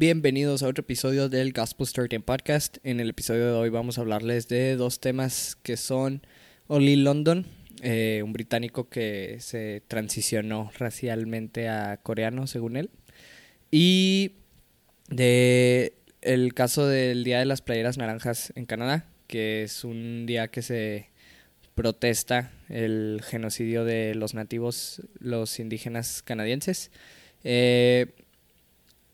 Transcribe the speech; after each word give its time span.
Bienvenidos 0.00 0.62
a 0.62 0.68
otro 0.68 0.82
episodio 0.82 1.28
del 1.28 1.52
Gospel 1.52 1.84
Storytime 1.84 2.22
Podcast. 2.22 2.78
En 2.84 3.00
el 3.00 3.10
episodio 3.10 3.46
de 3.46 3.52
hoy 3.54 3.68
vamos 3.68 3.98
a 3.98 4.02
hablarles 4.02 4.46
de 4.46 4.76
dos 4.76 5.00
temas 5.00 5.56
que 5.64 5.76
son 5.76 6.22
Oli 6.68 6.94
London, 6.94 7.46
eh, 7.82 8.20
un 8.24 8.32
británico 8.32 8.88
que 8.88 9.38
se 9.40 9.82
transicionó 9.88 10.70
racialmente 10.78 11.68
a 11.68 11.96
coreano, 11.96 12.46
según 12.46 12.76
él, 12.76 12.90
y 13.72 14.34
de 15.08 15.94
el 16.22 16.54
caso 16.54 16.86
del 16.86 17.24
Día 17.24 17.40
de 17.40 17.46
las 17.46 17.60
Playeras 17.60 17.98
Naranjas 17.98 18.52
en 18.54 18.66
Canadá, 18.66 19.04
que 19.26 19.64
es 19.64 19.82
un 19.82 20.26
día 20.26 20.46
que 20.46 20.62
se 20.62 21.08
protesta 21.74 22.52
el 22.68 23.20
genocidio 23.24 23.84
de 23.84 24.14
los 24.14 24.34
nativos, 24.34 25.02
los 25.18 25.58
indígenas 25.58 26.22
canadienses. 26.22 26.92
Eh, 27.42 28.14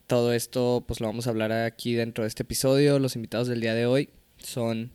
todo 0.06 0.32
esto 0.32 0.84
pues 0.86 1.00
lo 1.00 1.06
vamos 1.06 1.26
a 1.26 1.30
hablar 1.30 1.52
aquí 1.52 1.94
dentro 1.94 2.24
de 2.24 2.28
este 2.28 2.42
episodio. 2.42 2.98
Los 2.98 3.16
invitados 3.16 3.48
del 3.48 3.60
día 3.60 3.74
de 3.74 3.86
hoy 3.86 4.10
son 4.38 4.92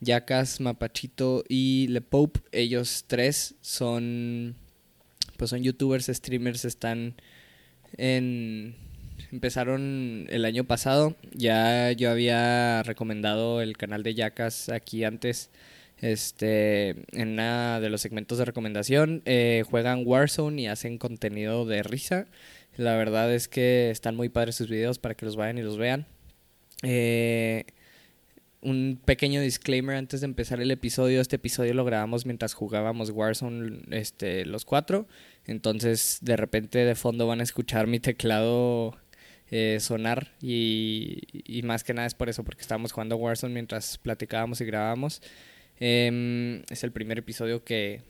Yacas, 0.00 0.60
Mapachito 0.60 1.44
y 1.48 1.86
Le 1.88 2.00
Pope. 2.00 2.40
Ellos 2.52 3.04
tres 3.06 3.54
son 3.60 4.56
pues 5.36 5.50
son 5.50 5.62
youtubers, 5.62 6.06
streamers, 6.06 6.64
están 6.64 7.14
en 7.96 8.76
empezaron 9.32 10.26
el 10.30 10.44
año 10.44 10.64
pasado. 10.64 11.16
Ya 11.32 11.92
yo 11.92 12.10
había 12.10 12.82
recomendado 12.82 13.60
el 13.62 13.76
canal 13.76 14.02
de 14.02 14.14
Yacas 14.14 14.68
aquí 14.68 15.04
antes. 15.04 15.50
Este, 15.98 16.96
en 17.12 17.28
una 17.34 17.80
de 17.80 17.88
los 17.88 18.00
segmentos 18.00 18.38
de 18.38 18.44
recomendación, 18.44 19.22
eh, 19.24 19.62
juegan 19.70 20.02
Warzone 20.04 20.62
y 20.62 20.66
hacen 20.66 20.98
contenido 20.98 21.64
de 21.64 21.84
risa. 21.84 22.26
La 22.76 22.96
verdad 22.96 23.32
es 23.32 23.48
que 23.48 23.90
están 23.90 24.16
muy 24.16 24.28
padres 24.28 24.56
sus 24.56 24.68
videos 24.68 24.98
para 24.98 25.14
que 25.14 25.26
los 25.26 25.36
vayan 25.36 25.58
y 25.58 25.62
los 25.62 25.76
vean. 25.76 26.06
Eh, 26.82 27.64
un 28.62 29.00
pequeño 29.04 29.40
disclaimer 29.40 29.96
antes 29.96 30.20
de 30.20 30.26
empezar 30.26 30.60
el 30.60 30.70
episodio. 30.70 31.20
Este 31.20 31.36
episodio 31.36 31.74
lo 31.74 31.84
grabamos 31.84 32.24
mientras 32.24 32.54
jugábamos 32.54 33.10
Warzone 33.10 33.82
este, 33.90 34.46
los 34.46 34.64
cuatro. 34.64 35.06
Entonces 35.46 36.18
de 36.22 36.36
repente 36.36 36.78
de 36.78 36.94
fondo 36.94 37.26
van 37.26 37.40
a 37.40 37.42
escuchar 37.42 37.86
mi 37.88 38.00
teclado 38.00 38.96
eh, 39.50 39.78
sonar 39.80 40.32
y, 40.40 41.60
más 41.64 41.84
que 41.84 41.92
nada 41.92 42.06
es 42.06 42.14
por 42.14 42.30
eso, 42.30 42.42
porque 42.44 42.62
estábamos 42.62 42.92
jugando 42.92 43.16
Warzone 43.16 43.52
mientras 43.52 43.98
platicábamos 43.98 44.60
y 44.60 44.64
grabábamos. 44.64 45.20
Eh, 45.78 46.62
es 46.70 46.84
el 46.84 46.92
primer 46.92 47.18
episodio 47.18 47.64
que, 47.64 48.00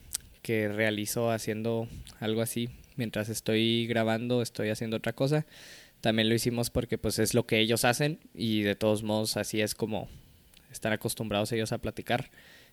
que 0.42 0.68
realizo 0.68 1.30
haciendo 1.30 1.88
algo 2.20 2.42
así. 2.42 2.68
Mientras 2.96 3.28
estoy 3.28 3.86
grabando, 3.86 4.42
estoy 4.42 4.70
haciendo 4.70 4.96
otra 4.96 5.12
cosa. 5.12 5.46
También 6.00 6.28
lo 6.28 6.34
hicimos 6.34 6.70
porque 6.70 6.98
pues 6.98 7.18
es 7.18 7.34
lo 7.34 7.46
que 7.46 7.60
ellos 7.60 7.84
hacen 7.84 8.18
y 8.34 8.62
de 8.62 8.74
todos 8.74 9.02
modos 9.02 9.36
así 9.36 9.60
es 9.60 9.74
como 9.74 10.08
están 10.70 10.92
acostumbrados 10.92 11.52
ellos 11.52 11.72
a 11.72 11.78
platicar 11.78 12.30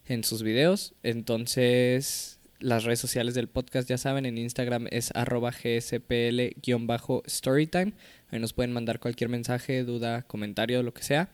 en 0.07 0.23
sus 0.23 0.43
videos. 0.43 0.93
Entonces, 1.03 2.39
las 2.59 2.83
redes 2.83 2.99
sociales 2.99 3.33
del 3.35 3.47
podcast 3.47 3.87
ya 3.87 3.97
saben, 3.97 4.25
en 4.25 4.37
Instagram 4.37 4.87
es 4.91 5.11
arroba 5.15 5.51
gspl-storytime. 5.51 7.93
Ahí 8.31 8.39
nos 8.39 8.53
pueden 8.53 8.73
mandar 8.73 8.99
cualquier 8.99 9.29
mensaje, 9.29 9.83
duda, 9.83 10.23
comentario, 10.23 10.83
lo 10.83 10.93
que 10.93 11.03
sea. 11.03 11.29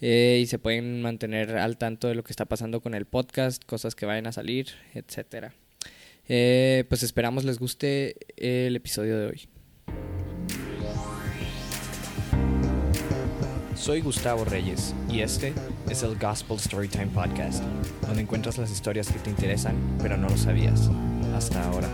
Eh, 0.00 0.40
y 0.42 0.46
se 0.46 0.58
pueden 0.58 1.02
mantener 1.02 1.56
al 1.56 1.78
tanto 1.78 2.08
de 2.08 2.14
lo 2.14 2.24
que 2.24 2.32
está 2.32 2.46
pasando 2.46 2.80
con 2.80 2.94
el 2.94 3.06
podcast, 3.06 3.64
cosas 3.64 3.94
que 3.94 4.06
vayan 4.06 4.26
a 4.26 4.32
salir, 4.32 4.68
etcétera. 4.94 5.54
Eh, 6.26 6.84
pues 6.88 7.02
esperamos 7.02 7.44
les 7.44 7.58
guste 7.58 8.16
el 8.36 8.74
episodio 8.76 9.18
de 9.18 9.26
hoy. 9.26 9.48
Soy 13.74 14.00
Gustavo 14.00 14.46
Reyes 14.46 14.94
y 15.10 15.20
este 15.20 15.52
es 15.90 16.02
el 16.02 16.16
Gospel 16.18 16.58
Storytime 16.58 17.08
Podcast, 17.08 17.62
donde 18.06 18.22
encuentras 18.22 18.56
las 18.56 18.70
historias 18.70 19.12
que 19.12 19.18
te 19.18 19.28
interesan 19.28 19.76
pero 20.00 20.16
no 20.16 20.28
lo 20.28 20.36
sabías 20.38 20.88
hasta 21.34 21.62
ahora. 21.62 21.88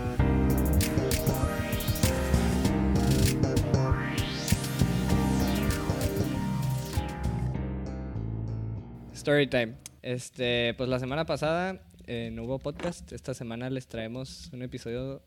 Storytime. 9.13 9.75
Este, 10.01 10.73
pues 10.75 10.89
la 10.89 10.99
semana 10.99 11.25
pasada 11.25 11.81
no 12.11 12.43
hubo 12.43 12.59
podcast. 12.59 13.09
Esta 13.13 13.33
semana 13.33 13.69
les 13.69 13.87
traemos 13.87 14.49
un 14.51 14.63
episodio 14.63 15.21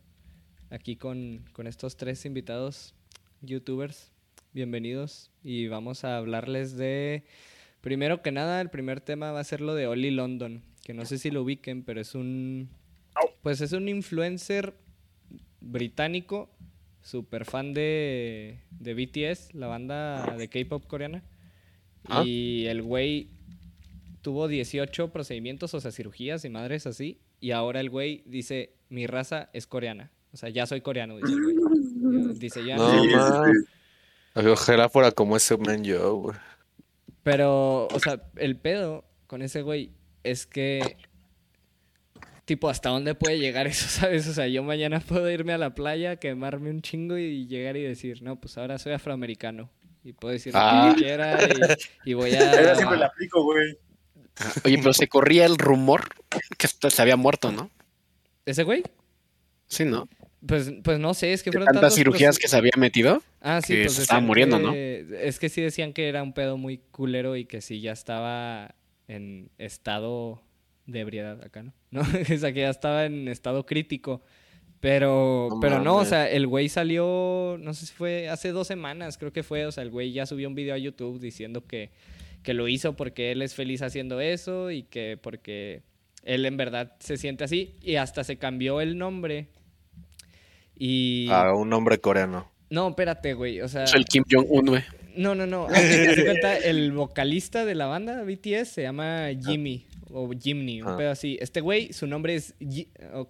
aquí 0.69 0.97
con, 0.97 1.43
con 1.55 1.67
estos 1.67 1.97
tres 1.97 2.27
invitados 2.27 2.95
youtubers. 3.41 4.13
Bienvenidos 4.53 5.31
y 5.43 5.69
vamos 5.69 6.05
a 6.05 6.19
hablarles 6.19 6.77
de, 6.77 7.25
primero 7.81 8.21
que 8.21 8.33
nada, 8.33 8.61
el 8.61 8.69
primer 8.69 9.01
tema 9.01 9.33
va 9.33 9.41
a 9.41 9.45
ser 9.45 9.63
lo 9.63 9.75
de 9.75 9.87
Oli 9.87 10.11
London, 10.11 10.63
que 10.85 10.93
no 10.93 11.07
sé 11.07 11.17
si 11.17 11.31
lo 11.31 11.43
ubiquen, 11.43 11.85
pero 11.85 12.03
es 12.03 12.15
un, 12.15 12.69
pues 13.41 13.63
es 13.63 13.73
un 13.73 13.89
influencer 13.89 14.75
británico, 15.63 16.51
super 17.01 17.47
fan 17.47 17.73
de, 17.73 18.59
de 18.73 18.93
BTS, 18.93 19.55
la 19.55 19.69
banda 19.69 20.37
de 20.37 20.49
K-pop 20.49 20.87
coreana. 20.87 21.23
Ah. 22.11 22.25
Y 22.27 22.67
el 22.67 22.83
güey 22.83 23.31
tuvo 24.25 24.49
18 24.49 25.13
procedimientos, 25.13 25.75
o 25.75 25.81
sea, 25.83 25.93
cirugías 25.93 26.47
y 26.47 26.49
madres 26.49 26.87
así. 26.87 27.21
Y 27.41 27.51
ahora 27.51 27.81
el 27.81 27.91
güey 27.91 28.23
dice, 28.25 28.73
mi 28.89 29.07
raza 29.07 29.51
es 29.53 29.67
coreana. 29.67 30.11
O 30.33 30.39
sea, 30.39 30.49
ya 30.49 30.65
soy 30.67 30.81
coreano, 30.81 31.19
dice 31.19 31.33
el 31.35 31.43
güey. 31.43 31.55
Dice, 32.39 32.65
ya 32.65 32.77
No. 32.77 33.03
Ojalá 34.35 34.89
fuera 34.89 35.11
como 35.13 35.37
ese 35.37 35.57
man 35.59 35.85
yo, 35.85 36.15
güey. 36.17 36.37
Pero, 37.23 37.87
o 37.87 38.01
sea, 38.01 38.23
el 38.37 38.57
pedo 38.57 39.05
con 39.27 39.43
ese 39.43 39.61
güey 39.63 39.93
es 40.23 40.47
que, 40.47 40.97
tipo, 42.47 42.69
¿hasta 42.71 42.89
dónde 42.89 43.15
puede 43.15 43.39
llegar 43.39 43.67
eso, 43.67 43.87
sabes? 44.01 44.27
O 44.27 44.33
sea, 44.33 44.49
yo 44.49 44.63
mañana 44.63 45.01
puedo 45.01 45.31
irme 45.31 45.53
a 45.53 45.59
la 45.59 45.75
playa, 45.75 46.17
quemarme 46.17 46.71
un 46.71 46.81
chingo 46.81 47.19
y 47.19 47.47
llegar 47.47 47.77
y 47.77 47.83
decir, 47.83 48.23
no, 48.23 48.41
pues 48.41 48.57
ahora 48.59 48.79
soy 48.79 48.93
afroamericano. 48.95 49.71
Y 50.03 50.13
puedo 50.15 50.33
decir 50.33 50.53
lo 50.55 50.59
Ah. 50.61 50.93
que 50.97 51.03
quiera 51.03 51.39
y, 52.05 52.11
y 52.11 52.15
voy 52.15 52.31
Yo 52.33 52.37
siempre 52.77 52.99
la 52.99 53.07
a... 53.07 53.09
aplico, 53.09 53.43
güey. 53.43 53.79
Oye, 54.65 54.79
pero 54.79 54.93
se 54.93 55.09
corría 55.09 55.47
el 55.47 55.59
rumor 55.59 56.09
que 56.59 56.69
se 56.69 57.03
había 57.03 57.17
muerto, 57.17 57.53
¿no? 57.53 57.71
¿Ese 58.47 58.63
güey? 58.63 58.83
Sí, 59.67 59.85
¿no? 59.85 60.09
Pues, 60.47 60.71
pues 60.83 60.99
no 60.99 61.15
sé, 61.15 61.33
es 61.33 61.43
que 61.43 61.51
fueron 61.51 61.67
tantas 61.67 61.81
tantos 61.81 61.95
cirugías 61.97 62.39
que 62.39 62.49
se 62.49 62.57
había 62.57 62.73
metido. 62.77 63.23
Ah, 63.41 63.61
sí, 63.63 63.75
que 63.75 63.83
pues 63.85 63.95
se 63.95 64.03
estaba 64.03 64.21
muriendo, 64.21 64.59
¿no? 64.59 64.75
Es 64.75 65.39
que 65.39 65.49
sí 65.49 65.63
decían 65.63 65.93
que 65.93 66.09
era 66.09 66.23
un 66.23 66.35
pedo 66.35 66.59
muy 66.59 66.79
culero 66.91 67.37
y 67.37 67.47
que 67.47 67.63
sí 67.63 67.81
ya 67.81 67.93
estaba 67.93 68.75
en 69.09 69.51
estado 69.57 70.43
de 70.87 71.01
ebriedad 71.01 71.43
acá, 71.43 71.63
¿no? 71.63 71.73
¿No? 71.91 72.01
o 72.03 72.39
sea, 72.39 72.53
que 72.53 72.61
ya 72.61 72.71
estaba 72.71 73.07
en 73.07 73.29
estado 73.29 73.65
crítico. 73.65 74.23
Pero, 74.81 75.49
No 75.51 75.61
pero 75.61 75.81
no, 75.81 75.97
o 75.97 76.05
sea, 76.05 76.29
el 76.29 76.47
güey 76.47 76.69
salió, 76.69 77.57
no 77.59 77.73
sé 77.73 77.87
si 77.87 77.95
fue 77.95 78.29
hace 78.29 78.51
dos 78.51 78.67
semanas, 78.67 79.17
creo 79.17 79.33
que 79.33 79.43
fue, 79.43 79.65
o 79.65 79.73
sea, 79.73 79.83
el 79.83 79.89
güey 79.89 80.13
ya 80.13 80.27
subió 80.27 80.47
un 80.47 80.55
video 80.55 80.75
a 80.75 80.79
YouTube 80.79 81.19
diciendo 81.21 81.65
que, 81.67 81.91
que 82.45 82.55
lo 82.55 82.69
hizo 82.69 82.95
porque 82.95 83.33
él 83.33 83.43
es 83.43 83.55
feliz 83.57 83.83
haciendo 83.83 84.21
eso 84.21 84.71
y 84.71 84.85
que 84.85 85.19
porque 85.21 85.83
él 86.23 86.47
en 86.47 86.57
verdad 86.57 86.95
se 87.01 87.17
siente 87.17 87.43
así 87.43 87.75
y 87.83 87.97
hasta 87.97 88.23
se 88.23 88.37
cambió 88.37 88.81
el 88.81 88.97
nombre. 88.97 89.49
Y... 90.77 91.29
A 91.31 91.53
un 91.55 91.73
hombre 91.73 91.99
coreano. 91.99 92.51
No, 92.71 92.89
espérate, 92.89 93.35
güey, 93.35 93.61
o 93.61 93.69
sea... 93.69 93.85
Es 93.85 93.95
el 93.95 94.05
Kim 94.05 94.25
Jong-un, 94.31 94.67
güey. 94.67 94.83
No, 95.17 95.35
no, 95.35 95.47
no. 95.47 95.67
Cuenta, 96.25 96.57
el 96.59 96.93
vocalista 96.93 97.65
de 97.65 97.75
la 97.75 97.87
banda 97.87 98.23
BTS 98.25 98.69
se 98.69 98.83
llama 98.83 99.29
Jimmy. 99.45 99.87
O 100.11 100.31
Jimny, 100.33 100.81
un 100.83 100.89
Ah. 100.91 100.97
pedo 100.97 101.11
así. 101.11 101.37
Este 101.41 101.61
güey, 101.61 101.93
su 101.93 102.07
nombre 102.07 102.35
es 102.37 102.55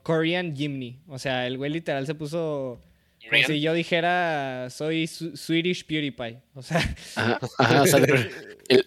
Korean 0.03 0.55
Jimny. 0.55 0.99
O 1.09 1.19
sea, 1.19 1.47
el 1.47 1.57
güey 1.57 1.71
literal 1.71 2.07
se 2.07 2.15
puso. 2.15 2.79
Como 3.31 3.43
si 3.47 3.61
yo 3.61 3.73
dijera, 3.75 4.69
soy 4.71 5.07
Su- 5.07 5.37
Swedish 5.37 5.85
PewDiePie. 5.87 6.39
O 6.55 6.63
sea, 6.63 6.79
Ajá, 7.17 7.41
ajá, 7.59 7.83
o 7.83 7.87
sea, 7.87 7.99
el, 7.99 8.31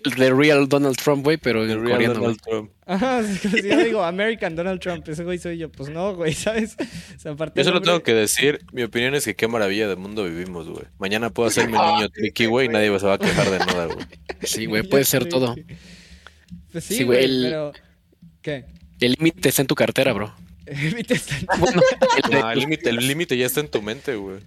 el 0.05 0.37
Real 0.37 0.67
Donald 0.69 0.95
Trump, 0.97 1.23
güey, 1.23 1.37
pero 1.37 1.65
en 1.65 1.83
coreano. 1.83 2.19
güey. 2.19 2.35
ajá, 2.85 3.19
es 3.21 3.41
como 3.41 3.57
si 3.57 3.67
yo 3.69 3.83
digo 3.83 4.03
American 4.03 4.55
Donald 4.55 4.79
Trump, 4.79 5.07
ese 5.07 5.23
güey 5.23 5.37
soy 5.37 5.57
yo. 5.57 5.71
Pues 5.71 5.89
no, 5.89 6.15
güey, 6.15 6.33
¿sabes? 6.33 6.75
O 7.15 7.19
sea, 7.19 7.31
aparte 7.33 7.57
Yo 7.57 7.61
el 7.61 7.65
solo 7.65 7.75
nombre- 7.79 7.91
tengo 7.91 8.03
que 8.03 8.13
decir, 8.13 8.59
mi 8.71 8.83
opinión 8.83 9.15
es 9.15 9.25
que 9.25 9.35
qué 9.35 9.47
maravilla 9.47 9.87
de 9.87 9.95
mundo 9.95 10.23
vivimos, 10.23 10.67
güey. 10.69 10.85
Mañana 10.99 11.29
puedo 11.29 11.49
hacerme 11.49 11.77
niño 11.77 12.09
tricky, 12.13 12.45
güey, 12.45 12.67
y 12.67 12.69
nadie 12.69 12.87
se 12.99 13.05
va 13.05 13.13
a 13.15 13.17
quejar 13.19 13.49
de 13.49 13.59
nada, 13.59 13.85
güey. 13.87 14.05
Sí, 14.43 14.65
güey, 14.65 14.83
puede 14.83 15.03
ser 15.03 15.27
todo. 15.27 15.55
Pues 16.71 16.83
sí, 16.83 16.95
Sí, 16.95 17.03
güey, 17.03 17.23
el- 17.25 17.41
pero. 17.43 17.71
¿Qué? 18.41 18.65
El 18.99 19.11
límite 19.19 19.49
está 19.49 19.61
en 19.61 19.67
tu 19.67 19.75
cartera, 19.75 20.13
bro. 20.13 20.33
BTS 20.95 21.11
está- 21.11 21.57
Bueno, 21.57 21.81
el 22.23 22.31
de- 22.31 22.37
Ah, 22.37 22.53
el 22.53 22.59
límite, 22.59 22.89
el 22.89 22.97
límite 23.07 23.37
ya 23.37 23.45
está 23.45 23.59
en 23.61 23.69
tu 23.69 23.81
mente, 23.81 24.15
güey. 24.15 24.39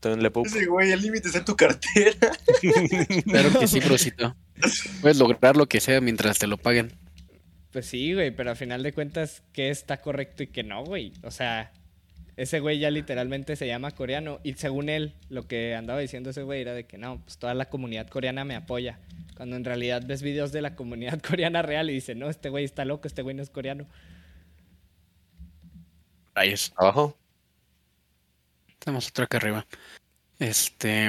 También 0.00 0.22
le 0.22 0.30
puedo... 0.30 0.46
Ese 0.46 0.64
güey, 0.66 0.92
el 0.92 1.02
límite 1.02 1.28
está 1.28 1.40
en 1.40 1.44
tu 1.44 1.56
cartera. 1.56 2.16
claro 3.24 3.58
que 3.58 3.66
sí, 3.66 3.80
brocito. 3.80 4.34
Puedes 5.02 5.18
lograr 5.18 5.56
lo 5.56 5.66
que 5.68 5.80
sea 5.80 6.00
mientras 6.00 6.38
te 6.38 6.46
lo 6.46 6.56
paguen. 6.56 6.92
Pues 7.70 7.86
sí, 7.86 8.14
güey, 8.14 8.30
pero 8.30 8.50
a 8.50 8.54
final 8.54 8.82
de 8.82 8.92
cuentas, 8.92 9.42
¿qué 9.52 9.68
está 9.70 9.98
correcto 10.00 10.42
y 10.42 10.46
qué 10.46 10.62
no, 10.64 10.84
güey? 10.84 11.12
O 11.22 11.30
sea, 11.30 11.70
ese 12.36 12.60
güey 12.60 12.78
ya 12.78 12.90
literalmente 12.90 13.56
se 13.56 13.66
llama 13.66 13.90
coreano. 13.90 14.40
Y 14.42 14.54
según 14.54 14.88
él, 14.88 15.12
lo 15.28 15.46
que 15.46 15.74
andaba 15.74 16.00
diciendo 16.00 16.30
ese 16.30 16.42
güey 16.44 16.62
era 16.62 16.72
de 16.72 16.84
que 16.86 16.96
no, 16.96 17.20
pues 17.22 17.36
toda 17.36 17.52
la 17.52 17.66
comunidad 17.66 18.08
coreana 18.08 18.44
me 18.46 18.56
apoya. 18.56 18.98
Cuando 19.36 19.56
en 19.56 19.64
realidad 19.66 20.02
ves 20.06 20.22
videos 20.22 20.50
de 20.50 20.62
la 20.62 20.74
comunidad 20.76 21.20
coreana 21.28 21.60
real 21.60 21.90
y 21.90 21.92
dice, 21.92 22.14
no, 22.14 22.30
este 22.30 22.48
güey 22.48 22.64
está 22.64 22.86
loco, 22.86 23.06
este 23.06 23.20
güey 23.20 23.36
no 23.36 23.42
es 23.42 23.50
coreano. 23.50 23.86
Rayos. 26.40 26.72
Abajo. 26.76 27.16
Tenemos 28.78 29.08
otra 29.08 29.24
acá 29.26 29.36
arriba. 29.36 29.66
Este. 30.38 31.06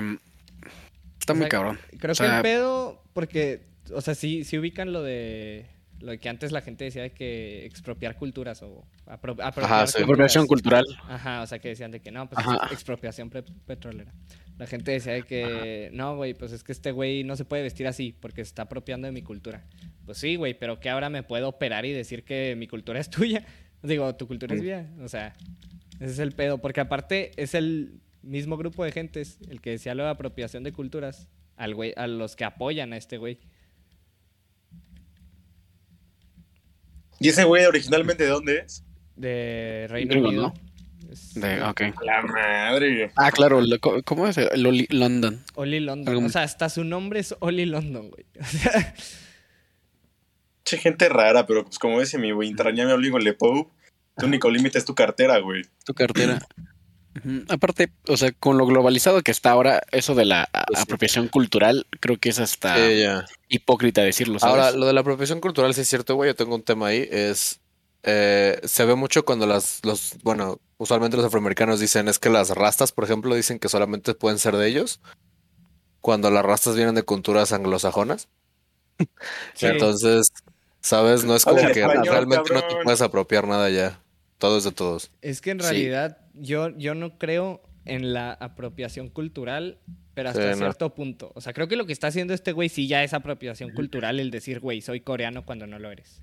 Está 1.20 1.32
O 1.34 1.36
muy 1.36 1.44
sea, 1.44 1.50
cabrón. 1.50 1.80
Creo 2.00 2.12
O 2.12 2.16
sea, 2.16 2.28
que 2.30 2.36
el 2.36 2.42
pedo, 2.42 3.02
porque, 3.14 3.62
o 3.94 4.02
sea, 4.02 4.14
sí, 4.16 4.44
sí 4.44 4.58
ubican 4.58 4.92
lo 4.92 5.02
de 5.04 5.68
lo 6.00 6.12
de 6.12 6.18
que 6.18 6.30
antes 6.30 6.52
la 6.52 6.62
gente 6.62 6.84
decía 6.84 7.04
de 7.04 7.12
que 7.12 7.64
expropiar 7.66 8.18
culturas 8.18 8.64
o 8.64 8.84
apro- 9.06 9.40
apropiar 9.42 9.88
sí. 9.88 10.02
Apropiación 10.02 10.48
cultural. 10.48 10.84
Ajá, 11.08 11.44
o 11.44 11.48
sea, 11.48 11.60
que 11.60 11.70
decían 11.70 11.92
de 11.92 12.02
que 12.02 12.10
no, 12.12 12.28
pues 12.28 12.40
Ajá. 12.46 12.66
es 12.66 12.72
expropiación 12.74 13.30
petrolera. 13.30 14.12
La 14.58 14.66
gente 14.66 14.92
decía 14.92 15.14
de 15.14 15.24
que 15.24 15.92
no, 15.94 16.16
güey, 16.18 16.34
pues 16.34 16.52
es 16.54 16.64
que 16.64 16.72
este 16.72 16.92
güey 16.92 17.24
no 17.24 17.36
se 17.36 17.46
puede 17.46 17.62
vestir 17.64 17.86
así 17.88 18.14
porque 18.20 18.44
se 18.44 18.50
está 18.50 18.64
apropiando 18.64 19.06
de 19.06 19.12
mi 19.12 19.22
cultura. 19.22 19.64
Pues 20.06 20.18
sí, 20.18 20.36
güey, 20.38 20.56
pero 20.58 20.80
que 20.80 20.90
ahora 20.90 21.10
me 21.12 21.22
puedo 21.24 21.48
operar 21.48 21.86
y 21.86 21.94
decir 21.94 22.24
que 22.26 22.56
mi 22.58 22.68
cultura 22.68 23.00
es 23.00 23.10
tuya. 23.10 23.46
Digo, 23.84 24.16
tu 24.16 24.28
cultura 24.28 24.54
es 24.56 24.62
Mm. 24.62 24.64
mía. 24.66 24.90
O 25.04 25.08
sea, 25.08 25.36
ese 26.00 26.12
es 26.12 26.20
el 26.20 26.32
pedo. 26.34 26.60
Porque 26.60 26.82
aparte 26.82 27.32
es 27.42 27.56
el 27.56 28.00
mismo 28.22 28.58
grupo 28.58 28.84
de 28.84 28.92
gentes 28.92 29.40
el 29.50 29.62
que 29.62 29.72
decía 29.72 29.96
lo 29.96 30.04
de 30.04 30.10
apropiación 30.10 30.64
de 30.64 30.72
culturas 30.74 31.28
al 31.58 31.74
güey, 31.76 31.94
a 31.98 32.08
los 32.08 32.36
que 32.36 32.44
apoyan 32.46 32.94
a 32.94 32.98
este 32.98 33.18
güey. 33.18 33.40
¿Y 37.20 37.30
ese 37.30 37.44
güey 37.44 37.66
originalmente 37.66 38.24
de 38.24 38.30
dónde 38.30 38.58
es? 38.60 38.84
De 39.16 39.86
Reino 39.90 40.20
Unido. 40.28 40.42
¿no? 40.48 40.54
De, 41.42 41.62
ok. 41.64 41.82
La 42.04 42.22
madre. 42.22 43.12
Ah, 43.16 43.32
claro. 43.32 43.62
lo- 43.62 43.80
co- 43.80 44.02
¿Cómo 44.04 44.28
es? 44.28 44.38
El 44.38 44.66
Oli- 44.66 44.88
London. 44.90 45.44
Oli 45.56 45.80
London. 45.80 46.24
O 46.26 46.30
sea, 46.30 46.44
hasta 46.44 46.70
su 46.70 46.84
nombre 46.84 47.20
es 47.20 47.36
Oli 47.40 47.66
London, 47.66 48.10
güey. 48.10 48.26
O 48.40 48.44
sea, 48.46 48.96
Che, 50.72 50.78
gente 50.78 51.10
rara, 51.10 51.46
pero 51.46 51.66
pues 51.66 51.78
como 51.80 52.00
dice 52.00 52.18
mi 52.18 52.32
güey, 52.32 52.48
entrañable 52.48 52.94
amigo 52.94 53.20
Lepo, 53.20 53.70
tu 54.18 54.26
único 54.26 54.50
límite 54.50 54.78
es 54.78 54.86
tu 54.86 54.96
cartera, 54.96 55.40
güey. 55.40 55.64
Tu 55.84 55.94
cartera. 55.94 56.40
Aparte, 57.50 57.92
o 58.08 58.16
sea, 58.16 58.32
con 58.32 58.58
lo 58.58 58.66
globalizado 58.66 59.22
que 59.22 59.32
está 59.32 59.52
ahora, 59.52 59.82
eso 59.92 60.16
de 60.16 60.24
la 60.24 60.48
Pues 60.54 60.78
sí. 60.78 60.84
apropiación 60.84 61.28
cultural, 61.28 61.86
creo 62.00 62.18
que 62.18 62.30
es 62.30 62.40
hasta 62.40 62.78
Sí, 62.78 63.04
hipócrita 63.50 64.02
decirlo. 64.02 64.40
¿sabes? 64.40 64.54
Ahora, 64.56 64.72
lo 64.72 64.86
de 64.86 64.94
la 64.94 65.02
apropiación 65.02 65.42
cultural 65.42 65.74
sí 65.74 65.82
es 65.82 65.90
cierto, 65.90 66.16
güey. 66.16 66.30
Yo 66.30 66.36
tengo 66.36 66.56
un 66.56 66.64
tema 66.64 66.88
ahí. 66.88 67.06
Es. 67.12 67.60
eh, 68.04 68.62
se 68.64 68.86
ve 68.86 68.96
mucho 68.96 69.26
cuando 69.26 69.46
las. 69.46 69.82
los 69.84 70.16
Bueno, 70.24 70.62
usualmente 70.78 71.18
los 71.18 71.26
afroamericanos 71.26 71.82
dicen 71.82 72.08
es 72.08 72.18
que 72.18 72.30
las 72.30 72.52
rastas, 72.52 72.94
por 72.94 73.04
ejemplo, 73.04 73.36
dicen 73.36 73.60
que 73.60 73.68
solamente 73.68 74.14
pueden 74.16 74.40
ser 74.40 74.56
de 74.56 74.68
ellos. 74.70 75.02
Cuando 76.00 76.32
las 76.32 76.46
rastas 76.46 76.78
vienen 76.78 76.96
de 76.96 77.04
culturas 77.04 77.52
anglosajonas. 77.52 78.30
sí. 79.54 79.66
Entonces, 79.66 80.32
¿sabes? 80.82 81.24
No 81.24 81.36
es 81.36 81.46
como 81.46 81.58
que 81.58 81.80
español, 81.82 82.06
realmente 82.08 82.54
no 82.54 82.62
te 82.62 82.76
puedes 82.84 83.02
apropiar 83.02 83.48
nada 83.48 83.70
ya. 83.70 84.00
Todo 84.38 84.58
es 84.58 84.64
de 84.64 84.72
todos. 84.72 85.12
Es 85.22 85.40
que 85.42 85.52
en 85.52 85.60
Sí. 85.60 85.66
realidad 85.68 86.18
yo, 86.34 86.70
yo 86.78 86.96
no 86.96 87.18
creo 87.18 87.62
en 87.86 88.14
la 88.14 88.32
apropiación 88.34 89.10
cultural, 89.10 89.78
pero 90.14 90.30
hasta 90.30 90.42
Sí, 90.42 90.50
no. 90.50 90.56
cierto 90.58 90.94
punto. 90.94 91.32
O 91.36 91.42
sea, 91.42 91.54
creo 91.54 91.68
que 91.68 91.76
lo 91.76 91.86
que 91.86 91.94
está 91.94 92.08
haciendo 92.08 92.34
este 92.34 92.52
güey 92.52 92.70
sí 92.70 92.88
ya 92.88 93.04
es 93.04 93.14
apropiación 93.14 93.72
cultural 93.72 94.20
el 94.20 94.30
decir, 94.32 94.60
güey, 94.60 94.82
soy 94.82 95.02
coreano 95.02 95.46
cuando 95.46 95.68
no 95.68 95.80
lo 95.80 95.92
eres. 95.92 96.22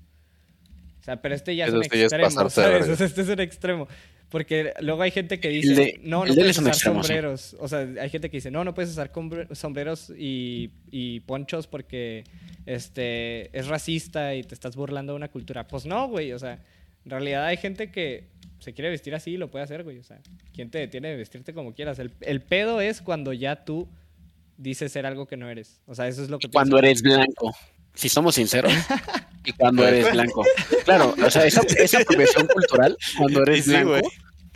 O 0.99 1.03
sea, 1.03 1.21
pero 1.21 1.33
este 1.33 1.55
ya 1.55 1.65
es 1.67 1.73
un 1.73 1.83
sí 1.83 1.89
ya 1.93 2.05
es 2.05 2.13
extremo, 2.13 2.49
¿sabes? 2.49 2.87
este 3.01 3.21
es 3.21 3.29
un 3.29 3.39
extremo. 3.39 3.87
Porque 4.29 4.73
luego 4.81 5.01
hay 5.01 5.09
gente 5.11 5.39
que 5.39 5.49
dice, 5.49 5.73
de- 5.73 5.99
no, 6.03 6.23
no 6.23 6.33
puedes 6.35 6.57
usar 6.59 6.75
sombreros. 6.75 7.55
O 7.59 7.67
sea, 7.67 7.79
hay 7.99 8.09
gente 8.11 8.29
que 8.29 8.37
dice, 8.37 8.51
no, 8.51 8.63
no 8.63 8.73
puedes 8.75 8.91
usar 8.91 9.11
sombreros 9.53 10.11
y, 10.15 10.69
y 10.91 11.21
ponchos 11.21 11.65
porque 11.65 12.23
este 12.65 13.49
es 13.57 13.67
racista 13.67 14.35
y 14.35 14.43
te 14.43 14.53
estás 14.53 14.75
burlando 14.75 15.13
de 15.13 15.17
una 15.17 15.29
cultura. 15.29 15.67
Pues 15.67 15.85
no, 15.85 16.07
güey. 16.07 16.31
O 16.33 16.39
sea, 16.39 16.59
en 17.05 17.11
realidad 17.11 17.45
hay 17.45 17.57
gente 17.57 17.91
que 17.91 18.25
se 18.59 18.73
quiere 18.73 18.89
vestir 18.89 19.15
así 19.15 19.31
y 19.31 19.37
lo 19.37 19.49
puede 19.49 19.63
hacer, 19.63 19.83
güey. 19.83 19.97
O 19.97 20.03
sea, 20.03 20.19
¿quién 20.53 20.69
te 20.69 20.77
detiene 20.77 21.07
de 21.09 21.15
vestirte 21.15 21.53
como 21.53 21.73
quieras? 21.73 21.97
El, 21.97 22.11
el 22.21 22.41
pedo 22.41 22.81
es 22.81 23.01
cuando 23.01 23.33
ya 23.33 23.65
tú 23.65 23.87
dices 24.57 24.91
ser 24.91 25.05
algo 25.07 25.25
que 25.27 25.37
no 25.37 25.49
eres. 25.49 25.81
O 25.87 25.95
sea, 25.95 26.07
eso 26.07 26.21
es 26.21 26.29
lo 26.29 26.37
que 26.37 26.49
cuando 26.49 26.79
pienso. 26.79 26.87
eres 26.87 27.01
blanco. 27.01 27.55
Si 27.99 28.07
somos 28.09 28.35
sinceros. 28.35 28.71
y 29.45 29.51
cuando 29.53 29.85
eres 29.87 30.11
blanco. 30.11 30.45
Claro, 30.85 31.13
o 31.21 31.29
sea, 31.29 31.45
esa, 31.45 31.61
esa 31.77 31.99
apropiación 31.99 32.47
cultural, 32.47 32.97
cuando 33.17 33.43
eres 33.43 33.65
Sí, 33.65 33.71
blanco. 33.71 33.89
güey. 33.89 34.01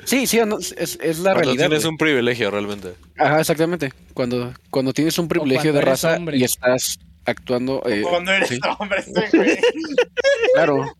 Sí, 0.05 0.27
sí, 0.27 0.39
o 0.39 0.45
no, 0.45 0.59
es, 0.59 0.71
es 0.77 0.97
la 1.19 1.31
Cuando 1.31 1.33
realidad. 1.33 1.65
tienes 1.67 1.83
güey. 1.83 1.91
un 1.91 1.97
privilegio 1.97 2.51
realmente. 2.51 2.93
Ajá, 3.17 3.39
exactamente. 3.41 3.91
Cuando, 4.13 4.53
cuando 4.69 4.93
tienes 4.93 5.17
un 5.17 5.27
privilegio 5.27 5.71
de 5.73 5.81
raza 5.81 6.15
hombre. 6.17 6.37
y 6.37 6.43
estás 6.43 6.99
actuando. 7.25 7.81
eh, 7.85 8.01
Cuando 8.01 8.31
eres 8.31 8.49
sí, 8.49 8.59
hombre, 8.79 8.99
ese 8.99 9.11
güey. 9.37 9.57
claro. 10.53 10.93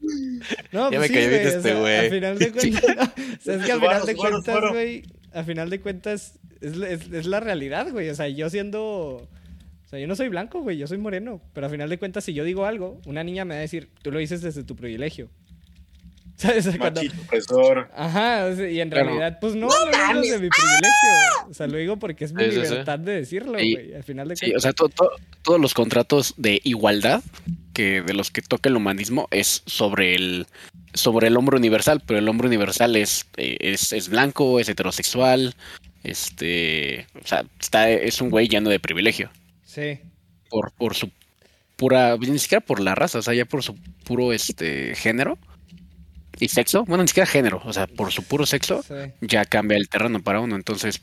No, 0.72 0.92
Ya 0.92 0.98
pues 1.00 1.00
me 1.00 1.08
sí, 1.08 1.14
cayó 1.14 1.30
este 1.36 1.74
güey. 1.76 2.08
A 2.08 2.10
final 2.10 2.40
de 2.40 2.46
Sí. 2.60 2.72
cuentas, 2.72 3.10
o 3.18 3.42
sea, 3.44 3.56
es 3.56 3.66
que 3.66 3.72
a 3.72 3.76
Sus 3.76 3.82
final 3.82 4.06
de 4.06 4.16
cuentas, 4.16 4.62
güey, 4.72 5.04
a 5.34 5.44
final 5.44 5.70
de 5.70 5.82
cuentas 5.82 6.40
es, 6.62 6.76
la- 6.78 6.90
es, 6.90 7.02
es 7.12 7.26
la 7.26 7.40
realidad, 7.40 7.88
güey. 7.92 8.10
O 8.10 8.16
sea, 8.16 8.28
yo 8.30 8.50
siendo, 8.50 9.28
sea, 9.94 10.00
yo 10.00 10.08
no 10.08 10.16
soy 10.16 10.30
blanco, 10.30 10.62
güey, 10.62 10.78
yo 10.78 10.88
soy 10.88 10.98
moreno, 10.98 11.42
pero 11.54 11.68
a 11.68 11.70
final 11.70 11.90
de 11.90 11.98
cuentas 11.98 12.24
si 12.24 12.34
yo 12.34 12.44
digo 12.44 12.66
algo, 12.66 13.00
una 13.06 13.24
niña 13.24 13.46
me 13.46 13.54
va 13.56 13.60
a 13.60 13.62
decir, 13.62 13.90
tú 14.02 14.12
lo 14.12 14.20
dices 14.20 14.42
desde 14.42 14.64
tu 14.64 14.76
privilegio. 14.76 15.30
¿Sabes? 16.36 16.68
Cuando- 16.80 17.02
Machito. 17.04 17.88
Ajá, 17.96 18.48
o 18.52 18.56
sea, 18.56 18.70
y 18.70 18.82
en 18.82 18.90
realidad, 18.90 19.38
pues 19.40 19.54
no, 19.56 19.68
no, 19.68 19.76
lo 19.86 20.22
digo 20.22 20.22
desde 20.22 20.40
mi 20.40 20.50
privilegio. 20.50 21.50
O 21.50 21.54
sea, 21.54 21.68
lo 21.68 21.78
digo 21.78 21.98
porque 21.98 22.26
es 22.26 22.34
mi 22.34 22.44
Sí, 22.46 22.50
sí, 22.50 22.56
sí. 22.56 22.62
libertad 22.64 22.98
de 23.00 23.12
decirlo, 23.14 23.60
Sí. 23.60 23.74
güey. 23.74 23.94
Al 23.94 24.04
final 24.04 24.28
de 24.28 24.36
Sí, 24.36 24.46
o 24.46 24.48
cuentas. 24.48 24.64
sea, 24.64 24.74
to- 24.74 24.90
to- 24.90 25.12
todos 25.44 25.62
los 25.62 25.74
contratos 25.76 26.34
de 26.38 26.60
igualdad 26.64 27.22
que 27.74 28.02
de 28.02 28.14
los 28.14 28.32
que 28.32 28.42
toca 28.42 28.68
el 28.70 28.76
humanismo 28.76 29.28
es 29.32 29.62
sobre 29.68 30.16
el 30.16 30.48
sobre 30.96 31.28
el 31.28 31.38
hombre 31.38 31.58
universal, 31.58 32.02
pero 32.06 32.20
el 32.20 32.28
hombre 32.30 32.48
universal 32.48 32.96
es, 32.96 33.26
eh, 33.38 33.58
es, 33.62 33.94
es 33.94 34.10
blanco, 34.10 34.60
es 34.60 34.70
heterosexual, 34.70 35.56
este, 36.04 37.08
o 37.24 37.26
sea, 37.26 37.46
está, 37.60 37.90
es 37.90 38.22
un 38.22 38.30
güey 38.30 38.48
lleno 38.48 38.70
de 38.70 38.80
privilegio 38.80 39.32
Sí. 39.74 40.00
por, 40.50 40.72
por 40.74 40.94
su 40.96 41.10
pura, 41.76 42.16
ni 42.18 42.38
siquiera 42.40 42.64
por 42.64 42.80
la 42.80 42.94
raza, 42.96 43.20
o 43.20 43.22
sea, 43.24 43.34
ya 43.34 43.46
por 43.46 43.64
su 43.64 43.76
puro 44.06 44.32
este 44.34 44.94
género 44.96 45.38
y 46.40 46.48
sexo, 46.50 46.86
bueno, 46.86 47.04
ni 47.04 47.08
siquiera 47.08 47.26
género, 47.26 47.62
o 47.66 47.74
sea, 47.74 47.88
por 47.88 48.12
su 48.12 48.24
puro 48.24 48.46
sexo 48.46 48.84
Sí. 48.84 48.94
ya 49.22 49.46
cambia 49.46 49.78
el 49.78 49.90
terreno 49.90 50.22
para 50.22 50.40
uno, 50.42 50.56
entonces 50.56 51.02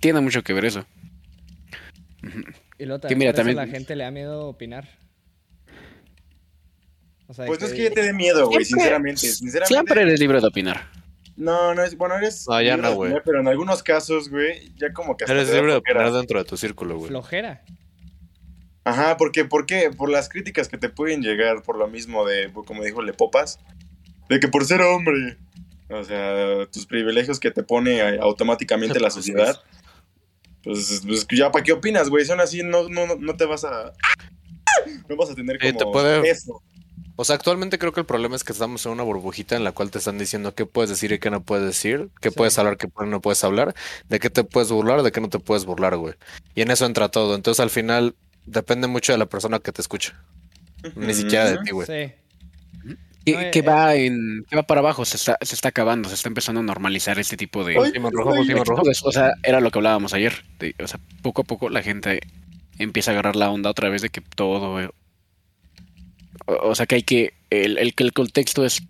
tiene 0.00 0.20
mucho 0.20 0.42
que 0.42 0.52
ver 0.52 0.64
eso. 0.66 0.84
Y 2.78 2.86
Que 2.86 2.86
también, 2.98 3.18
mira, 3.18 3.32
por 3.32 3.34
eso 3.34 3.36
también- 3.36 3.56
la 3.56 3.66
gente 3.66 3.96
le 3.96 4.04
da 4.04 4.10
miedo 4.10 4.46
opinar. 4.46 4.88
O 7.26 7.34
sea, 7.34 7.44
de 7.44 7.48
Pues 7.48 7.60
no 7.60 7.66
es 7.66 7.72
que- 7.72 7.78
que 7.78 7.84
ya 7.84 7.90
te 7.94 8.02
dé 8.02 8.12
miedo, 8.12 8.46
güey, 8.48 8.64
sinceramente. 8.64 9.20
Sinceramente. 9.20 9.66
Siempre 9.74 10.02
eres 10.02 10.20
libre 10.20 10.40
de 10.40 10.46
opinar. 10.46 10.88
No, 11.36 11.74
no 11.74 11.82
es. 11.82 11.96
Bueno, 11.96 12.16
eres. 12.16 12.46
No, 12.48 12.60
ya 12.60 12.76
libre 12.76 12.90
no, 12.90 12.94
güey. 12.96 13.14
Pero 13.24 13.40
en 13.40 13.48
algunos 13.48 13.82
casos, 13.82 14.28
güey, 14.28 14.72
ya 14.76 14.92
como 14.92 15.16
que. 15.16 15.24
Eres 15.24 15.48
libre 15.52 15.72
de 15.72 15.78
opinar 15.78 16.12
dentro 16.12 16.38
de 16.38 16.44
tu 16.44 16.56
círculo, 16.56 16.96
güey. 16.98 17.08
flojera. 17.08 17.62
Ajá, 18.84 19.16
porque, 19.16 19.44
¿por 19.44 19.66
qué? 19.66 19.90
Por 19.96 20.10
las 20.10 20.28
críticas 20.28 20.68
que 20.68 20.78
te 20.78 20.88
pueden 20.88 21.22
llegar 21.22 21.62
por 21.62 21.76
lo 21.78 21.86
mismo 21.88 22.26
de, 22.26 22.52
como 22.66 22.82
dijo 22.82 23.00
Lepopas, 23.02 23.60
de 24.28 24.40
que 24.40 24.48
por 24.48 24.64
ser 24.64 24.80
hombre, 24.82 25.36
o 25.88 26.02
sea, 26.02 26.66
tus 26.66 26.86
privilegios 26.86 27.38
que 27.38 27.50
te 27.50 27.62
pone 27.62 27.98
eh, 27.98 28.18
automáticamente 28.20 28.98
la 28.98 29.10
sociedad, 29.10 29.62
pues, 30.64 31.02
pues, 31.06 31.26
ya 31.36 31.50
para 31.52 31.62
qué 31.64 31.72
opinas, 31.72 32.08
güey, 32.08 32.24
son 32.24 32.40
así, 32.40 32.62
no, 32.62 32.88
no, 32.88 33.16
no 33.16 33.36
te 33.36 33.44
vas 33.46 33.64
a... 33.64 33.92
No 35.08 35.16
vas 35.16 35.30
a 35.30 35.34
tener 35.34 35.58
como 35.58 35.76
te 35.78 35.84
puede- 35.86 36.30
eso. 36.30 36.62
O 37.16 37.24
sea, 37.24 37.36
actualmente 37.36 37.78
creo 37.78 37.92
que 37.92 38.00
el 38.00 38.06
problema 38.06 38.34
es 38.34 38.42
que 38.42 38.52
estamos 38.52 38.84
en 38.86 38.92
una 38.92 39.02
burbujita 39.02 39.54
en 39.54 39.64
la 39.64 39.72
cual 39.72 39.90
te 39.90 39.98
están 39.98 40.16
diciendo 40.18 40.54
qué 40.54 40.64
puedes 40.64 40.88
decir 40.88 41.12
y 41.12 41.18
qué 41.18 41.30
no 41.30 41.42
puedes 41.42 41.64
decir, 41.66 42.08
qué 42.22 42.30
Sí. 42.30 42.36
puedes 42.36 42.58
hablar, 42.58 42.78
qué 42.78 42.88
no 43.06 43.20
puedes 43.20 43.44
hablar, 43.44 43.74
de 44.08 44.18
qué 44.18 44.30
te 44.30 44.44
puedes 44.44 44.70
burlar, 44.72 45.02
de 45.02 45.12
qué 45.12 45.20
no 45.20 45.28
te 45.28 45.38
puedes 45.38 45.66
burlar, 45.66 45.96
güey. 45.98 46.14
Y 46.54 46.62
en 46.62 46.70
eso 46.70 46.86
entra 46.86 47.10
todo. 47.10 47.34
Entonces, 47.34 47.60
al 47.60 47.68
final, 47.70 48.14
depende 48.46 48.86
mucho 48.88 49.12
de 49.12 49.18
la 49.18 49.26
persona 49.26 49.58
que 49.58 49.72
te 49.72 49.80
escucha. 49.82 50.14
Ni 50.96 51.14
siquiera 51.14 51.50
de 51.50 51.58
ti, 51.58 51.70
güey. 51.70 51.86
Sí. 51.86 52.14
Que, 53.24 53.32
No, 53.34 53.40
eh, 53.40 53.50
que 53.52 53.58
eh. 53.60 53.62
va 53.62 53.94
en, 53.94 54.44
que 54.50 54.56
va 54.56 54.64
para 54.64 54.80
abajo, 54.80 55.04
se 55.04 55.16
está, 55.16 55.38
se 55.42 55.54
está 55.54 55.68
acabando, 55.68 56.08
se 56.08 56.16
está 56.16 56.28
empezando 56.28 56.60
a 56.60 56.64
normalizar 56.64 57.18
este 57.20 57.36
tipo 57.36 57.62
de, 57.64 57.78
Ay, 57.78 57.92
Timón 57.92 58.12
rojo, 58.12 58.32
ay, 58.34 58.46
timón 58.48 58.64
rojo. 58.66 58.82
Pues, 58.82 59.00
o 59.04 59.12
sea, 59.12 59.30
era 59.44 59.60
lo 59.60 59.70
que 59.70 59.78
hablábamos 59.78 60.12
ayer. 60.12 60.44
de- 60.58 60.74
o 60.82 60.88
sea, 60.88 60.98
poco 61.22 61.42
a 61.42 61.44
poco 61.44 61.68
la 61.70 61.82
gente 61.82 62.20
empieza 62.78 63.10
a 63.10 63.14
agarrar 63.14 63.36
la 63.36 63.50
onda 63.50 63.70
otra 63.70 63.88
vez 63.90 64.02
de 64.02 64.10
que 64.10 64.20
todo. 64.20 64.80
eh, 64.80 64.90
O, 66.46 66.70
o 66.70 66.74
sea, 66.74 66.86
que 66.86 66.96
hay 66.96 67.02
que. 67.04 67.34
El, 67.50 67.78
el, 67.78 67.94
el 67.96 68.12
contexto 68.12 68.64
es 68.64 68.82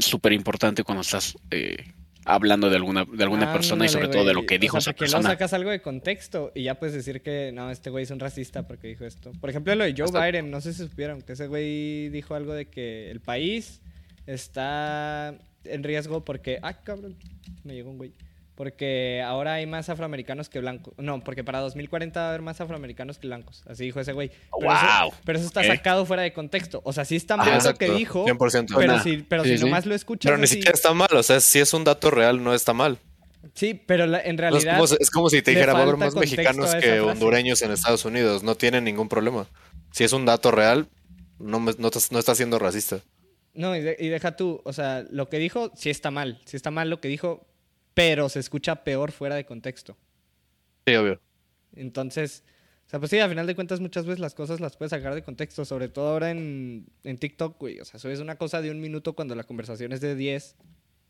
súper 0.00 0.32
importante 0.32 0.82
cuando 0.82 1.02
estás 1.02 1.36
eh, 1.52 1.92
hablando 2.24 2.68
de 2.70 2.76
alguna, 2.76 3.04
de 3.04 3.22
alguna 3.24 3.52
persona 3.52 3.86
y 3.86 3.88
sobre 3.88 4.08
todo 4.08 4.24
de 4.24 4.34
lo 4.34 4.44
que 4.46 4.56
O 4.56 4.58
dijo 4.58 4.80
sea, 4.80 4.90
esa 4.90 4.92
no 4.92 4.98
persona. 4.98 5.28
sacas 5.30 5.52
algo 5.52 5.70
de 5.70 5.80
contexto 5.82 6.52
y 6.54 6.64
ya 6.64 6.74
puedes 6.78 6.94
decir 6.94 7.22
que 7.22 7.50
no, 7.52 7.70
este 7.70 7.90
güey 7.90 8.04
es 8.04 8.10
un 8.10 8.20
racista 8.20 8.66
porque 8.66 8.88
dijo 8.88 9.04
esto. 9.04 9.32
Por 9.40 9.50
ejemplo, 9.50 9.74
lo 9.74 9.84
de 9.84 9.94
Joe 9.96 10.04
Hasta- 10.06 10.24
Biden, 10.26 10.50
no 10.50 10.60
sé 10.60 10.72
si 10.72 10.86
supieron 10.86 11.22
que 11.22 11.32
ese 11.32 11.46
güey 11.46 12.08
dijo 12.10 12.34
algo 12.34 12.52
de 12.52 12.66
que 12.66 13.10
el 13.10 13.20
país 13.20 13.80
está 14.26 15.34
en 15.64 15.82
riesgo 15.82 16.24
porque. 16.24 16.58
Ah, 16.62 16.74
cabrón, 16.82 17.16
me 17.64 17.74
llegó 17.74 17.90
un 17.90 17.98
güey. 17.98 18.12
Porque 18.60 19.22
ahora 19.24 19.54
hay 19.54 19.64
más 19.66 19.88
afroamericanos 19.88 20.50
que 20.50 20.60
blancos. 20.60 20.92
No, 20.98 21.24
porque 21.24 21.42
para 21.42 21.60
2040 21.60 22.20
va 22.20 22.26
a 22.26 22.28
haber 22.28 22.42
más 22.42 22.60
afroamericanos 22.60 23.18
que 23.18 23.26
blancos. 23.26 23.62
Así 23.66 23.84
dijo 23.84 24.00
ese 24.00 24.12
güey. 24.12 24.30
Pero 24.58 24.70
eso- 24.74 24.82
¡Wow! 25.00 25.12
pero 25.24 25.38
eso 25.38 25.48
está 25.48 25.64
sacado 25.64 26.04
fuera 26.04 26.22
de 26.24 26.34
contexto. 26.34 26.82
O 26.84 26.92
sea, 26.92 27.06
sí 27.06 27.16
está 27.16 27.38
mal 27.38 27.58
lo 27.64 27.74
que 27.76 27.90
dijo. 27.90 28.26
100%. 28.26 28.74
Pero 28.76 28.92
Nah. 28.96 29.02
si, 29.02 29.16
pero 29.26 29.44
Sí, 29.44 29.52
si 29.52 29.56
sí. 29.58 29.64
nomás 29.64 29.86
lo 29.86 29.94
escuchas. 29.94 30.28
Pero 30.28 30.36
ni 30.36 30.44
así- 30.44 30.56
siquiera 30.56 30.74
está 30.74 30.92
mal, 30.92 31.08
o 31.10 31.22
sea, 31.22 31.40
si 31.40 31.58
es 31.58 31.72
un 31.72 31.84
dato 31.84 32.10
real, 32.10 32.44
no 32.44 32.52
está 32.52 32.74
mal. 32.74 32.98
Sí, 33.54 33.72
pero 33.72 34.06
la- 34.06 34.20
en 34.20 34.36
No, 34.36 34.48
es, 34.48 34.50
realidad. 34.64 34.72
como, 34.78 34.84
es 35.00 35.10
como 35.10 35.30
si 35.30 35.40
te 35.40 35.52
dijera, 35.52 35.72
va 35.72 35.78
a 35.78 35.82
haber 35.84 35.96
más 35.96 36.14
mexicanos 36.14 36.74
que 36.74 37.00
hondureños 37.00 37.62
en 37.62 37.70
Estados 37.70 38.04
Unidos. 38.04 38.42
No 38.42 38.56
tienen 38.56 38.84
ningún 38.84 39.08
problema. 39.08 39.46
Si 39.90 40.04
es 40.04 40.12
un 40.12 40.26
dato 40.26 40.50
real, 40.50 40.86
no, 41.38 41.60
me- 41.60 41.72
no, 41.78 41.88
no 42.10 42.18
está 42.18 42.34
siendo 42.34 42.58
racista. 42.58 42.98
No, 43.54 43.74
y, 43.74 43.80
de- 43.80 43.96
y 43.98 44.08
deja 44.08 44.36
tú. 44.36 44.60
O 44.64 44.74
sea, 44.74 45.02
lo 45.10 45.30
que 45.30 45.38
dijo 45.38 45.72
sí 45.74 45.88
está 45.88 46.10
mal. 46.10 46.42
Sí 46.44 46.58
está 46.58 46.70
mal 46.70 46.90
lo 46.90 47.00
que 47.00 47.08
dijo, 47.08 47.46
pero 47.94 48.28
se 48.28 48.40
escucha 48.40 48.84
peor 48.84 49.12
fuera 49.12 49.34
de 49.36 49.44
contexto. 49.44 49.96
Sí, 50.86 50.94
obvio. 50.94 51.20
Entonces, 51.76 52.44
o 52.86 52.90
sea, 52.90 52.98
pues 52.98 53.10
sí, 53.10 53.18
al 53.18 53.28
final 53.30 53.46
de 53.46 53.54
cuentas 53.54 53.80
muchas 53.80 54.04
veces 54.06 54.18
las 54.18 54.34
cosas 54.34 54.60
las 54.60 54.76
puedes 54.76 54.90
sacar 54.90 55.14
de 55.14 55.22
contexto, 55.22 55.64
sobre 55.64 55.88
todo 55.88 56.08
ahora 56.08 56.30
en, 56.30 56.86
en 57.04 57.18
TikTok, 57.18 57.58
güey. 57.58 57.80
O 57.80 57.84
sea, 57.84 58.00
subes 58.00 58.20
una 58.20 58.36
cosa 58.36 58.60
de 58.62 58.70
un 58.70 58.80
minuto 58.80 59.12
cuando 59.14 59.34
la 59.34 59.44
conversación 59.44 59.92
es 59.92 60.00
de 60.00 60.16
10 60.16 60.56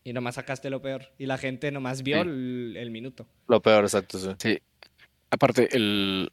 y 0.05 0.13
nomás 0.13 0.35
sacaste 0.35 0.69
lo 0.71 0.83
peor. 0.83 1.13
Y 1.19 1.27
la 1.27 1.39
gente 1.39 1.71
nomás 1.73 2.03
vio 2.03 2.23
Sí. 2.23 2.29
el, 2.29 2.75
el 2.77 2.91
minuto. 2.91 3.27
Lo 3.49 3.61
peor, 3.63 3.85
exacto, 3.85 4.19
sí. 4.19 4.29
Sí. 4.39 4.59
Aparte, 5.31 5.69
el 5.75 6.31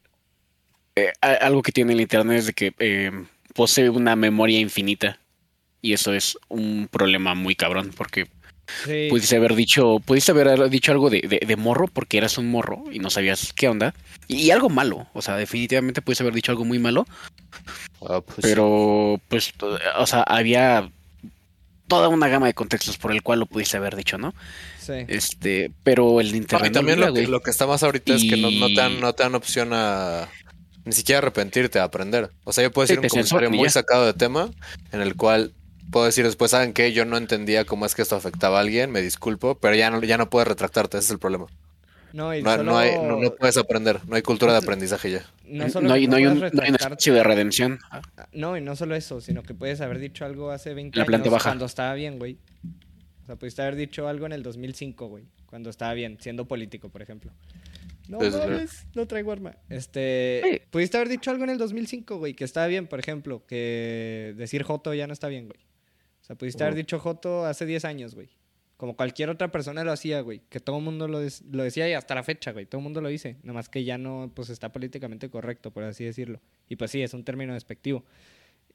eh, 0.96 1.12
a- 1.20 1.32
algo 1.46 1.62
que 1.62 1.72
tiene 1.72 1.92
el 1.92 2.00
internet 2.00 2.38
es 2.38 2.46
de 2.46 2.52
que 2.52 2.74
eh, 2.78 3.10
posee 3.54 3.88
una 3.88 4.16
memoria 4.16 4.58
infinita. 4.60 5.18
Y 5.80 5.92
eso 5.92 6.12
es 6.12 6.36
un 6.48 6.88
problema 6.90 7.34
muy 7.34 7.54
cabrón, 7.54 7.92
porque 7.96 8.26
Sí. 8.84 9.08
pudiste 9.10 9.36
haber 9.36 9.54
dicho, 9.54 9.98
pudiste 10.04 10.32
haber 10.32 10.68
dicho 10.70 10.92
algo 10.92 11.10
de, 11.10 11.20
de- 11.22 11.44
de 11.46 11.56
morro 11.56 11.86
porque 11.88 12.18
eras 12.18 12.38
un 12.38 12.50
morro 12.50 12.84
y 12.92 12.98
no 12.98 13.10
sabías 13.10 13.52
qué 13.54 13.68
onda. 13.68 13.94
Y, 14.26 14.36
y 14.42 14.50
algo 14.50 14.68
malo, 14.68 15.06
o 15.14 15.22
sea, 15.22 15.36
definitivamente 15.36 16.02
pudiste 16.02 16.22
haber 16.24 16.34
dicho 16.34 16.52
algo 16.52 16.64
muy 16.64 16.78
malo, 16.78 17.06
Ah, 18.06 18.20
pues, 18.20 18.38
pero 18.42 19.20
pues, 19.28 19.52
o 19.96 20.06
sea, 20.06 20.22
había 20.22 20.90
toda 21.88 22.08
una 22.08 22.28
gama 22.28 22.46
de 22.46 22.54
contextos 22.54 22.98
por 22.98 23.10
el 23.12 23.22
cual 23.22 23.40
lo 23.40 23.46
pudiste 23.46 23.76
haber 23.78 23.96
dicho, 23.96 24.18
¿no? 24.18 24.34
sí. 24.78 24.92
Este, 25.08 25.70
pero 25.82 26.20
el 26.20 26.30
No, 26.30 26.36
internet 26.36 26.70
y 26.70 26.74
también 26.74 27.00
no 27.00 27.06
lo, 27.08 27.14
que, 27.14 27.26
lo 27.26 27.40
que 27.40 27.50
está 27.50 27.66
más 27.66 27.82
ahorita 27.82 28.14
es 28.14 28.22
que 28.24 28.36
no, 28.36 28.50
no, 28.50 28.68
te 28.68 28.74
dan, 28.74 29.00
no 29.00 29.12
te 29.14 29.22
dan 29.22 29.34
opción 29.34 29.70
a 29.72 30.28
ni 30.84 30.92
siquiera 30.92 31.18
arrepentirte, 31.18 31.78
a 31.78 31.84
aprender. 31.84 32.30
O 32.44 32.52
sea, 32.52 32.64
yo 32.64 32.70
puedo 32.70 32.86
Sí, 32.86 32.94
decir 32.94 33.04
un 33.04 33.08
comentario 33.08 33.50
muy 33.50 33.64
ya. 33.68 33.72
sacado 33.72 34.06
de 34.06 34.14
tema 34.14 34.50
en 34.92 35.00
el 35.02 35.14
cual 35.16 35.52
puedo 35.90 36.06
decir 36.06 36.24
después, 36.24 36.50
¿saben 36.50 36.72
qué? 36.72 36.92
Yo 36.92 37.04
no 37.04 37.16
entendía 37.16 37.64
cómo 37.64 37.86
es 37.86 37.94
que 37.94 38.02
esto 38.02 38.16
afectaba 38.16 38.58
a 38.58 38.60
alguien, 38.60 38.90
me 38.90 39.00
disculpo, 39.02 39.56
pero 39.58 39.74
ya 39.74 39.90
no, 39.90 40.00
ya 40.02 40.18
no 40.18 40.30
puedes 40.30 40.48
retractarte, 40.48 40.98
ese 40.98 41.06
es 41.06 41.10
el 41.10 41.18
problema. 41.18 41.46
No, 42.12 42.34
y 42.34 42.42
No, 42.42 42.50
solo, 42.52 42.62
no, 42.64 42.78
hay, 42.78 42.96
no, 42.96 43.18
no 43.18 43.34
puedes 43.34 43.56
aprender, 43.58 44.00
no 44.08 44.16
hay 44.16 44.22
cultura 44.22 44.52
de 44.52 44.58
aprendizaje 44.58 45.10
ya. 45.10 45.26
no 45.44 45.68
solo 45.68 45.88
no 45.88 45.94
hay, 45.94 46.06
hay 46.06 46.26
un, 46.26 46.40
no 46.40 46.62
hay 46.62 47.12
de 47.12 47.22
redención. 47.22 47.78
No, 48.32 48.56
y 48.56 48.60
no 48.62 48.76
solo 48.76 48.94
eso, 48.94 49.20
sino 49.20 49.42
que 49.42 49.52
puedes 49.54 49.80
haber 49.82 49.98
dicho 49.98 50.24
algo 50.24 50.50
hace 50.50 50.72
20 50.72 50.98
La 50.98 51.04
planta 51.04 51.24
años 51.24 51.32
baja. 51.34 51.50
cuando 51.50 51.66
estaba 51.66 51.92
bien, 51.94 52.18
güey. 52.18 52.38
O 53.24 53.26
sea, 53.26 53.36
pudiste 53.36 53.60
haber 53.60 53.76
dicho 53.76 54.08
algo 54.08 54.24
en 54.24 54.32
el 54.32 54.42
2005, 54.42 55.06
güey, 55.06 55.24
cuando 55.46 55.68
estaba 55.68 55.92
bien, 55.92 56.16
siendo 56.20 56.46
político, 56.48 56.88
por 56.88 57.02
ejemplo. 57.02 57.30
No 58.08 58.20
sí. 58.22 58.30
mames, 58.30 58.86
no 58.94 59.06
traigo 59.06 59.30
arma. 59.32 59.56
Este, 59.68 60.40
Sí. 60.42 60.62
pudiste 60.70 60.96
haber 60.96 61.10
dicho 61.10 61.30
algo 61.30 61.44
en 61.44 61.50
el 61.50 61.58
2005, 61.58 62.16
güey, 62.16 62.32
que 62.32 62.44
estaba 62.44 62.66
bien, 62.68 62.86
por 62.86 63.00
ejemplo, 63.00 63.44
que 63.46 64.32
decir 64.38 64.62
Joto 64.62 64.94
ya 64.94 65.06
no 65.06 65.12
está 65.12 65.28
bien, 65.28 65.46
güey. 65.46 65.60
O 66.28 66.32
sea, 66.32 66.36
pudiste 66.36 66.62
haber 66.62 66.74
dicho 66.76 66.98
Joto 66.98 67.46
hace 67.46 67.64
10 67.66 67.84
años, 67.84 68.14
güey. 68.14 68.28
Como 68.76 68.94
cualquier 68.96 69.28
otra 69.30 69.50
persona 69.50 69.82
lo 69.82 69.90
hacía, 69.90 70.20
güey. 70.20 70.42
Que 70.48 70.60
todo 70.60 70.78
el 70.78 70.84
mundo 70.84 71.08
lo, 71.08 71.18
lo 71.20 71.62
decía 71.64 71.88
y 71.88 71.94
hasta 71.94 72.14
la 72.14 72.22
fecha, 72.22 72.52
güey. 72.52 72.66
Todo 72.66 72.78
el 72.78 72.84
mundo 72.84 73.00
lo 73.00 73.08
dice. 73.08 73.36
Nada 73.42 73.54
más 73.54 73.68
que 73.68 73.82
ya 73.82 73.98
no, 73.98 74.30
pues 74.34 74.50
está 74.50 74.70
políticamente 74.72 75.30
correcto, 75.30 75.72
por 75.72 75.82
así 75.84 76.04
decirlo. 76.04 76.40
Y 76.68 76.76
pues 76.76 76.90
sí, 76.92 77.02
es 77.02 77.12
un 77.14 77.24
término 77.24 77.54
despectivo. 77.54 78.04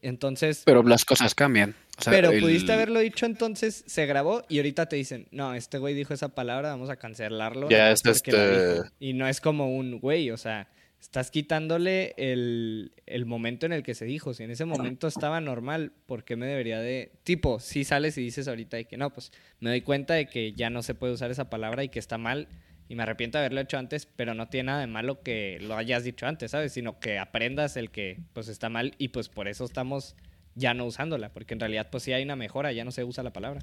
Entonces, 0.01 0.63
Pero 0.65 0.83
las 0.83 1.05
cosas 1.05 1.33
cambian. 1.33 1.75
O 1.97 2.01
sea, 2.01 2.11
pero 2.11 2.31
el- 2.31 2.41
pudiste 2.41 2.73
haberlo 2.73 2.99
dicho 2.99 3.25
entonces, 3.25 3.83
se 3.87 4.05
grabó 4.05 4.43
y 4.49 4.57
ahorita 4.57 4.89
te 4.89 4.97
dicen, 4.97 5.27
no, 5.31 5.53
este 5.53 5.77
güey 5.77 5.93
dijo 5.93 6.13
esa 6.13 6.29
palabra, 6.35 6.69
vamos 6.69 6.89
a 6.89 6.97
cancelarlo. 6.97 7.69
Ya 7.69 7.89
es 7.91 8.05
este- 8.05 8.75
dijo". 8.75 8.85
Y 8.99 9.13
no 9.13 9.27
es 9.27 9.39
como 9.39 9.73
un 9.73 9.99
güey, 9.99 10.31
o 10.31 10.37
sea, 10.37 10.67
estás 11.03 11.31
quitándole 11.31 12.13
el, 12.15 12.93
el 13.05 13.25
momento 13.25 13.65
en 13.65 13.73
el 13.73 13.83
que 13.83 13.93
se 13.93 14.05
dijo. 14.05 14.33
Si 14.33 14.41
en 14.43 14.51
ese 14.51 14.63
momento 14.63 15.07
estaba 15.07 15.41
normal, 15.41 15.91
¿por 16.05 16.23
qué 16.23 16.37
me 16.37 16.45
debería 16.45 16.79
de...? 16.79 17.11
Tipo, 17.23 17.59
si 17.59 17.83
sales 17.83 18.17
y 18.17 18.21
dices 18.21 18.47
ahorita 18.47 18.77
de 18.77 18.85
que 18.85 18.95
no, 18.95 19.11
pues 19.11 19.33
me 19.59 19.69
doy 19.69 19.81
cuenta 19.81 20.13
de 20.13 20.27
que 20.27 20.53
ya 20.53 20.69
no 20.69 20.81
se 20.81 20.95
puede 20.95 21.11
usar 21.11 21.29
esa 21.29 21.49
palabra 21.49 21.83
y 21.83 21.89
que 21.89 21.99
está 21.99 22.17
mal 22.17 22.47
y 22.87 22.95
me 22.95 23.03
arrepiento 23.03 23.37
de 23.37 23.41
haberlo 23.45 23.59
hecho 23.59 23.77
antes, 23.77 24.05
pero 24.05 24.33
no 24.33 24.47
tiene 24.47 24.67
nada 24.67 24.79
de 24.79 24.87
malo 24.87 25.21
que 25.21 25.57
lo 25.61 25.75
hayas 25.75 26.05
dicho 26.05 26.25
antes, 26.25 26.51
¿sabes? 26.51 26.71
Sino 26.71 26.99
que 26.99 27.19
aprendas 27.19 27.75
el 27.75 27.91
que 27.91 28.19
pues 28.31 28.47
está 28.47 28.69
mal 28.69 28.93
y 28.97 29.09
pues 29.09 29.27
por 29.27 29.49
eso 29.49 29.65
estamos 29.65 30.15
ya 30.55 30.73
no 30.73 30.85
usándola, 30.85 31.33
porque 31.33 31.53
en 31.53 31.59
realidad 31.59 31.89
pues 31.91 32.03
sí 32.03 32.13
hay 32.13 32.23
una 32.23 32.37
mejora, 32.37 32.71
ya 32.71 32.85
no 32.85 32.91
se 32.91 33.03
usa 33.03 33.23
la 33.23 33.33
palabra. 33.33 33.59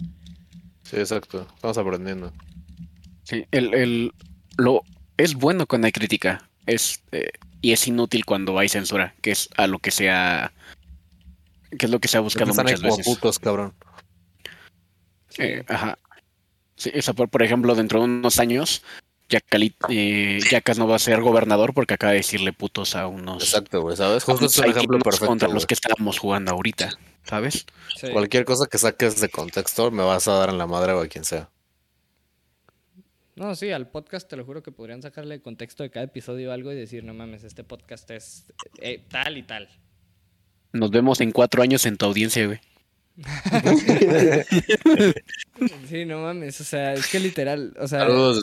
Sí, 0.83 0.97
exacto, 0.97 1.47
estamos 1.55 1.79
aprendiendo. 1.79 2.33
Sí, 3.23 3.47
el, 3.51 3.73
el- 3.75 4.13
lo, 4.59 4.83
es 5.17 5.35
bueno 5.35 5.67
cuando 5.67 5.87
hay 5.87 5.93
crítica. 5.93 6.50
Es, 6.67 7.02
eh, 7.12 7.31
y 7.61 7.73
es 7.73 7.87
inútil 7.88 8.25
cuando 8.25 8.59
hay 8.59 8.69
censura, 8.69 9.14
que 9.23 9.31
es 9.33 9.49
a 9.57 9.67
lo 9.67 9.79
que 9.79 9.90
sea. 9.90 10.52
que 11.79 11.87
es 11.87 11.90
lo 11.93 11.99
que 12.00 12.09
se 12.09 12.17
ha 12.17 12.21
buscado 12.21 12.50
Están 12.50 12.67
muchas 12.67 12.81
como 12.81 12.97
veces. 12.97 13.07
putos, 13.14 13.38
cabrón. 13.38 13.75
Sí. 15.29 15.43
Eh, 15.43 15.64
ajá. 15.69 15.99
Sí, 16.76 16.90
o 16.97 17.02
sea, 17.02 17.14
por, 17.14 17.29
por 17.29 17.43
ejemplo, 17.43 17.75
dentro 17.75 18.00
de 18.00 18.07
unos 18.07 18.38
años, 18.40 18.83
Yacali- 19.29 19.75
eh, 19.90 20.40
Yacas 20.50 20.79
no 20.79 20.88
va 20.88 20.97
a 20.97 20.99
ser 20.99 21.21
gobernador 21.21 21.73
porque 21.75 21.95
acaba 21.95 22.12
de 22.12 22.19
decirle 22.19 22.52
putos 22.52 22.97
a 22.97 23.07
unos. 23.07 23.43
Exacto, 23.45 23.83
güey, 23.83 23.97
¿sabes? 23.97 24.25
Justo 24.25 24.47
es 24.47 24.59
un 24.59 24.64
ejemplo 24.71 24.99
perfecto. 24.99 25.26
contra 25.26 25.49
los 25.49 25.67
que 25.67 25.75
estábamos 25.75 26.19
jugando 26.19 26.52
ahorita, 26.52 26.90
¿sabes? 27.25 27.67
Sí. 27.97 28.09
Cualquier 28.12 28.45
cosa 28.45 28.67
que 28.67 28.79
saques 28.79 29.21
de 29.21 29.29
contexto 29.29 29.90
me 29.90 30.02
vas 30.02 30.26
a 30.26 30.33
dar 30.33 30.49
en 30.49 30.59
la 30.59 30.67
madre 30.67 30.93
o 30.95 31.00
a 31.02 31.07
quien 31.07 31.25
sea. 31.25 31.49
No, 33.41 33.57
sí, 33.57 33.71
al 33.71 33.89
podcast 33.89 34.29
te 34.29 34.37
lo 34.37 34.45
juro 34.45 34.63
que 34.63 34.71
podrían 34.71 35.01
sacarle 35.01 35.35
el 35.35 35.41
contexto 35.41 35.83
de 35.83 35.89
cada 35.89 36.05
episodio 36.05 36.53
algo 36.53 36.73
y 36.73 36.75
decir, 36.75 37.05
no 37.05 37.15
mames, 37.15 37.43
este 37.43 37.65
podcast 37.65 38.11
es 38.11 38.45
eh, 38.83 39.03
tal 39.09 39.39
y 39.39 39.43
tal. 39.43 39.67
Nos 40.75 40.91
vemos 40.91 41.23
en 41.23 41.33
cuatro 41.33 41.63
años 41.63 41.87
en 41.87 41.97
tu 41.97 42.05
audiencia, 42.05 42.45
güey. 42.45 42.61
Sí, 45.89 46.05
no 46.05 46.21
mames, 46.21 46.61
o 46.61 46.65
sea, 46.65 46.93
es 46.93 47.07
que 47.07 47.19
literal, 47.19 47.75
o 47.81 47.89
sea, 47.89 48.01
Saludos 48.01 48.43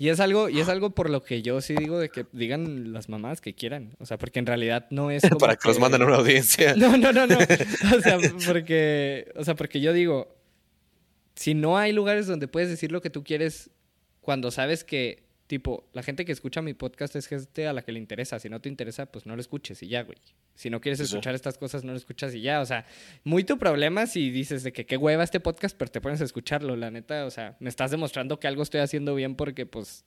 y 0.00 0.08
es 0.08 0.18
algo, 0.18 0.48
y 0.48 0.58
es 0.58 0.68
algo 0.68 0.90
por 0.90 1.08
lo 1.08 1.22
que 1.22 1.42
yo 1.42 1.60
sí 1.60 1.76
digo 1.76 2.00
de 2.00 2.08
que 2.08 2.26
digan 2.32 2.92
las 2.92 3.08
mamás 3.08 3.40
que 3.40 3.54
quieran, 3.54 3.94
o 4.00 4.06
sea, 4.06 4.18
porque 4.18 4.40
en 4.40 4.46
realidad 4.46 4.88
no 4.90 5.12
es 5.12 5.22
como 5.28 5.38
Para 5.38 5.54
que 5.54 5.68
los 5.68 5.78
manden 5.78 6.02
a 6.02 6.06
una 6.06 6.16
audiencia. 6.16 6.74
No, 6.76 6.96
no, 6.96 7.12
no, 7.12 7.28
no. 7.28 7.38
O 7.38 8.00
sea, 8.00 8.18
porque, 8.46 9.30
o 9.36 9.44
sea, 9.44 9.54
porque 9.54 9.80
yo 9.80 9.92
digo, 9.92 10.36
si 11.36 11.54
no 11.54 11.78
hay 11.78 11.92
lugares 11.92 12.26
donde 12.26 12.48
puedes 12.48 12.68
decir 12.68 12.90
lo 12.90 13.00
que 13.00 13.10
tú 13.10 13.22
quieres 13.22 13.70
cuando 14.26 14.50
sabes 14.50 14.82
que, 14.82 15.22
tipo, 15.46 15.88
la 15.92 16.02
gente 16.02 16.24
que 16.24 16.32
escucha 16.32 16.60
mi 16.60 16.74
podcast 16.74 17.14
es 17.14 17.28
gente 17.28 17.68
a 17.68 17.72
la 17.72 17.82
que 17.82 17.92
le 17.92 18.00
interesa. 18.00 18.40
Si 18.40 18.48
no 18.50 18.60
te 18.60 18.68
interesa, 18.68 19.06
pues 19.06 19.24
no 19.24 19.36
lo 19.36 19.40
escuches 19.40 19.80
y 19.84 19.86
ya, 19.88 20.02
güey. 20.02 20.18
Si 20.56 20.68
no 20.68 20.80
quieres 20.80 20.98
Sí. 20.98 21.04
escuchar 21.04 21.36
estas 21.36 21.56
cosas, 21.58 21.84
no 21.84 21.92
lo 21.92 21.96
escuchas 21.96 22.34
y 22.34 22.40
ya. 22.40 22.60
O 22.60 22.66
sea, 22.66 22.84
muy 23.22 23.44
tu 23.44 23.56
problema 23.56 24.06
si 24.08 24.30
dices 24.30 24.64
de 24.64 24.72
que 24.72 24.84
qué 24.84 24.96
hueva 24.96 25.22
este 25.22 25.38
podcast, 25.38 25.76
pero 25.78 25.90
te 25.92 26.00
pones 26.00 26.20
a 26.20 26.24
escucharlo. 26.24 26.74
La 26.74 26.90
neta, 26.90 27.24
o 27.24 27.30
sea, 27.30 27.56
me 27.60 27.68
estás 27.68 27.92
demostrando 27.92 28.40
que 28.40 28.48
algo 28.48 28.64
estoy 28.64 28.80
haciendo 28.80 29.14
bien 29.14 29.36
porque, 29.36 29.64
pues, 29.64 30.04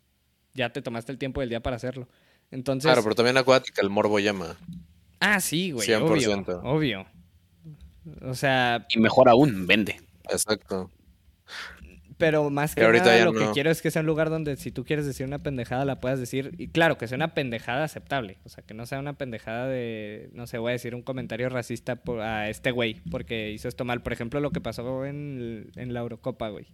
ya 0.53 0.71
te 0.73 0.81
tomaste 0.81 1.13
el 1.13 1.17
tiempo 1.17 1.39
del 1.39 1.49
día 1.49 1.61
para 1.61 1.77
hacerlo. 1.77 2.09
Entonces, 2.51 2.87
Claro, 2.89 3.03
pero 3.03 3.15
también 3.15 3.37
acuérdate 3.37 3.71
que 3.71 3.79
el 3.81 3.89
morbo 3.89 4.19
llama. 4.19 4.57
ah, 5.21 5.39
sí, 5.39 5.71
güey, 5.71 5.85
100%. 5.87 6.59
obvio, 6.65 7.01
obvio. 7.01 7.05
O 8.23 8.33
sea, 8.33 8.85
Y 8.93 8.99
mejor 8.99 9.29
aún, 9.29 9.65
vende. 9.67 10.01
Exacto. 10.29 10.91
Pero 12.19 12.49
más 12.49 12.75
que 12.75 12.81
nada 12.81 13.25
lo 13.25 13.33
que 13.33 13.49
quiero 13.53 13.71
es 13.71 13.81
que 13.81 13.89
sea 13.91 14.01
un 14.01 14.05
lugar 14.05 14.29
donde 14.29 14.55
si 14.57 14.71
tú 14.71 14.83
quieres 14.83 15.05
decir 15.05 15.25
una 15.25 15.39
pendejada 15.39 15.85
la 15.85 15.99
puedas 16.01 16.19
decir. 16.19 16.53
Y 16.57 16.67
claro, 16.67 16.97
que 16.97 17.07
sea 17.07 17.15
una 17.15 17.33
pendejada 17.33 17.85
aceptable. 17.85 18.37
O 18.43 18.49
sea, 18.49 18.63
que 18.63 18.73
no 18.73 18.85
sea 18.85 18.99
una 18.99 19.13
pendejada 19.13 19.67
de, 19.67 20.29
no 20.33 20.45
sé, 20.45 20.57
voy 20.57 20.69
a 20.69 20.73
decir 20.73 20.93
un 20.95 21.01
comentario 21.01 21.47
racista 21.49 21.95
por- 21.95 22.19
a 22.19 22.49
este 22.49 22.71
güey 22.71 22.97
porque 23.09 23.51
hizo 23.51 23.67
esto 23.69 23.85
mal. 23.85 24.03
Por 24.03 24.11
ejemplo, 24.13 24.41
lo 24.41 24.51
que 24.51 24.59
pasó 24.59 25.05
en, 25.05 25.71
en 25.75 25.93
la 25.93 26.01
Eurocopa, 26.01 26.49
güey. 26.49 26.67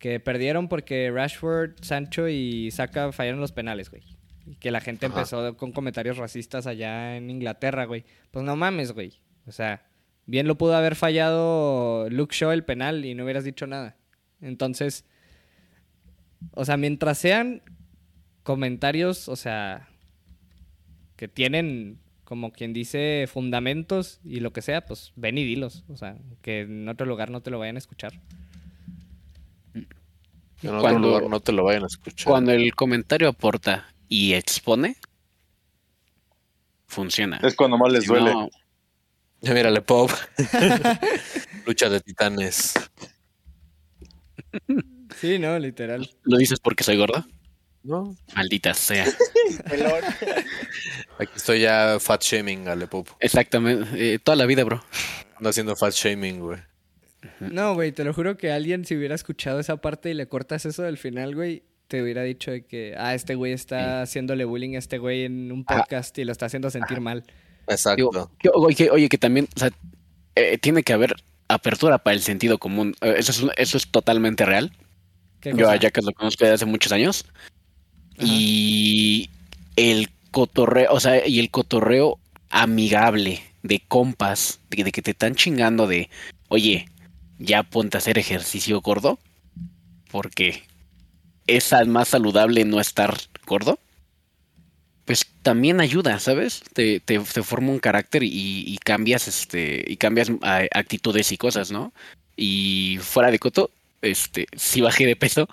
Que 0.00 0.18
perdieron 0.18 0.68
porque 0.68 1.10
Rashford, 1.10 1.74
Sancho 1.80 2.28
y 2.28 2.70
Saka 2.72 3.12
fallaron 3.12 3.40
los 3.40 3.52
penales, 3.52 3.90
güey. 3.90 4.02
Y 4.44 4.56
que 4.56 4.70
la 4.72 4.80
gente 4.80 5.06
Ajá. 5.06 5.14
empezó 5.20 5.56
con 5.56 5.70
comentarios 5.70 6.18
racistas 6.18 6.66
allá 6.66 7.16
en 7.16 7.30
Inglaterra, 7.30 7.84
güey. 7.84 8.04
Pues 8.32 8.44
no 8.44 8.56
mames, 8.56 8.90
güey. 8.92 9.14
O 9.46 9.52
sea, 9.52 9.86
bien 10.26 10.48
lo 10.48 10.58
pudo 10.58 10.74
haber 10.74 10.96
fallado 10.96 12.08
Luke 12.10 12.34
Shaw 12.36 12.50
el 12.50 12.64
penal 12.64 13.04
y 13.04 13.14
no 13.14 13.22
hubieras 13.22 13.44
dicho 13.44 13.66
nada. 13.68 13.96
Entonces, 14.44 15.04
o 16.52 16.64
sea, 16.64 16.76
mientras 16.76 17.18
sean 17.18 17.62
comentarios, 18.42 19.28
o 19.28 19.36
sea, 19.36 19.88
que 21.16 21.28
tienen, 21.28 21.98
como 22.24 22.52
quien 22.52 22.72
dice, 22.72 23.26
fundamentos 23.32 24.20
y 24.24 24.40
lo 24.40 24.52
que 24.52 24.62
sea, 24.62 24.84
pues 24.84 25.12
ven 25.16 25.38
y 25.38 25.44
dilos. 25.44 25.84
O 25.88 25.96
sea, 25.96 26.16
que 26.42 26.60
en 26.62 26.88
otro 26.88 27.06
lugar 27.06 27.30
no 27.30 27.40
te 27.40 27.50
lo 27.50 27.58
vayan 27.58 27.76
a 27.76 27.78
escuchar. 27.78 28.12
En 29.74 30.68
otro 30.70 30.80
Cuando- 30.80 31.08
lugar 31.08 31.28
no 31.30 31.40
te 31.40 31.52
lo 31.52 31.64
vayan 31.64 31.84
a 31.84 31.86
escuchar. 31.86 32.26
Cuando 32.30 32.52
el 32.52 32.74
comentario 32.74 33.28
aporta 33.28 33.86
y 34.08 34.32
expone, 34.34 34.96
funciona. 36.86 37.38
Es 37.42 37.54
cuando 37.54 37.76
más 37.78 37.92
les 37.92 38.02
Si 38.04 38.08
duele. 38.08 38.32
no, 38.32 38.48
Ya 39.40 39.52
mírale, 39.52 39.82
Pop. 39.82 40.10
Lucha 41.66 41.88
de 41.90 42.00
titanes. 42.00 42.74
Sí, 45.20 45.38
no, 45.38 45.58
literal. 45.58 46.10
¿Lo 46.24 46.36
dices 46.38 46.60
porque 46.60 46.84
soy 46.84 46.96
gorda? 46.96 47.26
No, 47.82 48.16
Maldita 48.34 48.72
sea. 48.74 49.04
aquí 51.18 51.32
estoy 51.36 51.60
ya 51.60 51.98
fat 52.00 52.22
shaming, 52.22 52.68
Ale 52.68 52.86
Pop. 52.86 53.08
Exactamente. 53.20 54.14
eh, 54.14 54.18
toda 54.18 54.36
la 54.36 54.46
vida, 54.46 54.64
bro. 54.64 54.82
Ando 55.36 55.50
haciendo 55.50 55.76
fat 55.76 55.92
shaming, 55.92 56.40
güey. 56.40 56.58
No, 57.40 57.74
güey, 57.74 57.92
te 57.92 58.04
lo 58.04 58.12
juro 58.12 58.36
que 58.36 58.52
alguien 58.52 58.84
si 58.84 58.96
hubiera 58.96 59.14
escuchado 59.14 59.60
esa 59.60 59.76
parte 59.78 60.10
y 60.10 60.14
le 60.14 60.28
cortas 60.28 60.66
eso 60.66 60.82
del 60.82 60.98
final, 60.98 61.34
güey, 61.34 61.62
te 61.88 62.02
hubiera 62.02 62.22
dicho 62.22 62.50
de 62.50 62.66
que, 62.66 62.94
ah, 62.98 63.14
este 63.14 63.34
güey 63.34 63.52
está 63.52 64.02
haciéndole 64.02 64.44
bullying 64.44 64.76
a 64.76 64.78
este 64.78 64.98
güey 64.98 65.24
en 65.24 65.50
un 65.52 65.64
podcast 65.64 66.16
y 66.18 66.24
lo 66.24 66.32
está 66.32 66.46
haciendo 66.46 66.70
sentir 66.70 67.00
mal. 67.00 67.24
Exacto. 67.66 67.96
Digo, 67.96 68.30
que- 68.38 68.50
oye, 68.52 68.74
que, 68.76 68.90
oye, 68.90 69.08
que 69.08 69.18
también, 69.18 69.48
o 69.56 69.58
sea, 69.58 69.70
eh, 70.34 70.58
tiene 70.58 70.82
que 70.82 70.92
haber 70.92 71.14
apertura 71.48 71.98
para 71.98 72.14
el 72.14 72.22
sentido 72.22 72.58
común. 72.58 72.94
Eh, 73.00 73.14
Eso 73.18 73.32
es, 73.32 73.42
un- 73.42 73.52
eso 73.56 73.76
es 73.76 73.88
totalmente 73.88 74.44
real. 74.44 74.72
¿Qué 75.40 75.52
Yo 75.54 75.68
a 75.68 75.76
Jackass 75.76 76.04
lo 76.04 76.12
conozco 76.12 76.44
desde 76.44 76.54
hace 76.54 76.66
muchos 76.66 76.92
años. 76.92 77.26
Ajá. 78.16 78.26
Y 78.26 79.28
el 79.76 80.08
cotorreo, 80.30 80.92
o 80.92 81.00
sea, 81.00 81.26
y 81.26 81.38
el 81.40 81.50
cotorreo 81.50 82.18
amigable 82.50 83.42
de 83.62 83.80
compas, 83.86 84.60
de, 84.70 84.84
de 84.84 84.92
que 84.92 85.02
te 85.02 85.10
están 85.12 85.34
chingando 85.34 85.86
de, 85.86 86.08
oye, 86.48 86.88
ya 87.38 87.62
ponte 87.62 87.96
a 87.96 87.98
hacer 87.98 88.18
ejercicio 88.18 88.80
gordo, 88.80 89.18
porque 90.10 90.62
es 91.46 91.72
más 91.86 92.08
saludable 92.08 92.64
no 92.64 92.80
estar 92.80 93.16
gordo. 93.46 93.78
Pues 95.04 95.26
también 95.42 95.80
ayuda, 95.80 96.18
¿sabes? 96.18 96.62
Te, 96.72 97.00
te, 97.00 97.18
te 97.18 97.42
forma 97.42 97.70
un 97.72 97.78
carácter 97.78 98.22
y, 98.22 98.30
y 98.66 98.78
cambias 98.78 99.28
este 99.28 99.84
y 99.86 99.96
cambias 99.96 100.30
ah, 100.42 100.62
actitudes 100.72 101.30
y 101.32 101.36
cosas, 101.36 101.70
¿no? 101.70 101.92
Y 102.36 102.98
fuera 103.02 103.30
de 103.30 103.38
coto, 103.38 103.70
este, 104.02 104.46
sí 104.56 104.80
bajé 104.80 105.06
de 105.06 105.16
peso, 105.16 105.46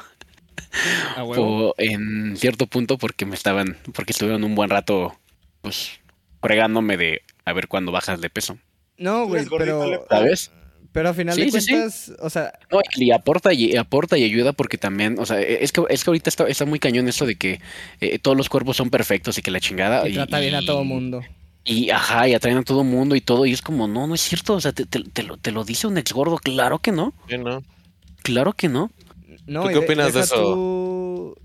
A 1.17 1.23
huevo. 1.23 1.69
o 1.69 1.75
en 1.77 2.35
cierto 2.37 2.67
punto 2.67 2.97
porque 2.97 3.25
me 3.25 3.35
estaban, 3.35 3.77
porque 3.93 4.13
estuvieron 4.13 4.43
un 4.43 4.55
buen 4.55 4.69
rato, 4.69 5.17
pues, 5.61 5.99
fregándome 6.41 6.97
de 6.97 7.21
a 7.45 7.53
ver 7.53 7.67
cuándo 7.67 7.91
bajas 7.91 8.21
de 8.21 8.29
peso, 8.29 8.57
No, 8.97 9.25
güey, 9.27 9.45
pero. 9.57 10.05
¿sabes? 10.09 10.51
Pero 10.91 11.09
a 11.09 11.13
final 11.13 11.35
Sí, 11.35 11.45
de 11.45 11.51
sí, 11.51 11.61
sí. 11.61 11.71
cuentas, 11.71 12.11
o 12.19 12.29
sea, 12.29 12.53
No, 12.71 12.79
y 12.97 13.11
aporta 13.11 13.53
y 13.53 13.75
aporta 13.75 14.17
y 14.17 14.23
ayuda 14.23 14.53
porque 14.53 14.77
también, 14.77 15.17
o 15.19 15.25
sea, 15.25 15.39
es 15.41 15.71
que 15.71 15.83
es 15.89 16.03
que 16.03 16.09
ahorita 16.09 16.29
está, 16.29 16.47
está 16.47 16.65
muy 16.65 16.79
cañón 16.79 17.07
esto 17.07 17.25
de 17.25 17.35
que 17.35 17.59
eh, 18.01 18.19
todos 18.19 18.35
los 18.37 18.49
cuerpos 18.49 18.77
son 18.77 18.89
perfectos 18.89 19.37
y 19.37 19.41
que 19.41 19.51
la 19.51 19.59
chingada 19.59 20.07
y 20.07 20.13
trata 20.13 20.39
bien 20.39 20.55
a 20.55 20.61
todo 20.65 20.83
mundo. 20.83 21.21
Y 21.63 21.91
ajá, 21.91 22.27
y 22.27 22.33
atraen 22.33 22.57
a 22.57 22.63
todo 22.63 22.83
mundo 22.83 23.15
y 23.15 23.21
todo 23.21 23.45
y 23.45 23.51
es 23.53 23.61
como, 23.61 23.87
no, 23.87 24.07
no 24.07 24.15
es 24.15 24.21
cierto, 24.21 24.55
o 24.55 24.61
sea, 24.61 24.71
te, 24.73 24.85
te- 24.85 25.03
te 25.03 25.23
lo, 25.23 25.37
te 25.37 25.51
lo 25.51 25.63
dice 25.63 25.85
un 25.87 25.97
ex 25.97 26.11
gordo, 26.11 26.37
claro 26.37 26.79
que 26.79 26.91
no, 26.91 27.13
Sí, 27.29 27.37
¿no? 27.37 27.63
claro 28.23 28.53
que 28.53 28.67
no. 28.67 28.89
No, 29.45 29.63
¿Tú 29.63 29.69
y 29.69 29.73
qué 29.73 29.79
opinas 29.79 30.13
de 30.13 30.21
eso? 30.21 30.35
tú- 30.35 31.35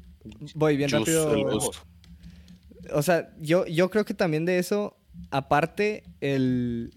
Voy 0.55 0.77
bien 0.77 0.91
Juice, 0.91 1.13
rápido. 1.13 1.35
el 1.35 1.45
gusto. 1.55 1.79
O 2.93 3.03
sea, 3.03 3.29
yo, 3.41 3.67
yo 3.67 3.91
creo 3.91 4.05
que 4.05 4.15
también 4.15 4.45
de 4.45 4.59
eso, 4.59 4.97
aparte, 5.31 6.03
el... 6.21 6.93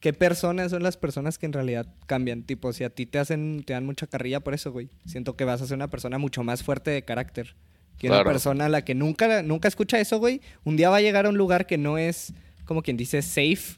¿Qué 0.00 0.12
personas 0.14 0.70
son 0.70 0.82
las 0.82 0.96
personas 0.96 1.36
que 1.38 1.46
en 1.46 1.52
realidad 1.52 1.86
cambian? 2.06 2.42
Tipo, 2.42 2.72
si 2.72 2.84
a 2.84 2.90
ti 2.90 3.04
te 3.06 3.18
hacen, 3.18 3.62
te 3.66 3.74
dan 3.74 3.84
mucha 3.84 4.06
carrilla 4.06 4.40
por 4.40 4.54
eso, 4.54 4.72
güey. 4.72 4.88
Siento 5.06 5.36
que 5.36 5.44
vas 5.44 5.60
a 5.60 5.66
ser 5.66 5.76
una 5.76 5.88
persona 5.90 6.16
mucho 6.18 6.42
más 6.42 6.62
fuerte 6.62 6.90
de 6.90 7.04
carácter. 7.04 7.54
Que 7.98 8.06
una 8.08 8.24
persona 8.24 8.64
a 8.64 8.68
la 8.70 8.82
que 8.82 8.94
nunca, 8.94 9.42
nunca 9.42 9.68
escucha 9.68 10.00
eso, 10.00 10.18
güey. 10.18 10.40
Un 10.64 10.76
día 10.78 10.88
va 10.88 10.96
a 10.96 11.00
llegar 11.02 11.26
a 11.26 11.28
un 11.28 11.36
lugar 11.36 11.66
que 11.66 11.76
no 11.76 11.98
es, 11.98 12.32
como 12.64 12.80
quien 12.82 12.96
dice, 12.96 13.20
safe. 13.20 13.76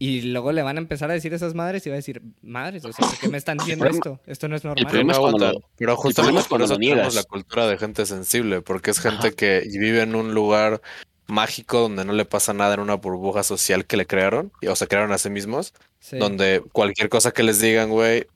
Y 0.00 0.22
luego 0.22 0.50
le 0.50 0.62
van 0.62 0.76
a 0.76 0.80
empezar 0.80 1.08
a 1.08 1.14
decir 1.14 1.32
esas 1.32 1.54
madres 1.54 1.86
y 1.86 1.88
va 1.90 1.94
a 1.94 1.98
decir, 1.98 2.20
madres, 2.42 2.84
o 2.84 2.92
sea, 2.92 3.08
¿por 3.08 3.16
qué 3.16 3.28
me 3.28 3.38
están 3.38 3.56
diciendo 3.58 3.86
esto? 3.86 4.20
Esto 4.26 4.48
no 4.48 4.56
es 4.56 4.64
el 4.64 4.70
normal. 4.70 4.86
problema 4.86 5.12
es 5.12 5.18
No 5.18 5.22
cuando 5.22 5.46
aguanta. 5.46 5.60
lo- 5.60 5.68
Pero 5.76 5.94
problema 5.94 6.02
justamente 6.02 6.40
por 6.40 6.48
cuando 6.48 6.64
eso 6.64 6.76
tenemos 6.78 7.14
la 7.14 7.22
cultura 7.22 7.68
de 7.68 7.78
gente 7.78 8.04
sensible, 8.06 8.60
porque 8.60 8.90
es 8.90 8.98
gente 8.98 9.32
que 9.34 9.62
vive 9.70 10.02
en 10.02 10.16
un 10.16 10.34
lugar 10.34 10.82
mágico 11.26 11.80
donde 11.80 12.04
no 12.04 12.12
le 12.12 12.24
pasa 12.24 12.52
nada 12.52 12.74
en 12.74 12.80
una 12.80 12.94
burbuja 12.94 13.42
social 13.42 13.86
que 13.86 13.96
le 13.96 14.06
crearon, 14.06 14.52
o 14.68 14.76
se 14.76 14.86
crearon 14.86 15.12
a 15.12 15.18
sí 15.18 15.30
mismos, 15.30 15.72
Sí. 16.00 16.18
donde 16.18 16.62
cualquier 16.72 17.08
cosa 17.08 17.32
que 17.32 17.42
les 17.42 17.60
digan, 17.60 17.88
güey, 17.90 18.26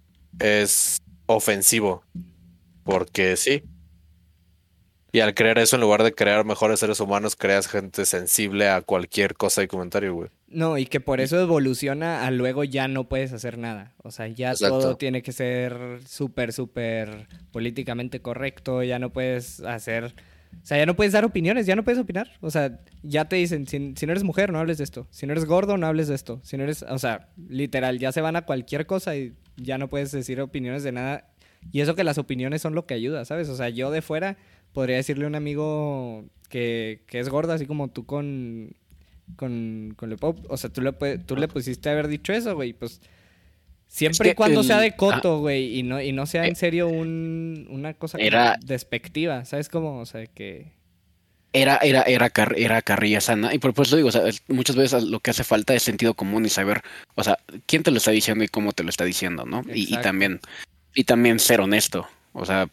es 0.40 0.98
ofensivo. 1.26 2.02
Porque 2.84 3.36
sí. 3.36 3.62
Y 5.12 5.20
al 5.20 5.34
crear 5.34 5.58
eso, 5.58 5.76
en 5.76 5.80
lugar 5.82 6.02
de 6.02 6.14
crear 6.14 6.44
mejores 6.44 6.80
seres 6.80 7.00
humanos, 7.00 7.34
creas 7.34 7.66
gente 7.66 8.04
sensible 8.04 8.68
a 8.68 8.82
cualquier 8.82 9.34
cosa 9.34 9.62
y 9.62 9.66
comentario, 9.66 10.14
güey. 10.14 10.28
No, 10.48 10.76
y 10.78 10.86
que 10.86 11.00
por 11.00 11.20
eso 11.20 11.40
evoluciona 11.40 12.26
a 12.26 12.30
luego 12.30 12.64
ya 12.64 12.88
no 12.88 13.08
puedes 13.08 13.32
hacer 13.32 13.58
nada. 13.58 13.94
O 14.02 14.10
sea, 14.10 14.28
ya 14.28 14.52
Exacto. 14.52 14.78
todo 14.78 14.96
tiene 14.96 15.22
que 15.22 15.32
ser 15.32 16.00
súper, 16.06 16.52
súper 16.52 17.26
políticamente 17.52 18.20
correcto. 18.20 18.82
Ya 18.82 18.98
no 18.98 19.10
puedes 19.10 19.60
hacer. 19.60 20.14
O 20.62 20.66
sea, 20.68 20.78
ya 20.78 20.86
no 20.86 20.96
puedes 20.96 21.12
dar 21.12 21.24
opiniones, 21.24 21.66
ya 21.66 21.76
no 21.76 21.84
puedes 21.84 22.00
opinar. 22.00 22.30
O 22.40 22.50
sea, 22.50 22.80
ya 23.02 23.26
te 23.26 23.36
dicen, 23.36 23.66
si, 23.66 23.78
no 23.78 24.12
eres 24.12 24.24
mujer, 24.24 24.52
no 24.52 24.58
hables 24.58 24.78
de 24.78 24.84
esto. 24.84 25.06
Si 25.10 25.26
no 25.26 25.32
eres 25.32 25.44
gordo, 25.44 25.76
no 25.78 25.86
hables 25.86 26.08
de 26.08 26.14
esto. 26.14 26.40
Si 26.42 26.56
no 26.56 26.64
eres. 26.64 26.82
O 26.82 26.98
sea, 26.98 27.28
literal, 27.48 27.98
ya 27.98 28.12
se 28.12 28.20
van 28.20 28.36
a 28.36 28.42
cualquier 28.42 28.86
cosa 28.86 29.16
y 29.16 29.34
ya 29.56 29.78
no 29.78 29.88
puedes 29.88 30.12
decir 30.12 30.40
opiniones 30.40 30.82
de 30.82 30.92
nada. 30.92 31.30
Y 31.72 31.80
eso 31.80 31.94
que 31.94 32.04
las 32.04 32.18
opiniones 32.18 32.62
son 32.62 32.74
lo 32.74 32.86
que 32.86 32.94
ayuda, 32.94 33.24
¿sabes? 33.24 33.48
O 33.48 33.56
sea, 33.56 33.68
yo 33.68 33.90
de 33.90 34.02
fuera 34.02 34.36
podría 34.72 34.96
decirle 34.96 35.24
a 35.24 35.28
un 35.28 35.34
amigo 35.34 36.24
que, 36.48 37.02
que 37.06 37.18
es 37.18 37.28
gordo, 37.28 37.52
así 37.52 37.66
como 37.66 37.88
tú 37.88 38.04
con, 38.06 38.74
con, 39.36 39.94
con 39.96 40.12
el 40.12 40.18
pop. 40.18 40.38
O 40.48 40.56
sea, 40.56 40.70
tú 40.70 40.82
le, 40.82 40.92
tú 41.18 41.36
le 41.36 41.48
pusiste 41.48 41.90
haber 41.90 42.08
dicho 42.08 42.32
eso, 42.32 42.54
güey. 42.54 42.72
Pues 42.72 43.00
siempre 43.88 44.28
que 44.28 44.32
y 44.32 44.34
cuando 44.34 44.60
el- 44.60 44.66
sea 44.66 44.78
de 44.80 44.94
coto, 44.94 45.38
güey, 45.40 45.78
y 45.78 45.82
no, 45.82 46.00
y 46.00 46.12
no 46.12 46.26
sea 46.26 46.44
en 46.46 46.52
Eh, 46.52 46.56
serio 46.56 46.88
un, 46.88 47.66
una 47.70 47.94
cosa 47.94 48.18
era- 48.18 48.56
despectiva, 48.64 49.44
¿sabes 49.44 49.68
cómo? 49.68 49.98
O 50.00 50.06
sea, 50.06 50.26
que... 50.26 50.76
Era, 51.54 51.78
era, 51.78 52.02
era, 52.02 52.28
car- 52.28 52.54
era 52.58 52.82
carrilla 52.82 53.22
sana. 53.22 53.54
Y 53.54 53.58
por 53.58 53.72
pues 53.72 53.90
lo 53.90 53.96
digo, 53.96 54.10
o 54.10 54.12
sea, 54.12 54.22
muchas 54.48 54.76
veces 54.76 55.02
lo 55.04 55.20
que 55.20 55.30
hace 55.30 55.44
falta 55.44 55.74
es 55.74 55.82
sentido 55.82 56.12
común 56.12 56.44
y 56.44 56.50
saber, 56.50 56.82
o 57.14 57.24
sea, 57.24 57.38
quién 57.64 57.82
te 57.82 57.90
lo 57.90 57.96
está 57.96 58.10
diciendo 58.10 58.44
y 58.44 58.48
cómo 58.48 58.72
te 58.72 58.82
lo 58.82 58.90
está 58.90 59.04
diciendo, 59.04 59.46
¿no? 59.46 59.62
Y, 59.74 59.96
también, 59.96 60.40
y 60.94 61.04
también 61.04 61.38
ser 61.40 61.60
honesto. 61.62 62.06
O 62.34 62.44
sea, 62.44 62.68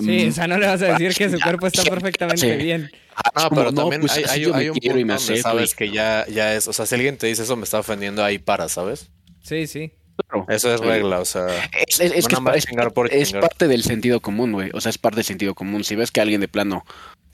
Sí, 0.00 0.24
mm, 0.26 0.28
o 0.28 0.32
sea, 0.32 0.46
no 0.48 0.58
le 0.58 0.66
vas 0.66 0.82
a 0.82 0.86
decir 0.98 1.14
que 1.14 1.30
su 1.30 1.38
cuerpo 1.40 1.66
está 1.68 1.82
perfectamente 1.84 2.58
Sí. 2.58 2.62
bien. 2.62 2.90
ah, 3.14 3.30
No, 3.44 3.50
pero 3.50 3.70
no, 3.70 3.82
también 3.82 4.00
pues, 4.00 4.12
hay, 4.16 4.24
hay- 4.24 4.44
hay 4.52 4.68
un 4.68 4.76
punto 4.78 4.98
donde 4.98 5.18
sabes 5.40 5.72
y- 5.72 5.76
que 5.76 5.90
ya, 5.90 6.26
ya 6.28 6.54
es, 6.54 6.66
o 6.68 6.72
sea, 6.72 6.84
si 6.86 6.94
alguien 6.96 7.16
te 7.16 7.28
dice 7.28 7.42
eso 7.44 7.56
me 7.56 7.64
está 7.64 7.78
ofendiendo, 7.78 8.22
ahí 8.24 8.38
para, 8.38 8.68
¿sabes? 8.68 9.10
Sí, 9.42 9.66
sí. 9.68 9.92
Claro. 10.28 10.46
Eso 10.48 10.72
es 10.74 10.80
regla, 10.80 11.20
o 11.20 11.24
sea, 11.24 11.46
Es, 11.86 12.00
es- 12.00 12.12
es 12.12 12.30
No 12.32 12.52
que 12.52 12.58
es, 12.58 12.64
chingar 12.66 12.92
por 12.92 13.08
chingar. 13.10 13.40
parte 13.42 13.68
del 13.68 13.82
sentido 13.82 14.20
común, 14.20 14.52
güey. 14.52 14.70
O 14.72 14.80
sea, 14.80 14.90
es 14.90 14.98
parte 14.98 15.16
del 15.16 15.24
sentido 15.24 15.54
común. 15.54 15.84
Si 15.84 15.94
ves 15.94 16.10
que 16.10 16.20
alguien 16.20 16.40
de 16.40 16.48
plano, 16.48 16.84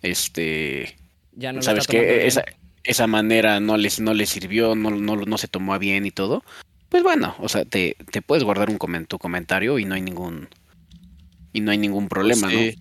este, 0.02 0.96
Ya 1.32 1.52
no 1.52 1.62
sabes 1.62 1.86
que 1.86 2.26
esa, 2.26 2.44
esa 2.84 3.06
manera 3.06 3.60
no 3.60 3.76
les, 3.76 4.00
no 4.00 4.14
les 4.14 4.28
sirvió, 4.30 4.74
no, 4.74 4.90
no, 4.90 5.16
no 5.16 5.38
se 5.38 5.48
tomó 5.48 5.74
a 5.74 5.78
bien 5.78 6.04
y 6.06 6.10
todo, 6.10 6.42
pues 6.88 7.02
bueno, 7.02 7.34
o 7.38 7.48
sea, 7.48 7.64
te, 7.64 7.96
te 8.10 8.20
puedes 8.20 8.44
guardar 8.44 8.68
un 8.68 8.78
comen- 8.78 9.06
tu 9.06 9.18
comentario 9.18 9.78
y 9.78 9.84
no 9.84 9.94
hay 9.94 10.02
ningún 10.02 10.48
y 11.54 11.60
no 11.60 11.70
hay 11.70 11.78
ningún 11.78 12.08
problema, 12.08 12.48
¿no? 12.50 12.58
sí. 12.58 12.78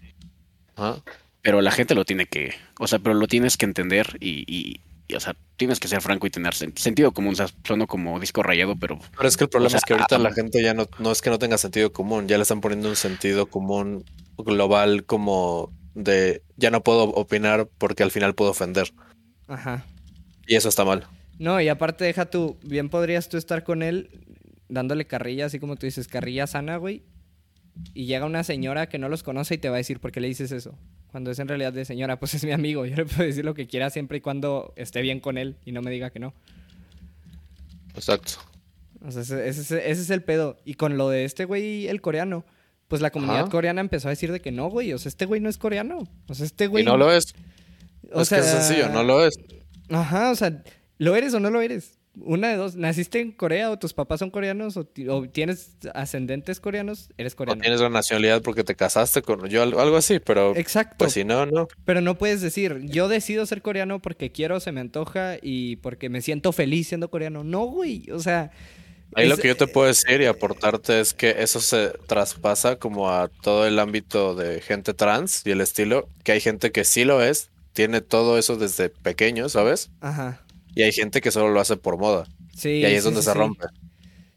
Ajá. 0.75 0.97
Pero 1.41 1.61
la 1.61 1.71
gente 1.71 1.95
lo 1.95 2.05
tiene 2.05 2.25
que, 2.25 2.53
o 2.79 2.87
sea, 2.87 2.99
pero 2.99 3.13
lo 3.15 3.27
tienes 3.27 3.57
que 3.57 3.65
entender 3.65 4.17
y- 4.19 4.43
y, 4.47 4.79
o 5.13 5.19
sea, 5.19 5.35
tienes 5.57 5.79
que 5.79 5.87
ser 5.87 6.01
franco 6.01 6.27
y 6.27 6.29
tener 6.29 6.53
sen- 6.53 6.77
sentido 6.77 7.11
común. 7.11 7.33
O 7.33 7.35
sea, 7.35 7.47
sueno 7.63 7.87
como 7.87 8.19
disco 8.19 8.43
rayado, 8.43 8.75
pero 8.75 8.99
Pero 9.15 9.27
es 9.27 9.37
que 9.37 9.45
el 9.45 9.49
problema 9.49 9.67
O 9.67 9.69
sea, 9.71 9.77
es 9.79 9.85
que 9.85 9.93
ahorita 9.93 10.15
ah, 10.15 10.19
la 10.19 10.33
gente 10.33 10.61
ya 10.61 10.73
no, 10.73 10.87
no 10.99 11.11
es 11.11 11.21
que 11.21 11.29
no 11.29 11.39
tenga 11.39 11.57
sentido 11.57 11.91
común, 11.93 12.27
ya 12.27 12.37
le 12.37 12.43
están 12.43 12.61
poniendo 12.61 12.89
un 12.89 12.95
sentido 12.95 13.47
común 13.47 14.03
global 14.37 15.05
como 15.05 15.71
de 15.93 16.41
ya 16.55 16.71
no 16.71 16.81
puedo 16.83 17.03
opinar 17.05 17.67
porque 17.77 18.03
al 18.03 18.11
final 18.11 18.33
puedo 18.35 18.51
ofender. 18.51 18.93
Ajá. 19.47 19.85
Y 20.47 20.55
eso 20.55 20.69
está 20.69 20.85
mal. 20.85 21.05
No, 21.39 21.59
y 21.59 21.69
aparte 21.69 22.05
deja 22.05 22.25
tú, 22.25 22.57
bien 22.63 22.89
podrías 22.89 23.27
tú 23.29 23.37
estar 23.37 23.63
con 23.63 23.81
él 23.83 24.09
dándole 24.69 25.05
carrilla, 25.05 25.47
así 25.47 25.59
como 25.59 25.75
tú 25.75 25.85
dices, 25.85 26.07
carrilla 26.07 26.47
sana, 26.47 26.77
güey. 26.77 27.03
Y 27.93 28.05
llega 28.05 28.25
una 28.25 28.43
señora 28.43 28.87
que 28.87 28.99
no 28.99 29.09
los 29.09 29.23
conoce 29.23 29.55
y 29.55 29.57
te 29.57 29.69
va 29.69 29.75
a 29.75 29.77
decir, 29.77 29.99
¿por 29.99 30.11
qué 30.11 30.19
le 30.21 30.27
dices 30.27 30.51
eso? 30.51 30.77
Cuando 31.11 31.29
es 31.31 31.39
en 31.39 31.47
realidad 31.47 31.73
de 31.73 31.85
señora, 31.85 32.17
pues 32.19 32.33
es 32.35 32.43
mi 32.43 32.51
amigo. 32.51 32.85
Yo 32.85 32.95
le 32.95 33.05
puedo 33.05 33.23
decir 33.23 33.45
lo 33.45 33.53
que 33.53 33.67
quiera 33.67 33.89
siempre 33.89 34.17
y 34.19 34.21
cuando 34.21 34.73
esté 34.75 35.01
bien 35.01 35.19
con 35.19 35.37
él 35.37 35.57
y 35.65 35.71
no 35.71 35.81
me 35.81 35.91
diga 35.91 36.09
que 36.09 36.19
no. 36.19 36.33
Exacto. 37.95 38.33
O 39.05 39.11
sea, 39.11 39.21
ese, 39.21 39.47
ese- 39.47 39.89
ese 39.91 40.01
es 40.01 40.09
el 40.09 40.23
pedo. 40.23 40.57
Y 40.65 40.75
con 40.75 40.97
lo 40.97 41.09
de 41.09 41.25
este 41.25 41.45
güey, 41.45 41.87
el 41.87 42.01
coreano, 42.01 42.45
pues 42.87 43.01
la 43.01 43.09
comunidad 43.11 43.41
Ajá. 43.41 43.49
coreana 43.49 43.81
empezó 43.81 44.07
a 44.07 44.11
decir 44.11 44.31
de 44.31 44.39
que 44.39 44.51
no, 44.51 44.69
güey. 44.69 44.93
O 44.93 44.97
sea, 44.97 45.09
este 45.09 45.25
güey 45.25 45.41
no 45.41 45.49
es 45.49 45.57
coreano. 45.57 46.07
O 46.27 46.33
sea, 46.35 46.45
este 46.45 46.67
güey. 46.67 46.83
y 46.83 46.85
no 46.85 46.97
lo 46.97 47.11
es. 47.11 47.33
o 48.13 48.21
es 48.21 48.29
que 48.29 48.35
es 48.37 48.45
sea, 48.45 48.61
sencillo, 48.61 48.89
no 48.89 49.03
lo 49.03 49.25
es. 49.25 49.33
Ajá, 49.89 50.31
o 50.31 50.35
sea, 50.35 50.63
¿lo 50.97 51.15
eres 51.15 51.33
o 51.33 51.39
no 51.39 51.49
lo 51.49 51.61
eres? 51.61 51.97
Una 52.19 52.49
de 52.49 52.57
dos, 52.57 52.75
naciste 52.75 53.19
en 53.21 53.31
Corea 53.31 53.71
o 53.71 53.79
tus 53.79 53.93
papás 53.93 54.19
son 54.19 54.31
coreanos 54.31 54.75
o, 54.75 54.83
ti- 54.83 55.07
o 55.07 55.27
tienes 55.29 55.71
ascendentes 55.93 56.59
coreanos, 56.59 57.09
eres 57.17 57.33
O 57.33 57.37
coreano. 57.37 57.61
tienes 57.61 57.79
la 57.79 57.89
nacionalidad 57.89 58.41
porque 58.41 58.63
te 58.65 58.75
casaste 58.75 59.21
con 59.21 59.47
yo, 59.47 59.63
algo 59.63 59.95
así, 59.95 60.19
pero 60.19 60.55
Exacto. 60.55 60.95
pues 60.97 61.13
si 61.13 61.23
no, 61.23 61.45
no. 61.45 61.67
Pero 61.85 62.01
no 62.01 62.17
puedes 62.17 62.41
decir, 62.41 62.79
yo 62.83 63.07
decido 63.07 63.45
ser 63.45 63.61
coreano 63.61 63.99
porque 64.01 64.31
quiero, 64.31 64.59
se 64.59 64.71
me 64.73 64.81
antoja 64.81 65.37
y 65.41 65.77
porque 65.77 66.09
me 66.09 66.21
siento 66.21 66.51
feliz 66.51 66.89
siendo 66.89 67.09
coreano. 67.09 67.43
No, 67.43 67.61
güey. 67.65 68.09
O 68.11 68.19
sea. 68.19 68.51
Ahí 69.13 69.27
lo 69.27 69.35
que 69.37 69.49
yo 69.49 69.57
te 69.57 69.67
puedo 69.67 69.87
decir 69.87 70.21
y 70.21 70.25
aportarte 70.25 71.01
es 71.01 71.13
que 71.13 71.35
eso 71.39 71.59
se 71.59 71.89
traspasa 72.07 72.77
como 72.77 73.09
a 73.09 73.27
todo 73.27 73.67
el 73.67 73.77
ámbito 73.77 74.35
de 74.35 74.61
gente 74.61 74.93
trans 74.93 75.45
y 75.45 75.51
el 75.51 75.59
estilo, 75.59 76.07
que 76.23 76.31
hay 76.31 76.39
gente 76.39 76.71
que 76.71 76.85
sí 76.85 77.03
lo 77.03 77.21
es, 77.21 77.49
tiene 77.73 77.99
todo 77.99 78.37
eso 78.37 78.55
desde 78.55 78.87
pequeño, 78.89 79.49
¿sabes? 79.49 79.89
Ajá. 79.99 80.39
Y 80.75 80.83
hay 80.83 80.91
gente 80.91 81.21
que 81.21 81.31
solo 81.31 81.49
lo 81.49 81.59
hace 81.59 81.77
por 81.77 81.97
moda. 81.97 82.27
Sí. 82.55 82.69
Y 82.69 82.85
ahí 82.85 82.95
es 82.95 83.03
sí, 83.03 83.05
donde 83.05 83.21
sí, 83.21 83.25
se 83.27 83.33
sí. 83.33 83.37
rompe. 83.37 83.65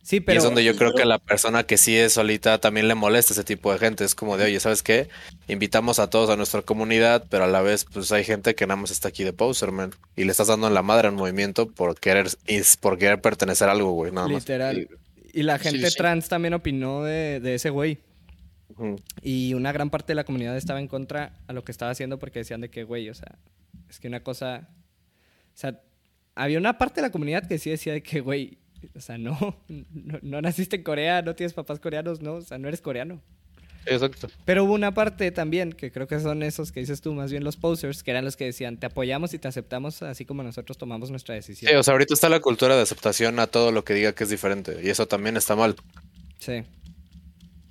Sí, 0.02 0.16
Y 0.16 0.20
pero. 0.20 0.38
es 0.38 0.44
donde 0.44 0.62
yo 0.62 0.76
creo 0.76 0.92
que 0.92 1.06
la 1.06 1.18
persona 1.18 1.64
que 1.64 1.78
sí 1.78 1.96
es 1.96 2.12
solita 2.12 2.58
también 2.58 2.88
le 2.88 2.94
molesta 2.94 3.32
ese 3.32 3.42
tipo 3.42 3.72
de 3.72 3.78
gente. 3.78 4.04
Es 4.04 4.14
como 4.14 4.36
de, 4.36 4.44
oye, 4.44 4.60
¿sabes 4.60 4.82
qué? 4.82 5.08
Invitamos 5.48 5.98
a 5.98 6.10
todos 6.10 6.28
a 6.28 6.36
nuestra 6.36 6.60
comunidad, 6.60 7.24
pero 7.30 7.44
a 7.44 7.46
la 7.46 7.62
vez, 7.62 7.86
pues 7.86 8.12
hay 8.12 8.22
gente 8.22 8.54
que 8.54 8.66
nada 8.66 8.80
más 8.80 8.90
está 8.90 9.08
aquí 9.08 9.24
de 9.24 9.32
poser, 9.32 9.72
man. 9.72 9.92
Y 10.14 10.24
le 10.24 10.30
estás 10.30 10.48
dando 10.48 10.68
en 10.68 10.74
la 10.74 10.82
madre 10.82 11.08
al 11.08 11.14
movimiento 11.14 11.70
por 11.70 11.98
querer, 11.98 12.28
por 12.80 12.98
querer 12.98 13.20
pertenecer 13.22 13.68
a 13.68 13.72
algo, 13.72 13.92
güey, 13.92 14.12
nada 14.12 14.28
más. 14.28 14.42
Literal. 14.42 14.88
Y 15.32 15.42
la 15.42 15.58
gente 15.58 15.90
sí. 15.90 15.96
trans 15.96 16.28
también 16.28 16.52
opinó 16.52 17.02
de, 17.02 17.40
de 17.40 17.54
ese 17.54 17.70
güey. 17.70 17.98
Y 19.22 19.54
una 19.54 19.72
gran 19.72 19.88
parte 19.88 20.08
de 20.08 20.16
la 20.16 20.24
comunidad 20.24 20.56
estaba 20.56 20.80
en 20.80 20.88
contra 20.88 21.32
a 21.46 21.52
lo 21.52 21.64
que 21.64 21.72
estaba 21.72 21.90
haciendo 21.90 22.18
porque 22.18 22.40
decían 22.40 22.60
de 22.60 22.70
que, 22.70 22.84
güey, 22.84 23.08
o 23.08 23.14
sea, 23.14 23.38
es 23.88 24.00
que 24.00 24.08
una 24.08 24.22
cosa. 24.22 24.68
O 25.54 25.56
sea, 25.56 25.80
había 26.34 26.58
una 26.58 26.78
parte 26.78 26.96
de 27.00 27.06
la 27.06 27.12
comunidad 27.12 27.46
que 27.46 27.58
sí 27.58 27.70
decía 27.70 27.92
de 27.92 28.02
que, 28.02 28.20
güey, 28.20 28.58
o 28.94 29.00
sea, 29.00 29.18
no, 29.18 29.56
no, 29.68 30.18
no 30.22 30.42
naciste 30.42 30.76
en 30.76 30.82
Corea, 30.82 31.22
no 31.22 31.34
tienes 31.34 31.52
papás 31.54 31.80
coreanos, 31.80 32.20
no, 32.20 32.34
o 32.34 32.40
sea, 32.42 32.58
no 32.58 32.68
eres 32.68 32.80
coreano. 32.80 33.22
Exacto. 33.86 34.28
Pero 34.46 34.64
hubo 34.64 34.72
una 34.72 34.94
parte 34.94 35.30
también, 35.30 35.72
que 35.72 35.90
creo 35.92 36.06
que 36.06 36.18
son 36.18 36.42
esos 36.42 36.72
que 36.72 36.80
dices 36.80 37.02
tú, 37.02 37.12
más 37.12 37.30
bien 37.30 37.44
los 37.44 37.56
posers, 37.56 38.02
que 38.02 38.10
eran 38.10 38.24
los 38.24 38.34
que 38.36 38.46
decían, 38.46 38.78
te 38.78 38.86
apoyamos 38.86 39.34
y 39.34 39.38
te 39.38 39.46
aceptamos 39.48 40.02
así 40.02 40.24
como 40.24 40.42
nosotros 40.42 40.78
tomamos 40.78 41.10
nuestra 41.10 41.34
decisión. 41.34 41.70
Sí, 41.70 41.76
o 41.76 41.82
sea, 41.82 41.92
ahorita 41.92 42.14
está 42.14 42.30
la 42.30 42.40
cultura 42.40 42.76
de 42.76 42.82
aceptación 42.82 43.38
a 43.38 43.46
todo 43.46 43.72
lo 43.72 43.84
que 43.84 43.92
diga 43.92 44.14
que 44.14 44.24
es 44.24 44.30
diferente. 44.30 44.78
Y 44.82 44.88
eso 44.88 45.06
también 45.06 45.36
está 45.36 45.54
mal, 45.54 45.76
Sí. 46.38 46.62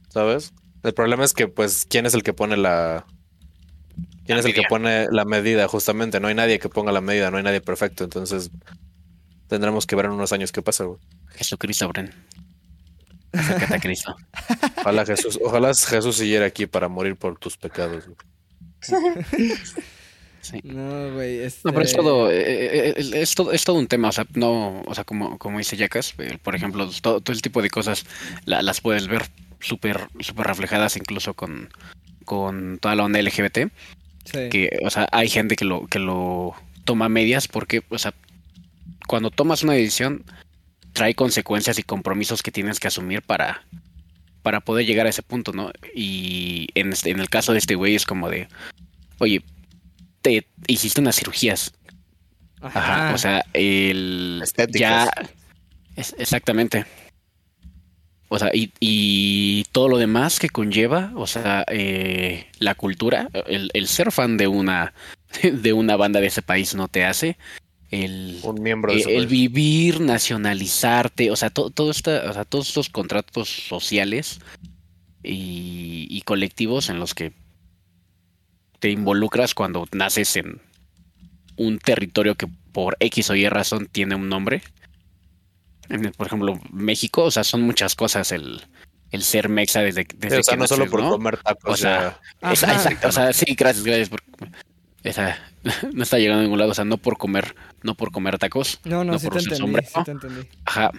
¿sabes? 0.09 0.53
El 0.83 0.93
problema 0.93 1.23
es 1.23 1.33
que, 1.33 1.47
pues, 1.47 1.85
¿quién 1.89 2.05
es 2.05 2.13
el 2.13 2.23
que 2.23 2.33
pone 2.33 2.57
la... 2.57 3.05
¿Quién 4.25 4.37
es 4.37 4.45
el 4.45 4.53
que 4.53 4.63
pone 4.69 5.07
la 5.11 5.25
medida? 5.25 5.67
Justamente, 5.67 6.19
no 6.19 6.27
hay 6.27 6.35
nadie 6.35 6.59
que 6.59 6.69
ponga 6.69 6.91
la 6.91 7.01
medida, 7.01 7.29
no 7.31 7.37
hay 7.37 7.43
nadie 7.43 7.61
perfecto. 7.61 8.03
Entonces, 8.05 8.49
tendremos 9.47 9.85
que 9.85 9.95
ver 9.95 10.05
en 10.05 10.11
unos 10.11 10.31
años 10.33 10.51
qué 10.51 10.61
pasa, 10.61 10.85
güey. 10.85 10.99
Jesucristo, 11.35 11.87
Bren. 11.89 12.13
Acércate 13.33 13.75
a 13.75 13.79
Cristo. 13.79 14.15
Ojalá 14.77 15.05
Jesús, 15.05 15.39
ojalá 15.43 15.73
Jesús 15.73 16.15
siguiera 16.17 16.45
aquí 16.45 16.67
para 16.67 16.87
morir 16.87 17.15
por 17.15 17.37
tus 17.39 17.57
pecados. 17.57 18.05
güey. 18.05 19.51
Sí. 20.41 20.59
No, 20.65 21.13
güey. 21.13 21.39
Este... 21.39 21.61
No, 21.63 21.71
pero 21.73 21.85
es 21.85 21.93
todo, 21.93 22.29
eh, 22.29 22.41
eh, 22.41 22.93
eh, 22.97 23.21
es 23.21 23.33
todo, 23.33 23.53
es 23.53 23.63
todo 23.63 23.77
un 23.77 23.87
tema, 23.87 24.09
o 24.09 24.11
sea, 24.11 24.25
no, 24.33 24.81
o 24.85 24.93
sea, 24.93 25.05
como, 25.05 25.37
como 25.37 25.57
dice 25.57 25.77
Jackas, 25.77 26.15
eh, 26.17 26.37
por 26.43 26.53
ejemplo, 26.53 26.89
todo, 27.01 27.21
todo 27.21 27.33
el 27.33 27.41
tipo 27.41 27.61
de 27.61 27.69
cosas 27.69 28.05
la- 28.43 28.61
las 28.61 28.81
puedes 28.81 29.07
ver 29.07 29.23
súper, 29.61 30.09
súper 30.19 30.45
reflejadas 30.47 30.97
incluso 30.97 31.33
con, 31.33 31.69
con 32.25 32.77
toda 32.79 32.93
la 32.95 33.05
onda 33.05 33.21
LGBT, 33.21 33.69
Sí. 34.25 34.49
que, 34.49 34.79
o 34.85 34.89
sea, 34.89 35.07
hay 35.11 35.27
gente 35.29 35.55
que 35.55 35.65
lo, 35.65 35.85
que 35.87 35.99
lo 35.99 36.53
toma 36.85 37.05
a 37.05 37.09
medias 37.09 37.47
porque, 37.47 37.81
o 37.89 37.97
sea, 37.97 38.13
cuando 39.07 39.31
tomas 39.31 39.63
una 39.63 39.73
decisión, 39.73 40.23
trae 40.93 41.13
consecuencias 41.15 41.77
y 41.79 41.83
compromisos 41.83 42.41
que 42.43 42.51
tienes 42.51 42.79
que 42.79 42.87
asumir 42.87 43.21
para, 43.21 43.65
para 44.43 44.61
poder 44.61 44.85
llegar 44.85 45.05
a 45.05 45.09
ese 45.09 45.23
punto, 45.23 45.51
¿no? 45.53 45.71
Y 45.95 46.67
en, 46.75 46.93
este- 46.93 47.09
en 47.11 47.19
el 47.19 47.29
caso 47.29 47.51
de 47.51 47.59
este 47.59 47.75
güey 47.75 47.95
es 47.95 48.05
como 48.05 48.29
de, 48.29 48.47
oye, 49.19 49.41
te 50.21 50.47
hiciste 50.67 51.01
unas 51.01 51.15
cirugías, 51.17 51.73
Ajá, 52.61 53.11
o 53.13 53.17
sea, 53.17 53.43
el 53.53 54.39
Estéticas. 54.41 54.79
ya 54.79 55.11
es- 55.97 56.15
exactamente. 56.17 56.85
O 58.33 58.39
sea, 58.39 58.49
y, 58.51 58.71
y 58.79 59.63
todo 59.71 59.89
lo 59.89 59.97
demás 59.99 60.39
que 60.39 60.49
conlleva, 60.49 61.11
o 61.15 61.27
sea, 61.27 61.63
eh, 61.69 62.47
la 62.57 62.73
cultura, 62.73 63.29
el, 63.45 63.69
el 63.75 63.87
ser 63.87 64.11
fan 64.11 64.37
de 64.37 64.47
una 64.47 64.93
de 65.43 65.71
una 65.73 65.95
banda 65.97 66.19
de 66.19 66.27
ese 66.27 66.41
país 66.41 66.73
no 66.73 66.87
te 66.87 67.05
hace 67.05 67.37
el, 67.91 68.39
Un 68.41 68.63
miembro 68.63 68.91
de 68.91 69.01
eh, 69.01 69.05
el 69.07 69.27
país. 69.27 69.29
vivir, 69.29 70.01
nacionalizarte, 70.01 71.29
o 71.29 71.35
sea, 71.35 71.51
to- 71.51 71.69
todo 71.69 71.91
esta, 71.91 72.27
o 72.27 72.33
sea, 72.33 72.43
todos 72.43 72.69
estos 72.69 72.89
contratos 72.89 73.49
sociales 73.49 74.39
y, 75.21 76.07
y 76.09 76.21
colectivos 76.21 76.89
en 76.89 76.97
los 76.99 77.13
que 77.13 77.33
te 78.79 78.89
involucras 78.89 79.53
cuando 79.53 79.87
naces 79.91 80.35
en 80.37 80.59
un 81.55 81.77
territorio 81.77 82.33
que 82.35 82.47
por 82.71 82.97
X 82.99 83.29
o 83.29 83.35
Y 83.35 83.47
razón 83.47 83.87
tiene 83.91 84.15
un 84.15 84.27
nombre. 84.27 84.63
En, 85.93 86.11
por 86.11 86.27
ejemplo, 86.27 86.59
México, 86.71 87.23
o 87.25 87.31
sea, 87.31 87.43
son 87.43 87.61
muchas 87.61 87.95
cosas 87.95 88.31
el, 88.31 88.61
el 89.11 89.21
ser 89.23 89.47
mexa 89.49 89.81
desde, 89.81 90.05
desde 90.17 90.37
Sí, 90.37 90.39
o 90.41 90.43
sea, 90.43 90.53
que 90.55 90.59
no 90.59 90.67
solo 90.67 90.89
por 90.89 91.01
¿no? 91.01 91.09
comer 91.11 91.37
tacos, 91.37 91.73
O 91.73 91.77
sea, 91.77 92.19
ya. 92.41 92.51
Esa- 92.51 92.65
Ajá. 92.71 92.75
exacto, 92.75 93.07
o 93.07 93.11
sea, 93.11 93.33
sí, 93.33 93.45
gracias, 93.55 93.83
gracias. 93.85 94.09
Por, 94.09 94.21
esa, 95.03 95.37
no 95.93 96.03
está 96.03 96.17
llegando 96.17 96.39
a 96.39 96.43
ningún 96.43 96.59
lado, 96.59 96.71
o 96.71 96.73
sea, 96.73 96.85
no 96.85 96.97
por 96.97 97.17
comer, 97.17 97.55
no 97.83 97.95
por 97.95 98.11
comer 98.11 98.37
tacos, 98.39 98.79
No, 98.85 99.03
no, 99.03 99.13
no 99.13 99.19
sí 99.19 99.25
por 99.27 99.33
te 99.33 99.39
entendí, 99.43 99.59
sombrero. 99.61 99.87
sí 99.93 100.03
te 100.03 100.11
entendí. 100.11 100.41
ajá, 100.65 100.91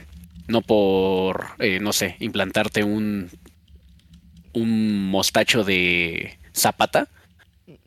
no 0.46 0.60
por, 0.62 1.46
eh, 1.58 1.80
no 1.80 1.92
sé, 1.92 2.16
implantarte 2.20 2.84
un, 2.84 3.30
un 4.52 5.08
mostacho 5.10 5.64
de 5.64 6.38
zapata. 6.54 7.08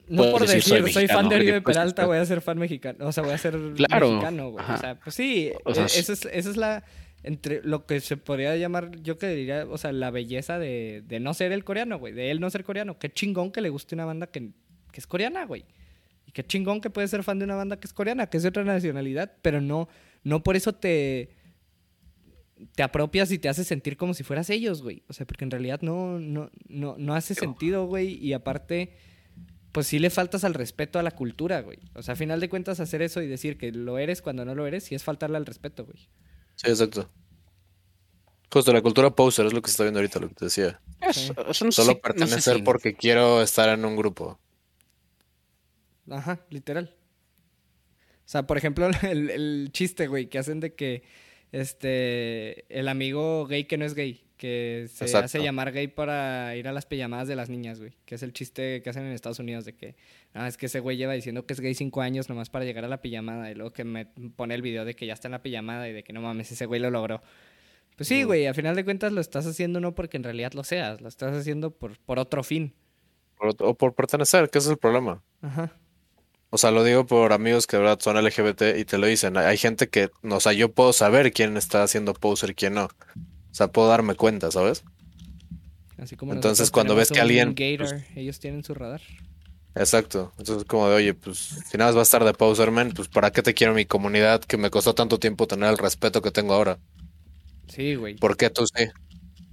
No 0.07 0.31
por 0.31 0.47
decir, 0.47 0.63
soy 0.63 1.07
fan 1.07 1.29
de 1.29 1.35
Oribe 1.35 1.61
Peralta, 1.61 2.05
voy 2.05 2.17
a 2.17 2.25
ser 2.25 2.41
fan 2.41 2.57
mexicano. 2.57 3.05
O 3.05 3.11
sea, 3.11 3.23
voy 3.23 3.33
a 3.33 3.37
ser 3.37 3.57
Claro, 3.75 4.09
mexicano, 4.09 4.51
güey. 4.51 4.65
O 4.65 4.77
sea, 4.77 4.95
pues 4.99 5.15
sí, 5.15 5.51
O 5.65 5.73
sea, 5.73 5.83
eh, 5.83 5.89
esa 5.95 6.13
es, 6.13 6.25
esa 6.25 6.49
es 6.49 6.57
la 6.57 6.83
entre 7.23 7.61
lo 7.63 7.85
que 7.85 7.99
se 7.99 8.15
podría 8.15 8.55
llamar, 8.55 8.91
yo 9.01 9.17
que 9.17 9.27
diría, 9.27 9.65
o 9.69 9.77
sea, 9.77 9.91
la 9.91 10.11
belleza 10.11 10.59
de, 10.59 11.03
de 11.05 11.19
no 11.19 11.33
ser 11.33 11.51
el 11.51 11.63
coreano, 11.63 11.99
güey, 11.99 12.13
de 12.13 12.31
él 12.31 12.39
no 12.39 12.49
ser 12.49 12.63
coreano. 12.63 12.97
Qué 12.99 13.09
chingón 13.09 13.51
que 13.51 13.59
le 13.59 13.69
guste 13.69 13.95
una 13.95 14.05
banda 14.05 14.27
que, 14.27 14.51
que 14.91 14.99
es 14.99 15.07
coreana, 15.07 15.45
güey. 15.45 15.65
Y 16.25 16.31
qué 16.31 16.45
chingón 16.45 16.79
que 16.79 16.89
puede 16.89 17.07
ser 17.07 17.23
fan 17.23 17.39
de 17.39 17.45
una 17.45 17.55
banda 17.55 17.79
que 17.79 17.87
es 17.87 17.93
coreana, 17.93 18.27
que 18.27 18.37
es 18.37 18.43
de 18.43 18.49
otra 18.49 18.63
nacionalidad, 18.63 19.33
pero 19.41 19.59
no, 19.59 19.89
no 20.23 20.43
por 20.43 20.55
eso 20.55 20.73
te, 20.73 21.31
te 22.75 22.83
apropias 22.83 23.31
y 23.31 23.39
te 23.39 23.49
haces 23.49 23.67
sentir 23.67 23.97
como 23.97 24.13
si 24.13 24.23
fueras 24.23 24.49
ellos, 24.49 24.81
güey. 24.81 25.03
O 25.07 25.13
sea, 25.13 25.25
porque 25.25 25.43
en 25.43 25.51
realidad 25.51 25.81
no, 25.81 26.19
no, 26.19 26.49
no, 26.67 26.95
no 26.97 27.13
hace 27.15 27.35
sentido, 27.35 27.87
güey. 27.87 28.13
Y 28.23 28.33
aparte, 28.33 28.93
pues 29.77 29.85
sí 29.85 29.99
le 29.99 30.09
faltas 30.09 30.43
al 30.43 30.55
respeto 30.55 30.97
a 30.97 31.03
la 31.03 31.11
cultura, 31.11 31.61
güey. 31.61 31.77
O 31.93 32.01
sea, 32.01 32.15
a 32.15 32.17
final 32.17 32.39
de 32.39 32.49
cuentas, 32.49 32.79
hacer 32.79 33.03
eso 33.03 33.21
y 33.21 33.27
decir 33.27 33.59
que 33.59 33.71
lo 33.71 33.99
eres 33.99 34.23
cuando 34.23 34.43
no 34.43 34.55
lo 34.55 34.65
eres, 34.65 34.85
sí 34.85 34.95
es 34.95 35.03
faltarle 35.03 35.37
al 35.37 35.45
respeto, 35.45 35.85
güey. 35.85 36.09
Sí, 36.55 36.67
exacto. 36.67 37.07
Justo 38.51 38.73
la 38.73 38.81
cultura 38.81 39.11
poser 39.11 39.45
es 39.45 39.53
lo 39.53 39.61
que 39.61 39.67
se 39.67 39.73
está 39.73 39.83
viendo 39.83 39.99
ahorita, 39.99 40.19
lo 40.19 40.29
que 40.29 40.33
te 40.33 40.45
decía. 40.45 40.81
Sí. 41.11 41.27
Solo 41.27 41.53
si- 41.53 41.65
no 41.65 41.71
sé 41.71 41.95
pertenecer 41.97 42.55
si- 42.55 42.61
porque 42.63 42.95
quiero 42.95 43.43
estar 43.43 43.69
en 43.69 43.85
un 43.85 43.95
grupo. 43.95 44.39
Ajá, 46.09 46.43
literal. 46.49 46.95
O 48.15 48.23
sea, 48.25 48.47
por 48.47 48.57
ejemplo, 48.57 48.89
el, 49.03 49.29
el 49.29 49.69
chiste, 49.73 50.07
güey, 50.07 50.27
que 50.27 50.39
hacen 50.39 50.59
de 50.59 50.73
que 50.73 51.03
este 51.51 52.65
el 52.75 52.87
amigo 52.87 53.45
gay 53.45 53.65
que 53.65 53.77
no 53.77 53.85
es 53.85 53.93
gay, 53.93 54.25
que 54.37 54.87
se 54.93 55.05
Exacto. 55.05 55.25
hace 55.25 55.39
llamar 55.43 55.71
gay 55.71 55.87
para 55.87 56.55
ir 56.55 56.67
a 56.67 56.71
las 56.71 56.85
pijamadas 56.85 57.27
de 57.27 57.35
las 57.35 57.49
niñas, 57.49 57.79
güey. 57.79 57.93
Que 58.05 58.15
es 58.15 58.23
el 58.23 58.33
chiste 58.33 58.81
que 58.81 58.89
hacen 58.89 59.03
en 59.03 59.11
Estados 59.11 59.39
Unidos 59.39 59.65
de 59.65 59.73
que, 59.75 59.95
ah, 60.33 60.47
es 60.47 60.57
que 60.57 60.67
ese 60.67 60.79
güey 60.79 60.95
lleva 60.95 61.13
diciendo 61.13 61.45
que 61.45 61.53
es 61.53 61.59
gay 61.59 61.73
cinco 61.73 62.01
años 62.01 62.29
nomás 62.29 62.49
para 62.49 62.63
llegar 62.63 62.85
a 62.85 62.87
la 62.87 63.01
pijamada. 63.01 63.49
Y 63.51 63.55
luego 63.55 63.73
que 63.73 63.83
me 63.83 64.05
pone 64.05 64.53
el 64.55 64.61
video 64.61 64.85
de 64.85 64.95
que 64.95 65.05
ya 65.05 65.13
está 65.13 65.27
en 65.27 65.33
la 65.33 65.41
pijamada 65.41 65.89
y 65.89 65.93
de 65.93 66.03
que 66.03 66.13
no 66.13 66.21
mames, 66.21 66.51
ese 66.51 66.65
güey 66.65 66.79
lo 66.79 66.89
logró. 66.91 67.21
Pues 67.95 68.07
sí, 68.07 68.23
güey, 68.23 68.45
a 68.45 68.53
final 68.53 68.75
de 68.75 68.85
cuentas 68.85 69.11
lo 69.11 69.21
estás 69.21 69.47
haciendo 69.47 69.79
no 69.79 69.95
porque 69.95 70.17
en 70.17 70.23
realidad 70.23 70.53
lo 70.53 70.63
seas, 70.63 71.01
lo 71.01 71.07
estás 71.09 71.35
haciendo 71.35 71.71
por, 71.71 71.97
por 71.99 72.19
otro 72.19 72.43
fin. 72.43 72.75
Por- 73.37 73.55
o 73.59 73.73
por 73.75 73.95
pertenecer, 73.95 74.49
que 74.51 74.59
ese 74.59 74.67
es 74.67 74.71
el 74.73 74.77
problema. 74.77 75.23
Ajá. 75.41 75.71
O 76.49 76.57
sea, 76.57 76.71
lo 76.71 76.83
digo 76.83 77.05
por 77.05 77.33
amigos 77.33 77.67
que 77.67 77.75
de 77.75 77.83
verdad 77.83 77.99
son 77.99 78.15
LGBT 78.23 78.77
y 78.77 78.85
te 78.85 78.97
lo 78.97 79.07
dicen. 79.07 79.35
Hay 79.35 79.57
gente 79.57 79.89
que, 79.89 80.09
o 80.23 80.39
sea, 80.39 80.53
yo 80.53 80.71
puedo 80.71 80.93
saber 80.93 81.33
quién 81.33 81.57
está 81.57 81.83
haciendo 81.83 82.13
poser 82.13 82.51
y 82.51 82.55
quién 82.55 82.75
no. 82.75 82.87
O 83.57 83.61
sea, 83.65 83.69
puedo 83.69 83.87
darme 83.87 84.13
cuenta, 84.13 84.51
¿sabes? 84.51 84.83
Así 85.97 86.15
como 86.15 86.31
Entonces, 86.33 86.69
cuando 86.69 86.93
ves 86.93 87.09
que 87.09 87.19
alguien, 87.19 87.55
Gator, 87.55 88.03
ellos 88.15 88.39
tienen 88.39 88.63
su 88.63 88.75
radar. 88.75 89.01
Exacto. 89.73 90.31
Entonces, 90.37 90.63
como 90.65 90.87
de, 90.89 90.95
oye, 90.95 91.13
pues, 91.15 91.39
si 91.67 91.75
nada 91.75 91.89
más 91.89 91.95
va 91.95 92.01
a 92.01 92.03
estar 92.03 92.23
de 92.23 92.35
poser, 92.35 92.69
man, 92.69 92.91
pues, 92.95 93.07
¿para 93.07 93.31
qué 93.31 93.41
te 93.41 93.55
quiero 93.55 93.73
mi 93.73 93.85
comunidad 93.85 94.41
que 94.41 94.57
me 94.57 94.69
costó 94.69 94.93
tanto 94.93 95.17
tiempo 95.17 95.47
tener 95.47 95.71
el 95.71 95.79
respeto 95.79 96.21
que 96.21 96.29
tengo 96.29 96.53
ahora? 96.53 96.77
Sí, 97.67 97.95
güey. 97.95 98.15
¿Por 98.17 98.37
qué 98.37 98.51
tú 98.51 98.63
sí? 98.67 98.85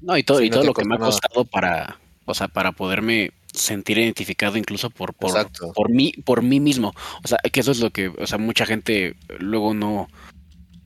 No, 0.02 0.18
y 0.18 0.22
todo, 0.22 0.42
y 0.42 0.50
no 0.50 0.56
todo 0.56 0.64
lo 0.66 0.74
que 0.74 0.84
me 0.84 0.96
ha 0.96 0.98
costado 0.98 1.46
para, 1.46 1.98
o 2.26 2.34
sea, 2.34 2.48
para 2.48 2.72
poderme 2.72 3.30
sentir 3.54 3.96
identificado 3.96 4.58
incluso 4.58 4.90
por, 4.90 5.14
por, 5.14 5.30
Exacto. 5.30 5.72
por 5.72 5.88
mí, 5.88 6.12
por 6.26 6.42
mí 6.42 6.60
mismo. 6.60 6.92
O 7.24 7.26
sea, 7.26 7.38
que 7.50 7.60
eso 7.60 7.70
es 7.70 7.80
lo 7.80 7.88
que, 7.88 8.08
o 8.08 8.26
sea, 8.26 8.36
mucha 8.36 8.66
gente 8.66 9.16
luego 9.38 9.72
no, 9.72 10.08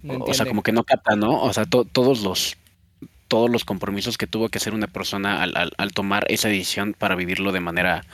No 0.03 0.19
o 0.19 0.35
sea, 0.35 0.47
como 0.47 0.63
que 0.63 0.71
no 0.71 0.85
capta, 0.85 1.17
¿no? 1.17 1.43
O 1.43 1.53
sea, 1.53 1.65
to- 1.65 1.85
todos 1.85 2.23
los 2.23 2.57
todos 3.29 3.51
los 3.51 3.64
compromisos 3.64 4.19
que 4.19 4.27
tuvo 4.27 4.49
que 4.49 4.59
hacer 4.59 4.75
una 4.75 4.87
persona 4.88 5.43
al, 5.43 5.57
al- 5.57 5.73
al 5.77 5.93
tomar 5.93 6.25
esa 6.29 6.49
decisión 6.49 6.95
para 6.99 7.14
vivirlo 7.14 7.53
de 7.53 7.61
manera 7.61 8.05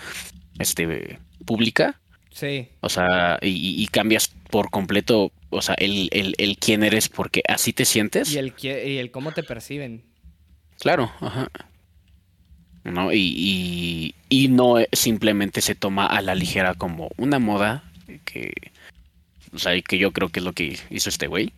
este 0.58 1.18
pública. 1.44 2.00
Sí, 2.30 2.68
O 2.80 2.88
sea, 2.88 3.38
y, 3.40 3.86
cambias 3.92 4.28
por 4.50 4.70
completo, 4.70 5.30
o 5.50 5.62
sea, 5.62 5.76
el, 5.78 6.08
el, 6.10 6.34
el 6.38 6.56
quién 6.58 6.82
eres 6.82 7.08
porque 7.08 7.42
así 7.46 7.72
te 7.72 7.84
sientes. 7.84 8.32
y 8.32 8.38
el, 8.38 8.52
y 8.60 8.96
el 8.98 9.12
cómo 9.12 9.30
te 9.30 9.44
perciben. 9.44 10.02
Claro, 10.80 11.12
ajá. 11.20 11.48
¿No? 12.82 13.12
Y, 13.12 13.34
y, 13.36 14.14
y 14.28 14.48
no 14.48 14.76
simplemente 14.92 15.60
se 15.60 15.74
toma 15.76 16.06
a 16.06 16.20
la 16.22 16.34
ligera 16.34 16.74
como 16.74 17.08
una 17.16 17.38
moda 17.38 17.84
que, 18.24 18.52
o 19.54 19.58
sea, 19.58 19.80
que 19.80 19.96
yo 19.98 20.10
creo 20.12 20.28
que 20.28 20.40
es 20.40 20.44
lo 20.44 20.52
que 20.52 20.76
hizo 20.90 21.08
este 21.08 21.28
güey. 21.28 21.52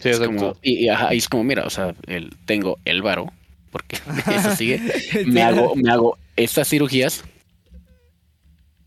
Sí, 0.00 0.08
Es 0.08 0.20
como, 0.20 0.56
y, 0.62 0.84
y, 0.84 0.88
ajá, 0.88 1.14
y 1.14 1.18
es 1.18 1.28
como, 1.28 1.44
mira, 1.44 1.64
o 1.64 1.70
sea, 1.70 1.94
el, 2.06 2.30
tengo 2.46 2.78
el 2.84 3.02
varo, 3.02 3.32
porque 3.70 3.96
eso 4.36 4.54
sigue, 4.56 4.80
me 5.26 5.42
hago, 5.42 5.74
me 5.76 5.90
hago 5.90 6.18
estas 6.36 6.68
cirugías, 6.68 7.24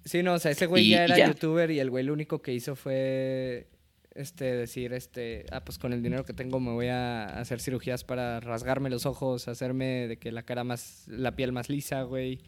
Sí, 0.06 0.24
no, 0.24 0.36
o 0.36 0.40
sea, 0.40 0.52
ese 0.52 0.68
güey 0.68 0.86
Y- 0.86 0.90
ya 0.92 1.02
y 1.02 1.04
era 1.06 1.18
ya. 1.18 1.28
youtuber 1.28 1.70
y 1.70 1.80
el 1.80 1.90
güey 1.90 2.06
lo 2.06 2.14
único 2.14 2.42
que 2.42 2.54
hizo 2.54 2.78
fue 2.78 3.68
este 4.16 4.46
decir 4.56 4.94
este, 4.94 5.46
ah, 5.52 5.60
pues 5.66 5.78
con 5.78 5.92
el 5.92 6.02
dinero 6.02 6.24
que 6.24 6.32
tengo 6.34 6.60
me 6.62 6.72
voy 6.72 6.88
a 6.88 7.26
hacer 7.26 7.60
cirugías 7.60 8.06
para 8.06 8.40
rasgarme 8.40 8.90
los 8.90 9.06
ojos, 9.06 9.50
hacerme 9.50 10.08
de 10.08 10.18
que 10.18 10.32
la 10.32 10.44
cara 10.44 10.64
más 10.64 11.04
la 11.08 11.36
piel 11.36 11.52
más 11.52 11.68
lisa, 11.70 12.04
güey. 12.04 12.40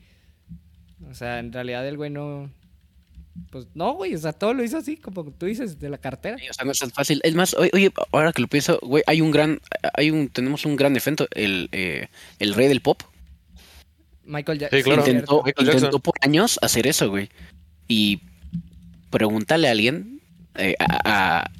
O 1.09 1.13
sea, 1.13 1.39
en 1.39 1.51
realidad 1.51 1.85
el 1.85 1.97
güey 1.97 2.09
no 2.09 2.49
pues 3.51 3.67
no, 3.73 3.93
güey, 3.93 4.13
o 4.15 4.17
sea, 4.17 4.33
todo 4.33 4.53
lo 4.53 4.63
hizo 4.63 4.77
así 4.77 4.97
como 4.97 5.23
tú 5.31 5.45
dices 5.45 5.79
de 5.79 5.89
la 5.89 5.97
cartera. 5.97 6.37
o 6.49 6.53
sea, 6.53 6.65
no 6.65 6.71
es 6.71 6.79
tan 6.79 6.91
fácil. 6.91 7.19
Es 7.23 7.35
más, 7.35 7.53
oye, 7.55 7.91
ahora 8.11 8.31
que 8.33 8.41
lo 8.41 8.47
pienso, 8.47 8.79
güey, 8.81 9.03
hay 9.07 9.21
un 9.21 9.31
gran, 9.31 9.59
hay 9.93 10.11
un, 10.11 10.29
tenemos 10.29 10.65
un 10.65 10.75
gran 10.75 10.95
evento, 10.95 11.27
el, 11.31 11.69
eh, 11.71 12.07
el 12.39 12.53
rey 12.53 12.67
del 12.67 12.81
pop. 12.81 13.01
Michael 14.25 14.59
Jackson. 14.59 14.79
Sí, 14.79 14.83
claro. 14.83 14.99
intentó, 15.07 15.43
Michael 15.43 15.65
Jackson. 15.67 15.77
intentó 15.85 15.99
por 15.99 16.13
años 16.21 16.59
hacer 16.61 16.85
eso, 16.85 17.09
güey. 17.09 17.29
Y 17.87 18.21
pregúntale 19.09 19.67
a 19.67 19.71
alguien, 19.71 20.21
eh, 20.55 20.75
a, 20.79 21.41
a- 21.41 21.51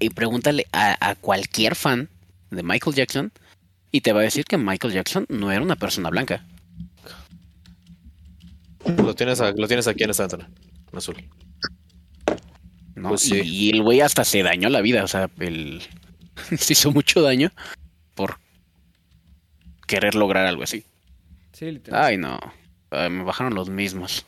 y 0.00 0.10
pregúntale 0.10 0.66
a, 0.72 1.10
a 1.10 1.14
cualquier 1.14 1.74
fan 1.74 2.08
de 2.50 2.62
Michael 2.62 2.94
Jackson, 2.94 3.32
y 3.90 4.02
te 4.02 4.12
va 4.12 4.20
a 4.20 4.24
decir 4.24 4.44
que 4.44 4.58
Michael 4.58 4.92
Jackson 4.92 5.24
no 5.30 5.50
era 5.50 5.62
una 5.62 5.76
persona 5.76 6.10
blanca. 6.10 6.44
Lo 8.96 9.14
tienes, 9.14 9.40
a- 9.40 9.52
lo 9.52 9.66
tienes 9.66 9.86
aquí 9.88 10.04
en 10.04 10.10
esta 10.10 10.24
ventana. 10.26 10.48
Azul. 10.92 11.16
¿no? 12.94 13.10
Pues 13.10 13.22
sí. 13.22 13.40
y, 13.44 13.66
y 13.66 13.70
el 13.70 13.82
güey 13.82 14.00
hasta 14.00 14.24
se 14.24 14.42
dañó 14.42 14.68
la 14.68 14.80
vida, 14.80 15.04
o 15.04 15.08
sea, 15.08 15.30
el 15.38 15.82
se 16.58 16.72
hizo 16.72 16.90
mucho 16.92 17.22
daño 17.22 17.50
por 18.14 18.38
querer 19.86 20.14
lograr 20.14 20.46
algo 20.46 20.62
así. 20.62 20.84
Sí, 21.52 21.70
literal. 21.70 22.04
Ay, 22.04 22.16
no. 22.16 22.38
Ay, 22.90 23.10
me 23.10 23.24
bajaron 23.24 23.54
los 23.54 23.68
mismos. 23.68 24.26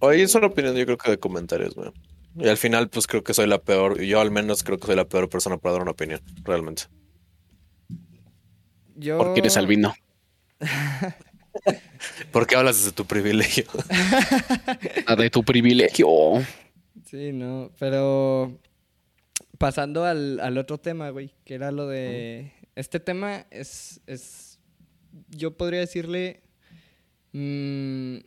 Oye, 0.00 0.22
es 0.22 0.34
una 0.34 0.48
opinión 0.48 0.74
yo 0.76 0.84
creo 0.84 0.98
que 0.98 1.10
de 1.10 1.18
comentarios, 1.18 1.74
güey. 1.74 1.90
Y 2.38 2.48
al 2.48 2.58
final, 2.58 2.90
pues 2.90 3.06
creo 3.06 3.24
que 3.24 3.32
soy 3.32 3.46
la 3.46 3.58
peor, 3.58 4.00
yo 4.02 4.20
al 4.20 4.30
menos 4.30 4.62
creo 4.62 4.78
que 4.78 4.86
soy 4.86 4.96
la 4.96 5.08
peor 5.08 5.28
persona 5.30 5.56
para 5.56 5.74
dar 5.74 5.82
una 5.82 5.92
opinión, 5.92 6.20
realmente. 6.44 6.82
Yo 8.94 9.18
Porque 9.18 9.40
eres 9.40 9.56
albino. 9.56 9.94
¿Por 12.32 12.46
qué 12.46 12.56
hablas 12.56 12.78
desde 12.78 12.92
tu 12.92 13.06
privilegio? 13.06 13.64
Ah, 15.06 15.16
de 15.16 15.30
tu 15.30 15.44
privilegio. 15.44 16.08
Sí, 17.04 17.32
no, 17.32 17.70
pero 17.78 18.58
pasando 19.58 20.04
al, 20.04 20.40
al 20.40 20.58
otro 20.58 20.78
tema, 20.78 21.10
güey, 21.10 21.32
que 21.44 21.54
era 21.54 21.70
lo 21.70 21.86
de... 21.86 22.52
Este 22.74 23.00
tema 23.00 23.46
es, 23.50 24.00
es 24.06 24.58
yo 25.28 25.56
podría 25.56 25.80
decirle, 25.80 26.42
mm, 27.32 28.18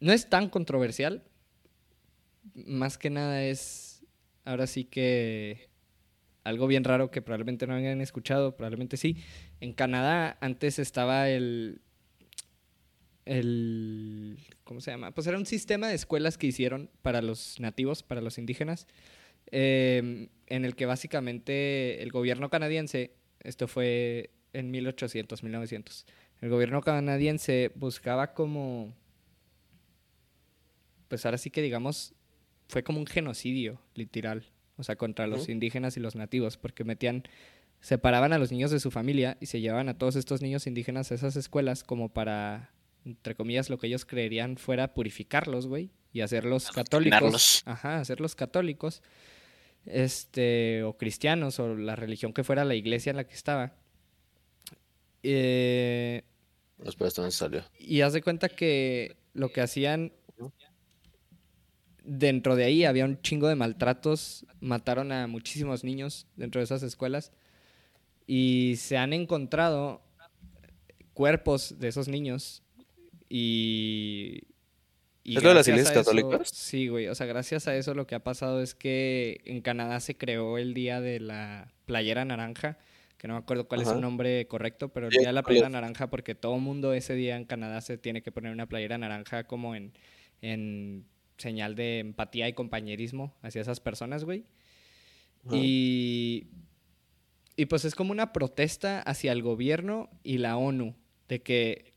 no 0.00 0.12
es 0.12 0.28
tan 0.28 0.48
controversial, 0.48 1.22
más 2.54 2.98
que 2.98 3.10
nada 3.10 3.44
es, 3.44 4.04
ahora 4.44 4.66
sí 4.66 4.84
que 4.84 5.68
algo 6.44 6.66
bien 6.66 6.84
raro 6.84 7.10
que 7.10 7.22
probablemente 7.22 7.66
no 7.66 7.74
hayan 7.74 8.00
escuchado, 8.00 8.56
probablemente 8.56 8.96
sí. 8.96 9.16
En 9.60 9.72
Canadá 9.72 10.36
antes 10.40 10.78
estaba 10.78 11.28
el, 11.30 11.80
el, 13.24 14.38
¿cómo 14.62 14.80
se 14.80 14.90
llama? 14.90 15.12
Pues 15.12 15.26
era 15.26 15.38
un 15.38 15.46
sistema 15.46 15.88
de 15.88 15.94
escuelas 15.94 16.38
que 16.38 16.46
hicieron 16.46 16.90
para 17.02 17.22
los 17.22 17.58
nativos, 17.60 18.02
para 18.02 18.20
los 18.20 18.36
indígenas, 18.38 18.86
eh, 19.50 20.28
en 20.46 20.64
el 20.64 20.76
que 20.76 20.86
básicamente 20.86 22.02
el 22.02 22.10
gobierno 22.12 22.50
canadiense, 22.50 23.14
esto 23.40 23.66
fue 23.66 24.30
en 24.52 24.70
1800, 24.70 25.42
1900, 25.42 26.06
el 26.42 26.50
gobierno 26.50 26.82
canadiense 26.82 27.72
buscaba 27.74 28.34
como, 28.34 28.94
pues 31.08 31.24
ahora 31.24 31.38
sí 31.38 31.50
que 31.50 31.62
digamos, 31.62 32.14
fue 32.68 32.82
como 32.82 32.98
un 32.98 33.06
genocidio, 33.06 33.80
literal, 33.94 34.44
o 34.76 34.82
sea, 34.82 34.96
contra 34.96 35.26
los 35.26 35.48
indígenas 35.48 35.96
y 35.96 36.00
los 36.00 36.16
nativos, 36.16 36.56
porque 36.56 36.84
metían 36.84 37.24
separaban 37.80 38.32
a 38.32 38.38
los 38.38 38.50
niños 38.50 38.70
de 38.70 38.80
su 38.80 38.90
familia 38.90 39.36
y 39.40 39.46
se 39.46 39.60
llevaban 39.60 39.90
a 39.90 39.98
todos 39.98 40.16
estos 40.16 40.40
niños 40.40 40.66
indígenas 40.66 41.12
a 41.12 41.14
esas 41.14 41.36
escuelas 41.36 41.84
como 41.84 42.08
para, 42.08 42.70
entre 43.04 43.34
comillas, 43.34 43.68
lo 43.68 43.78
que 43.78 43.88
ellos 43.88 44.06
creerían 44.06 44.56
fuera 44.56 44.94
purificarlos, 44.94 45.66
güey, 45.66 45.90
y 46.10 46.22
hacerlos 46.22 46.70
católicos. 46.70 47.62
Ajá, 47.66 47.98
hacerlos 48.00 48.34
católicos, 48.34 49.02
este, 49.84 50.82
o 50.82 50.96
cristianos, 50.96 51.60
o 51.60 51.76
la 51.76 51.94
religión 51.94 52.32
que 52.32 52.42
fuera 52.42 52.64
la 52.64 52.74
iglesia 52.74 53.10
en 53.10 53.16
la 53.16 53.24
que 53.24 53.34
estaba. 53.34 53.74
Eh, 55.22 56.22
esto 56.84 57.22
no 57.22 57.30
salió. 57.30 57.64
y 57.78 58.00
haz 58.00 58.14
de 58.14 58.22
cuenta 58.22 58.48
que 58.48 59.16
lo 59.34 59.50
que 59.50 59.60
hacían 59.60 60.12
dentro 62.04 62.54
de 62.54 62.64
ahí 62.64 62.84
había 62.84 63.04
un 63.04 63.20
chingo 63.22 63.48
de 63.48 63.56
maltratos, 63.56 64.46
mataron 64.60 65.10
a 65.10 65.26
muchísimos 65.26 65.84
niños 65.84 66.26
dentro 66.36 66.60
de 66.60 66.64
esas 66.64 66.82
escuelas 66.82 67.32
y 68.26 68.74
se 68.76 68.96
han 68.96 69.12
encontrado 69.12 70.02
cuerpos 71.14 71.78
de 71.78 71.88
esos 71.88 72.08
niños 72.08 72.62
y... 73.28 74.42
y 75.22 75.36
¿Es 75.36 75.42
lo 75.42 75.48
de 75.50 75.54
las 75.54 75.68
iglesias 75.68 75.92
católicas? 75.92 76.48
Sí, 76.48 76.88
güey, 76.88 77.08
o 77.08 77.14
sea, 77.14 77.26
gracias 77.26 77.68
a 77.68 77.76
eso 77.76 77.94
lo 77.94 78.06
que 78.06 78.14
ha 78.14 78.22
pasado 78.22 78.60
es 78.60 78.74
que 78.74 79.40
en 79.44 79.62
Canadá 79.62 80.00
se 80.00 80.16
creó 80.16 80.58
el 80.58 80.74
día 80.74 81.00
de 81.00 81.20
la 81.20 81.72
playera 81.86 82.24
naranja, 82.24 82.78
que 83.16 83.28
no 83.28 83.34
me 83.34 83.40
acuerdo 83.40 83.66
cuál 83.66 83.80
es 83.80 83.88
su 83.88 84.00
nombre 84.00 84.46
correcto, 84.46 84.90
pero 84.90 85.06
el 85.06 85.12
día 85.12 85.28
de 85.28 85.32
la 85.32 85.42
¿cuál 85.42 85.52
playera 85.52 85.70
naranja 85.70 86.10
porque 86.10 86.34
todo 86.34 86.58
mundo 86.58 86.92
ese 86.92 87.14
día 87.14 87.36
en 87.36 87.46
Canadá 87.46 87.80
se 87.80 87.96
tiene 87.96 88.22
que 88.22 88.32
poner 88.32 88.52
una 88.52 88.66
playera 88.66 88.98
naranja 88.98 89.44
como 89.44 89.74
en, 89.74 89.92
en 90.42 91.06
señal 91.38 91.74
de 91.74 91.98
empatía 92.00 92.48
y 92.48 92.52
compañerismo 92.54 93.34
hacia 93.42 93.60
esas 93.62 93.80
personas, 93.80 94.24
güey. 94.24 94.44
Y, 95.50 96.48
y 97.56 97.66
pues 97.66 97.84
es 97.84 97.94
como 97.94 98.12
una 98.12 98.32
protesta 98.32 99.00
hacia 99.00 99.32
el 99.32 99.42
gobierno 99.42 100.08
y 100.22 100.38
la 100.38 100.56
ONU 100.56 100.94
de 101.28 101.42
que, 101.42 101.94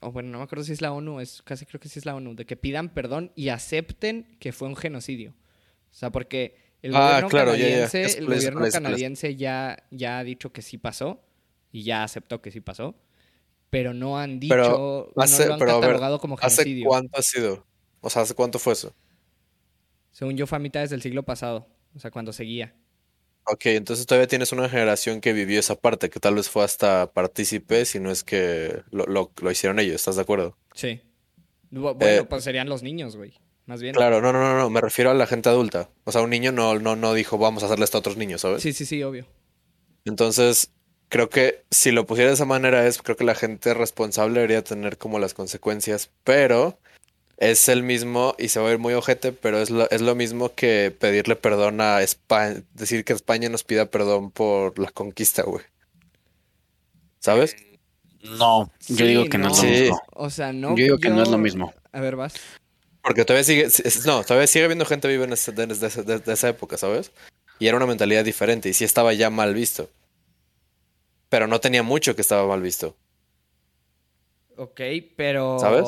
o 0.00 0.12
bueno, 0.12 0.28
no 0.30 0.38
me 0.38 0.44
acuerdo 0.44 0.64
si 0.64 0.72
es 0.72 0.82
la 0.82 0.92
ONU, 0.92 1.20
es 1.20 1.40
casi 1.42 1.64
creo 1.64 1.80
que 1.80 1.88
sí 1.88 1.98
es 1.98 2.04
la 2.06 2.14
ONU, 2.14 2.34
de 2.34 2.44
que 2.44 2.56
pidan 2.56 2.90
perdón 2.90 3.32
y 3.34 3.48
acepten 3.48 4.36
que 4.38 4.52
fue 4.52 4.68
un 4.68 4.76
genocidio. 4.76 5.30
O 5.90 5.94
sea, 5.94 6.10
porque 6.10 6.56
el 6.82 6.92
Ah, 6.94 7.00
gobierno 7.22 7.28
claro, 7.28 7.50
canadiense, 7.52 8.18
el 8.18 8.26
gobierno 8.26 8.60
canadiense 8.70 9.36
ya, 9.36 9.84
ya 9.90 10.18
ha 10.18 10.24
dicho 10.24 10.52
que 10.52 10.60
sí 10.60 10.76
pasó 10.76 11.24
y 11.72 11.84
ya 11.84 12.04
aceptó 12.04 12.42
que 12.42 12.50
sí 12.50 12.60
pasó, 12.60 12.94
pero 13.70 13.94
no 13.94 14.18
han 14.18 14.40
dicho, 14.40 14.54
Pero 14.56 15.12
no 15.16 15.22
hace- 15.22 15.46
lo 15.46 15.54
han 15.54 15.58
pero 15.60 15.70
a 15.72 15.74
ver, 15.76 15.80
catalogado 15.82 16.18
como 16.18 16.36
¿Hace 16.36 16.56
genocidio. 16.64 16.88
cuánto 16.88 17.18
ha 17.18 17.22
sido? 17.22 17.66
O 18.04 18.10
sea, 18.10 18.22
¿hace 18.22 18.34
cuánto 18.34 18.58
fue 18.58 18.74
eso? 18.74 18.94
Según 20.12 20.36
yo 20.36 20.46
fue 20.46 20.56
a 20.56 20.60
mitades 20.60 20.90
del 20.90 21.02
siglo 21.02 21.22
pasado, 21.24 21.66
o 21.94 21.98
sea, 21.98 22.10
cuando 22.10 22.32
seguía. 22.32 22.74
Ok, 23.46 23.66
entonces 23.66 24.06
todavía 24.06 24.26
tienes 24.28 24.52
una 24.52 24.68
generación 24.68 25.20
que 25.20 25.32
vivió 25.32 25.58
esa 25.58 25.74
parte, 25.74 26.08
que 26.10 26.20
tal 26.20 26.34
vez 26.34 26.48
fue 26.48 26.64
hasta 26.64 27.12
partícipe, 27.12 27.84
si 27.84 28.00
no 28.00 28.10
es 28.10 28.24
que 28.24 28.82
lo, 28.90 29.04
lo- 29.06 29.32
lo 29.40 29.50
hicieron 29.50 29.78
ellos, 29.78 29.96
¿estás 29.96 30.16
de 30.16 30.22
acuerdo? 30.22 30.56
Sí. 30.74 31.00
Bu- 31.70 31.94
Bueno, 31.94 32.22
Eh, 32.22 32.24
pues 32.28 32.44
serían 32.44 32.68
los 32.68 32.82
niños, 32.82 33.16
güey. 33.16 33.34
Más 33.66 33.80
bien. 33.82 33.94
Claro, 33.94 34.20
no, 34.20 34.32
no, 34.32 34.40
no, 34.40 34.58
no, 34.58 34.70
me 34.70 34.80
refiero 34.82 35.10
a 35.10 35.14
la 35.14 35.26
gente 35.26 35.48
adulta. 35.48 35.88
O 36.04 36.12
sea, 36.12 36.20
un 36.20 36.28
niño 36.30 36.52
no, 36.52 36.78
no, 36.78 36.96
no 36.96 37.14
dijo 37.14 37.38
vamos 37.38 37.62
a 37.62 37.66
hacerle 37.66 37.86
esto 37.86 37.96
a 37.98 38.00
otros 38.00 38.16
niños, 38.18 38.42
¿sabes? 38.42 38.62
Sí, 38.62 38.72
sí, 38.74 38.84
sí, 38.84 39.02
obvio. 39.02 39.26
Entonces, 40.04 40.70
creo 41.08 41.28
que 41.30 41.64
si 41.70 41.90
lo 41.90 42.06
pusiera 42.06 42.28
de 42.30 42.34
esa 42.34 42.44
manera 42.44 42.86
es, 42.86 43.00
creo 43.00 43.16
que 43.16 43.24
la 43.24 43.34
gente 43.34 43.72
responsable 43.74 44.34
debería 44.34 44.62
tener 44.62 44.98
como 44.98 45.18
las 45.18 45.32
consecuencias, 45.34 46.10
pero 46.24 46.78
es 47.36 47.68
el 47.68 47.82
mismo, 47.82 48.34
y 48.38 48.48
se 48.48 48.60
va 48.60 48.66
a 48.66 48.70
ver 48.70 48.78
muy 48.78 48.94
ojete, 48.94 49.32
pero 49.32 49.58
es 49.58 49.70
lo, 49.70 49.88
es 49.90 50.00
lo 50.00 50.14
mismo 50.14 50.54
que 50.54 50.94
pedirle 50.98 51.36
perdón 51.36 51.80
a 51.80 52.00
España, 52.02 52.62
decir 52.74 53.04
que 53.04 53.12
España 53.12 53.48
nos 53.48 53.64
pida 53.64 53.86
perdón 53.86 54.30
por 54.30 54.78
la 54.78 54.90
conquista, 54.90 55.42
güey. 55.42 55.64
¿Sabes? 57.20 57.56
No, 58.22 58.70
yo 58.86 58.96
Sí, 58.96 59.04
digo 59.04 59.24
que 59.26 59.38
no, 59.38 59.48
es 59.48 59.56
lo 59.56 59.62
Sí. 59.62 59.66
mismo. 59.82 60.02
O 60.12 60.30
sea, 60.30 60.52
no. 60.52 60.70
yo 60.70 60.84
digo 60.84 60.98
que 60.98 61.10
no 61.10 61.22
es 61.22 61.28
lo 61.28 61.38
mismo. 61.38 61.74
A 61.92 62.00
ver, 62.00 62.16
vas. 62.16 62.34
Porque 63.02 63.24
todavía 63.24 63.44
sigue, 63.44 63.68
no, 64.06 64.24
todavía 64.24 64.46
sigue 64.46 64.64
habiendo 64.64 64.86
gente 64.86 65.08
viva 65.08 65.24
en 65.24 65.32
ese- 65.34 65.52
de, 65.52 65.66
de 65.66 65.86
esa- 65.86 66.02
de- 66.02 66.18
de 66.20 66.32
esa 66.32 66.48
época, 66.48 66.78
¿sabes? 66.78 67.12
Y 67.58 67.66
era 67.66 67.76
una 67.76 67.86
mentalidad 67.86 68.24
diferente 68.24 68.68
y 68.68 68.72
sí 68.74 68.84
estaba 68.84 69.12
ya 69.12 69.28
mal 69.30 69.52
visto. 69.54 69.90
Pero 71.28 71.46
no 71.46 71.60
tenía 71.60 71.82
mucho 71.82 72.14
que 72.14 72.22
estaba 72.22 72.46
mal 72.46 72.62
visto. 72.62 72.96
Ok, 74.56 74.80
pero. 75.16 75.58
¿Sabes? 75.58 75.84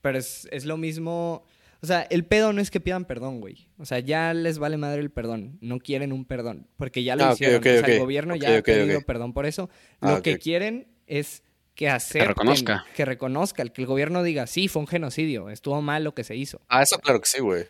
Pero 0.00 0.18
es, 0.18 0.48
es 0.50 0.64
lo 0.64 0.76
mismo. 0.76 1.44
O 1.82 1.86
sea, 1.86 2.02
el 2.02 2.24
pedo 2.26 2.52
no 2.52 2.60
es 2.60 2.70
que 2.70 2.80
pidan 2.80 3.04
perdón, 3.06 3.40
güey. 3.40 3.68
O 3.78 3.84
sea, 3.86 4.00
ya 4.00 4.34
les 4.34 4.58
vale 4.58 4.76
madre 4.76 5.00
el 5.00 5.10
perdón. 5.10 5.58
No 5.60 5.78
quieren 5.78 6.12
un 6.12 6.24
perdón. 6.26 6.68
Porque 6.76 7.02
ya 7.02 7.16
lo 7.16 7.24
Ah, 7.24 7.32
hicieron. 7.32 7.60
o 7.60 7.62
sea, 7.62 7.80
el 7.86 7.98
gobierno 8.00 8.36
ya 8.36 8.58
ha 8.58 8.62
pedido 8.62 9.00
perdón 9.02 9.32
por 9.32 9.46
eso. 9.46 9.70
Ah, 10.00 10.12
Lo 10.16 10.22
que 10.22 10.38
quieren 10.38 10.88
es 11.06 11.42
que 11.74 11.88
acepten. 11.88 12.28
reconozca. 12.28 12.84
Que 12.94 13.04
reconozca. 13.06 13.64
Que 13.64 13.80
el 13.80 13.86
gobierno 13.86 14.22
diga, 14.22 14.46
sí, 14.46 14.68
fue 14.68 14.80
un 14.80 14.88
genocidio. 14.88 15.48
Estuvo 15.48 15.80
mal 15.80 16.04
lo 16.04 16.14
que 16.14 16.24
se 16.24 16.36
hizo. 16.36 16.60
Ah, 16.68 16.82
eso 16.82 16.98
claro 16.98 17.20
que 17.20 17.28
sí, 17.28 17.40
güey. 17.40 17.64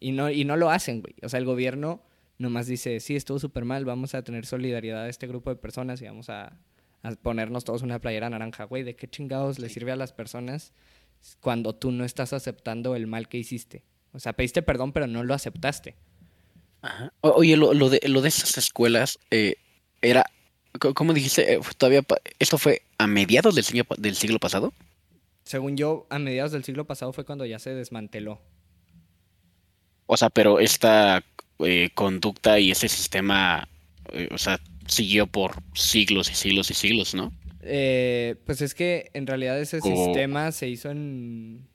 Y 0.00 0.10
no, 0.10 0.28
y 0.30 0.44
no 0.44 0.56
lo 0.56 0.68
hacen, 0.70 1.00
güey. 1.00 1.14
O 1.22 1.28
sea, 1.28 1.38
el 1.38 1.44
gobierno 1.44 2.02
nomás 2.38 2.66
dice, 2.66 2.98
sí, 2.98 3.14
estuvo 3.14 3.38
súper 3.38 3.64
mal, 3.64 3.84
vamos 3.84 4.16
a 4.16 4.22
tener 4.24 4.44
solidaridad 4.46 5.04
a 5.04 5.08
este 5.08 5.28
grupo 5.28 5.50
de 5.50 5.56
personas 5.56 6.02
y 6.02 6.06
vamos 6.06 6.28
a, 6.28 6.58
a 7.04 7.10
ponernos 7.22 7.62
todos 7.62 7.82
una 7.82 8.00
playera 8.00 8.28
naranja, 8.28 8.64
güey. 8.64 8.82
¿De 8.82 8.96
qué 8.96 9.06
chingados 9.06 9.60
le 9.60 9.68
sirve 9.68 9.92
a 9.92 9.96
las 9.96 10.12
personas 10.12 10.72
cuando 11.40 11.74
tú 11.74 11.90
no 11.92 12.04
estás 12.04 12.32
aceptando 12.32 12.94
el 12.96 13.06
mal 13.06 13.28
que 13.28 13.38
hiciste? 13.38 13.84
O 14.12 14.18
sea, 14.20 14.32
pediste 14.34 14.62
perdón, 14.62 14.92
pero 14.92 15.06
no 15.06 15.24
lo 15.24 15.34
aceptaste. 15.34 15.96
Ajá. 16.82 17.12
O- 17.20 17.30
Oye, 17.30 17.56
lo, 17.56 17.74
lo 17.74 17.88
de, 17.90 18.00
lo 18.08 18.20
de 18.22 18.28
esas 18.28 18.58
escuelas 18.58 19.18
eh, 19.30 19.54
era, 20.00 20.24
¿cómo 20.94 21.14
dijiste? 21.14 21.54
Eh, 21.54 21.60
todavía, 21.78 22.02
¿esto 22.38 22.58
fue 22.58 22.82
a 22.98 23.06
mediados 23.06 23.54
del 23.54 23.64
siglo, 23.64 23.84
del 23.98 24.16
siglo 24.16 24.38
pasado? 24.38 24.72
Según 25.44 25.76
yo, 25.76 26.06
a 26.10 26.18
mediados 26.18 26.52
del 26.52 26.64
siglo 26.64 26.86
pasado 26.86 27.12
fue 27.12 27.24
cuando 27.24 27.44
ya 27.46 27.58
se 27.58 27.74
desmanteló. 27.74 28.40
O 30.06 30.16
sea, 30.16 30.30
pero 30.30 30.60
esta 30.60 31.24
eh, 31.60 31.90
conducta 31.94 32.58
y 32.58 32.70
ese 32.70 32.88
sistema, 32.88 33.68
o 34.30 34.38
sea, 34.38 34.60
siguió 34.86 35.26
por 35.26 35.62
siglos 35.74 36.30
y 36.30 36.34
siglos 36.34 36.70
y 36.70 36.74
siglos, 36.74 37.14
¿no? 37.14 37.32
Eh, 37.62 38.36
pues 38.44 38.60
es 38.60 38.74
que 38.74 39.10
en 39.14 39.26
realidad 39.26 39.58
ese 39.60 39.80
sistema 39.80 40.50
se 40.52 40.68
hizo 40.68 40.90
en... 40.90 41.68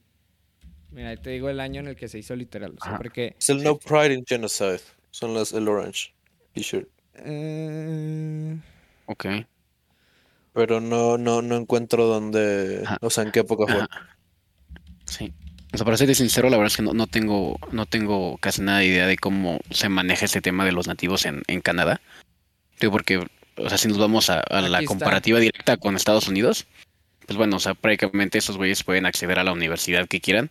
Mira, 0.92 1.10
ahí 1.10 1.18
te 1.18 1.30
digo 1.32 1.50
el 1.50 1.60
año 1.60 1.80
en 1.82 1.88
el 1.88 1.96
que 1.96 2.08
se 2.08 2.20
hizo 2.20 2.36
literal. 2.36 2.76
O 2.78 2.84
sea, 2.84 2.92
Ajá. 2.94 2.98
porque... 2.98 3.36
Es 3.40 3.50
el 3.50 3.64
No 3.64 3.78
Pride 3.78 4.14
in 4.14 4.26
Genocide. 4.26 4.82
Son 5.12 5.34
las 5.34 5.54
el 5.54 5.68
Orange 5.68 6.14
T-shirt. 6.54 6.88
eh, 7.16 8.58
Ok. 9.06 9.26
Pero 10.54 10.82
no, 10.82 11.18
no, 11.18 11.42
no 11.42 11.56
encuentro 11.56 12.06
dónde. 12.08 12.82
Ajá. 12.86 12.98
O 13.02 13.10
sea, 13.10 13.24
en 13.24 13.32
qué 13.32 13.40
época 13.42 13.72
fue. 13.72 13.82
Ajá. 13.82 14.18
Sí. 15.06 15.34
O 15.74 15.78
sea, 15.78 15.86
para 15.86 15.98
ser 15.98 16.14
sincero, 16.16 16.50
la 16.50 16.58
verdad 16.58 16.72
es 16.72 16.78
que 16.78 16.84
no, 16.84 16.94
no 16.94 17.08
tengo, 17.08 17.60
no 17.72 17.86
tengo 17.86 18.38
casi 18.38 18.62
nada 18.62 18.80
de 18.80 18.88
idea 18.88 19.06
de 19.08 19.18
cómo 19.18 19.60
se 19.70 19.90
maneja 19.90 20.26
ese 20.26 20.42
tema 20.42 20.66
de 20.66 20.72
los 20.72 20.88
nativos 20.88 21.26
en, 21.26 21.44
en 21.48 21.62
Canadá. 21.62 22.02
Digo, 22.80 22.92
porque, 22.92 23.24
o 23.58 23.70
sea, 23.70 23.78
si 23.78 23.88
nos 23.88 23.98
vamos 23.98 24.30
a, 24.30 24.40
a 24.40 24.62
la 24.62 24.84
comparativa 24.84 25.40
directa 25.40 25.78
con 25.78 25.96
Estados 25.96 26.28
Unidos, 26.28 26.66
pues 27.26 27.38
bueno, 27.38 27.58
o 27.58 27.60
sea, 27.60 27.74
prácticamente 27.74 28.38
esos 28.38 28.58
güeyes 28.58 28.84
pueden 28.84 29.06
acceder 29.06 29.40
a 29.40 29.44
la 29.44 29.52
universidad 29.52 30.08
que 30.08 30.22
quieran, 30.22 30.50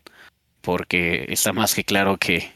porque 0.61 1.27
está 1.29 1.53
más 1.53 1.75
que 1.75 1.85
claro 1.85 2.19
que, 2.19 2.51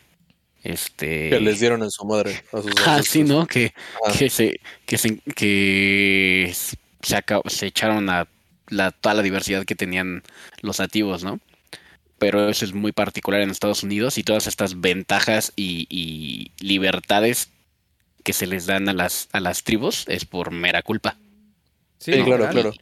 este... 0.62 1.30
Que 1.30 1.40
les 1.40 1.60
dieron 1.60 1.82
en 1.82 1.90
su 1.90 2.04
madre 2.04 2.42
a 2.52 2.60
sus 2.60 2.72
Ah, 2.86 3.00
sí, 3.02 3.24
¿no? 3.24 3.46
Que, 3.46 3.72
que 4.18 4.28
se, 4.28 4.60
que 4.84 4.98
se, 4.98 5.18
que 5.34 6.52
se, 6.52 7.66
echaron 7.66 8.10
a 8.10 8.28
la, 8.68 8.90
toda 8.90 9.14
la 9.14 9.22
diversidad 9.22 9.64
que 9.64 9.74
tenían 9.74 10.22
los 10.60 10.78
nativos, 10.78 11.24
¿no? 11.24 11.40
Pero 12.18 12.50
eso 12.50 12.66
es 12.66 12.74
muy 12.74 12.92
particular 12.92 13.40
en 13.40 13.50
Estados 13.50 13.82
Unidos 13.82 14.18
y 14.18 14.22
todas 14.22 14.46
estas 14.46 14.80
ventajas 14.82 15.54
y, 15.56 15.86
y 15.88 16.52
libertades 16.62 17.48
que 18.24 18.32
se 18.32 18.46
les 18.46 18.66
dan 18.66 18.88
a 18.88 18.92
las, 18.92 19.28
a 19.32 19.40
las 19.40 19.62
tribus 19.64 20.04
es 20.08 20.24
por 20.24 20.50
mera 20.50 20.82
culpa. 20.82 21.16
Sí, 21.98 22.12
claro, 22.24 22.48
claro. 22.48 22.72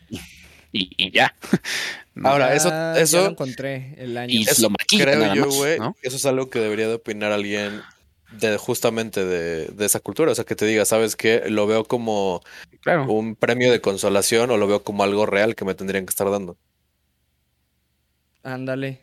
Y, 0.72 0.90
y 0.96 1.10
ya. 1.10 1.34
Ahora, 2.24 2.48
Ya- 2.48 2.54
eso, 2.54 2.68
ya 2.70 2.92
lo 2.94 2.98
eso 2.98 3.26
encontré 3.28 3.94
el 3.98 4.16
año. 4.18 4.32
Y 4.32 4.42
Eso 4.42 4.68
lo 4.68 4.74
creo 4.88 5.34
yo, 5.34 5.46
güey, 5.50 5.78
¿no? 5.78 5.94
eso 6.02 6.16
es 6.16 6.26
algo 6.26 6.50
que 6.50 6.58
debería 6.58 6.88
de 6.88 6.94
opinar 6.94 7.30
alguien 7.32 7.80
de 8.32 8.58
justamente 8.58 9.24
de, 9.24 9.66
de 9.66 9.86
esa 9.86 10.00
cultura. 10.00 10.32
O 10.32 10.34
sea, 10.34 10.44
que 10.44 10.56
te 10.56 10.66
diga, 10.66 10.84
¿sabes 10.84 11.14
qué? 11.16 11.44
Lo 11.48 11.66
veo 11.66 11.84
como 11.84 12.42
Claro. 12.80 13.10
un 13.10 13.36
premio 13.36 13.70
de 13.72 13.80
consolación 13.80 14.50
o 14.50 14.56
lo 14.56 14.66
veo 14.66 14.82
como 14.82 15.02
algo 15.04 15.26
real 15.26 15.54
que 15.54 15.64
me 15.64 15.74
tendrían 15.74 16.06
que 16.06 16.10
estar 16.10 16.28
dando. 16.30 16.56
Ándale. 18.42 18.98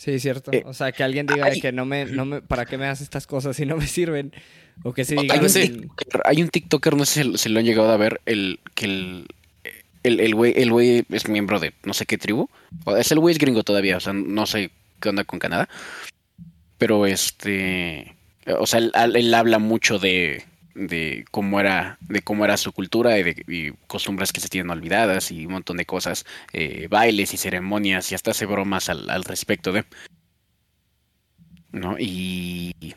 Sí, 0.00 0.18
cierto. 0.18 0.50
Eh, 0.50 0.62
o 0.64 0.72
sea, 0.72 0.92
que 0.92 1.04
alguien 1.04 1.26
diga 1.26 1.50
que 1.50 1.72
no 1.72 1.84
me, 1.84 2.06
no 2.06 2.24
me, 2.24 2.40
¿para 2.40 2.64
qué 2.64 2.78
me 2.78 2.86
haces 2.86 3.02
estas 3.02 3.26
cosas 3.26 3.54
si 3.54 3.66
no 3.66 3.76
me 3.76 3.86
sirven? 3.86 4.32
O 4.82 4.94
que 4.94 5.02
O 5.02 5.04
diga 5.04 5.34
Hay 5.34 5.40
un, 5.40 5.52
TikToker, 5.52 6.22
hay 6.24 6.42
un 6.42 6.48
TikToker, 6.48 6.96
no 6.96 7.04
sé 7.04 7.22
si, 7.22 7.36
si 7.36 7.48
lo 7.50 7.58
han 7.58 7.66
llegado 7.66 7.90
a 7.90 7.98
ver, 7.98 8.22
el 8.24 8.60
que 8.74 8.86
el 8.86 9.26
el 10.02 10.20
el 10.20 10.34
güey 10.34 10.54
el 10.56 10.72
güey 10.72 11.04
es 11.10 11.28
miembro 11.28 11.60
de 11.60 11.74
no 11.84 11.92
sé 11.92 12.06
qué 12.06 12.16
tribu. 12.16 12.48
O 12.84 12.96
es 12.96 13.12
el 13.12 13.18
güey 13.18 13.34
es 13.34 13.38
gringo 13.38 13.62
todavía, 13.62 13.98
o 13.98 14.00
sea, 14.00 14.14
no 14.14 14.46
sé 14.46 14.70
qué 15.00 15.10
onda 15.10 15.24
con 15.24 15.38
Canadá. 15.38 15.68
Pero 16.78 17.04
este, 17.04 18.16
o 18.58 18.66
sea, 18.66 18.78
él, 18.78 18.92
él 18.94 19.34
habla 19.34 19.58
mucho 19.58 19.98
de 19.98 20.44
de 20.74 21.24
cómo 21.30 21.60
era 21.60 21.98
de 22.00 22.22
cómo 22.22 22.44
era 22.44 22.56
su 22.56 22.72
cultura 22.72 23.18
y 23.18 23.22
de 23.22 23.44
y 23.48 23.72
costumbres 23.86 24.32
que 24.32 24.40
se 24.40 24.48
tienen 24.48 24.70
olvidadas 24.70 25.30
y 25.30 25.46
un 25.46 25.52
montón 25.52 25.76
de 25.76 25.86
cosas, 25.86 26.24
eh, 26.52 26.86
bailes 26.88 27.34
y 27.34 27.36
ceremonias 27.36 28.10
y 28.12 28.14
hasta 28.14 28.32
hace 28.32 28.46
bromas 28.46 28.88
al, 28.88 29.08
al 29.10 29.24
respecto 29.24 29.72
de, 29.72 29.84
¿no? 31.72 31.96
Y 31.98 32.94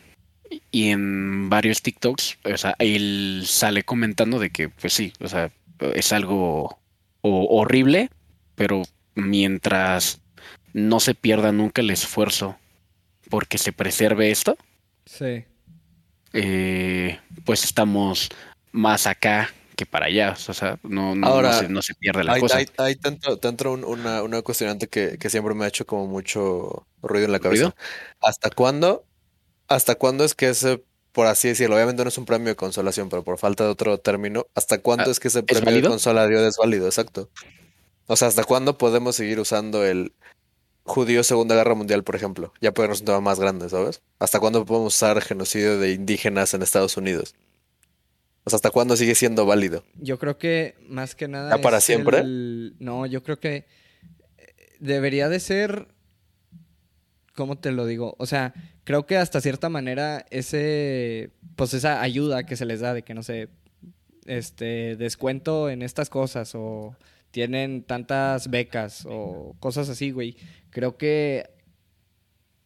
y 0.72 0.90
en 0.90 1.50
varios 1.50 1.82
TikToks, 1.82 2.40
o 2.46 2.58
sea, 2.58 2.76
él 2.80 3.44
sale 3.46 3.84
comentando 3.84 4.40
de 4.40 4.52
que, 4.52 4.70
pues 4.70 4.94
sí, 4.94 5.14
o 5.20 5.28
sea, 5.28 5.52
es 5.96 6.14
algo 6.14 6.80
horrible, 7.22 8.10
pero 8.56 8.84
mientras 9.16 10.22
no 10.74 11.00
se 11.00 11.16
pierda 11.16 11.52
nunca 11.52 11.82
el 11.82 11.90
esfuerzo 11.90 12.58
porque 13.30 13.58
se 13.58 13.72
preserve 13.72 14.32
esto, 14.32 14.58
Sí. 15.06 15.46
Eh, 16.34 17.20
pues 17.46 17.64
estamos 17.64 18.30
más 18.72 19.08
acá 19.08 19.50
que 19.76 19.86
para 19.88 20.06
allá, 20.06 20.36
o 20.48 20.54
sea, 20.54 20.78
no, 20.84 21.16
no, 21.16 21.26
Ahora, 21.28 21.52
no, 21.54 21.60
se, 21.60 21.70
no 21.70 21.82
se 21.82 21.96
pierde 21.96 22.24
la 22.24 22.34
Hay, 22.34 22.42
cosa. 22.42 22.58
hay, 22.58 22.68
hay 22.78 22.96
tanto, 22.96 23.38
tanto 23.38 23.72
un- 23.72 23.84
una, 23.84 24.22
una 24.22 24.42
cuestionante 24.44 24.88
que, 24.88 25.18
que 25.18 25.30
siempre 25.32 25.56
me 25.56 25.66
ha 25.66 25.68
hecho 25.68 25.86
como 25.88 26.06
mucho 26.08 26.86
ruido 27.02 27.26
en 27.26 27.32
la 27.32 27.40
cabeza. 27.40 27.64
¿Ruido? 27.64 27.76
¿Hasta 28.22 28.50
cuándo? 28.52 29.06
¿Hasta 29.68 29.96
cuándo 29.96 30.26
es 30.26 30.36
que 30.36 30.50
ese, 30.50 30.84
por 31.12 31.26
así 31.26 31.48
decirlo, 31.48 31.76
obviamente 31.76 32.04
no 32.04 32.10
es 32.10 32.18
un 32.20 32.26
premio 32.26 32.50
de 32.50 32.56
consolación, 32.56 33.10
pero 33.10 33.24
por 33.24 33.40
falta 33.40 33.64
de 33.64 33.72
otro 33.72 33.98
término, 34.00 34.46
¿hasta 34.54 34.78
cuándo 34.80 35.06
Ah, 35.08 35.12
es 35.12 35.20
que 35.20 35.30
ese 35.30 35.42
premio 35.42 35.64
de 35.74 35.88
consolación 35.90 36.46
es 36.46 36.58
válido? 36.58 36.86
Exacto. 36.86 37.30
O 38.06 38.16
sea, 38.16 38.28
¿hasta 38.28 38.44
cuándo 38.44 38.78
podemos 38.78 39.16
seguir 39.16 39.40
usando 39.40 39.84
el 39.86 40.14
judío 40.84 41.24
Segunda 41.24 41.56
Guerra 41.56 41.76
Mundial, 41.76 42.04
por 42.04 42.16
ejemplo? 42.16 42.54
Ya 42.62 42.74
puede 42.74 42.90
ser 42.94 43.02
un 43.02 43.06
tema 43.06 43.22
más 43.22 43.40
grande, 43.40 43.70
¿sabes? 43.70 44.02
¿Hasta 44.20 44.40
cuándo 44.40 44.66
podemos 44.66 44.94
usar 44.96 45.22
genocidio 45.22 45.80
de 45.80 45.92
indígenas 45.94 46.54
en 46.54 46.62
Estados 46.62 46.98
Unidos? 46.98 47.36
O 48.46 48.50
sea, 48.50 48.58
¿hasta 48.58 48.72
cuándo 48.72 48.98
sigue 48.98 49.16
siendo 49.16 49.46
válido? 49.46 49.84
Yo 49.96 50.20
creo 50.20 50.38
que 50.38 50.76
más 50.90 51.16
que 51.16 51.28
nada. 51.30 51.56
¿Ya 51.56 51.62
para 51.62 51.80
siempre? 51.80 52.20
el- 52.20 52.76
No, 52.80 53.06
yo 53.06 53.24
creo 53.24 53.40
que 53.40 53.56
eh, 53.56 53.66
debería 54.80 55.30
de 55.30 55.40
ser. 55.40 55.88
¿Cómo 57.36 57.58
te 57.58 57.72
lo 57.72 57.86
digo? 57.86 58.16
O 58.20 58.26
sea, 58.26 58.54
creo 58.84 59.06
que 59.06 59.18
hasta 59.18 59.40
cierta 59.42 59.70
manera 59.70 60.26
ese. 60.30 61.32
Pues 61.56 61.74
esa 61.74 62.02
ayuda 62.02 62.46
que 62.46 62.56
se 62.58 62.66
les 62.66 62.82
da 62.82 62.94
de 62.94 63.04
que 63.04 63.14
no 63.14 63.24
sé. 63.24 63.48
Este. 64.26 64.98
Descuento 64.98 65.70
en 65.70 65.82
estas 65.82 66.10
cosas. 66.10 66.54
O 66.54 66.96
tienen 67.34 67.84
tantas 67.84 68.48
becas. 68.50 69.06
O 69.10 69.56
cosas 69.60 69.90
así, 69.90 70.12
güey. 70.12 70.38
Creo 70.70 70.98
que. 70.98 71.50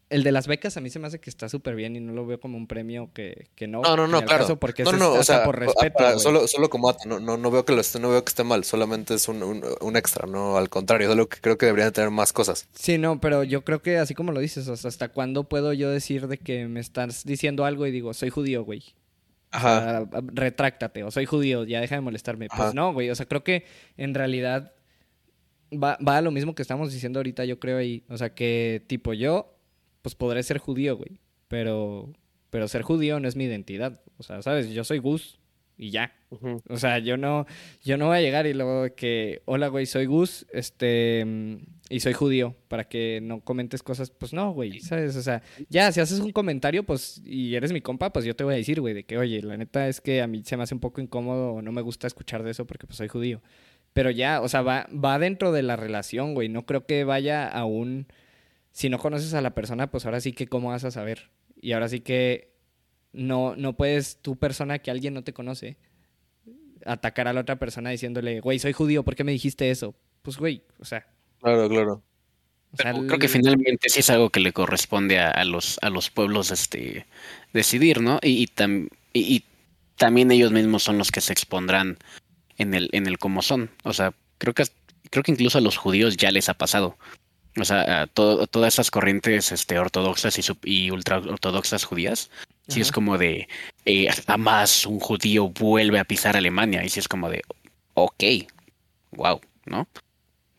El 0.09 0.23
de 0.23 0.31
las 0.31 0.47
becas 0.47 0.77
a 0.77 0.81
mí 0.81 0.89
se 0.89 0.99
me 0.99 1.07
hace 1.07 1.19
que 1.19 1.29
está 1.29 1.49
súper 1.49 1.75
bien 1.75 1.97
y 1.97 1.99
no 1.99 2.13
lo 2.13 2.25
veo 2.25 2.39
como 2.39 2.57
un 2.57 2.65
premio 2.65 3.11
que, 3.13 3.49
que 3.55 3.67
no. 3.67 3.81
No, 3.81 3.97
no, 3.97 4.07
no, 4.07 4.21
claro. 4.21 4.43
caso, 4.43 4.57
porque 4.57 4.83
no, 4.83 4.93
no, 4.93 5.15
es 5.15 5.19
o 5.19 5.23
sea, 5.23 5.43
por 5.43 5.59
respeto. 5.59 6.17
solo, 6.17 6.47
solo 6.47 6.69
como 6.69 6.95
no, 7.05 7.19
no, 7.19 7.35
no 7.35 7.51
veo 7.51 7.65
que 7.65 7.73
lo 7.73 7.81
esté, 7.81 7.99
no 7.99 8.09
veo 8.09 8.23
que 8.23 8.29
esté 8.29 8.45
mal, 8.45 8.63
solamente 8.63 9.15
es 9.15 9.27
un, 9.27 9.43
un, 9.43 9.65
un 9.81 9.97
extra, 9.97 10.25
no 10.25 10.55
al 10.55 10.69
contrario, 10.69 11.09
solo 11.09 11.27
que 11.27 11.41
creo 11.41 11.57
que 11.57 11.65
deberían 11.65 11.91
tener 11.91 12.09
más 12.09 12.31
cosas. 12.31 12.69
Sí, 12.73 12.97
no, 12.97 13.19
pero 13.19 13.43
yo 13.43 13.65
creo 13.65 13.81
que 13.81 13.97
así 13.97 14.13
como 14.13 14.31
lo 14.31 14.39
dices, 14.39 14.69
o 14.69 14.77
sea, 14.77 14.87
¿hasta 14.87 15.09
cuándo 15.09 15.43
puedo 15.43 15.73
yo 15.73 15.89
decir 15.89 16.27
de 16.29 16.37
que 16.37 16.69
me 16.69 16.79
estás 16.79 17.25
diciendo 17.25 17.65
algo 17.65 17.85
y 17.85 17.91
digo, 17.91 18.13
soy 18.13 18.29
judío, 18.29 18.63
güey? 18.63 18.83
Ajá. 19.51 20.07
Retráctate, 20.33 21.03
o 21.03 21.11
soy 21.11 21.25
judío, 21.25 21.63
ya 21.63 21.81
deja 21.81 21.95
de 21.95 22.01
molestarme. 22.01 22.47
Ajá. 22.49 22.63
Pues 22.63 22.73
no, 22.73 22.93
güey, 22.93 23.09
o 23.09 23.15
sea, 23.15 23.25
creo 23.25 23.43
que 23.43 23.65
en 23.95 24.13
realidad 24.13 24.73
va, 25.71 25.97
va 26.05 26.17
a 26.17 26.21
lo 26.21 26.31
mismo 26.31 26.55
que 26.55 26.61
estamos 26.61 26.91
diciendo 26.91 27.19
ahorita, 27.19 27.45
yo 27.45 27.59
creo 27.59 27.77
ahí. 27.77 28.03
O 28.09 28.17
sea, 28.17 28.33
que 28.33 28.83
tipo 28.87 29.13
yo, 29.13 29.57
pues 30.01 30.15
podré 30.15 30.43
ser 30.43 30.57
judío, 30.57 30.97
güey, 30.97 31.19
pero, 31.47 32.13
pero 32.49 32.67
ser 32.67 32.81
judío 32.81 33.19
no 33.19 33.27
es 33.27 33.35
mi 33.35 33.45
identidad. 33.45 34.01
O 34.17 34.23
sea, 34.23 34.41
¿sabes? 34.41 34.69
Yo 34.69 34.83
soy 34.83 34.99
Gus 34.99 35.39
y 35.77 35.91
ya. 35.91 36.13
O 36.69 36.77
sea, 36.77 36.99
yo 36.99 37.17
no, 37.17 37.45
yo 37.83 37.97
no 37.97 38.07
voy 38.07 38.17
a 38.17 38.21
llegar 38.21 38.47
y 38.47 38.53
luego 38.53 38.93
que, 38.95 39.41
hola, 39.45 39.67
güey, 39.67 39.85
soy 39.85 40.05
Gus, 40.05 40.45
este, 40.51 41.25
y 41.89 42.01
soy 42.01 42.13
judío, 42.13 42.55
para 42.67 42.89
que 42.89 43.19
no 43.21 43.41
comentes 43.41 43.81
cosas, 43.81 44.09
pues 44.11 44.33
no, 44.33 44.51
güey, 44.51 44.79
¿sabes? 44.81 45.15
O 45.15 45.21
sea, 45.21 45.41
ya, 45.69 45.91
si 45.91 46.01
haces 46.01 46.19
un 46.19 46.31
comentario, 46.31 46.83
pues, 46.83 47.21
y 47.25 47.55
eres 47.55 47.71
mi 47.71 47.81
compa, 47.81 48.11
pues 48.11 48.25
yo 48.25 48.35
te 48.35 48.43
voy 48.43 48.55
a 48.55 48.57
decir, 48.57 48.81
güey, 48.81 48.93
de 48.93 49.05
que, 49.05 49.17
oye, 49.17 49.41
la 49.41 49.55
neta 49.55 49.87
es 49.87 50.01
que 50.01 50.21
a 50.21 50.27
mí 50.27 50.43
se 50.43 50.57
me 50.57 50.63
hace 50.63 50.73
un 50.73 50.81
poco 50.81 50.99
incómodo 50.99 51.53
o 51.53 51.61
no 51.61 51.71
me 51.71 51.81
gusta 51.81 52.05
escuchar 52.07 52.43
de 52.43 52.51
eso 52.51 52.65
porque 52.67 52.87
pues 52.87 52.97
soy 52.97 53.07
judío. 53.07 53.41
Pero 53.93 54.11
ya, 54.11 54.41
o 54.41 54.49
sea, 54.49 54.61
va, 54.61 54.87
va 54.93 55.17
dentro 55.17 55.51
de 55.51 55.63
la 55.63 55.77
relación, 55.77 56.33
güey, 56.33 56.49
no 56.49 56.65
creo 56.65 56.85
que 56.85 57.03
vaya 57.03 57.47
a 57.47 57.65
un... 57.65 58.07
Si 58.71 58.89
no 58.89 58.99
conoces 58.99 59.33
a 59.33 59.41
la 59.41 59.55
persona, 59.55 59.89
pues 59.89 60.05
ahora 60.05 60.19
sí 60.19 60.33
que 60.33 60.47
cómo 60.47 60.69
vas 60.69 60.83
a 60.83 60.91
saber. 60.91 61.31
Y 61.59 61.71
ahora 61.71 61.89
sí 61.89 62.01
que 62.01 62.53
no, 63.13 63.55
no 63.55 63.75
puedes, 63.75 64.21
tu 64.21 64.35
persona 64.35 64.79
que 64.79 64.91
alguien 64.91 65.13
no 65.13 65.23
te 65.23 65.33
conoce, 65.33 65.77
atacar 66.85 67.27
a 67.27 67.33
la 67.33 67.41
otra 67.41 67.57
persona 67.57 67.89
diciéndole, 67.89 68.39
güey, 68.41 68.59
soy 68.59 68.73
judío, 68.73 69.03
¿por 69.03 69.15
qué 69.15 69.23
me 69.23 69.31
dijiste 69.31 69.71
eso? 69.71 69.95
Pues, 70.21 70.37
güey, 70.37 70.63
o 70.79 70.85
sea, 70.85 71.07
Claro, 71.41 71.69
claro. 71.69 72.01
o 72.73 72.77
sea, 72.77 72.93
Pero 72.93 73.07
creo 73.07 73.19
que 73.19 73.27
finalmente 73.27 73.89
sí 73.89 73.99
es 73.99 74.09
algo 74.09 74.29
que 74.29 74.39
le 74.39 74.53
corresponde 74.53 75.19
a, 75.19 75.29
a 75.31 75.43
los, 75.45 75.79
a 75.81 75.89
los 75.89 76.09
pueblos 76.09 76.51
este, 76.51 77.05
decidir, 77.53 78.01
¿no? 78.01 78.19
Y, 78.21 78.43
y, 78.43 78.47
tam- 78.47 78.89
y- 79.13 79.35
y 79.35 79.43
también 79.95 80.31
ellos 80.31 80.51
mismos 80.51 80.83
son 80.83 80.97
los 80.97 81.11
que 81.11 81.21
se 81.21 81.33
expondrán 81.33 81.97
en 82.57 82.73
el, 82.73 82.89
en 82.91 83.07
el 83.07 83.17
cómo 83.19 83.41
son. 83.41 83.69
O 83.83 83.93
sea, 83.93 84.13
creo 84.37 84.53
que, 84.53 84.63
creo 85.09 85.23
que 85.23 85.31
incluso 85.31 85.57
a 85.57 85.61
los 85.61 85.77
judíos 85.77 86.17
ya 86.17 86.31
les 86.31 86.49
ha 86.49 86.53
pasado. 86.55 86.97
O 87.59 87.65
sea, 87.65 88.01
a 88.03 88.07
todo- 88.07 88.45
todas 88.47 88.75
esas 88.75 88.91
corrientes 88.91 89.51
este, 89.51 89.79
ortodoxas 89.79 90.37
y, 90.37 90.43
sub- 90.43 90.63
y 90.63 90.91
ultra 90.91 91.17
ortodoxas 91.19 91.83
judías, 91.85 92.29
sí 92.67 92.81
es 92.81 92.91
como 92.91 93.17
de, 93.17 93.47
eh, 93.85 94.07
jamás 94.27 94.85
un 94.85 94.99
judío 94.99 95.49
vuelve 95.49 95.97
a 95.99 96.03
pisar 96.03 96.35
Alemania. 96.37 96.83
Y 96.83 96.89
sí 96.89 96.99
es 96.99 97.07
como 97.07 97.29
de, 97.29 97.41
ok, 97.95 98.23
wow, 99.11 99.39
¿no? 99.65 99.87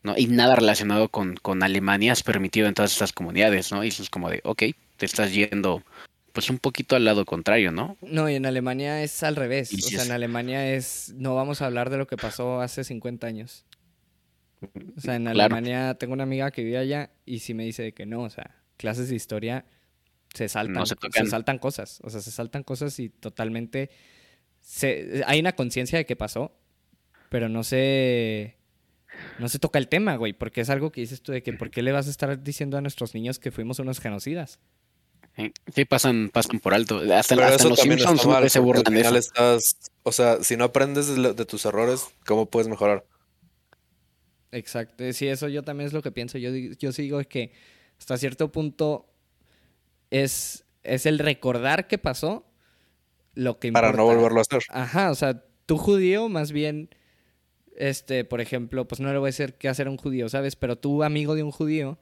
¿No? 0.03 0.15
Y 0.17 0.27
nada 0.27 0.55
relacionado 0.55 1.09
con, 1.09 1.35
con 1.35 1.63
Alemania 1.63 2.13
es 2.13 2.23
permitido 2.23 2.67
en 2.67 2.73
todas 2.73 2.91
estas 2.93 3.11
comunidades, 3.13 3.71
¿no? 3.71 3.83
Y 3.83 3.89
eso 3.89 4.03
es 4.03 4.09
como 4.09 4.29
de, 4.29 4.41
ok, 4.43 4.63
te 4.97 5.05
estás 5.05 5.33
yendo 5.33 5.83
pues 6.31 6.49
un 6.49 6.59
poquito 6.59 6.95
al 6.95 7.05
lado 7.05 7.25
contrario, 7.25 7.71
¿no? 7.71 7.97
No, 8.01 8.29
y 8.29 8.35
en 8.35 8.45
Alemania 8.45 9.03
es 9.03 9.23
al 9.23 9.35
revés. 9.35 9.73
Y 9.73 9.77
O 9.77 9.79
sea, 9.89 10.01
es- 10.01 10.05
en 10.07 10.11
Alemania 10.13 10.73
es, 10.73 11.13
no 11.17 11.35
vamos 11.35 11.61
a 11.61 11.65
hablar 11.65 11.89
de 11.89 11.97
lo 11.97 12.07
que 12.07 12.17
pasó 12.17 12.61
hace 12.61 12.83
50 12.83 13.27
años. 13.27 13.65
O 14.97 15.01
sea, 15.01 15.15
en 15.15 15.23
Claro. 15.23 15.39
Alemania 15.55 15.95
tengo 15.95 16.13
una 16.13 16.23
amiga 16.23 16.51
que 16.51 16.63
vive 16.63 16.77
allá 16.77 17.11
y 17.25 17.39
sí 17.39 17.53
me 17.53 17.63
dice 17.63 17.81
de 17.83 17.93
que 17.93 18.05
no, 18.05 18.21
o 18.23 18.29
sea, 18.29 18.55
clases 18.77 19.09
de 19.09 19.15
historia 19.15 19.65
se 20.33 20.47
saltan, 20.49 20.73
No 20.75 20.85
se 20.85 20.95
saltan 21.25 21.57
cosas, 21.59 21.99
o 22.03 22.09
sea, 22.09 22.21
se 22.21 22.29
saltan 22.31 22.63
cosas 22.63 22.99
y 22.99 23.09
totalmente 23.09 23.89
se, 24.61 25.23
hay 25.25 25.39
una 25.39 25.53
conciencia 25.53 25.97
de 25.97 26.05
que 26.05 26.15
pasó, 26.15 26.53
pero 27.29 27.49
no 27.49 27.63
se 27.63 28.55
no 29.39 29.49
se 29.49 29.59
toca 29.59 29.79
el 29.79 29.87
tema, 29.87 30.15
güey, 30.15 30.33
porque 30.33 30.61
es 30.61 30.69
algo 30.69 30.91
que 30.91 31.01
dices 31.01 31.21
tú 31.21 31.31
de 31.31 31.43
que 31.43 31.53
¿por 31.53 31.71
qué 31.71 31.81
le 31.81 31.91
vas 31.91 32.07
a 32.07 32.09
estar 32.09 32.41
diciendo 32.43 32.77
a 32.77 32.81
nuestros 32.81 33.13
niños 33.13 33.39
que 33.39 33.51
fuimos 33.51 33.79
unos 33.79 33.99
genocidas? 33.99 34.59
Sí, 35.73 35.85
pasan, 35.85 36.29
pasan 36.29 36.59
por 36.59 36.73
alto. 36.73 36.97
Hasta, 37.13 37.35
Pero 37.35 37.47
hasta 37.47 37.55
eso 37.55 37.69
los 37.69 37.79
también 37.79 37.99
Simpsons 37.99 38.25
mal, 38.25 38.49
se 38.49 38.59
burlan 38.59 38.93
de 38.93 39.01
eso. 39.01 39.15
estás, 39.15 39.77
o 40.03 40.11
sea, 40.11 40.43
si 40.43 40.57
no 40.57 40.65
aprendes 40.65 41.15
de, 41.15 41.45
tus 41.45 41.65
errores, 41.65 42.07
¿cómo 42.25 42.47
puedes 42.47 42.67
mejorar? 42.67 43.05
Exacto, 44.51 45.03
sí, 45.13 45.27
eso 45.27 45.47
yo 45.47 45.63
también 45.63 45.87
es 45.87 45.93
lo 45.93 46.01
que 46.01 46.11
pienso. 46.11 46.37
Yo, 46.37 46.49
yo 46.51 46.91
sí 46.91 47.03
digo 47.03 47.21
que 47.23 47.53
hasta 47.97 48.17
cierto 48.17 48.51
punto 48.51 49.07
es, 50.09 50.65
es 50.83 51.05
el 51.05 51.19
recordar 51.19 51.87
qué 51.87 51.97
pasó 51.97 52.45
lo 53.33 53.59
que 53.59 53.71
Para 53.71 53.93
no 53.93 54.05
volverlo 54.05 54.39
a 54.39 54.41
hacer. 54.41 54.63
Ajá, 54.69 55.11
o 55.11 55.15
sea, 55.15 55.43
tú 55.65 55.77
judío, 55.77 56.27
más 56.27 56.51
bien, 56.51 56.89
este, 57.79 58.25
por 58.25 58.41
ejemplo, 58.41 58.87
pues 58.87 58.99
no 58.99 59.11
le 59.11 59.17
voy 59.17 59.27
a 59.27 59.33
decir 59.33 59.55
qué 59.55 59.69
hacer 59.69 59.87
a 59.87 59.89
un 59.89 59.97
judío, 59.97 60.29
¿sabes? 60.29 60.55
Pero 60.55 60.77
tú, 60.77 61.01
amigo 61.01 61.33
de 61.33 61.43
un 61.43 61.51
judío, 61.51 61.97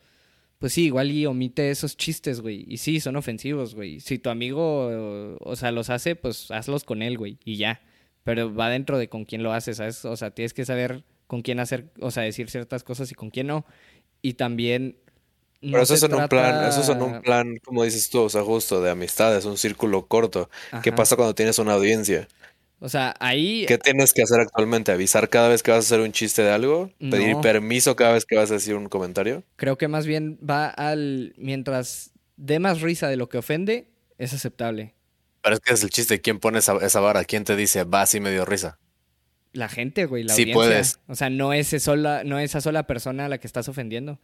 pues 0.57 0.73
sí, 0.73 0.85
igual 0.85 1.11
y 1.11 1.27
omite 1.27 1.69
esos 1.69 1.95
chistes, 1.95 2.41
güey. 2.41 2.65
Y 2.67 2.77
sí, 2.77 2.99
son 2.99 3.15
ofensivos, 3.15 3.75
güey. 3.75 3.99
Si 3.99 4.17
tu 4.17 4.29
amigo, 4.29 5.37
o, 5.39 5.55
sea, 5.55 5.71
los 5.71 5.89
hace, 5.91 6.15
pues 6.15 6.49
hazlos 6.49 6.83
con 6.83 7.03
él, 7.03 7.17
güey, 7.17 7.37
y 7.45 7.57
ya. 7.57 7.81
Pero 8.23 8.53
va 8.53 8.69
dentro 8.69 8.97
de 8.97 9.07
con 9.07 9.23
quién 9.23 9.43
lo 9.43 9.53
haces, 9.53 9.77
¿sabes? 9.77 10.03
O 10.03 10.17
sea, 10.17 10.31
tienes 10.31 10.53
que 10.53 10.65
saber 10.65 11.03
con 11.27 11.43
quién 11.43 11.59
hacer, 11.59 11.91
o 12.01 12.09
sea, 12.09 12.23
decir 12.23 12.49
ciertas 12.49 12.83
cosas 12.83 13.11
y 13.11 13.15
con 13.15 13.29
quién 13.29 13.47
no. 13.47 13.63
Y 14.23 14.33
también... 14.33 14.97
no 15.61 15.73
Pero 15.73 15.83
eso 15.83 15.93
es 15.93 16.03
en 16.03 16.15
un 16.15 16.27
plan, 16.27 16.67
eso 16.67 16.81
es 16.81 16.89
en 16.89 17.01
un 17.03 17.21
plan, 17.21 17.57
como 17.63 17.83
dices 17.83 18.09
tú, 18.09 18.21
o 18.23 18.29
sea, 18.29 18.41
justo 18.41 18.81
de 18.81 18.89
amistades, 18.89 19.45
un 19.45 19.57
círculo 19.57 20.07
corto. 20.07 20.49
¿Qué 20.81 20.91
pasa 20.91 21.15
cuando 21.15 21.35
tienes 21.35 21.59
una 21.59 21.73
audiencia? 21.73 22.27
O 22.79 22.89
sea, 22.89 23.15
ahí... 23.19 23.65
¿Qué 23.67 23.77
tienes 23.79 24.13
que 24.13 24.21
hacer 24.21 24.39
actualmente? 24.39 24.91
¿Avisar 24.91 25.29
cada 25.29 25.49
vez 25.49 25.63
que 25.63 25.71
vas 25.71 25.77
a 25.77 25.87
hacer 25.95 25.99
un 25.99 26.11
chiste 26.11 26.43
de 26.43 26.51
algo? 26.51 26.91
¿Pedir 26.99 27.35
No. 27.35 27.41
permiso 27.41 27.95
cada 27.95 28.13
vez 28.13 28.25
que 28.25 28.35
vas 28.35 28.51
a 28.51 28.55
decir 28.55 28.75
un 28.75 28.87
comentario? 28.87 29.43
Creo 29.55 29.77
que 29.79 29.87
más 29.87 30.05
bien 30.05 30.37
va 30.47 30.67
al. 30.67 31.33
Mientras 31.37 32.11
dé 32.35 32.59
más 32.59 32.81
risa 32.81 33.07
de 33.07 33.17
lo 33.17 33.29
que 33.29 33.39
ofende, 33.39 33.89
es 34.19 34.33
aceptable. 34.33 34.93
Pero 35.41 35.55
es 35.55 35.59
que 35.61 35.73
es 35.73 35.81
el 35.83 35.89
chiste, 35.89 36.21
¿quién 36.21 36.39
pone 36.39 36.59
esa, 36.59 36.75
esa 36.85 36.99
vara? 36.99 37.23
¿Quién 37.23 37.45
te 37.45 37.55
dice, 37.55 37.83
va, 37.83 38.05
sí 38.05 38.19
me 38.19 38.31
dio 38.31 38.45
risa? 38.45 38.77
La 39.53 39.69
gente, 39.69 40.05
güey, 40.05 40.23
la 40.23 40.33
Sí 40.35 40.41
audiencia. 40.43 40.53
puedes. 40.53 40.99
O 41.07 41.15
sea, 41.15 41.31
no 41.31 41.53
es, 41.53 41.73
esa 41.73 41.85
sola, 41.85 42.23
no 42.25 42.37
esa 42.37 42.61
sola 42.61 42.85
persona 42.85 43.25
a 43.25 43.29
la 43.29 43.39
que 43.39 43.47
estás 43.47 43.67
ofendiendo. 43.69 44.19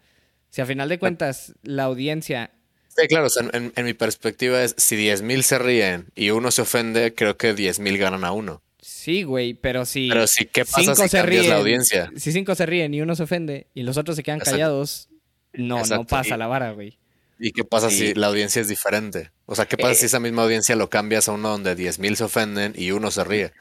Si 0.50 0.62
a 0.62 0.68
final 0.68 0.90
de 0.90 1.00
cuentas 1.00 1.56
la 1.64 1.84
audiencia. 1.86 2.52
Sí, 2.96 3.08
claro, 3.08 3.26
o 3.28 3.30
sea, 3.30 3.48
en, 3.54 3.74
en 3.76 3.86
mi 3.86 3.94
perspectiva 3.94 4.64
es, 4.64 4.76
si 4.78 4.96
10.000 4.96 5.42
se 5.42 5.58
ríen 5.60 6.08
y 6.16 6.30
uno 6.30 6.52
se 6.52 6.62
ofende, 6.62 7.14
creo 7.16 7.38
que 7.38 7.56
10.000 7.56 7.98
ganan 7.98 8.24
a 8.24 8.32
uno. 8.32 8.62
Sí, 8.82 9.24
güey, 9.24 9.54
pero 9.54 9.86
si. 9.86 10.10
Pero 10.10 10.28
sí, 10.28 10.46
¿qué 10.46 10.66
pasa 10.66 10.82
cinco 10.82 10.96
si 11.04 11.10
se 11.10 11.18
cambias 11.18 11.42
ríen, 11.42 11.50
la 11.50 11.58
audiencia? 11.60 12.12
Si 12.18 12.32
cinco 12.32 12.54
se 12.56 12.66
ríen 12.66 12.94
y 12.94 13.02
uno 13.02 13.16
se 13.16 13.24
ofende 13.24 13.68
y 13.74 13.84
los 13.84 13.98
otros 13.98 14.16
se 14.18 14.24
quedan 14.24 14.40
Exacto. 14.40 14.52
callados, 14.58 15.10
no, 15.54 15.84
no 15.86 16.06
pasa 16.06 16.36
Y- 16.36 16.38
la 16.40 16.48
vara, 16.48 16.72
güey. 16.74 16.98
¿Y 17.40 17.52
qué 17.52 17.64
pasa 17.64 17.90
Sí. 17.90 17.98
si 18.10 18.14
la 18.14 18.28
audiencia 18.28 18.62
es 18.62 18.68
diferente? 18.68 19.32
O 19.46 19.56
sea, 19.56 19.66
¿qué 19.66 19.76
pasa 19.78 19.94
Eh, 19.94 19.96
si 19.96 20.06
esa 20.06 20.20
misma 20.20 20.44
audiencia 20.44 20.76
lo 20.76 20.90
cambias 20.90 21.28
a 21.28 21.32
uno 21.32 21.50
donde 21.50 21.76
10.000 21.76 22.16
se 22.16 22.24
ofenden 22.26 22.74
y 22.78 22.92
uno 22.92 23.10
se 23.10 23.24
ríe? 23.24 23.52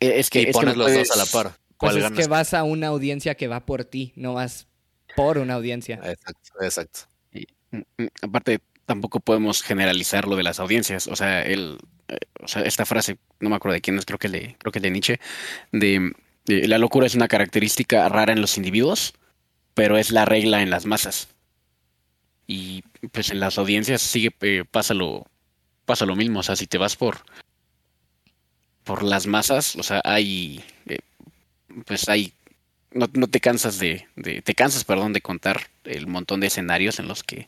Eh, 0.00 0.14
Es 0.18 0.30
que, 0.30 0.40
y 0.40 0.42
es 0.42 0.46
que 0.48 0.52
pones 0.52 0.76
no 0.76 0.84
los 0.84 0.92
puedes- 0.92 1.08
dos 1.08 1.16
a 1.16 1.18
la 1.24 1.26
par. 1.26 1.52
Pues 1.56 1.76
¿Cuál 1.76 1.96
es 1.98 2.02
ganas? 2.04 2.18
que 2.18 2.26
vas 2.28 2.54
a 2.54 2.62
una 2.62 2.86
audiencia 2.88 3.34
que 3.36 3.48
va 3.48 3.66
por 3.66 3.84
ti, 3.84 4.12
no 4.16 4.34
vas 4.34 4.66
por 5.16 5.38
una 5.38 5.54
audiencia. 5.54 5.96
Exacto, 6.04 6.50
exacto. 6.62 7.00
Mm, 7.70 7.78
mm, 7.98 8.06
Aparte, 8.22 8.60
tampoco 8.86 9.20
podemos 9.20 9.62
generalizar 9.62 10.26
lo 10.26 10.36
de 10.36 10.42
las 10.42 10.60
audiencias. 10.60 11.06
O 11.06 11.16
sea, 11.16 11.42
el, 11.42 11.78
eh, 12.08 12.18
o 12.40 12.48
sea, 12.48 12.62
esta 12.62 12.86
frase, 12.86 13.18
no 13.40 13.50
me 13.50 13.56
acuerdo 13.56 13.74
de 13.74 13.80
quién 13.80 13.98
es, 13.98 14.04
creo 14.06 14.18
que, 14.18 14.28
de, 14.28 14.56
creo 14.58 14.72
que 14.72 14.80
de 14.80 14.90
Nietzsche, 14.90 15.20
de, 15.72 16.12
de 16.46 16.68
la 16.68 16.78
locura 16.78 17.06
es 17.06 17.14
una 17.14 17.28
característica 17.28 18.08
rara 18.08 18.32
en 18.32 18.40
los 18.40 18.56
individuos, 18.56 19.14
pero 19.74 19.96
es 19.98 20.10
la 20.10 20.24
regla 20.24 20.62
en 20.62 20.70
las 20.70 20.86
masas. 20.86 21.28
Y 22.46 22.82
pues 23.12 23.30
en 23.30 23.38
las 23.40 23.58
audiencias 23.58 24.02
sigue, 24.02 24.34
eh, 24.40 24.64
pasa, 24.68 24.92
lo, 24.94 25.24
pasa 25.84 26.04
lo 26.06 26.16
mismo. 26.16 26.40
O 26.40 26.42
sea, 26.42 26.56
si 26.56 26.66
te 26.66 26.78
vas 26.78 26.96
por, 26.96 27.18
por 28.84 29.02
las 29.02 29.26
masas, 29.26 29.76
o 29.76 29.82
sea, 29.82 30.00
hay, 30.04 30.64
eh, 30.86 30.98
pues 31.86 32.08
hay 32.08 32.32
no, 32.92 33.08
no 33.12 33.28
te 33.28 33.40
cansas 33.40 33.78
de, 33.78 34.06
de- 34.16 34.42
te 34.42 34.54
cansas, 34.54 34.84
perdón, 34.84 35.12
de 35.12 35.20
contar 35.20 35.68
el 35.84 36.08
montón 36.08 36.40
de 36.40 36.48
escenarios 36.48 36.98
en 36.98 37.06
los 37.06 37.22
que 37.22 37.46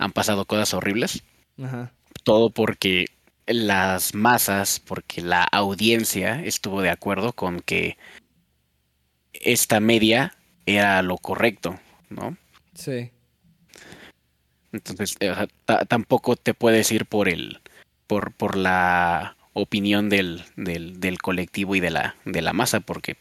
han 0.00 0.12
pasado 0.12 0.46
cosas 0.46 0.74
horribles. 0.74 1.22
Ajá. 1.62 1.92
Todo 2.24 2.50
porque 2.50 3.06
las 3.46 4.14
masas, 4.14 4.80
porque 4.80 5.22
la 5.22 5.44
audiencia 5.44 6.42
estuvo 6.42 6.82
de 6.82 6.90
acuerdo 6.90 7.32
con 7.32 7.60
que 7.60 7.98
esta 9.32 9.78
media 9.78 10.34
era 10.66 11.02
lo 11.02 11.18
correcto, 11.18 11.78
¿no? 12.08 12.36
Sí. 12.74 13.10
Entonces, 14.72 15.16
eh, 15.20 15.34
tampoco 15.88 16.36
te 16.36 16.54
puedes 16.54 16.90
ir 16.92 17.06
por 17.06 17.28
el, 17.28 17.60
por, 18.06 18.32
por 18.32 18.56
la 18.56 19.36
opinión 19.52 20.08
del, 20.08 20.44
del, 20.56 20.98
del 21.00 21.18
colectivo 21.18 21.74
y 21.74 21.80
de 21.80 21.90
la, 21.90 22.16
de 22.24 22.40
la 22.40 22.52
masa, 22.52 22.80
porque 22.80 23.16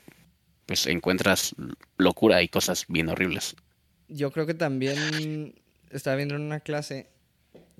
pues 0.65 0.85
encuentras 0.85 1.55
locura 1.97 2.41
y 2.41 2.47
cosas 2.47 2.85
bien 2.87 3.09
horribles. 3.09 3.55
Yo 4.07 4.31
creo 4.31 4.45
que 4.45 4.53
también 4.53 5.58
estaba 5.89 6.15
viendo 6.15 6.35
en 6.35 6.41
una 6.41 6.59
clase 6.59 7.09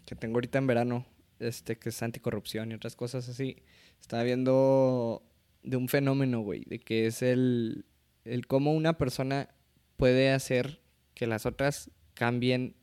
que 0.05 0.15
tengo 0.15 0.35
ahorita 0.35 0.57
en 0.57 0.67
verano, 0.67 1.05
este, 1.39 1.77
que 1.77 1.89
es 1.89 2.03
anticorrupción 2.03 2.71
y 2.71 2.75
otras 2.75 2.95
cosas 2.95 3.29
así. 3.29 3.57
Estaba 4.01 4.23
viendo 4.23 5.23
de 5.63 5.77
un 5.77 5.87
fenómeno, 5.89 6.41
güey, 6.41 6.63
de 6.65 6.79
que 6.79 7.07
es 7.07 7.21
el, 7.21 7.85
el 8.25 8.47
cómo 8.47 8.73
una 8.73 8.97
persona 8.97 9.49
puede 9.97 10.31
hacer 10.31 10.79
que 11.13 11.27
las 11.27 11.45
otras 11.45 11.91
cambien 12.13 12.75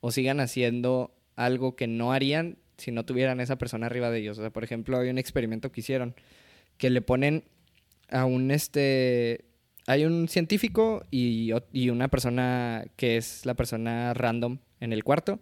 o 0.00 0.10
sigan 0.10 0.40
haciendo 0.40 1.14
algo 1.36 1.76
que 1.76 1.86
no 1.86 2.12
harían 2.12 2.58
si 2.78 2.90
no 2.90 3.04
tuvieran 3.04 3.40
esa 3.40 3.56
persona 3.56 3.86
arriba 3.86 4.10
de 4.10 4.18
ellos. 4.18 4.38
O 4.38 4.40
sea, 4.40 4.50
por 4.50 4.64
ejemplo, 4.64 4.98
hay 4.98 5.10
un 5.10 5.18
experimento 5.18 5.70
que 5.70 5.80
hicieron 5.80 6.14
que 6.78 6.90
le 6.90 7.00
ponen 7.00 7.44
a 8.08 8.24
un 8.24 8.50
este 8.50 9.44
hay 9.86 10.04
un 10.04 10.28
científico 10.28 11.04
y, 11.10 11.52
y 11.72 11.90
una 11.90 12.08
persona 12.08 12.84
que 12.96 13.16
es 13.16 13.44
la 13.46 13.54
persona 13.54 14.14
random 14.14 14.58
en 14.80 14.92
el 14.92 15.04
cuarto 15.04 15.40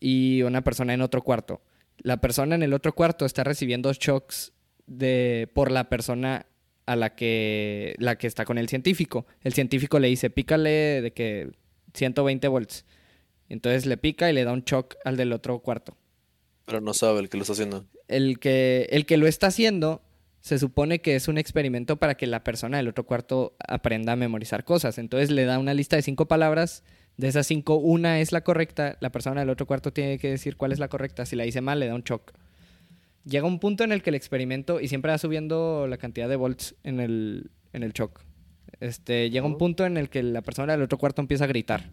y 0.00 0.42
una 0.42 0.62
persona 0.62 0.94
en 0.94 1.02
otro 1.02 1.22
cuarto. 1.22 1.62
La 1.98 2.20
persona 2.20 2.54
en 2.54 2.62
el 2.62 2.74
otro 2.74 2.94
cuarto 2.94 3.24
está 3.24 3.44
recibiendo 3.44 3.92
shocks 3.92 4.52
de 4.86 5.48
por 5.54 5.70
la 5.70 5.88
persona 5.88 6.46
a 6.86 6.96
la 6.96 7.14
que, 7.14 7.94
la 7.98 8.16
que 8.16 8.26
está 8.26 8.44
con 8.44 8.58
el 8.58 8.68
científico. 8.68 9.26
El 9.42 9.52
científico 9.54 9.98
le 9.98 10.08
dice, 10.08 10.30
pícale 10.30 11.02
de 11.02 11.12
que 11.12 11.50
120 11.94 12.46
volts. 12.48 12.84
Entonces 13.48 13.86
le 13.86 13.96
pica 13.96 14.30
y 14.30 14.32
le 14.32 14.44
da 14.44 14.52
un 14.52 14.62
shock 14.62 14.96
al 15.04 15.16
del 15.16 15.32
otro 15.32 15.58
cuarto. 15.60 15.96
Pero 16.64 16.80
no 16.80 16.94
sabe 16.94 17.20
el 17.20 17.28
que 17.28 17.36
lo 17.36 17.42
está 17.42 17.52
haciendo. 17.54 17.86
El 18.08 18.38
que, 18.38 18.88
el 18.90 19.06
que 19.06 19.16
lo 19.16 19.26
está 19.26 19.48
haciendo 19.48 20.02
se 20.46 20.60
supone 20.60 21.00
que 21.00 21.16
es 21.16 21.26
un 21.26 21.38
experimento 21.38 21.96
para 21.96 22.14
que 22.14 22.28
la 22.28 22.44
persona 22.44 22.76
del 22.76 22.86
otro 22.86 23.04
cuarto 23.04 23.56
aprenda 23.66 24.12
a 24.12 24.16
memorizar 24.16 24.62
cosas. 24.62 24.96
Entonces 24.96 25.32
le 25.32 25.44
da 25.44 25.58
una 25.58 25.74
lista 25.74 25.96
de 25.96 26.02
cinco 26.02 26.28
palabras. 26.28 26.84
De 27.16 27.26
esas 27.26 27.48
cinco, 27.48 27.74
una 27.74 28.20
es 28.20 28.30
la 28.30 28.42
correcta. 28.42 28.96
La 29.00 29.10
persona 29.10 29.40
del 29.40 29.50
otro 29.50 29.66
cuarto 29.66 29.92
tiene 29.92 30.20
que 30.20 30.30
decir 30.30 30.56
cuál 30.56 30.70
es 30.70 30.78
la 30.78 30.86
correcta. 30.86 31.26
Si 31.26 31.34
la 31.34 31.42
dice 31.42 31.62
mal, 31.62 31.80
le 31.80 31.88
da 31.88 31.96
un 31.96 32.02
shock. 32.02 32.32
Llega 33.24 33.44
un 33.44 33.58
punto 33.58 33.82
en 33.82 33.90
el 33.90 34.02
que 34.02 34.10
el 34.10 34.14
experimento, 34.14 34.80
y 34.80 34.86
siempre 34.86 35.10
va 35.10 35.18
subiendo 35.18 35.88
la 35.88 35.96
cantidad 35.96 36.28
de 36.28 36.36
volts 36.36 36.76
en 36.84 37.00
el, 37.00 37.50
en 37.72 37.82
el 37.82 37.92
shock. 37.92 38.20
Este, 38.78 39.30
llega 39.30 39.46
un 39.46 39.58
punto 39.58 39.84
en 39.84 39.96
el 39.96 40.08
que 40.10 40.22
la 40.22 40.42
persona 40.42 40.74
del 40.74 40.82
otro 40.82 40.96
cuarto 40.96 41.22
empieza 41.22 41.42
a 41.42 41.48
gritar. 41.48 41.90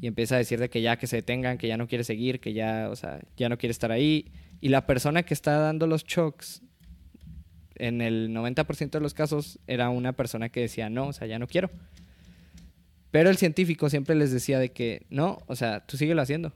Y 0.00 0.08
empieza 0.08 0.34
a 0.34 0.38
decir 0.38 0.58
de 0.58 0.68
que 0.70 0.82
ya 0.82 0.96
que 0.96 1.06
se 1.06 1.14
detengan, 1.14 1.56
que 1.56 1.68
ya 1.68 1.76
no 1.76 1.86
quiere 1.86 2.02
seguir, 2.02 2.40
que 2.40 2.52
ya, 2.52 2.88
o 2.90 2.96
sea, 2.96 3.20
ya 3.36 3.48
no 3.48 3.58
quiere 3.58 3.70
estar 3.70 3.92
ahí. 3.92 4.32
Y 4.60 4.70
la 4.70 4.86
persona 4.86 5.22
que 5.22 5.34
está 5.34 5.56
dando 5.60 5.86
los 5.86 6.04
shocks 6.04 6.62
en 7.78 8.00
el 8.00 8.30
90% 8.30 8.90
de 8.90 9.00
los 9.00 9.14
casos 9.14 9.58
era 9.66 9.88
una 9.90 10.12
persona 10.12 10.48
que 10.48 10.60
decía, 10.60 10.90
no, 10.90 11.08
o 11.08 11.12
sea, 11.12 11.26
ya 11.26 11.38
no 11.38 11.46
quiero. 11.46 11.70
Pero 13.10 13.30
el 13.30 13.36
científico 13.36 13.88
siempre 13.88 14.14
les 14.14 14.32
decía 14.32 14.58
de 14.58 14.72
que, 14.72 15.06
no, 15.08 15.42
o 15.46 15.56
sea, 15.56 15.86
tú 15.86 15.96
síguelo 15.96 16.20
haciendo. 16.22 16.52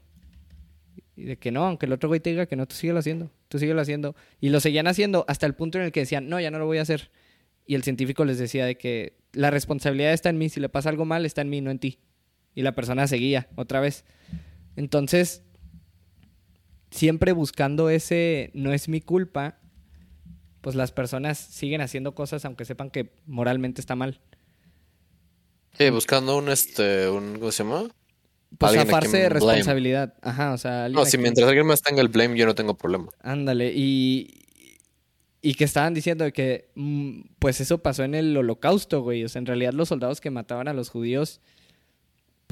Y 1.15 1.23
de 1.23 1.37
que 1.37 1.51
no, 1.51 1.65
aunque 1.65 1.85
el 1.85 1.93
otro 1.93 2.09
güey 2.09 2.19
te 2.19 2.29
diga 2.29 2.45
que 2.45 2.55
no, 2.55 2.67
tú 2.67 2.75
síguelo 2.75 2.99
haciendo, 2.99 3.31
tú 3.47 3.59
síguelo 3.59 3.81
haciendo. 3.81 4.15
Y 4.39 4.49
lo 4.49 4.59
seguían 4.59 4.87
haciendo 4.87 5.25
hasta 5.27 5.45
el 5.45 5.55
punto 5.55 5.77
en 5.77 5.85
el 5.85 5.91
que 5.91 6.01
decían, 6.01 6.29
no, 6.29 6.39
ya 6.39 6.51
no 6.51 6.59
lo 6.59 6.65
voy 6.65 6.77
a 6.77 6.83
hacer. 6.83 7.11
Y 7.65 7.75
el 7.75 7.83
científico 7.83 8.25
les 8.25 8.37
decía 8.37 8.65
de 8.65 8.77
que 8.77 9.17
la 9.33 9.49
responsabilidad 9.49 10.13
está 10.13 10.29
en 10.29 10.37
mí, 10.37 10.49
si 10.49 10.59
le 10.59 10.69
pasa 10.69 10.89
algo 10.89 11.05
mal, 11.05 11.25
está 11.25 11.41
en 11.41 11.49
mí, 11.49 11.61
no 11.61 11.71
en 11.71 11.79
ti. 11.79 11.99
Y 12.53 12.63
la 12.63 12.73
persona 12.73 13.07
seguía 13.07 13.47
otra 13.55 13.79
vez. 13.79 14.03
Entonces, 14.75 15.43
siempre 16.91 17.31
buscando 17.31 17.89
ese 17.89 18.51
no 18.53 18.73
es 18.73 18.89
mi 18.89 19.01
culpa, 19.01 19.60
pues 20.61 20.75
las 20.75 20.91
personas 20.91 21.37
siguen 21.37 21.81
haciendo 21.81 22.15
cosas 22.15 22.45
aunque 22.45 22.65
sepan 22.65 22.89
que 22.89 23.13
moralmente 23.25 23.81
está 23.81 23.95
mal. 23.95 24.19
Sí, 25.77 25.89
buscando 25.89 26.37
un, 26.37 26.49
este, 26.49 27.09
un, 27.09 27.39
¿cómo 27.39 27.51
se 27.51 27.63
llama? 27.63 27.89
Pues 28.57 28.73
zafarse 28.73 29.17
de 29.17 29.29
blame. 29.29 29.29
responsabilidad. 29.29 30.13
Ajá, 30.21 30.53
o 30.53 30.57
sea... 30.57 30.89
No, 30.89 31.05
si 31.05 31.17
mientras 31.17 31.47
alguien 31.47 31.65
más 31.65 31.81
tenga 31.81 32.01
el 32.01 32.09
blame, 32.09 32.37
yo 32.37 32.45
no 32.45 32.55
tengo 32.55 32.77
problema. 32.77 33.07
Ándale, 33.21 33.71
y, 33.73 34.41
y 35.41 35.53
que 35.53 35.63
estaban 35.63 35.93
diciendo 35.93 36.31
que, 36.33 36.69
mm, 36.75 37.21
pues 37.39 37.61
eso 37.61 37.79
pasó 37.79 38.03
en 38.03 38.13
el 38.13 38.35
holocausto, 38.35 39.01
güey. 39.01 39.23
O 39.23 39.29
sea, 39.29 39.39
en 39.39 39.45
realidad 39.45 39.73
los 39.73 39.87
soldados 39.87 40.21
que 40.21 40.29
mataban 40.29 40.67
a 40.67 40.73
los 40.73 40.89
judíos, 40.89 41.39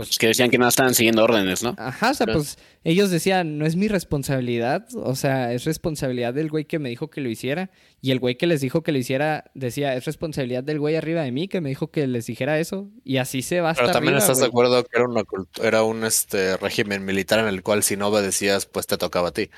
Pues 0.06 0.18
que 0.18 0.28
decían 0.28 0.50
que 0.50 0.58
no 0.58 0.68
estaban 0.68 0.93
siguiendo 0.93 1.24
órdenes, 1.24 1.62
¿no? 1.62 1.76
ajá, 1.78 2.12
o 2.12 2.14
sea, 2.14 2.28
pues 2.28 2.58
ellos 2.84 3.12
decían, 3.12 3.58
no 3.58 3.66
es 3.66 3.76
mi 3.76 3.89
responsabilidad, 3.89 4.88
o 4.95 5.16
sea, 5.16 5.54
es 5.54 5.66
responsabilidad 5.66 6.34
del 6.34 6.50
güey 6.50 6.66
que 6.66 6.80
me 6.80 6.88
dijo 6.88 7.10
que 7.10 7.20
lo 7.20 7.30
hiciera. 7.30 7.70
Y 8.02 8.12
el 8.12 8.20
güey 8.20 8.36
que 8.36 8.47
les 8.47 8.62
dijo 8.62 8.82
que 8.82 8.93
lo 8.93 8.97
hiciera 8.97 9.52
decía, 9.54 9.93
es 9.95 10.06
responsabilidad 10.06 10.64
del 10.64 10.80
güey 10.80 10.95
arriba 10.95 11.22
de 11.22 11.32
mí 11.32 11.50
que 11.50 11.60
me 11.60 11.70
dijo 11.70 11.91
que 11.91 12.08
les 12.08 12.26
dijera 12.26 12.60
eso. 12.60 12.89
Y 13.04 13.18
así 13.18 13.41
se 13.41 13.60
va 13.60 13.72
hasta 13.72 13.84
Pero 13.84 13.93
también 13.93 14.14
arriba, 14.14 14.26
estás 14.26 14.39
de 14.39 14.45
acuerdo 14.45 14.84
que 14.84 14.97
era, 14.97 15.06
una 15.06 15.24
era 15.62 15.84
un 15.84 16.06
este, 16.06 16.56
régimen 16.58 17.04
militar 17.04 17.39
en 17.39 17.47
el 17.47 17.62
cual 17.62 17.84
si 17.84 17.97
no 17.97 18.08
obedecías, 18.08 18.66
pues 18.66 18.88
te 18.88 18.97
tocaba 18.97 19.30
a 19.30 19.34
ti. 19.34 19.50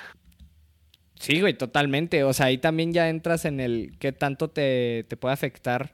Sí, 1.20 1.40
güey, 1.40 1.54
totalmente. 1.54 2.24
O 2.24 2.34
sea, 2.34 2.48
ahí 2.48 2.58
también 2.58 2.94
ya 2.94 3.08
entras 3.08 3.46
en 3.46 3.60
el 3.60 3.96
qué 4.00 4.12
tanto 4.12 4.50
te, 4.50 5.06
te 5.08 5.18
puede 5.18 5.34
afectar 5.34 5.94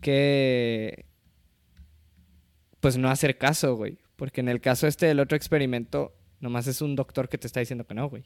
que... 0.00 1.04
Pues 2.84 2.98
no 2.98 3.08
hacer 3.08 3.38
caso, 3.38 3.76
güey. 3.76 3.96
Porque 4.16 4.42
en 4.42 4.50
el 4.50 4.60
caso 4.60 4.86
este 4.86 5.06
del 5.06 5.18
otro 5.18 5.38
experimento, 5.38 6.12
nomás 6.40 6.66
es 6.66 6.82
un 6.82 6.96
doctor 6.96 7.30
que 7.30 7.38
te 7.38 7.46
está 7.46 7.60
diciendo 7.60 7.86
que 7.86 7.94
no, 7.94 8.10
güey. 8.10 8.24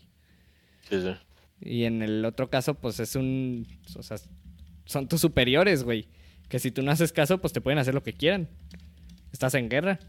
Sí, 0.91 1.01
sí. 1.01 1.15
Y 1.61 1.85
en 1.85 2.03
el 2.03 2.25
otro 2.25 2.51
caso, 2.51 2.75
pues 2.75 2.99
es 2.99 3.15
un... 3.15 3.69
O 3.97 4.03
sea, 4.03 4.17
son 4.85 5.07
tus 5.07 5.21
superiores, 5.21 5.85
güey. 5.85 6.09
Que 6.49 6.59
si 6.59 6.73
tú 6.73 6.83
no 6.83 6.91
haces 6.91 7.13
caso, 7.13 7.39
pues 7.39 7.53
te 7.53 7.61
pueden 7.61 7.79
hacer 7.79 7.95
lo 7.95 8.03
que 8.03 8.15
quieran. 8.15 8.49
Estás 9.33 9.55
en 9.55 9.69
guerra. 9.69 10.01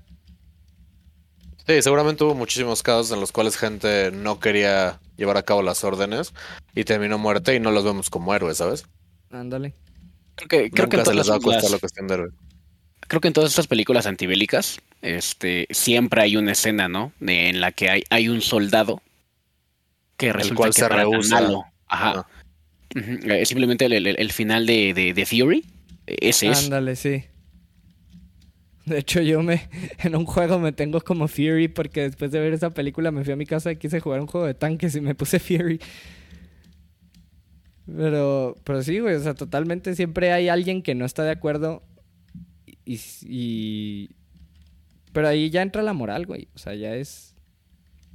Sí, 1.68 1.80
seguramente 1.84 2.24
hubo 2.24 2.34
muchísimos 2.34 2.82
casos 2.82 3.12
en 3.12 3.20
los 3.20 3.32
cuales 3.32 3.56
gente 3.56 4.10
no 4.10 4.39
quería 4.39 5.00
llevar 5.16 5.38
a 5.38 5.43
cabo 5.43 5.62
las 5.62 5.84
órdenes 5.84 6.34
y 6.74 6.86
terminó 6.86 7.20
muerte 7.20 7.54
y 7.54 7.60
no 7.60 7.70
los 7.70 7.84
vemos 7.84 8.10
como 8.10 8.34
héroes, 8.34 8.58
¿sabes? 8.58 8.88
Ándale. 9.30 9.76
Creo 10.34 10.47
que, 10.47 10.72
creo 10.72 10.89
que 10.89 10.97
Nunca 10.97 10.97
en 11.02 11.06
se 11.06 11.14
les 11.14 11.28
todas 11.28 11.30
va 11.30 11.36
a 11.36 11.39
costar 11.43 11.62
las- 11.64 11.72
la 11.72 11.78
cuestión 11.78 12.08
de 12.08 12.14
héroe. 12.16 12.30
Creo 13.10 13.20
que 13.20 13.28
en 13.28 13.34
todas 13.34 13.49
estas 13.49 13.68
películas 13.68 14.05
antibélicas, 14.05 14.80
este, 15.01 15.68
siempre 15.72 16.22
hay 16.22 16.38
una 16.38 16.53
escena, 16.53 16.88
¿no? 16.88 17.12
De- 17.20 17.49
en 17.49 17.60
la 17.60 17.74
que 17.74 17.89
hay, 17.89 18.03
hay 18.10 18.30
un 18.30 18.39
soldado 18.41 19.01
que 20.16 20.32
resulta 20.32 20.55
cual 20.55 20.70
que 20.70 20.74
se 20.74 20.82
no 20.82 20.86
era 20.88 20.95
tan 20.95 21.12
rehúsa. 21.12 21.38
Ajá. 21.39 21.66
Ajá. 21.88 22.28
Ujú. 22.95 23.32
Eh, 23.32 23.45
Simplemente 23.45 23.86
el, 23.86 23.93
el- 23.93 24.07
el 24.18 24.32
final 24.32 24.66
de, 24.66 24.93
de, 24.93 25.14
de 25.14 25.26
Theory, 25.26 25.66
eh, 26.07 26.16
ese 26.22 26.47
es. 26.49 26.64
Ándale, 26.66 26.95
sí. 26.95 27.24
De 28.86 28.97
hecho, 28.99 29.22
yo 29.22 29.43
me 29.43 29.70
en 30.03 30.16
un 30.16 30.26
juego 30.26 30.57
me 30.60 30.72
tengo 30.72 30.99
como 31.01 31.28
Fury 31.28 31.68
porque 31.68 32.01
después 32.03 32.32
de 32.32 32.39
ver 32.39 32.53
esa 32.53 32.72
película 32.72 33.12
me 33.12 33.24
fui 33.24 33.34
a 33.34 33.36
mi 33.36 33.45
casa 33.45 33.72
y 33.72 33.76
quise 33.76 33.99
jugar 33.99 34.20
un 34.22 34.28
juego 34.28 34.47
de 34.47 34.53
tanques 34.55 34.95
y 34.95 35.01
me 35.01 35.14
puse 35.16 35.39
Fury. 35.39 35.80
Pero, 37.86 38.55
pero 38.64 38.84
sí, 38.84 38.99
güey, 38.99 39.16
o 39.16 39.20
sea, 39.20 39.34
totalmente 39.34 39.95
siempre 39.95 40.32
hay 40.32 40.47
alguien 40.49 40.84
que 40.84 40.93
no 40.93 41.05
está 41.05 41.24
de 41.24 41.32
acuerdo 41.32 41.82
y, 42.93 42.99
y- 43.23 44.09
pero 45.11 45.27
ahí 45.27 45.49
ya 45.49 45.61
entra 45.61 45.81
la 45.81 45.93
moral, 45.93 46.25
güey. 46.25 46.47
O 46.55 46.59
sea, 46.59 46.75
ya 46.75 46.95
es 46.95 47.35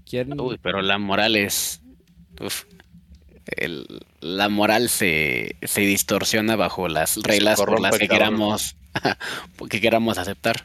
quién 0.08 0.38
Uy, 0.40 0.58
pero 0.62 0.80
la 0.82 0.98
moral 0.98 1.36
es. 1.36 1.80
uf. 2.40 2.64
El- 3.46 3.86
la 4.20 4.48
moral 4.48 4.88
se, 4.88 5.56
se 5.62 5.82
distorsiona 5.82 6.56
bajo 6.56 6.88
las 6.88 7.16
reglas 7.22 7.58
por 7.58 7.78
las 7.80 7.98
que 7.98 8.08
queramos, 8.08 8.74
que 9.70 9.80
queramos 9.80 10.16
aceptar. 10.18 10.64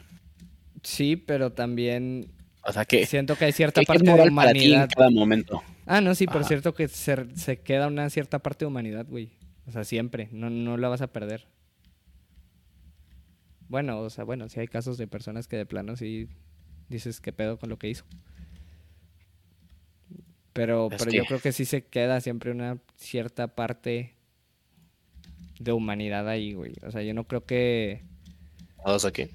Sí, 0.82 1.16
pero 1.16 1.52
también 1.52 2.28
O 2.62 2.72
sea 2.72 2.86
que, 2.86 3.04
siento 3.04 3.36
que 3.36 3.44
hay 3.46 3.52
cierta 3.52 3.82
que- 3.82 3.86
parte 3.86 4.04
de 4.04 4.10
moral 4.10 4.34
para 4.34 4.52
ti 4.52 4.60
en 4.60 4.68
humanidad. 4.70 4.88
cada 4.96 5.10
momento. 5.10 5.62
Ah, 5.84 6.00
no, 6.00 6.14
sí, 6.14 6.26
pero 6.26 6.40
Ajá. 6.40 6.48
cierto 6.48 6.72
que 6.74 6.88
se, 6.88 7.36
se 7.36 7.58
queda 7.60 7.86
una 7.88 8.08
cierta 8.08 8.38
parte 8.38 8.64
de 8.64 8.68
humanidad, 8.68 9.04
güey. 9.08 9.30
O 9.66 9.72
sea, 9.72 9.84
siempre. 9.84 10.28
No, 10.32 10.48
no 10.48 10.76
la 10.78 10.88
vas 10.88 11.02
a 11.02 11.08
perder. 11.08 11.46
Bueno, 13.70 14.00
o 14.00 14.10
sea, 14.10 14.24
bueno, 14.24 14.48
sí 14.48 14.58
hay 14.58 14.66
casos 14.66 14.98
de 14.98 15.06
personas 15.06 15.46
que 15.46 15.56
de 15.56 15.64
plano 15.64 15.94
sí 15.96 16.28
dices 16.88 17.20
qué 17.20 17.32
pedo 17.32 17.56
con 17.56 17.70
lo 17.70 17.78
que 17.78 17.88
hizo. 17.88 18.04
Pero, 20.52 20.88
pero 20.90 21.12
yo 21.12 21.24
creo 21.24 21.40
que 21.40 21.52
sí 21.52 21.64
se 21.64 21.86
queda 21.86 22.20
siempre 22.20 22.50
una 22.50 22.78
cierta 22.96 23.54
parte 23.54 24.16
de 25.60 25.70
humanidad 25.70 26.28
ahí, 26.28 26.52
güey. 26.52 26.72
O 26.82 26.90
sea, 26.90 27.02
yo 27.02 27.14
no 27.14 27.28
creo 27.28 27.44
que... 27.44 28.02
Todos 28.84 29.04
aquí. 29.04 29.28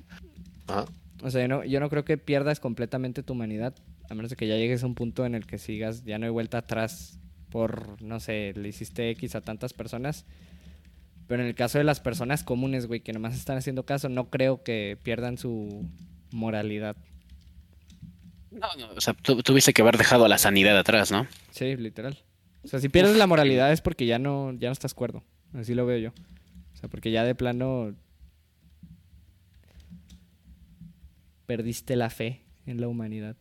Ajá. 0.68 0.84
O 1.24 1.32
sea, 1.32 1.42
yo 1.42 1.48
no, 1.48 1.64
yo 1.64 1.80
no 1.80 1.90
creo 1.90 2.04
que 2.04 2.18
pierdas 2.18 2.60
completamente 2.60 3.24
tu 3.24 3.32
humanidad, 3.32 3.74
a 4.10 4.16
menos 4.16 4.32
de 4.32 4.36
que 4.36 4.48
ya 4.48 4.58
llegues 4.58 4.84
a 4.84 4.88
un 4.88 4.96
punto 4.96 5.26
en 5.26 5.34
el 5.34 5.46
que 5.46 5.60
sigas, 5.60 6.04
ya 6.04 6.20
no 6.20 6.26
hay 6.26 6.32
vuelta 6.32 6.58
atrás 6.58 7.20
por, 7.50 8.02
no 8.02 8.20
sé, 8.20 8.52
le 8.54 8.68
hiciste 8.68 9.10
X 9.12 9.36
a 9.36 9.42
tantas 9.42 9.72
personas. 9.72 10.26
Pero 11.28 11.42
en 11.42 11.48
el 11.48 11.56
caso 11.56 11.78
de 11.78 11.84
las 11.84 12.00
personas 12.00 12.44
comunes, 12.44 12.86
güey, 12.88 13.00
que 13.00 13.12
nomás 13.14 13.36
están 13.36 13.58
haciendo 13.58 13.84
caso, 13.86 14.10
no 14.10 14.30
creo 14.30 14.64
que 14.64 14.98
pierdan 15.02 15.38
su 15.38 15.90
moralidad. 16.32 16.96
No, 18.52 18.68
no, 18.78 18.92
o 18.96 19.02
sea, 19.02 19.14
tu- 19.14 19.42
tuviste 19.42 19.74
que 19.74 19.82
haber 19.82 19.98
dejado 19.98 20.26
a 20.26 20.30
la 20.30 20.38
sanidad 20.38 20.78
atrás, 20.78 21.12
¿no? 21.12 21.28
Sí, 21.52 21.76
literal. 21.76 22.18
O 22.64 22.68
sea, 22.68 22.80
si 22.80 22.90
pierdes 22.90 23.18
la 23.18 23.28
moralidad 23.28 23.72
es 23.72 23.82
porque 23.82 24.06
ya 24.06 24.18
no, 24.20 24.54
ya 24.54 24.70
no 24.70 24.74
estás 24.74 24.94
cuerdo. 24.94 25.24
Así 25.54 25.74
lo 25.74 25.86
veo 25.86 25.98
yo. 25.98 26.10
O 26.74 26.78
sea, 26.78 26.90
porque 26.90 27.12
ya 27.12 27.24
de 27.24 27.36
plano 27.36 27.94
perdiste 31.46 31.96
la 31.96 32.10
fe 32.10 32.42
en 32.66 32.82
la 32.82 32.88
humanidad. 32.88 33.36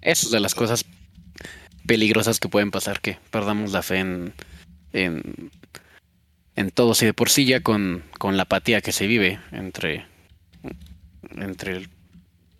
Eso 0.00 0.26
es 0.26 0.32
de 0.32 0.40
las 0.40 0.54
cosas 0.54 0.84
peligrosas 1.86 2.38
que 2.40 2.48
pueden 2.48 2.70
pasar, 2.70 3.00
que 3.00 3.18
perdamos 3.30 3.72
la 3.72 3.82
fe 3.82 3.98
en, 4.00 4.34
en, 4.94 5.50
en 6.56 6.70
todos 6.70 7.02
y 7.02 7.06
de 7.06 7.14
por 7.14 7.28
sí 7.28 7.44
ya 7.44 7.60
con, 7.60 8.02
con 8.18 8.36
la 8.36 8.44
apatía 8.44 8.80
que 8.80 8.92
se 8.92 9.06
vive 9.06 9.38
entre, 9.52 10.06
entre 11.36 11.88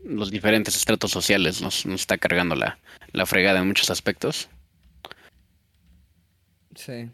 los 0.04 0.30
diferentes 0.30 0.76
estratos 0.76 1.10
sociales 1.10 1.62
nos, 1.62 1.86
nos 1.86 2.02
está 2.02 2.18
cargando 2.18 2.54
la, 2.54 2.78
la 3.12 3.24
fregada 3.24 3.60
en 3.60 3.68
muchos 3.68 3.90
aspectos. 3.90 4.50
Sí. 6.74 7.10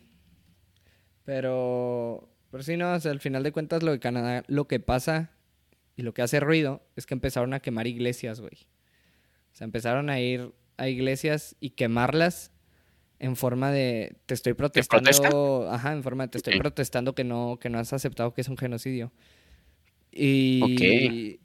Pero, 1.25 2.29
pero 2.51 2.63
sí, 2.63 2.77
no, 2.77 2.93
al 2.93 3.21
final 3.21 3.43
de 3.43 3.53
cuentas 3.53 3.83
lo 3.83 3.93
de 3.93 4.01
Canadá, 4.01 4.43
lo 4.49 4.67
que 4.67 4.81
pasa 4.81 5.31
y 5.97 6.03
lo 6.03 6.15
que 6.15 6.23
hace 6.23 6.41
ruido 6.41 6.83
es 6.97 7.07
que 7.07 7.15
empezaron 7.15 7.53
a 7.53 7.61
quemar 7.61 7.87
iglesias, 7.87 8.41
güey. 8.41 8.67
O 9.53 9.57
sea, 9.57 9.67
empezaron 9.67 10.09
a 10.09 10.19
ir 10.19 10.53
a 10.79 10.89
iglesias 10.89 11.57
y 11.61 11.71
quemarlas 11.71 12.53
en 13.21 13.37
forma 13.37 13.71
de 13.71 14.17
te 14.27 14.35
estoy 14.35 14.55
protesta? 14.55 14.97
protestando, 14.97 15.69
ajá, 15.71 15.93
en 15.93 16.03
forma 16.03 16.25
de 16.25 16.31
te 16.31 16.39
estoy 16.39 16.59
protestando 16.59 17.15
que 17.15 17.23
no 17.23 17.59
que 17.61 17.71
no 17.71 17.79
has 17.79 17.93
aceptado 17.93 18.35
que 18.35 18.41
es 18.41 18.49
un 18.49 18.57
genocidio. 18.57 19.13
Y 20.11 21.39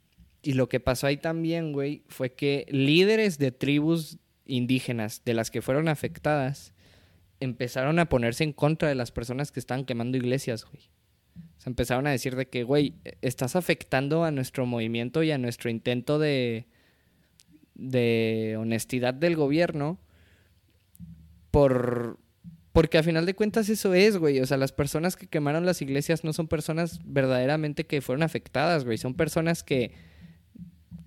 y 0.46 0.52
lo 0.52 0.68
que 0.68 0.78
pasó 0.78 1.08
ahí 1.08 1.16
también, 1.16 1.72
güey, 1.72 2.04
fue 2.06 2.32
que 2.32 2.66
líderes 2.70 3.36
de 3.38 3.50
tribus 3.50 4.18
indígenas 4.46 5.22
de 5.24 5.34
las 5.34 5.50
que 5.50 5.60
fueron 5.60 5.88
afectadas 5.88 6.72
empezaron 7.40 7.98
a 7.98 8.08
ponerse 8.08 8.44
en 8.44 8.52
contra 8.52 8.88
de 8.88 8.94
las 8.94 9.10
personas 9.10 9.50
que 9.50 9.58
estaban 9.58 9.84
quemando 9.84 10.16
iglesias, 10.16 10.64
güey. 10.64 10.84
O 11.34 11.60
sea, 11.60 11.70
empezaron 11.70 12.06
a 12.06 12.12
decir 12.12 12.36
de 12.36 12.46
que, 12.46 12.62
güey, 12.62 12.94
estás 13.22 13.56
afectando 13.56 14.22
a 14.22 14.30
nuestro 14.30 14.66
movimiento 14.66 15.24
y 15.24 15.32
a 15.32 15.38
nuestro 15.38 15.68
intento 15.68 16.20
de, 16.20 16.68
de 17.74 18.54
honestidad 18.56 19.14
del 19.14 19.34
gobierno 19.34 19.98
por... 21.56 22.18
Porque 22.72 22.98
a 22.98 23.02
final 23.02 23.24
de 23.24 23.32
cuentas 23.32 23.70
eso 23.70 23.94
es, 23.94 24.18
güey. 24.18 24.40
O 24.40 24.46
sea, 24.46 24.58
las 24.58 24.72
personas 24.72 25.16
que 25.16 25.26
quemaron 25.26 25.64
las 25.64 25.80
iglesias 25.80 26.22
no 26.22 26.34
son 26.34 26.48
personas 26.48 27.00
verdaderamente 27.06 27.86
que 27.86 28.02
fueron 28.02 28.22
afectadas, 28.22 28.84
güey. 28.84 28.98
Son 28.98 29.14
personas 29.14 29.62
que 29.62 29.92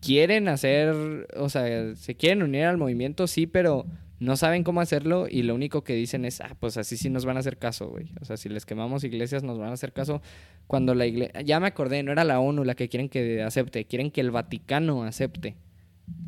quieren 0.02 0.48
hacer, 0.48 1.28
o 1.38 1.50
sea, 1.50 1.96
se 1.96 2.16
quieren 2.16 2.42
unir 2.42 2.64
al 2.64 2.80
movimiento, 2.80 3.28
sí, 3.28 3.46
pero 3.46 3.86
no 4.20 4.38
saben 4.38 4.64
cómo 4.64 4.82
hacerlo 4.82 5.28
y 5.30 5.44
lo 5.44 5.54
único 5.54 5.84
que 5.84 5.94
dicen 5.94 6.26
es, 6.26 6.42
ah, 6.42 6.58
pues 6.60 6.78
así 6.78 6.98
sí 6.98 7.12
nos 7.12 7.26
van 7.26 7.38
a 7.38 7.42
hacer 7.42 7.60
caso, 7.60 7.88
güey. 7.88 8.08
O 8.20 8.26
sea, 8.26 8.36
si 8.36 8.50
les 8.50 8.66
quemamos 8.66 9.04
iglesias 9.04 9.44
nos 9.44 9.60
van 9.60 9.70
a 9.70 9.74
hacer 9.74 9.94
caso 9.94 10.24
cuando 10.66 10.96
la 10.96 11.06
iglesia... 11.06 11.42
Ya 11.42 11.60
me 11.60 11.68
acordé, 11.68 12.02
no 12.02 12.12
era 12.12 12.24
la 12.24 12.40
ONU 12.40 12.64
la 12.64 12.74
que 12.74 12.90
quieren 12.90 13.08
que 13.08 13.44
acepte, 13.44 13.86
quieren 13.86 14.10
que 14.10 14.22
el 14.22 14.32
Vaticano 14.32 15.04
acepte. 15.04 15.58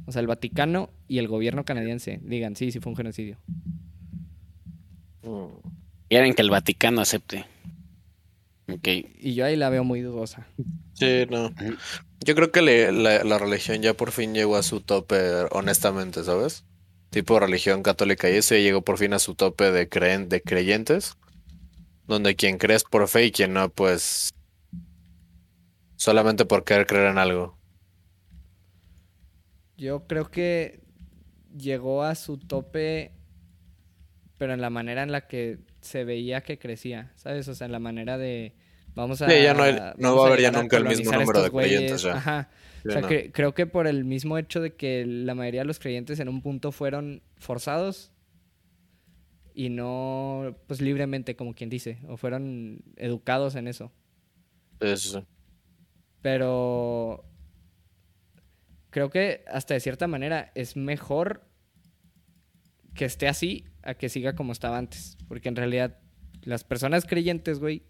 O 0.05 0.11
sea, 0.11 0.19
el 0.19 0.27
Vaticano 0.27 0.91
y 1.07 1.17
el 1.17 1.27
gobierno 1.27 1.65
canadiense 1.65 2.19
digan, 2.21 2.55
sí, 2.55 2.71
sí 2.71 2.79
fue 2.79 2.91
un 2.91 2.97
genocidio. 2.97 3.39
Quieren 6.09 6.33
que 6.33 6.41
el 6.41 6.49
Vaticano 6.49 7.01
acepte. 7.01 7.45
Ok. 8.67 8.87
Y 9.19 9.33
yo 9.35 9.45
ahí 9.45 9.55
la 9.55 9.69
veo 9.69 9.83
muy 9.83 10.01
dudosa. 10.01 10.47
Sí, 10.93 11.25
no. 11.29 11.51
Yo 12.23 12.35
creo 12.35 12.51
que 12.51 12.61
le- 12.61 12.91
la, 12.91 13.23
la 13.23 13.37
religión 13.39 13.81
ya 13.81 13.93
por 13.95 14.11
fin 14.11 14.33
llegó 14.33 14.55
a 14.55 14.63
su 14.63 14.81
tope, 14.81 15.17
honestamente, 15.51 16.23
¿sabes? 16.23 16.65
Tipo 17.09 17.39
religión 17.39 17.83
católica 17.83 18.29
y 18.29 18.37
eso 18.37 18.55
ya 18.55 18.61
llegó 18.61 18.83
por 18.83 18.97
fin 18.97 19.13
a 19.13 19.19
su 19.19 19.35
tope 19.35 19.71
de, 19.71 19.89
creen, 19.89 20.29
de 20.29 20.41
creyentes, 20.41 21.17
donde 22.07 22.35
quien 22.35 22.57
cree 22.57 22.77
es 22.77 22.83
por 22.83 23.07
fe 23.07 23.25
y 23.25 23.31
quien 23.31 23.53
no, 23.53 23.69
pues 23.69 24.31
solamente 25.95 26.45
por 26.45 26.63
querer 26.65 26.85
creer 26.85 27.07
en 27.11 27.17
algo. 27.17 27.57
Yo 29.77 30.05
creo 30.07 30.29
que 30.29 30.81
llegó 31.57 32.03
a 32.03 32.15
su 32.15 32.37
tope, 32.37 33.11
pero 34.41 34.55
en 34.55 34.61
la 34.61 34.71
manera 34.71 35.03
en 35.03 35.11
la 35.11 35.27
que 35.27 35.59
se 35.81 36.03
veía 36.03 36.41
que 36.41 36.57
crecía, 36.57 37.11
¿sabes? 37.13 37.47
O 37.47 37.53
sea, 37.53 37.65
en 37.65 37.71
la 37.73 37.77
manera 37.77 38.17
de 38.17 38.55
vamos 38.95 39.21
a 39.21 39.29
Sí, 39.29 39.35
ya 39.43 39.53
no 39.53 39.61
hay- 39.61 39.73
no 39.75 39.93
vamos 39.99 40.17
va 40.17 40.23
a 40.23 40.27
haber 40.29 40.41
ya 40.41 40.51
nunca 40.51 40.77
el 40.77 40.85
mismo 40.85 41.11
número 41.11 41.43
de 41.43 41.51
creyentes 41.51 42.01
ya. 42.01 42.15
Ajá. 42.15 42.49
Sí, 42.81 42.87
O 42.87 42.91
sea, 42.91 43.01
no. 43.01 43.07
que- 43.07 43.31
creo 43.31 43.53
que 43.53 43.67
por 43.67 43.85
el 43.85 44.03
mismo 44.03 44.39
hecho 44.39 44.59
de 44.59 44.73
que 44.75 45.05
la 45.05 45.35
mayoría 45.35 45.61
de 45.61 45.65
los 45.65 45.77
creyentes 45.77 46.19
en 46.19 46.27
un 46.27 46.41
punto 46.41 46.71
fueron 46.71 47.21
forzados 47.37 48.11
y 49.53 49.69
no, 49.69 50.57
pues 50.65 50.81
libremente, 50.81 51.35
como 51.35 51.53
quien 51.53 51.69
dice, 51.69 51.99
o 52.07 52.17
fueron 52.17 52.81
educados 52.95 53.53
en 53.53 53.67
eso. 53.67 53.91
Sí, 54.81 54.97
sí. 54.97 55.19
Pero 56.23 57.25
creo 58.89 59.11
que 59.11 59.43
hasta 59.47 59.75
de 59.75 59.81
cierta 59.81 60.07
manera 60.07 60.51
es 60.55 60.75
mejor 60.75 61.45
que 62.95 63.05
esté 63.05 63.27
así 63.27 63.65
a 63.83 63.93
que 63.93 64.09
siga 64.09 64.35
como 64.35 64.51
estaba 64.51 64.77
antes. 64.77 65.17
Porque 65.27 65.49
en 65.49 65.55
realidad 65.55 65.97
las 66.43 66.63
personas 66.63 67.05
creyentes, 67.05 67.59
güey, 67.59 67.83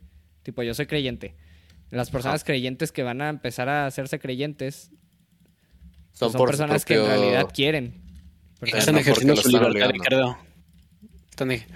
tipo 0.43 0.63
yo 0.63 0.73
soy 0.73 0.87
creyente. 0.87 1.35
Las 1.89 2.09
personas 2.09 2.43
creyentes 2.43 2.91
que 2.91 3.03
van 3.03 3.21
a 3.21 3.29
empezar 3.29 3.67
a 3.67 3.85
hacerse 3.85 4.19
creyentes 4.19 4.91
pues, 4.91 6.19
son, 6.19 6.31
por 6.33 6.49
su 6.49 6.57
personas 6.57 6.85
que 6.85 6.95
en 6.95 7.05
realidad 7.05 7.49
quieren. 7.53 8.01
Ajá, 8.61 8.77
Están 8.77 8.95
no 8.95 9.01
ejerciendo 9.01 9.35
su 9.35 9.49
libertad, 9.49 9.71
obligando. 9.71 9.93
Ricardo. 9.93 10.37
Están 11.29 11.51
ej- 11.51 11.67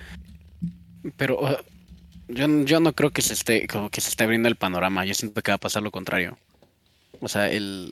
Pero 1.17 1.39
uh, 1.41 1.57
yo, 2.29 2.63
yo 2.63 2.79
no 2.79 2.93
creo 2.93 3.09
que 3.11 3.21
se 3.21 3.33
esté 3.33 3.67
como 3.67 3.89
que 3.89 4.01
se 4.01 4.09
esté 4.09 4.23
abriendo 4.23 4.47
el 4.47 4.55
panorama. 4.55 5.03
Yo 5.05 5.13
siento 5.13 5.41
que 5.41 5.51
va 5.51 5.55
a 5.55 5.59
pasar 5.59 5.83
lo 5.83 5.91
contrario. 5.91 6.37
O 7.19 7.27
sea, 7.27 7.51
el 7.51 7.91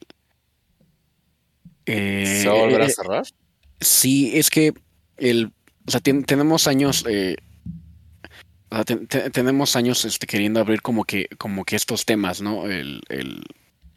eh, 1.85 2.41
¿Se 2.41 2.47
va 2.47 2.55
a 2.55 2.61
volver 2.61 2.81
a 2.81 2.85
eh, 2.85 2.89
cerrar? 2.89 3.23
Sí, 3.79 4.31
es 4.37 4.49
que 4.49 4.73
el, 5.17 5.51
o 5.87 5.91
sea, 5.91 5.99
ten- 5.99 6.23
tenemos 6.23 6.67
años, 6.67 7.05
eh, 7.09 7.35
tenemos 9.31 9.75
años 9.75 10.03
este, 10.05 10.25
queriendo 10.25 10.59
abrir 10.59 10.81
como 10.81 11.03
que, 11.05 11.27
como 11.37 11.63
que 11.63 11.75
estos 11.75 12.05
temas, 12.05 12.41
¿no? 12.41 12.65
El, 12.67 13.01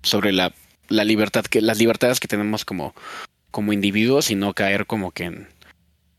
sobre 0.02 0.32
la, 0.32 0.52
la 0.88 1.04
libertad, 1.04 1.44
las 1.60 1.78
libertades 1.78 2.20
que 2.20 2.28
tenemos 2.28 2.64
como, 2.64 2.94
como 3.50 3.72
individuos 3.72 4.30
y 4.30 4.34
no 4.34 4.52
caer 4.52 4.86
como 4.86 5.12
que 5.12 5.24
en, 5.24 5.48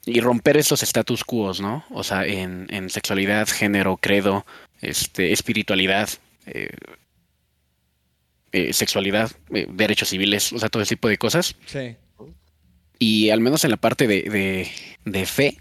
y 0.05 0.19
romper 0.21 0.57
esos 0.57 0.81
status 0.83 1.23
quo, 1.23 1.53
¿no? 1.61 1.85
O 1.91 2.03
sea, 2.03 2.25
en, 2.25 2.65
en 2.69 2.89
sexualidad, 2.89 3.47
género, 3.47 3.97
credo, 3.97 4.45
este, 4.81 5.31
espiritualidad, 5.33 6.09
eh, 6.47 6.69
eh, 8.53 8.73
sexualidad, 8.73 9.31
eh, 9.53 9.67
derechos 9.69 10.09
civiles, 10.09 10.51
o 10.53 10.57
sea, 10.59 10.69
todo 10.69 10.81
ese 10.81 10.95
tipo 10.95 11.09
de 11.09 11.17
cosas. 11.17 11.55
Sí. 11.67 11.95
Y 12.99 13.29
al 13.29 13.41
menos 13.41 13.63
en 13.63 13.71
la 13.71 13.77
parte 13.77 14.07
de, 14.07 14.23
de, 14.23 14.67
de 15.05 15.25
fe, 15.25 15.57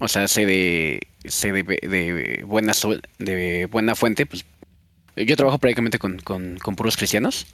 o 0.00 0.08
sea, 0.08 0.26
sé 0.28 0.46
de, 0.46 1.00
sé 1.24 1.52
de, 1.52 1.62
de 1.62 2.42
buena, 2.44 2.72
de 3.18 3.66
buena 3.66 3.94
fuente, 3.94 4.26
pues 4.26 4.44
yo 5.16 5.36
trabajo 5.36 5.58
prácticamente 5.58 5.98
con, 5.98 6.18
con, 6.18 6.58
con 6.58 6.74
puros 6.76 6.96
cristianos. 6.96 7.46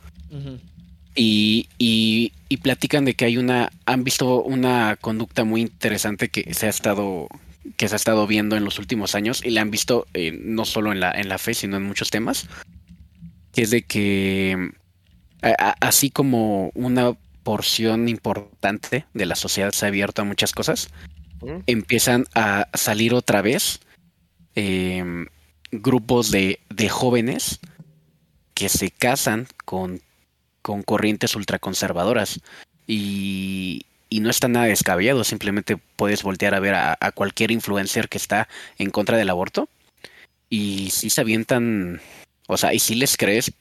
Y, 1.14 1.68
y, 1.78 2.32
y 2.48 2.58
platican 2.58 3.04
de 3.04 3.14
que 3.14 3.24
hay 3.24 3.36
una, 3.38 3.70
han 3.86 4.04
visto 4.04 4.42
una 4.42 4.96
conducta 5.00 5.42
muy 5.44 5.62
interesante 5.62 6.28
que 6.28 6.54
se 6.54 6.66
ha 6.66 6.70
estado, 6.70 7.28
que 7.76 7.88
se 7.88 7.94
ha 7.94 7.96
estado 7.96 8.26
viendo 8.26 8.56
en 8.56 8.64
los 8.64 8.78
últimos 8.78 9.14
años 9.16 9.42
y 9.44 9.50
la 9.50 9.62
han 9.62 9.70
visto 9.70 10.06
eh, 10.14 10.38
no 10.40 10.64
solo 10.64 10.92
en 10.92 11.00
la, 11.00 11.10
en 11.10 11.28
la 11.28 11.38
fe, 11.38 11.54
sino 11.54 11.76
en 11.76 11.82
muchos 11.82 12.10
temas, 12.10 12.46
que 13.52 13.62
es 13.62 13.70
de 13.70 13.82
que 13.82 14.70
a- 15.42 15.70
a- 15.70 15.76
así 15.80 16.10
como 16.10 16.70
una 16.74 17.14
porción 17.48 18.10
importante 18.10 19.06
de 19.14 19.24
la 19.24 19.34
sociedad 19.34 19.72
se 19.72 19.86
ha 19.86 19.88
abierto 19.88 20.20
a 20.20 20.26
muchas 20.26 20.52
cosas, 20.52 20.90
¿Mm? 21.40 21.60
empiezan 21.66 22.26
a 22.34 22.68
salir 22.74 23.14
otra 23.14 23.40
vez 23.40 23.80
eh, 24.54 25.02
grupos 25.72 26.30
de, 26.30 26.60
de 26.68 26.90
jóvenes 26.90 27.58
que 28.52 28.68
se 28.68 28.90
casan 28.90 29.46
con, 29.64 30.02
con 30.60 30.82
corrientes 30.82 31.36
ultraconservadoras 31.36 32.38
y, 32.86 33.86
y 34.10 34.20
no 34.20 34.28
está 34.28 34.48
nada 34.48 34.66
descabellado, 34.66 35.24
simplemente 35.24 35.78
puedes 35.96 36.22
voltear 36.22 36.54
a 36.54 36.60
ver 36.60 36.74
a, 36.74 36.98
a 37.00 37.12
cualquier 37.12 37.50
influencer 37.50 38.10
que 38.10 38.18
está 38.18 38.46
en 38.76 38.90
contra 38.90 39.16
del 39.16 39.30
aborto 39.30 39.70
y 40.50 40.90
si 40.90 41.08
se 41.08 41.22
avientan, 41.22 42.02
o 42.46 42.58
sea, 42.58 42.74
y 42.74 42.78
si 42.78 42.94
les 42.94 43.16
crees 43.16 43.54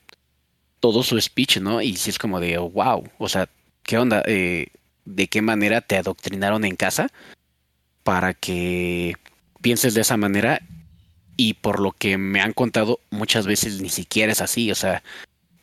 todo 0.81 1.03
su 1.03 1.17
speech, 1.21 1.59
¿no? 1.61 1.81
Y 1.81 1.95
si 1.95 2.09
es 2.09 2.19
como 2.19 2.41
de, 2.41 2.57
wow, 2.57 3.09
o 3.17 3.29
sea, 3.29 3.47
¿qué 3.87 3.97
onda? 3.97 4.21
Eh, 4.27 4.67
¿De 5.05 5.27
qué 5.27 5.41
manera 5.41 5.81
te 5.81 5.97
adoctrinaron 5.97 6.65
en 6.65 6.75
casa 6.75 7.07
para 8.03 8.35
que 8.35 9.15
pienses 9.61 9.95
de 9.95 10.01
esa 10.01 10.17
manera? 10.17 10.61
Y 11.37 11.55
por 11.55 11.79
lo 11.79 11.91
que 11.93 12.17
me 12.17 12.41
han 12.41 12.53
contado, 12.53 12.99
muchas 13.09 13.47
veces 13.47 13.81
ni 13.81 13.89
siquiera 13.89 14.31
es 14.31 14.41
así, 14.41 14.69
o 14.71 14.75
sea, 14.75 15.03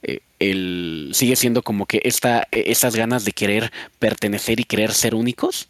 eh, 0.02 0.20
el, 0.38 1.10
sigue 1.14 1.36
siendo 1.36 1.62
como 1.62 1.86
que 1.86 2.00
esta, 2.04 2.48
eh, 2.52 2.64
estas 2.66 2.96
ganas 2.96 3.24
de 3.24 3.32
querer 3.32 3.72
pertenecer 3.98 4.58
y 4.60 4.64
querer 4.64 4.92
ser 4.92 5.14
únicos 5.14 5.68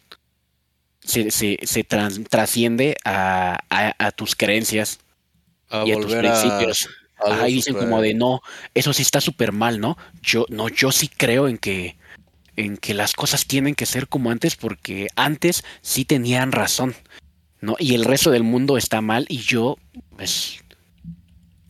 se, 1.03 1.29
se, 1.31 1.83
trasciende 1.83 2.95
a, 3.03 3.59
a- 3.69 3.95
a 3.99 4.11
tus 4.11 4.35
creencias 4.35 4.99
A 5.69 5.83
y 5.85 5.91
a 5.91 5.95
tus 5.99 6.13
principios. 6.15 6.89
y 7.49 7.53
dicen 7.53 7.75
como 7.75 8.01
de 8.01 8.13
no, 8.13 8.41
eso 8.73 8.91
sí 8.93 9.01
está 9.01 9.21
súper 9.21 9.51
mal, 9.51 9.79
¿no? 9.79 9.97
Yo, 10.21 10.45
no, 10.49 10.69
yo 10.69 10.91
sí 10.91 11.07
creo 11.07 11.47
en 11.47 11.57
que, 11.57 11.95
en 12.55 12.77
que 12.77 12.93
las 12.93 13.13
cosas 13.13 13.45
tienen 13.45 13.75
que 13.75 13.85
ser 13.85 14.07
como 14.07 14.31
antes, 14.31 14.55
porque 14.55 15.07
antes 15.15 15.63
sí 15.81 16.05
tenían 16.05 16.51
razón, 16.51 16.95
¿no? 17.61 17.75
Y 17.79 17.95
el 17.95 18.05
resto 18.05 18.31
del 18.31 18.43
mundo 18.43 18.77
está 18.77 19.01
mal, 19.01 19.25
y 19.29 19.37
yo, 19.37 19.77
pues, 20.15 20.63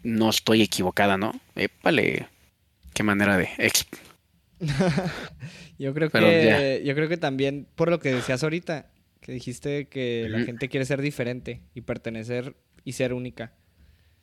no 0.03 0.29
estoy 0.29 0.61
equivocada, 0.61 1.17
¿no? 1.17 1.33
Épale, 1.55 2.27
qué 2.93 3.03
manera 3.03 3.37
de 3.37 3.49
Yo 5.77 5.93
creo 5.93 6.09
Pero 6.09 6.27
que 6.27 6.83
yo 6.85 6.95
creo 6.95 7.09
que 7.09 7.17
también 7.17 7.67
por 7.75 7.89
lo 7.89 7.99
que 7.99 8.13
decías 8.13 8.43
ahorita, 8.43 8.87
que 9.19 9.33
dijiste 9.33 9.87
que 9.89 10.27
la 10.29 10.39
gente 10.43 10.69
quiere 10.69 10.85
ser 10.85 11.01
diferente 11.01 11.61
y 11.73 11.81
pertenecer 11.81 12.55
y 12.85 12.93
ser 12.93 13.13
única. 13.13 13.53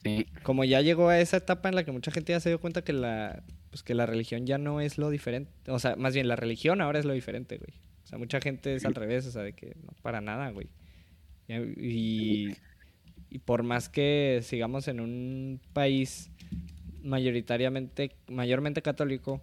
sí. 0.02 0.26
Como 0.42 0.64
ya 0.64 0.80
llegó 0.80 1.08
a 1.08 1.20
esa 1.20 1.36
etapa 1.36 1.68
en 1.68 1.74
la 1.74 1.84
que 1.84 1.92
mucha 1.92 2.10
gente 2.10 2.32
ya 2.32 2.40
se 2.40 2.48
dio 2.48 2.60
cuenta 2.60 2.82
que 2.82 2.94
la 2.94 3.42
pues 3.72 3.82
que 3.82 3.94
la 3.94 4.06
religión 4.06 4.46
ya 4.46 4.58
no 4.58 4.80
es 4.80 4.98
lo 4.98 5.10
diferente, 5.10 5.50
o 5.72 5.80
sea, 5.80 5.96
más 5.96 6.14
bien 6.14 6.28
la 6.28 6.36
religión 6.36 6.80
ahora 6.80 7.00
es 7.00 7.04
lo 7.04 7.12
diferente, 7.14 7.56
güey. 7.58 7.72
O 8.04 8.06
sea, 8.06 8.18
mucha 8.18 8.40
gente 8.40 8.74
es 8.76 8.84
al 8.84 8.94
revés, 8.94 9.26
o 9.26 9.30
sea, 9.32 9.42
de 9.42 9.54
que 9.54 9.74
no 9.82 9.92
para 10.02 10.20
nada, 10.20 10.50
güey. 10.50 10.68
Y, 11.48 12.54
y 13.30 13.38
por 13.40 13.62
más 13.62 13.88
que 13.88 14.40
sigamos 14.42 14.86
en 14.88 15.00
un 15.00 15.60
país 15.72 16.30
mayoritariamente, 17.02 18.14
mayormente 18.28 18.82
católico, 18.82 19.42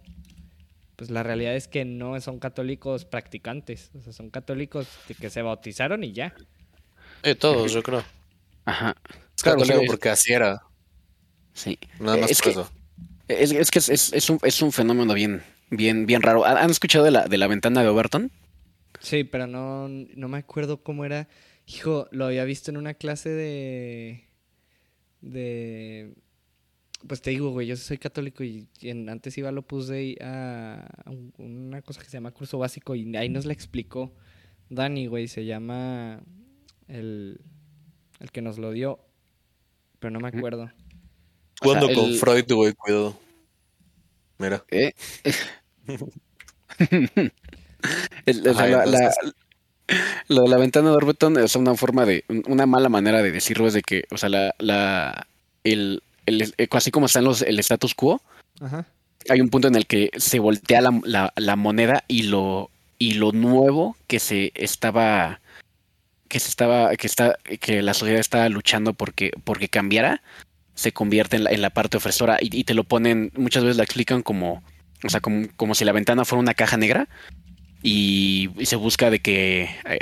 pues 0.96 1.10
la 1.10 1.22
realidad 1.22 1.54
es 1.56 1.68
que 1.68 1.84
no 1.84 2.20
son 2.20 2.38
católicos 2.38 3.04
practicantes, 3.04 3.90
o 3.94 4.00
sea, 4.02 4.12
son 4.12 4.30
católicos 4.30 4.86
de 5.08 5.14
que 5.14 5.30
se 5.30 5.42
bautizaron 5.42 6.04
y 6.04 6.12
ya. 6.12 6.34
Eh, 7.22 7.34
todos, 7.34 7.72
yo 7.72 7.82
creo. 7.82 8.02
Ajá. 8.64 8.94
Es 9.36 9.42
Claro, 9.42 9.60
o 9.60 9.64
sea, 9.64 9.74
católico 9.74 9.80
es- 9.82 9.90
porque 9.90 10.08
así 10.10 10.32
era. 10.32 10.62
Sí. 11.52 11.78
Nada 11.98 12.16
más 12.18 12.30
Es 12.30 12.38
por 12.38 12.44
que- 12.44 12.50
eso. 12.60 12.72
Es, 13.38 13.52
es 13.52 13.70
que 13.70 13.78
es, 13.78 13.88
es- 13.88 14.12
es 14.12 14.30
un, 14.30 14.38
es 14.42 14.60
un 14.62 14.72
fenómeno 14.72 15.14
bien, 15.14 15.42
bien, 15.70 16.06
bien 16.06 16.22
raro. 16.22 16.44
¿Han 16.44 16.70
escuchado 16.70 17.04
de 17.04 17.10
la, 17.10 17.26
de 17.28 17.38
la 17.38 17.46
ventana 17.46 17.82
de 17.82 17.88
Overton? 17.88 18.30
Sí, 19.00 19.24
pero 19.24 19.46
no, 19.46 19.88
no 19.88 20.28
me 20.28 20.38
acuerdo 20.38 20.82
cómo 20.82 21.04
era. 21.04 21.28
Hijo, 21.66 22.08
lo 22.10 22.26
había 22.26 22.44
visto 22.44 22.70
en 22.70 22.76
una 22.76 22.94
clase 22.94 23.28
de. 23.30 24.24
de. 25.20 26.14
Pues 27.06 27.22
te 27.22 27.30
digo, 27.30 27.50
güey, 27.50 27.66
yo 27.66 27.76
soy 27.76 27.96
católico 27.96 28.44
y 28.44 28.68
en, 28.82 29.08
antes 29.08 29.36
iba 29.38 29.48
al 29.48 29.56
Opus 29.56 29.88
Dei 29.88 30.16
a, 30.20 30.86
a 31.04 31.10
un- 31.10 31.32
una 31.38 31.80
cosa 31.80 32.00
que 32.00 32.06
se 32.06 32.12
llama 32.18 32.30
curso 32.32 32.58
básico 32.58 32.94
y 32.94 33.16
ahí 33.16 33.30
nos 33.30 33.46
la 33.46 33.54
explicó 33.54 34.12
Dani, 34.68 35.06
güey, 35.06 35.26
se 35.26 35.46
llama 35.46 36.20
el, 36.88 37.40
el 38.18 38.30
que 38.32 38.42
nos 38.42 38.58
lo 38.58 38.70
dio, 38.70 39.00
pero 39.98 40.10
no 40.10 40.20
me 40.20 40.28
acuerdo. 40.28 40.70
Sea, 41.60 41.72
Cuando 41.80 41.86
con 41.92 42.04
el- 42.10 42.18
Freud, 42.18 42.44
güey, 42.48 42.72
cuidado. 42.74 43.16
Mira. 44.38 44.64
¿Eh? 44.70 44.92
El- 48.26 48.46
o 48.48 48.54
sea, 48.54 48.64
Ajá, 48.64 48.66
la, 48.68 48.86
la- 48.86 48.98
entonces- 48.98 49.34
lo 50.28 50.42
de 50.42 50.48
la 50.48 50.56
ventana 50.58 50.90
de 50.90 50.96
Overton 50.96 51.38
es 51.38 51.56
una 51.56 51.74
forma 51.74 52.04
de, 52.06 52.24
una 52.46 52.64
mala 52.66 52.88
manera 52.88 53.22
de 53.22 53.32
decirlo 53.32 53.66
es 53.66 53.74
de 53.74 53.82
que, 53.82 54.04
o 54.10 54.16
sea, 54.16 54.28
la, 54.28 54.54
la, 54.58 55.26
el, 55.64 56.02
el- 56.26 56.54
eh, 56.58 56.68
así 56.70 56.90
como 56.90 57.06
están 57.06 57.24
los, 57.24 57.42
el 57.42 57.58
status 57.58 57.94
quo, 57.94 58.20
Ajá. 58.60 58.86
hay 59.28 59.40
un 59.40 59.48
punto 59.48 59.68
en 59.68 59.74
el 59.74 59.86
que 59.86 60.10
se 60.16 60.38
voltea 60.38 60.80
la, 60.80 61.00
la- 61.04 61.32
la 61.36 61.56
moneda 61.56 62.04
y 62.06 62.22
lo, 62.24 62.70
y 62.98 63.14
lo 63.14 63.32
nuevo 63.32 63.96
que 64.06 64.20
se 64.20 64.52
estaba, 64.54 65.40
que 66.28 66.38
se 66.38 66.48
estaba, 66.50 66.94
que 66.96 67.06
está, 67.08 67.36
que 67.60 67.82
la 67.82 67.94
sociedad 67.94 68.20
estaba 68.20 68.48
luchando 68.48 68.92
porque, 68.94 69.32
porque 69.44 69.68
cambiara, 69.68 70.22
se 70.80 70.92
convierte 70.92 71.36
en 71.36 71.44
la, 71.44 71.50
en 71.50 71.60
la 71.60 71.68
parte 71.68 71.98
ofresora 71.98 72.38
y, 72.40 72.64
te 72.64 72.72
lo 72.72 72.84
ponen, 72.84 73.32
muchas 73.36 73.62
veces 73.64 73.76
la 73.76 73.84
explican 73.84 74.22
como, 74.22 74.62
o 75.04 75.10
sea, 75.10 75.20
como, 75.20 75.46
como 75.56 75.74
si 75.74 75.84
la 75.84 75.92
ventana 75.92 76.24
fuera 76.24 76.40
una 76.40 76.54
caja 76.54 76.78
negra 76.78 77.06
y, 77.82 78.48
se 78.62 78.76
busca 78.76 79.10
de 79.10 79.18
que 79.18 79.68
eh, 79.84 79.98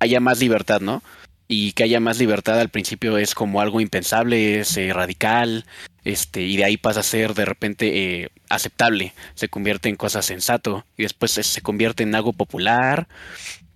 haya 0.00 0.20
más 0.20 0.38
libertad, 0.40 0.82
¿no? 0.82 1.02
Y 1.48 1.72
que 1.72 1.84
haya 1.84 1.98
más 1.98 2.18
libertad 2.18 2.60
al 2.60 2.68
principio 2.68 3.16
es 3.16 3.34
como 3.34 3.62
algo 3.62 3.80
impensable, 3.80 4.60
es 4.60 4.76
eh, 4.76 4.92
radical, 4.92 5.64
este, 6.04 6.42
y 6.42 6.58
de 6.58 6.64
ahí 6.64 6.76
pasa 6.76 7.00
a 7.00 7.04
ser 7.04 7.32
de 7.32 7.46
repente 7.46 7.86
eh, 8.22 8.28
aceptable, 8.50 9.14
se 9.34 9.48
convierte 9.48 9.88
en 9.88 9.96
cosa 9.96 10.20
sensato, 10.20 10.84
y 10.98 11.04
después 11.04 11.30
se, 11.30 11.62
convierte 11.62 12.02
en 12.02 12.14
algo 12.14 12.34
popular, 12.34 13.08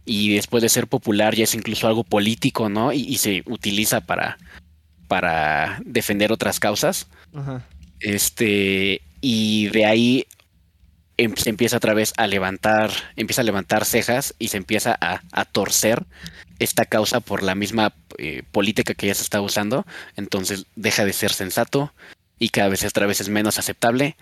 y 0.04 0.34
después 0.34 0.62
de 0.62 0.68
ser 0.68 0.86
popular 0.86 1.34
ya 1.34 1.44
es 1.44 1.54
incluso 1.54 1.88
algo 1.88 2.04
político, 2.04 2.68
¿no? 2.68 2.92
Y 2.92 3.16
se 3.16 3.42
utiliza 3.46 4.02
para, 4.02 4.36
para 5.12 5.78
defender 5.84 6.32
otras 6.32 6.58
causas. 6.58 7.06
Ajá. 7.34 7.62
Este, 8.00 9.02
y 9.20 9.68
de 9.68 9.84
ahí 9.84 10.26
em- 11.18 11.36
se 11.36 11.50
empieza 11.50 11.76
otra 11.76 11.92
vez 11.92 12.14
a 12.16 12.26
levantar, 12.26 12.90
empieza 13.14 13.42
a 13.42 13.44
levantar 13.44 13.84
cejas 13.84 14.34
y 14.38 14.48
se 14.48 14.56
empieza 14.56 14.96
a, 14.98 15.20
a 15.32 15.44
torcer 15.44 16.06
esta 16.60 16.86
causa 16.86 17.20
por 17.20 17.42
la 17.42 17.54
misma 17.54 17.92
eh, 18.16 18.42
política 18.52 18.94
que 18.94 19.08
ya 19.08 19.14
se 19.14 19.22
está 19.22 19.42
usando. 19.42 19.84
Entonces 20.16 20.64
deja 20.76 21.04
de 21.04 21.12
ser 21.12 21.34
sensato 21.34 21.92
y 22.38 22.48
cada 22.48 22.70
vez 22.70 22.82
otra 22.82 23.04
vez 23.04 23.20
es 23.20 23.28
menos 23.28 23.58
aceptable 23.58 24.16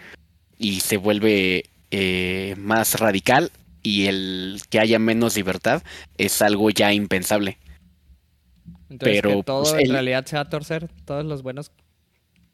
y 0.59 0.81
se 0.81 0.97
vuelve 0.97 1.71
eh, 1.93 2.57
más 2.59 2.99
radical 2.99 3.53
y 3.85 4.07
el 4.07 4.61
que 4.71 4.81
haya 4.81 4.99
menos 4.99 5.37
libertad 5.37 5.85
es 6.19 6.43
algo 6.43 6.69
ya 6.71 6.93
impensable. 6.93 7.59
Entonces, 8.91 9.21
Pero, 9.23 9.37
que 9.39 9.43
todo 9.45 9.63
pues, 9.63 9.75
en 9.75 9.87
el- 9.87 9.93
realidad 9.93 10.27
se 10.27 10.37
va 10.37 10.43
a 10.43 10.49
torcer, 10.49 10.89
todos 11.07 11.25
los 11.25 11.43
buenos. 11.43 11.71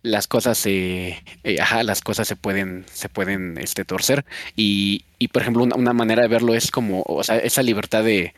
las 0.03 0.29
cosas 0.29 0.57
se 0.59 1.21
eh, 1.43 1.61
ajá, 1.61 1.83
las 1.83 2.01
cosas 2.03 2.29
se 2.29 2.37
pueden 2.37 2.85
se 2.93 3.09
pueden 3.09 3.59
este 3.59 3.85
torcer 3.85 4.25
y, 4.55 5.05
y 5.19 5.29
por 5.29 5.43
ejemplo 5.43 5.65
una, 5.65 5.75
una 5.75 5.93
manera 5.95 6.23
de 6.23 6.29
verlo 6.29 6.55
es 6.55 6.71
como 6.71 7.03
o 7.07 7.25
sea 7.25 7.39
esa 7.39 7.63
libertad 7.65 8.05
de 8.05 8.33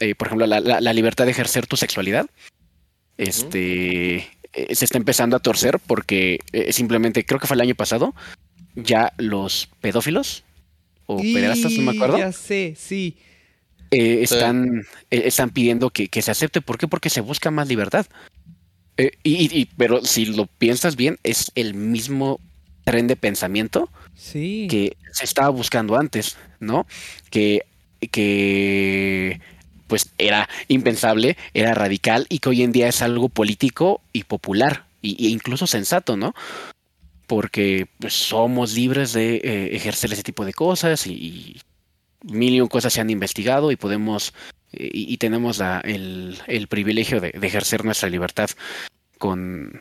eh, 0.00 0.14
por 0.14 0.26
ejemplo 0.28 0.46
la, 0.46 0.60
la- 0.60 0.80
la 0.82 0.92
libertad 0.92 1.24
de 1.24 1.30
ejercer 1.30 1.66
tu 1.66 1.76
sexualidad 1.76 2.26
este 3.16 4.16
eh, 4.52 4.74
se 4.74 4.84
está 4.84 4.98
empezando 4.98 5.36
a 5.36 5.40
torcer 5.40 5.78
porque 5.86 6.40
eh, 6.52 6.72
simplemente 6.72 7.24
creo 7.24 7.38
que 7.40 7.46
fue 7.46 7.54
el 7.54 7.60
año 7.62 7.74
pasado 7.74 8.14
ya 8.74 9.12
los 9.18 9.68
pedófilos 9.80 10.42
o 11.06 11.16
pederastas 11.18 11.72
no 11.78 11.82
me 11.82 11.92
Y 11.92 11.96
acuerdo 11.96 12.18
Ya 12.18 12.32
sé, 12.32 12.74
sí. 12.76 13.16
Eh, 13.90 14.22
están, 14.22 14.86
eh, 15.10 15.22
están 15.26 15.50
pidiendo 15.50 15.90
que, 15.90 16.08
que 16.08 16.22
se 16.22 16.30
acepte. 16.30 16.60
¿Por 16.60 16.78
qué? 16.78 16.88
Porque 16.88 17.10
se 17.10 17.20
busca 17.20 17.50
más 17.50 17.68
libertad. 17.68 18.06
Eh, 18.96 19.12
y, 19.22 19.58
y- 19.60 19.64
pero 19.76 20.04
si 20.04 20.26
lo 20.26 20.46
piensas 20.46 20.96
bien, 20.96 21.18
es 21.22 21.50
el 21.54 21.74
mismo 21.74 22.38
tren 22.84 23.06
de 23.06 23.16
pensamiento 23.16 23.88
Sí. 24.14 24.66
que 24.70 24.96
se 25.12 25.24
estaba 25.24 25.48
buscando 25.48 25.96
antes, 25.96 26.36
¿no? 26.60 26.86
Que, 27.30 27.62
que 28.10 29.40
pues 29.86 30.10
era 30.18 30.48
impensable, 30.68 31.36
era 31.52 31.74
radical 31.74 32.26
y 32.28 32.38
que 32.38 32.48
hoy 32.50 32.62
en 32.62 32.72
día 32.72 32.88
es 32.88 33.02
algo 33.02 33.28
político 33.28 34.00
y 34.12 34.24
popular 34.24 34.86
y, 35.02 35.26
e 35.26 35.30
incluso 35.30 35.66
sensato, 35.66 36.16
¿no? 36.16 36.34
Porque 37.26 37.88
pues, 37.98 38.14
somos 38.14 38.74
libres 38.74 39.12
de 39.12 39.36
eh, 39.36 39.70
ejercer 39.76 40.12
ese 40.12 40.22
tipo 40.22 40.44
de 40.44 40.52
cosas 40.52 41.06
y, 41.06 41.12
y 41.12 41.60
mil 42.24 42.54
y 42.54 42.60
un 42.60 42.68
cosas 42.68 42.92
se 42.92 43.00
han 43.00 43.10
investigado 43.10 43.70
y 43.72 43.76
podemos 43.76 44.32
eh, 44.72 44.90
y, 44.92 45.16
tenemos 45.16 45.58
la- 45.58 45.80
el, 45.80 46.38
el 46.46 46.68
privilegio 46.68 47.20
de, 47.20 47.30
de 47.32 47.46
ejercer 47.46 47.84
nuestra 47.84 48.08
libertad 48.08 48.50
con 49.18 49.80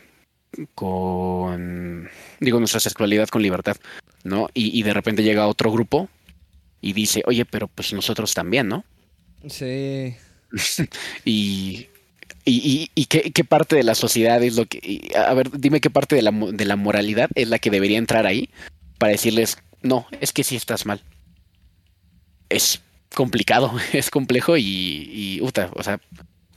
con 0.75 2.09
digo 2.39 2.59
nuestra 2.59 2.79
sexualidad 2.79 3.27
con 3.29 3.41
libertad, 3.41 3.77
¿no? 4.23 4.49
Y, 4.53 4.77
y 4.77 4.83
de 4.83 4.93
repente 4.93 5.23
llega 5.23 5.47
otro 5.47 5.71
grupo 5.71 6.09
y 6.81 6.93
dice, 6.93 7.21
oye, 7.25 7.45
pero 7.45 7.67
pues 7.67 7.93
nosotros 7.93 8.33
también, 8.33 8.67
¿no? 8.67 8.83
Sí. 9.47 10.15
Y, 11.25 11.87
y, 12.45 12.51
y- 12.55 12.91
y 12.95 13.05
qué, 13.05 13.31
qué 13.31 13.43
parte 13.43 13.75
de 13.75 13.83
la 13.83 13.93
sociedad 13.93 14.41
es 14.43 14.55
lo 14.55 14.65
que... 14.65 14.79
y, 14.81 15.13
a 15.15 15.33
ver, 15.33 15.51
dime 15.51 15.81
qué 15.81 15.89
parte 15.91 16.15
de 16.15 16.21
la, 16.23 16.31
de 16.31 16.65
la 16.65 16.75
moralidad 16.75 17.29
es 17.35 17.47
la 17.49 17.59
que 17.59 17.69
debería 17.69 17.97
entrar 17.99 18.25
ahí 18.25 18.49
para 18.97 19.11
decirles, 19.11 19.57
no, 19.83 20.07
es 20.21 20.33
que 20.33 20.43
sí 20.43 20.55
estás 20.55 20.85
mal. 20.87 21.01
Es 22.49 22.81
complicado, 23.15 23.71
es 23.93 24.09
complejo 24.09 24.57
y, 24.57 24.63
y 24.65 25.41
uta, 25.41 25.69
o 25.75 25.83
sea, 25.83 25.99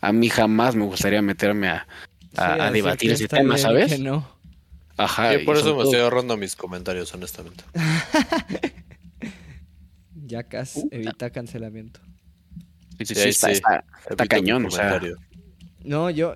a 0.00 0.12
mí 0.12 0.28
jamás 0.28 0.74
me 0.74 0.84
gustaría 0.84 1.22
meterme 1.22 1.68
a, 1.68 1.86
Sí, 2.32 2.38
a, 2.38 2.52
a 2.54 2.56
decir 2.56 2.72
debatir 2.72 3.10
ese 3.12 3.28
tema, 3.28 3.58
¿sabes? 3.58 3.92
que 3.92 3.98
no. 3.98 4.26
Ajá. 4.96 5.34
Yo 5.34 5.44
por 5.44 5.56
y 5.56 5.60
eso 5.60 5.68
me 5.68 5.72
todo- 5.74 5.84
estoy 5.84 6.00
ahorrando 6.00 6.36
mis 6.36 6.56
comentarios, 6.56 7.12
honestamente. 7.14 7.64
Yacas 10.26 10.76
Uh. 10.76 10.88
evita 10.90 11.30
cancelamiento. 11.30 12.00
Sí, 12.98 13.06
sí, 13.06 13.14
Sí, 13.14 13.32
sí, 13.32 13.46
está, 13.52 13.84
sí. 14.08 14.28
cañón, 14.28 14.66
o 14.66 14.70
sea. 14.70 15.00
No, 15.84 16.10
yo. 16.10 16.34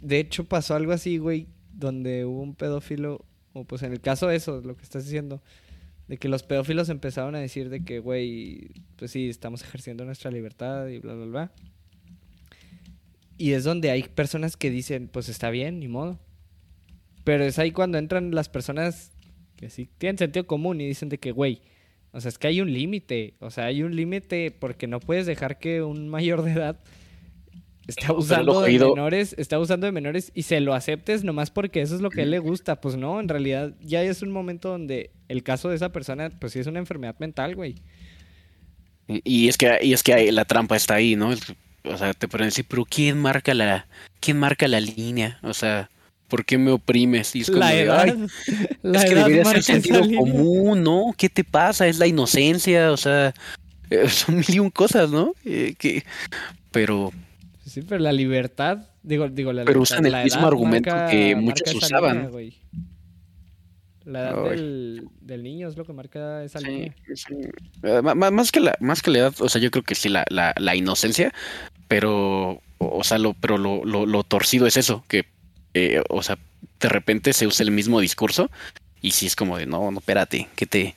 De 0.00 0.18
hecho, 0.18 0.44
pasó 0.44 0.74
algo 0.74 0.92
así, 0.92 1.16
güey, 1.18 1.46
donde 1.72 2.24
hubo 2.26 2.42
un 2.42 2.54
pedófilo, 2.54 3.24
o 3.54 3.64
pues 3.64 3.82
en 3.82 3.92
el 3.92 4.00
caso 4.00 4.26
de 4.26 4.36
eso, 4.36 4.60
lo 4.60 4.76
que 4.76 4.82
estás 4.82 5.04
diciendo, 5.04 5.40
de 6.08 6.16
que 6.18 6.28
los 6.28 6.42
pedófilos 6.42 6.88
empezaron 6.88 7.34
a 7.34 7.40
decir 7.40 7.70
de 7.70 7.84
que, 7.84 7.98
güey, 7.98 8.70
pues 8.96 9.10
sí, 9.10 9.28
estamos 9.28 9.62
ejerciendo 9.62 10.04
nuestra 10.04 10.30
libertad 10.30 10.88
y 10.88 10.98
bla, 10.98 11.14
bla, 11.14 11.26
bla. 11.26 11.52
Y 13.36 13.52
es 13.52 13.64
donde 13.64 13.90
hay 13.90 14.04
personas 14.04 14.56
que 14.56 14.70
dicen, 14.70 15.08
pues 15.08 15.28
está 15.28 15.50
bien, 15.50 15.80
ni 15.80 15.88
modo. 15.88 16.20
Pero 17.24 17.44
es 17.44 17.58
ahí 17.58 17.72
cuando 17.72 17.98
entran 17.98 18.34
las 18.34 18.48
personas 18.48 19.12
que 19.56 19.70
sí 19.70 19.88
tienen 19.98 20.18
sentido 20.18 20.46
común 20.46 20.80
y 20.80 20.86
dicen 20.86 21.08
de 21.08 21.18
que, 21.18 21.32
güey, 21.32 21.62
o 22.12 22.20
sea, 22.20 22.28
es 22.28 22.38
que 22.38 22.46
hay 22.46 22.60
un 22.60 22.72
límite. 22.72 23.34
O 23.40 23.50
sea, 23.50 23.64
hay 23.64 23.82
un 23.82 23.96
límite 23.96 24.52
porque 24.52 24.86
no 24.86 25.00
puedes 25.00 25.26
dejar 25.26 25.58
que 25.58 25.82
un 25.82 26.08
mayor 26.08 26.42
de 26.42 26.52
edad 26.52 26.80
lo 27.86 28.14
abusando 28.14 28.60
de 28.62 28.78
menores, 28.78 29.34
está 29.38 29.56
abusando 29.56 29.86
de 29.86 29.92
menores 29.92 30.32
y 30.34 30.42
se 30.42 30.60
lo 30.60 30.74
aceptes 30.74 31.24
nomás 31.24 31.50
porque 31.50 31.82
eso 31.82 31.94
es 31.94 32.00
lo 32.00 32.10
que 32.10 32.20
a 32.20 32.24
él 32.24 32.30
le 32.30 32.38
gusta. 32.38 32.80
Pues 32.80 32.96
no, 32.96 33.20
en 33.20 33.28
realidad 33.28 33.72
ya 33.80 34.02
es 34.02 34.22
un 34.22 34.30
momento 34.30 34.70
donde 34.70 35.10
el 35.28 35.42
caso 35.42 35.68
de 35.68 35.76
esa 35.76 35.90
persona, 35.90 36.30
pues 36.38 36.52
sí 36.52 36.58
es 36.58 36.66
una 36.66 36.78
enfermedad 36.78 37.16
mental, 37.18 37.54
güey. 37.54 37.76
Y 39.08 39.44
y 39.44 39.48
es 39.48 39.58
que, 39.58 39.78
y 39.82 39.92
es 39.92 40.02
que 40.02 40.32
la 40.32 40.44
trampa 40.44 40.76
está 40.76 40.94
ahí, 40.94 41.16
¿no? 41.16 41.30
O 41.84 41.98
sea, 41.98 42.14
te 42.14 42.28
pueden 42.28 42.48
decir, 42.48 42.64
pero 42.68 42.84
¿quién 42.86 43.18
marca 43.18 43.52
la, 43.52 43.86
quién 44.20 44.38
marca 44.38 44.66
la 44.66 44.80
línea? 44.80 45.38
O 45.42 45.52
sea, 45.52 45.90
¿por 46.28 46.44
qué 46.44 46.56
me 46.56 46.70
oprimes? 46.70 47.36
Y 47.36 47.42
es 47.42 47.48
como 47.48 47.60
La 47.60 47.74
edad, 47.74 48.00
"Ay, 48.00 48.26
la 48.82 49.02
es 49.02 49.10
que 49.10 49.14
debería 49.14 49.44
ser 49.44 49.62
sentido 49.62 50.00
común, 50.00 50.82
¿no? 50.82 51.14
¿Qué 51.16 51.28
te 51.28 51.44
pasa? 51.44 51.86
Es 51.86 51.98
la 51.98 52.06
inocencia, 52.06 52.90
o 52.90 52.96
sea, 52.96 53.34
son 54.08 54.36
mil 54.36 54.54
y 54.54 54.58
un 54.58 54.70
cosas, 54.70 55.10
¿no? 55.10 55.34
Eh, 55.44 55.74
que, 55.78 56.04
pero, 56.70 57.12
Sí, 57.74 57.82
pero 57.82 57.98
la 58.00 58.12
libertad, 58.12 58.86
digo, 59.02 59.28
digo 59.28 59.52
la 59.52 59.64
Pero 59.64 59.80
libertad, 59.80 59.98
usan 59.98 60.06
el 60.06 60.22
mismo 60.24 60.46
argumento 60.46 60.90
marca- 60.90 61.10
que 61.10 61.34
muchos 61.34 61.74
usaban. 61.74 62.30
línea. 62.30 62.52
La 64.04 64.20
edad 64.20 64.44
del, 64.50 65.08
del 65.20 65.42
niño 65.42 65.66
es 65.66 65.76
lo 65.76 65.84
que 65.84 65.92
marca 65.92 66.44
esa 66.44 66.60
Sí, 66.60 66.66
línea. 66.66 66.94
sí. 67.16 67.34
Eh, 67.82 68.00
más 68.02 68.52
que 68.52 68.60
la 68.60 68.76
más 68.78 69.02
que 69.02 69.10
la 69.10 69.18
edad, 69.18 69.34
o 69.40 69.48
sea, 69.48 69.60
yo 69.60 69.72
creo 69.72 69.82
que 69.82 69.96
sí 69.96 70.08
la, 70.08 70.24
la, 70.28 70.54
la 70.56 70.76
inocencia, 70.76 71.32
pero 71.88 72.60
o 72.78 73.02
sea, 73.02 73.18
lo 73.18 73.34
pero 73.34 73.58
lo, 73.58 73.84
lo, 73.84 74.06
lo 74.06 74.22
torcido 74.22 74.66
es 74.68 74.76
eso, 74.76 75.04
que 75.08 75.24
eh, 75.72 76.00
o 76.10 76.22
sea, 76.22 76.38
de 76.78 76.88
repente 76.88 77.32
se 77.32 77.46
usa 77.48 77.64
el 77.64 77.72
mismo 77.72 77.98
discurso 77.98 78.50
y 79.00 79.10
sí 79.12 79.26
es 79.26 79.34
como 79.34 79.56
de, 79.58 79.66
no, 79.66 79.90
no, 79.90 79.98
espérate, 79.98 80.48
¿qué 80.54 80.66
te 80.66 80.94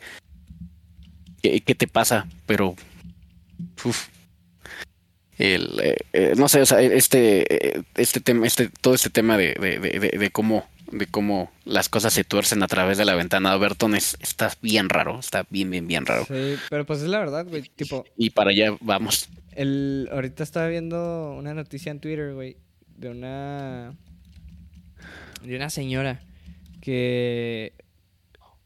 qué, 1.41 1.61
qué 1.61 1.73
te 1.75 1.88
pasa? 1.88 2.28
Pero 2.45 2.75
uf, 3.84 4.09
el, 5.38 5.79
eh, 5.83 5.95
eh, 6.13 6.33
no 6.38 6.47
sé, 6.49 6.61
o 6.61 6.65
sea, 6.65 6.81
este, 6.81 7.77
eh, 7.77 7.83
este 7.95 8.19
tema, 8.19 8.45
este, 8.47 8.69
todo 8.81 8.93
este 8.95 9.09
tema 9.09 9.38
de, 9.38 9.53
de, 9.53 9.79
de, 9.79 10.09
de- 10.17 10.31
cómo, 10.31 10.65
de 10.91 11.05
cómo 11.07 11.51
las 11.65 11.89
cosas 11.89 12.13
se 12.13 12.23
tuercen 12.23 12.63
a 12.63 12.67
través 12.67 12.97
de 12.97 13.05
la 13.05 13.13
ventana 13.15 13.51
de 13.53 13.59
Berton 13.59 13.95
es, 13.95 14.17
está 14.19 14.51
bien 14.61 14.89
raro, 14.89 15.19
está 15.19 15.45
bien, 15.49 15.69
bien, 15.69 15.88
bien 15.88 16.05
raro. 16.05 16.25
Sí, 16.25 16.55
pero 16.69 16.85
pues 16.85 17.01
es 17.01 17.07
la 17.07 17.19
verdad, 17.19 17.45
güey. 17.47 17.63
Tipo, 17.75 18.05
Y 18.17 18.31
para 18.31 18.49
allá 18.51 18.75
vamos. 18.81 19.29
el, 19.51 20.09
ahorita 20.11 20.43
estaba 20.43 20.67
viendo 20.67 21.35
una 21.38 21.53
noticia 21.53 21.91
en 21.91 21.99
Twitter, 21.99 22.33
güey, 22.33 22.57
de 22.97 23.09
una 23.09 23.93
de 25.43 25.55
una 25.55 25.69
señora 25.69 26.19
que 26.81 27.73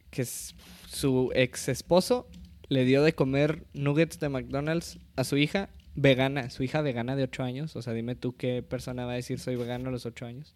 que 0.10 0.26
su 0.26 1.32
ex 1.36 1.68
esposo 1.70 2.28
le 2.70 2.86
dio 2.86 3.04
de 3.04 3.14
comer 3.14 3.64
nuggets 3.74 4.20
de 4.20 4.30
McDonald's 4.30 5.00
a 5.16 5.24
su 5.24 5.38
hija 5.38 5.70
vegana, 5.96 6.50
su 6.50 6.64
hija 6.64 6.82
vegana 6.82 7.16
de 7.16 7.24
8 7.24 7.44
años. 7.44 7.76
O 7.76 7.82
sea, 7.82 7.94
dime 7.94 8.16
tú 8.16 8.36
qué 8.36 8.64
persona 8.64 9.06
va 9.06 9.14
a 9.14 9.16
decir 9.16 9.40
soy 9.40 9.56
vegano 9.56 9.90
a 9.90 9.92
los 9.92 10.06
8 10.06 10.26
años. 10.26 10.56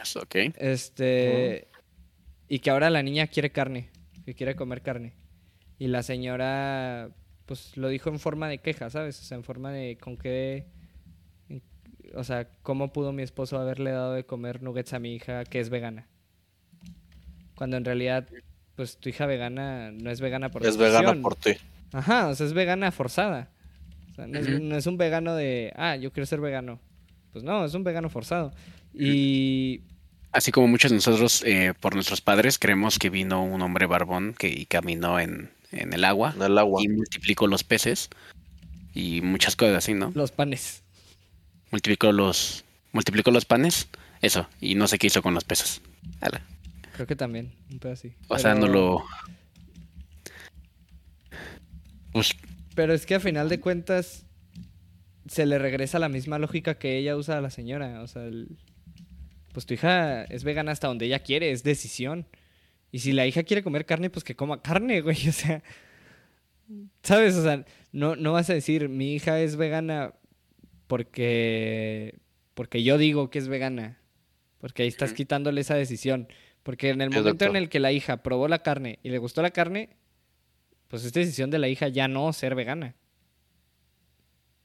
Eso, 0.00 0.20
ok. 0.20 0.34
Este. 0.56 1.68
Y 2.48 2.60
que 2.60 2.70
ahora 2.70 2.90
la 2.90 3.02
niña 3.02 3.26
quiere 3.26 3.50
carne. 3.50 3.90
Que 4.24 4.34
quiere 4.34 4.56
comer 4.56 4.82
carne. 4.82 5.14
Y 5.78 5.88
la 5.88 6.02
señora. 6.02 7.10
Pues 7.46 7.76
lo 7.76 7.88
dijo 7.88 8.10
en 8.10 8.20
forma 8.20 8.48
de 8.48 8.58
queja, 8.58 8.90
¿sabes? 8.90 9.20
O 9.20 9.24
sea, 9.24 9.36
en 9.36 9.44
forma 9.44 9.72
de 9.72 9.98
con 9.98 10.16
qué. 10.16 10.66
O 12.14 12.24
sea, 12.24 12.48
¿cómo 12.62 12.92
pudo 12.92 13.12
mi 13.12 13.22
esposo 13.22 13.58
haberle 13.58 13.90
dado 13.92 14.14
de 14.14 14.24
comer 14.24 14.62
nuggets 14.62 14.92
a 14.94 14.98
mi 14.98 15.14
hija 15.14 15.44
que 15.44 15.60
es 15.60 15.68
vegana? 15.68 16.08
Cuando 17.54 17.76
en 17.76 17.84
realidad, 17.84 18.28
pues 18.74 18.96
tu 18.96 19.10
hija 19.10 19.26
vegana 19.26 19.92
no 19.92 20.10
es 20.10 20.20
vegana 20.20 20.50
por 20.50 20.66
Es 20.66 20.76
vegana 20.76 21.14
por 21.20 21.36
ti. 21.36 21.52
Ajá, 21.92 22.28
o 22.28 22.34
sea, 22.34 22.46
es 22.46 22.52
vegana 22.52 22.90
forzada. 22.90 23.50
Sea, 24.20 24.26
no, 24.26 24.38
es, 24.38 24.48
Ujú. 24.48 24.58
no 24.60 24.76
es 24.76 24.86
un 24.86 24.96
vegano 24.98 25.34
de, 25.34 25.72
ah, 25.76 25.96
yo 25.96 26.12
quiero 26.12 26.26
ser 26.26 26.40
vegano. 26.40 26.80
Pues 27.32 27.44
no, 27.44 27.64
es 27.64 27.74
un 27.74 27.84
vegano 27.84 28.08
forzado. 28.10 28.52
Y 28.94 29.82
Así 30.32 30.52
como 30.52 30.68
muchos 30.68 30.90
de 30.90 30.96
nosotros, 30.96 31.42
eh, 31.44 31.74
por 31.80 31.94
nuestros 31.94 32.20
padres, 32.20 32.58
creemos 32.58 32.98
que 32.98 33.10
vino 33.10 33.42
un 33.42 33.62
hombre 33.62 33.86
barbón 33.86 34.34
que 34.38 34.48
y 34.48 34.66
caminó 34.66 35.18
en, 35.18 35.50
en 35.72 35.92
el 35.92 36.04
agua 36.04 36.34
En 36.36 36.42
el 36.42 36.56
agua. 36.58 36.80
y 36.84 36.88
multiplicó 36.88 37.46
los 37.48 37.64
peces 37.64 38.10
y 38.94 39.20
muchas 39.22 39.56
cosas 39.56 39.76
así, 39.78 39.94
¿no? 39.94 40.12
los 40.14 40.30
panes. 40.32 40.82
Multiplicó 41.72 42.12
los, 42.12 42.64
multiplicó 42.92 43.30
los 43.30 43.44
panes, 43.44 43.88
eso, 44.22 44.48
y 44.60 44.74
no 44.74 44.86
sé 44.88 44.98
qué 44.98 45.06
hizo 45.08 45.22
con 45.22 45.34
los 45.34 45.44
peces. 45.44 45.80
Ala. 46.20 46.42
Creo 46.94 47.06
que 47.06 47.16
también, 47.16 47.52
un 47.70 47.78
pedo 47.78 47.92
así. 47.92 48.12
O 48.28 48.38
sea, 48.38 48.54
no 48.54 48.66
lo. 48.68 49.04
Pues 52.12 52.34
Pero 52.80 52.94
es 52.94 53.04
que 53.04 53.14
a 53.14 53.20
final 53.20 53.50
de 53.50 53.60
cuentas 53.60 54.24
se 55.26 55.44
le 55.44 55.58
regresa 55.58 55.98
la 55.98 56.08
misma 56.08 56.38
lógica 56.38 56.78
que 56.78 56.96
ella 56.96 57.14
usa 57.14 57.36
a 57.36 57.40
la 57.42 57.50
señora. 57.50 58.00
O 58.00 58.06
sea, 58.06 58.24
el- 58.24 58.56
pues 59.52 59.66
tu 59.66 59.74
hija 59.74 60.24
es 60.24 60.44
vegana 60.44 60.72
hasta 60.72 60.88
donde 60.88 61.04
ella 61.04 61.18
quiere, 61.18 61.50
es 61.50 61.62
decisión. 61.62 62.26
Y 62.90 63.00
si 63.00 63.12
la 63.12 63.26
hija 63.26 63.42
quiere 63.42 63.62
comer 63.62 63.84
carne, 63.84 64.08
pues 64.08 64.24
que 64.24 64.34
coma 64.34 64.62
carne, 64.62 65.02
güey. 65.02 65.16
O 65.28 65.32
sea, 65.32 65.62
¿sabes? 67.02 67.34
O 67.36 67.42
sea, 67.42 67.66
no, 67.92 68.16
no 68.16 68.32
vas 68.32 68.48
a 68.48 68.54
decir, 68.54 68.88
mi 68.88 69.12
hija 69.14 69.38
es 69.40 69.56
vegana 69.56 70.14
porque, 70.86 72.18
porque 72.54 72.82
yo 72.82 72.96
digo 72.96 73.28
que 73.28 73.38
es 73.40 73.48
vegana. 73.48 73.98
Porque 74.58 74.84
ahí 74.84 74.88
estás 74.88 75.12
quitándole 75.12 75.60
esa 75.60 75.74
decisión. 75.74 76.28
Porque 76.62 76.88
en 76.88 77.02
el 77.02 77.10
momento 77.24 77.44
en 77.44 77.56
el 77.56 77.68
que 77.68 77.78
la 77.80 77.92
hija 77.92 78.22
probó 78.22 78.48
la 78.48 78.62
carne 78.62 78.98
y 79.02 79.10
le 79.10 79.18
gustó 79.18 79.42
la 79.42 79.50
carne, 79.50 79.90
pues 80.90 81.04
es 81.04 81.12
decisión 81.12 81.50
de 81.50 81.58
la 81.60 81.68
hija 81.68 81.88
ya 81.88 82.08
no 82.08 82.32
ser 82.32 82.56
vegana. 82.56 82.96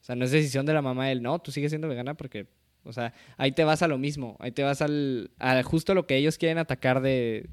O 0.01 0.03
sea, 0.03 0.15
no 0.15 0.25
es 0.25 0.31
decisión 0.31 0.65
de 0.65 0.73
la 0.73 0.81
mamá 0.81 1.11
el 1.11 1.21
no, 1.21 1.39
tú 1.39 1.51
sigues 1.51 1.71
siendo 1.71 1.87
vegana 1.87 2.15
porque, 2.15 2.47
o 2.83 2.91
sea, 2.91 3.13
ahí 3.37 3.51
te 3.51 3.63
vas 3.63 3.83
a 3.83 3.87
lo 3.87 3.99
mismo, 3.99 4.35
ahí 4.39 4.51
te 4.51 4.63
vas 4.63 4.81
al, 4.81 5.31
a 5.39 5.61
justo 5.63 5.93
lo 5.93 6.07
que 6.07 6.17
ellos 6.17 6.37
quieren 6.37 6.57
atacar 6.57 7.01
de 7.01 7.47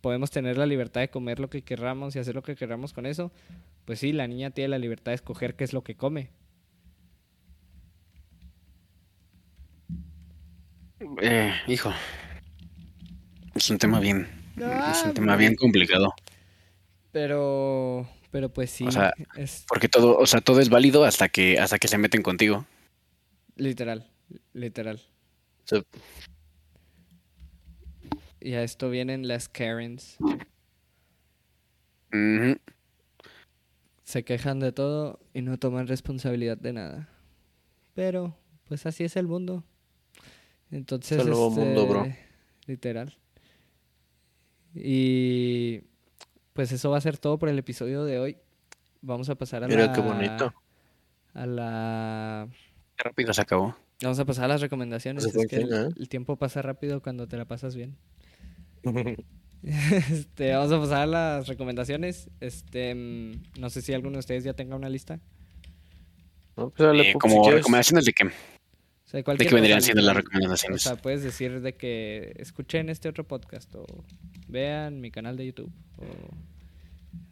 podemos 0.00 0.30
tener 0.30 0.58
la 0.58 0.66
libertad 0.66 1.00
de 1.00 1.08
comer 1.08 1.40
lo 1.40 1.50
que 1.50 1.62
querramos 1.62 2.14
y 2.14 2.18
hacer 2.18 2.34
lo 2.34 2.42
que 2.42 2.54
querramos 2.54 2.92
con 2.92 3.06
eso. 3.06 3.32
Pues 3.84 3.98
sí, 3.98 4.12
la 4.12 4.28
niña 4.28 4.50
tiene 4.50 4.68
la 4.68 4.78
libertad 4.78 5.10
de 5.10 5.16
escoger 5.16 5.56
qué 5.56 5.64
es 5.64 5.72
lo 5.72 5.82
que 5.82 5.96
come. 5.96 6.30
Eh, 11.22 11.52
hijo. 11.66 11.92
Es 13.54 13.70
un 13.70 13.78
tema 13.78 13.98
bien. 13.98 14.28
Es 14.90 15.02
un 15.04 15.14
tema 15.14 15.36
bien 15.36 15.54
complicado. 15.56 16.14
Pero, 17.14 18.08
pero 18.32 18.52
pues 18.52 18.70
sí, 18.70 18.84
O 18.88 18.90
sea, 18.90 19.12
es 19.36 19.64
Porque 19.68 19.88
todo, 19.88 20.18
o 20.18 20.26
sea, 20.26 20.40
todo 20.40 20.58
es 20.60 20.68
válido 20.68 21.04
hasta 21.04 21.28
que, 21.28 21.60
hasta 21.60 21.78
que 21.78 21.86
se 21.86 21.96
meten 21.96 22.22
contigo. 22.24 22.66
literal, 23.54 24.10
literal. 24.52 25.00
Sí. 25.64 25.80
Y 28.40 28.54
a 28.54 28.64
esto 28.64 28.90
vienen 28.90 29.28
las 29.28 29.48
Karens. 29.48 30.16
Se 34.02 34.24
quejan 34.24 34.58
de 34.58 34.72
todo 34.72 35.20
y 35.32 35.42
no 35.42 35.56
toman 35.56 35.86
responsabilidad 35.86 36.58
de 36.58 36.72
nada. 36.72 37.08
Pero, 37.94 38.36
pues 38.66 38.86
así 38.86 39.04
es 39.04 39.14
el 39.14 39.28
mundo. 39.28 39.62
Entonces, 40.72 41.18
Es 41.18 41.24
el 41.24 41.30
nuevo 41.30 41.50
mundo, 41.50 41.86
bro. 41.86 42.06
Literal. 42.66 43.16
Y 44.74 45.84
pues 46.54 46.72
eso 46.72 46.90
va 46.90 46.96
a 46.98 47.02
ser 47.02 47.18
todo 47.18 47.38
por 47.38 47.50
el 47.50 47.58
episodio 47.58 48.04
de 48.04 48.18
hoy. 48.18 48.38
Vamos 49.02 49.28
a 49.28 49.34
pasar 49.34 49.62
a 49.64 49.68
Mira 49.68 49.86
la... 49.86 49.92
qué 49.92 50.00
bonito. 50.00 50.54
A 51.34 51.46
la... 51.46 52.48
Qué 52.96 53.02
rápido 53.02 53.34
se 53.34 53.42
acabó. 53.42 53.76
Vamos 54.00 54.18
a 54.18 54.24
pasar 54.24 54.44
a 54.46 54.48
las 54.48 54.60
recomendaciones. 54.60 55.24
Es 55.26 55.46
que 55.46 55.56
el, 55.56 55.72
¿eh? 55.72 55.88
el 55.96 56.08
tiempo 56.08 56.36
pasa 56.36 56.62
rápido 56.62 57.02
cuando 57.02 57.28
te 57.28 57.36
la 57.36 57.44
pasas 57.44 57.76
bien. 57.76 57.96
Este, 59.66 60.52
vamos 60.52 60.72
a 60.72 60.78
pasar 60.78 61.02
a 61.02 61.06
las 61.06 61.48
recomendaciones. 61.48 62.28
Este, 62.40 62.94
mm, 62.94 63.60
no 63.60 63.70
sé 63.70 63.80
si 63.80 63.94
alguno 63.94 64.12
de 64.12 64.18
ustedes 64.18 64.44
ya 64.44 64.52
tenga 64.52 64.76
una 64.76 64.90
lista. 64.90 65.20
No, 66.54 66.68
pues 66.68 67.06
Eh, 67.06 67.14
como 67.18 67.44
si 67.44 67.50
recomendaciones 67.50 68.04
de 68.04 68.12
que, 68.12 68.30
O 69.06 69.08
sea, 69.08 69.22
de 69.22 69.24
que 69.24 69.54
vendrían 69.54 69.78
cosa, 69.78 69.86
siendo 69.86 70.02
las 70.02 70.16
literal. 70.16 70.16
O 70.16 70.16
recomendaciones. 70.16 70.82
sea, 70.82 70.96
puedes 70.96 71.22
decir 71.22 71.60
de 71.60 71.74
que 71.74 72.34
escuchen 72.38 72.88
este 72.88 73.08
otro 73.08 73.24
podcast 73.24 73.72
o 73.74 73.84
vean 74.48 75.00
mi 75.00 75.10
canal 75.10 75.36
de 75.36 75.46
YouTube 75.46 75.72
o 75.98 76.04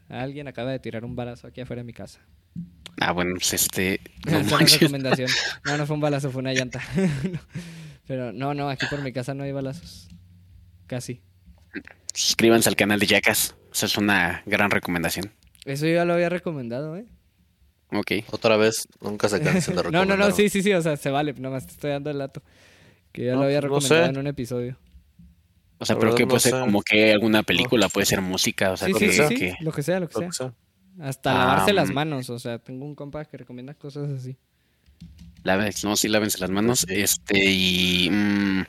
alguien 0.09 0.49
acaba 0.49 0.71
de 0.71 0.79
tirar 0.79 1.05
un 1.05 1.17
balazo 1.17 1.47
aquí 1.47 1.61
afuera 1.63 1.81
de 1.81 1.87
mi 1.87 1.93
casa. 1.93 2.21
Ah, 3.01 3.13
bueno, 3.13 3.33
pues 3.35 3.55
este. 3.55 4.01
No 4.27 4.39
es 4.39 4.53
una 4.53 4.59
recomendación. 4.67 5.29
No, 5.65 5.79
no 5.79 5.87
fue 5.87 5.95
un 5.95 6.01
balazo, 6.01 6.31
fue 6.31 6.41
una 6.41 6.53
llanta. 6.53 6.81
Pero 8.07 8.33
no, 8.33 8.53
no, 8.53 8.69
aquí 8.69 8.87
por 8.91 9.01
mi 9.03 9.13
casa 9.13 9.33
no 9.33 9.45
hay 9.45 9.53
balazos. 9.53 10.09
Casi. 10.87 11.23
Suscríbanse 12.13 12.69
al 12.69 12.77
canal 12.77 13.01
de 13.01 13.07
Jackas. 13.07 13.55
Esa 13.73 13.87
es 13.87 13.97
una 13.97 14.43
gran 14.45 14.71
recomendación. 14.71 15.33
Eso 15.65 15.87
yo 15.87 15.95
ya 15.95 16.05
lo 16.05 16.13
había 16.13 16.29
recomendado, 16.29 16.97
¿eh? 16.97 17.07
Ok. 17.93 18.13
Otra 18.31 18.57
vez, 18.57 18.89
nunca 19.01 19.29
se 19.29 19.41
cansen 19.41 19.77
de 19.77 19.83
No, 19.85 19.91
no, 19.91 19.93
no, 19.93 20.01
recomendarlo. 20.05 20.37
sí, 20.37 20.49
sí, 20.49 20.63
sí, 20.63 20.73
o 20.73 20.81
sea, 20.83 20.97
se 20.97 21.11
vale, 21.11 21.33
nomás 21.35 21.67
te 21.67 21.73
estoy 21.73 21.91
dando 21.91 22.11
el 22.11 22.19
dato. 22.19 22.43
Que 23.13 23.27
ya 23.27 23.33
No, 23.33 23.41
lo 23.41 23.45
había 23.45 23.61
pues, 23.61 23.71
no 23.71 23.79
recomendado 23.79 24.05
sé. 24.05 24.11
en 24.11 24.19
un 24.19 24.27
episodio. 24.27 24.77
O 25.79 25.85
sea, 25.85 25.95
La 25.95 26.01
pero 26.01 26.11
verdad 26.13 26.17
que 26.17 26.23
no 26.25 26.29
puede 26.29 26.41
ser 26.41 26.53
sé. 26.53 26.61
como 26.61 26.83
que 26.83 27.13
alguna 27.13 27.43
película, 27.43 27.89
puede 27.89 28.07
ser 28.07 28.21
música, 28.23 28.71
o 28.73 28.77
sea, 28.77 28.89
Sí, 28.89 28.95
que, 28.95 29.11
sí, 29.11 29.13
sí, 29.19 29.23
sí, 29.29 29.35
que- 29.37 29.57
lo 29.61 29.73
que 29.73 29.83
sea, 29.83 30.01
lo 30.01 30.09
que 30.09 30.15
Lo 30.15 30.21
sea. 30.21 30.29
que 30.29 30.35
sea. 30.35 30.53
Hasta 31.07 31.33
lavarse 31.35 31.73
las 31.73 31.89
Am. 31.89 31.95
manos, 31.95 32.31
o 32.31 32.39
sea, 32.39 32.59
tengo 32.59 32.85
un 32.85 32.95
compa 32.95 33.25
que 33.25 33.37
recomienda 33.37 33.75
cosas 33.75 34.11
así. 34.11 34.37
Lávense- 35.43 35.85
no, 35.85 35.97
sí, 35.97 36.09
lávense 36.09 36.39
las 36.39 36.51
manos. 36.51 36.87
Este, 36.89 37.37
y. 37.51 38.09
mm, 38.11 38.63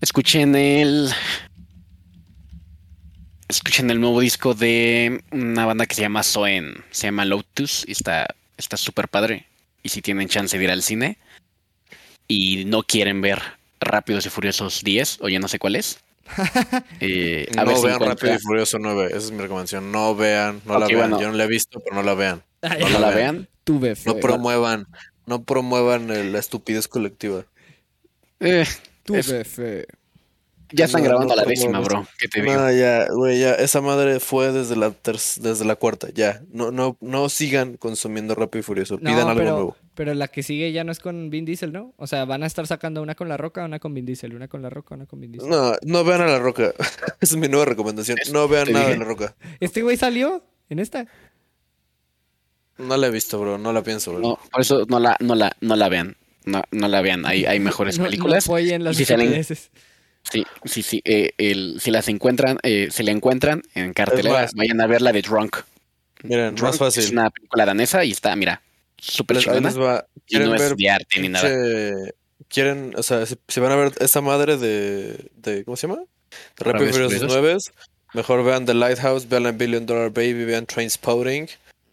escuchen 0.00 0.54
el. 0.56 1.10
Escuchen 3.50 3.90
el 3.90 4.00
nuevo 4.00 4.20
disco 4.20 4.54
de 4.54 5.22
una 5.32 5.66
banda 5.66 5.86
que 5.86 5.94
se 5.96 6.02
llama 6.02 6.22
Soen. 6.22 6.84
Se 6.92 7.08
llama 7.08 7.24
Lotus 7.24 7.84
y 7.86 7.92
está 7.92 8.34
está 8.56 8.76
súper 8.76 9.08
padre. 9.08 9.46
Y 9.82 9.88
si 9.88 10.02
tienen 10.02 10.28
chance 10.28 10.56
de 10.56 10.62
ir 10.64 10.70
al 10.70 10.82
cine 10.82 11.18
y 12.28 12.64
no 12.66 12.84
quieren 12.84 13.20
ver 13.20 13.42
Rápidos 13.80 14.24
y 14.26 14.30
Furiosos 14.30 14.84
10, 14.84 15.18
o 15.22 15.28
ya 15.28 15.40
no 15.40 15.48
sé 15.48 15.58
cuál 15.58 15.74
es. 15.74 15.98
eh, 17.00 17.48
a 17.56 17.64
No 17.64 17.82
vean 17.82 17.98
Rápido 17.98 18.34
y 18.34 18.38
Furioso 18.38 18.78
9. 18.78 19.06
Esa 19.08 19.16
es 19.16 19.30
mi 19.32 19.38
recomendación. 19.40 19.90
No 19.90 20.14
vean, 20.14 20.60
no 20.64 20.78
la 20.78 20.86
vean. 20.86 20.98
bueno. 20.98 21.20
Yo 21.20 21.28
no 21.30 21.34
la 21.34 21.44
he 21.44 21.48
visto, 21.48 21.80
pero 21.80 21.96
no 21.96 22.02
la 22.04 22.14
vean. 22.14 22.42
no 22.62 22.98
la 23.00 23.10
vean. 23.10 23.48
Tuve 23.64 23.94
No 24.04 24.16
promuevan. 24.16 24.86
no 25.26 25.42
promuevan 25.42 26.10
el- 26.10 26.32
la 26.32 26.38
estupidez 26.38 26.86
colectiva. 26.86 27.44
Eh, 28.38 28.64
Tuve 29.02 29.18
Es- 29.20 29.48
fe. 29.48 29.86
Ya 30.72 30.84
están 30.86 31.02
No, 31.02 31.08
grabando 31.08 31.34
no 31.34 31.40
la 31.42 31.46
décima, 31.48 31.80
bro. 31.80 32.06
¿Qué 32.18 32.28
te 32.28 32.42
digo? 32.42 32.54
No, 32.54 32.70
ya, 32.72 33.06
güey, 33.12 33.40
ya, 33.40 33.54
esa 33.54 33.80
madre 33.80 34.20
fue 34.20 34.52
desde 34.52 34.76
la 34.76 34.94
desde 35.04 35.64
la 35.64 35.76
cuarta, 35.76 36.08
ya. 36.14 36.42
No, 36.52 36.70
no, 36.70 36.96
no 37.00 37.28
sigan 37.28 37.76
consumiendo 37.76 38.34
Rápido 38.34 38.60
y 38.60 38.62
Furioso, 38.62 38.94
No, 39.00 39.10
pidan 39.10 39.28
algo 39.28 39.34
pero, 39.40 39.50
nuevo. 39.52 39.76
pero 39.94 40.14
la 40.14 40.28
que 40.28 40.42
sigue 40.42 40.72
ya 40.72 40.84
no 40.84 40.92
es 40.92 40.98
con 41.00 41.30
Vin 41.30 41.44
Diesel, 41.44 41.72
¿no? 41.72 41.94
O 41.96 42.06
sea, 42.06 42.24
van 42.24 42.42
a 42.42 42.46
estar 42.46 42.66
sacando 42.66 43.02
una 43.02 43.14
con 43.14 43.28
La 43.28 43.36
Roca, 43.36 43.64
una 43.64 43.78
con 43.78 43.94
Vin 43.94 44.06
Diesel, 44.06 44.34
una 44.34 44.48
con 44.48 44.62
La 44.62 44.70
Roca, 44.70 44.94
una 44.94 45.06
con 45.06 45.20
Vin 45.20 45.32
Diesel. 45.32 45.48
No, 45.50 45.72
no 45.82 46.04
vean 46.04 46.20
a 46.22 46.26
La 46.26 46.38
Roca. 46.38 46.72
Esa 46.78 47.14
es 47.20 47.36
mi 47.36 47.48
nueva 47.48 47.64
recomendación. 47.66 48.18
No 48.32 48.48
vean 48.48 48.72
nada 48.72 48.88
de. 48.88 48.96
La 48.98 49.04
Roca. 49.04 49.34
Este 49.60 49.82
güey 49.82 49.96
salió 49.96 50.44
en 50.68 50.78
esta. 50.78 51.06
No 52.78 52.96
la 52.96 53.08
he 53.08 53.10
visto, 53.10 53.38
bro. 53.38 53.58
No 53.58 53.72
la 53.72 53.82
pienso, 53.82 54.12
bro. 54.12 54.20
No, 54.20 54.38
por 54.50 54.60
eso 54.62 54.86
no 54.88 54.98
la, 54.98 55.16
no 55.20 55.34
la, 55.34 55.54
no 55.60 55.76
la 55.76 55.88
vean. 55.88 56.16
No, 56.46 56.62
no 56.70 56.88
la 56.88 57.02
vean. 57.02 57.26
Hay, 57.26 57.44
hay 57.44 57.60
mejores 57.60 57.98
No- 57.98 58.04
no 58.04 58.10
películas. 58.10 58.46
apoyen 58.46 58.82
las 58.84 58.94
y 58.98 59.04
si 59.04 59.04
salen-. 59.04 59.44
Sí, 60.22 60.44
sí, 60.64 60.82
sí. 60.82 61.02
eh, 61.04 61.30
el, 61.38 61.80
si 61.80 61.90
las 61.90 62.08
encuentran, 62.08 62.58
eh, 62.62 62.88
si 62.90 63.02
la 63.02 63.10
encuentran 63.10 63.62
en 63.74 63.92
cartelera, 63.92 64.48
vayan 64.54 64.80
a 64.80 64.86
ver 64.86 65.02
la 65.02 65.12
de 65.12 65.22
Drunk. 65.22 65.56
Miren, 66.22 66.54
Drunk 66.54 66.62
más 66.62 66.78
fácil. 66.78 67.04
Es 67.04 67.10
una 67.10 67.30
película 67.30 67.66
danesa 67.66 68.04
y 68.04 68.10
está, 68.10 68.36
mira, 68.36 68.62
súper 68.96 69.38
chingona. 69.38 69.70
Y 70.26 70.36
¿Quieren 70.36 70.48
no 70.48 70.54
es 70.54 70.60
ver 70.60 70.76
de 70.76 70.90
arte 70.90 71.20
ni 71.20 71.28
nada. 71.28 71.48
Quieren, 72.48 72.94
o 72.96 73.02
sea, 73.02 73.26
si, 73.26 73.36
si 73.48 73.60
van 73.60 73.72
a 73.72 73.76
ver 73.76 73.92
esa 74.00 74.20
madre 74.20 74.56
de, 74.56 75.30
de 75.36 75.64
¿cómo 75.64 75.76
se 75.76 75.86
llama? 75.86 76.02
De 76.58 76.64
Rápido 76.64 76.92
Furiosos 76.92 77.18
Furiosos. 77.18 77.40
9, 77.40 77.58
mejor 78.14 78.44
vean 78.44 78.66
The 78.66 78.74
Lighthouse, 78.74 79.28
vean 79.28 79.44
la 79.44 79.52
Billion 79.52 79.86
Dollar 79.86 80.10
Baby, 80.10 80.44
vean 80.44 80.66
Trainspotting, 80.66 81.48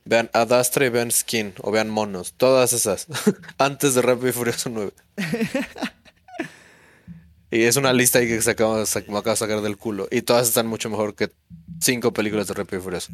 vean 0.06 0.30
Ad 0.34 0.52
Astra 0.54 0.86
y 0.86 0.90
vean 0.90 1.12
Skin, 1.12 1.54
o 1.62 1.72
vean 1.72 1.90
Monos, 1.90 2.34
todas 2.34 2.74
esas, 2.74 3.08
antes 3.58 3.94
de 3.94 4.02
Rápido 4.02 4.30
y 4.30 4.32
Furioso 4.32 4.70
9. 4.70 4.92
y 7.52 7.62
es 7.64 7.76
una 7.78 7.94
lista 7.94 8.20
ahí 8.20 8.28
que 8.28 8.42
se 8.42 8.50
me 8.50 8.52
acaba 8.54 8.80
de 8.80 9.36
sacar 9.36 9.62
del 9.62 9.78
culo, 9.78 10.08
y 10.12 10.22
todas 10.22 10.48
están 10.48 10.68
mucho 10.68 10.90
mejor 10.90 11.16
que 11.16 11.30
cinco 11.80 12.12
películas 12.14 12.48
de 12.48 12.54
Rápido 12.54 12.80
y 12.80 12.84
Furioso. 12.84 13.12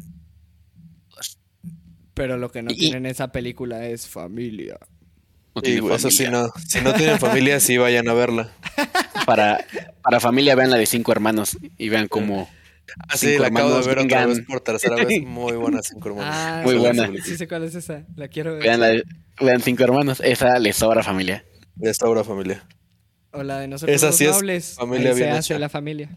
Pero 2.14 2.36
lo 2.36 2.50
que 2.50 2.62
no 2.62 2.70
Y- 2.70 2.76
tienen 2.76 3.06
en 3.06 3.10
esa 3.10 3.28
película 3.32 3.86
es 3.86 4.06
familia. 4.06 4.78
No 5.54 5.62
Y 5.64 5.76
eso 5.94 6.10
sí, 6.10 6.24
familia. 6.26 6.30
no, 6.30 6.52
si 6.66 6.80
no 6.80 6.92
tienen 6.94 7.18
familia, 7.18 7.60
sí 7.60 7.76
vayan 7.76 8.08
a 8.08 8.14
verla. 8.14 8.52
Para, 9.26 9.64
para 10.02 10.20
familia, 10.20 10.54
vean 10.54 10.70
la 10.70 10.76
de 10.76 10.84
cinco 10.84 11.10
hermanos 11.10 11.56
y 11.78 11.88
vean 11.88 12.08
cómo. 12.08 12.46
Ah, 13.08 13.16
sí, 13.16 13.28
Cinco 13.28 13.42
la 13.42 13.48
acabo 13.48 13.70
de 13.70 13.74
hermanos 13.78 13.86
ver 13.86 13.98
otra 14.00 14.26
vez 14.26 14.40
por 14.46 14.60
tercera 14.60 14.96
vez. 14.96 15.22
Muy 15.24 15.54
buena, 15.54 15.80
cinco 15.82 16.10
hermanos. 16.10 16.34
Ah, 16.36 16.60
Muy 16.62 16.74
sí, 16.74 16.78
buena. 16.78 17.06
sí, 17.06 17.20
Sí 17.22 17.36
sé 17.38 17.48
cuál 17.48 17.64
es 17.64 17.74
esa. 17.74 18.04
La 18.16 18.28
quiero 18.28 18.52
ver. 18.52 18.62
Vean, 18.64 18.80
la 18.80 19.02
vean 19.40 19.62
cinco 19.62 19.82
hermanos. 19.84 20.20
Esa 20.22 20.58
les 20.58 20.76
sobra 20.76 21.02
familia. 21.02 21.42
De 21.74 21.88
esta 21.90 22.06
obra 22.06 22.22
familia. 22.22 22.66
O 23.34 23.42
la 23.42 23.60
de 23.60 23.68
nosotros 23.68 23.94
Esa 23.94 24.06
los 24.06 24.16
sí 24.16 24.24
es 24.24 24.30
nobles. 24.32 24.74
familia 24.76 25.10
Ahí 25.10 25.16
se 25.18 25.30
hace 25.30 25.58
la 25.58 25.68
familia. 25.68 26.08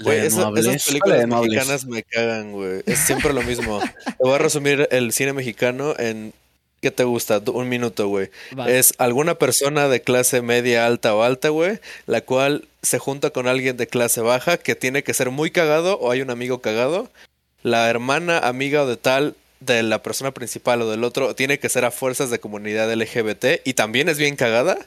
Güey, 0.00 0.18
esa- 0.26 0.50
esas 0.56 0.64
¿Cuál 0.64 0.78
películas 0.86 1.26
mexicanas 1.26 1.86
me 1.86 2.02
cagan, 2.04 2.52
güey. 2.52 2.82
Es 2.86 3.00
siempre 3.00 3.32
lo 3.32 3.42
mismo. 3.42 3.80
Te 3.80 4.14
voy 4.20 4.34
a 4.34 4.38
resumir 4.38 4.86
el 4.92 5.12
cine 5.12 5.32
mexicano 5.32 5.94
en. 5.98 6.32
¿Qué 6.80 6.92
te 6.92 7.02
gusta? 7.02 7.42
Un 7.52 7.68
minuto, 7.68 8.06
güey. 8.06 8.30
Es 8.68 8.94
alguna 8.98 9.34
persona 9.34 9.88
de 9.88 10.00
clase 10.00 10.42
media, 10.42 10.86
alta 10.86 11.12
o 11.12 11.24
alta, 11.24 11.48
güey, 11.48 11.80
la 12.06 12.20
cual 12.20 12.68
se 12.82 13.00
junta 13.00 13.30
con 13.30 13.48
alguien 13.48 13.76
de 13.76 13.88
clase 13.88 14.20
baja 14.20 14.58
que 14.58 14.76
tiene 14.76 15.02
que 15.02 15.12
ser 15.12 15.30
muy 15.32 15.50
cagado 15.50 15.98
o 15.98 16.12
hay 16.12 16.20
un 16.22 16.30
amigo 16.30 16.60
cagado. 16.60 17.10
La 17.64 17.90
hermana, 17.90 18.38
amiga 18.38 18.84
o 18.84 18.86
de 18.86 18.96
tal 18.96 19.34
de 19.60 19.82
la 19.82 20.02
persona 20.02 20.32
principal 20.32 20.82
o 20.82 20.90
del 20.90 21.04
otro 21.04 21.34
tiene 21.34 21.58
que 21.58 21.68
ser 21.68 21.84
a 21.84 21.90
fuerzas 21.90 22.30
de 22.30 22.38
comunidad 22.38 22.92
LGBT 22.92 23.62
y 23.64 23.74
también 23.74 24.08
es 24.08 24.18
bien 24.18 24.36
cagada. 24.36 24.78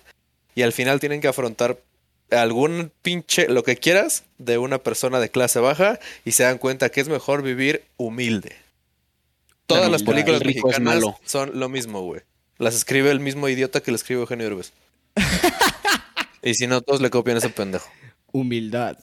Y 0.55 0.63
al 0.63 0.73
final 0.73 0.99
tienen 0.99 1.21
que 1.21 1.27
afrontar 1.27 1.77
algún 2.29 2.91
pinche, 3.01 3.47
lo 3.47 3.63
que 3.63 3.77
quieras, 3.77 4.23
de 4.37 4.57
una 4.57 4.79
persona 4.79 5.19
de 5.19 5.29
clase 5.29 5.59
baja 5.59 5.99
y 6.25 6.31
se 6.31 6.43
dan 6.43 6.57
cuenta 6.57 6.89
que 6.89 7.01
es 7.01 7.09
mejor 7.09 7.41
vivir 7.41 7.83
humilde. 7.97 8.55
Todas 9.67 9.89
las 9.89 10.03
películas 10.03 10.43
mexicanas 10.43 11.03
son 11.25 11.57
lo 11.59 11.69
mismo, 11.69 12.01
güey. 12.01 12.21
Las 12.57 12.75
escribe 12.75 13.11
el 13.11 13.19
mismo 13.19 13.47
idiota 13.47 13.81
que 13.81 13.91
le 13.91 13.95
escribe 13.95 14.21
Eugenio 14.21 14.45
Derbez. 14.45 14.73
y 16.43 16.53
si 16.53 16.67
no, 16.67 16.81
todos 16.81 17.01
le 17.01 17.09
copian 17.09 17.37
a 17.37 17.39
ese 17.39 17.49
pendejo. 17.49 17.89
Humildad. 18.33 18.97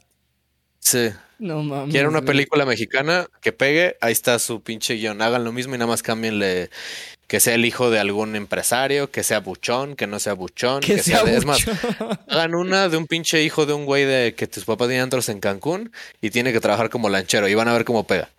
Sí. 0.80 1.10
No 1.38 1.62
mames. 1.62 1.90
Quieren 1.92 2.08
una 2.08 2.18
güey. 2.20 2.26
película 2.26 2.64
mexicana 2.66 3.26
que 3.40 3.52
pegue, 3.52 3.96
ahí 4.00 4.12
está 4.12 4.38
su 4.38 4.60
pinche 4.62 4.94
guion. 4.94 5.22
Hagan 5.22 5.44
lo 5.44 5.52
mismo 5.52 5.74
y 5.74 5.78
nada 5.78 5.88
más 5.90 6.02
cámbienle 6.02 6.70
que 7.28 7.40
sea 7.40 7.54
el 7.54 7.64
hijo 7.66 7.90
de 7.90 7.98
algún 8.00 8.34
empresario, 8.36 9.10
que 9.10 9.22
sea 9.22 9.40
buchón, 9.40 9.94
que 9.96 10.06
no 10.06 10.18
sea 10.18 10.32
buchón, 10.32 10.80
Que 10.80 11.02
sea 11.02 11.22
de- 11.24 11.36
Es 11.36 11.44
más, 11.44 11.60
hagan 12.28 12.54
una 12.54 12.88
de 12.88 12.96
un 12.96 13.06
pinche 13.06 13.42
hijo 13.42 13.66
de 13.66 13.74
un 13.74 13.84
güey 13.84 14.04
de 14.04 14.34
que 14.34 14.46
tus 14.46 14.64
papás 14.64 14.88
tienen 14.88 15.04
antros 15.04 15.28
en 15.28 15.38
Cancún 15.40 15.92
y 16.22 16.30
tiene 16.30 16.52
que 16.52 16.60
trabajar 16.60 16.88
como 16.90 17.08
lanchero 17.10 17.46
y 17.48 17.54
van 17.54 17.68
a 17.68 17.72
ver 17.74 17.84
cómo 17.84 18.06
pega. 18.06 18.30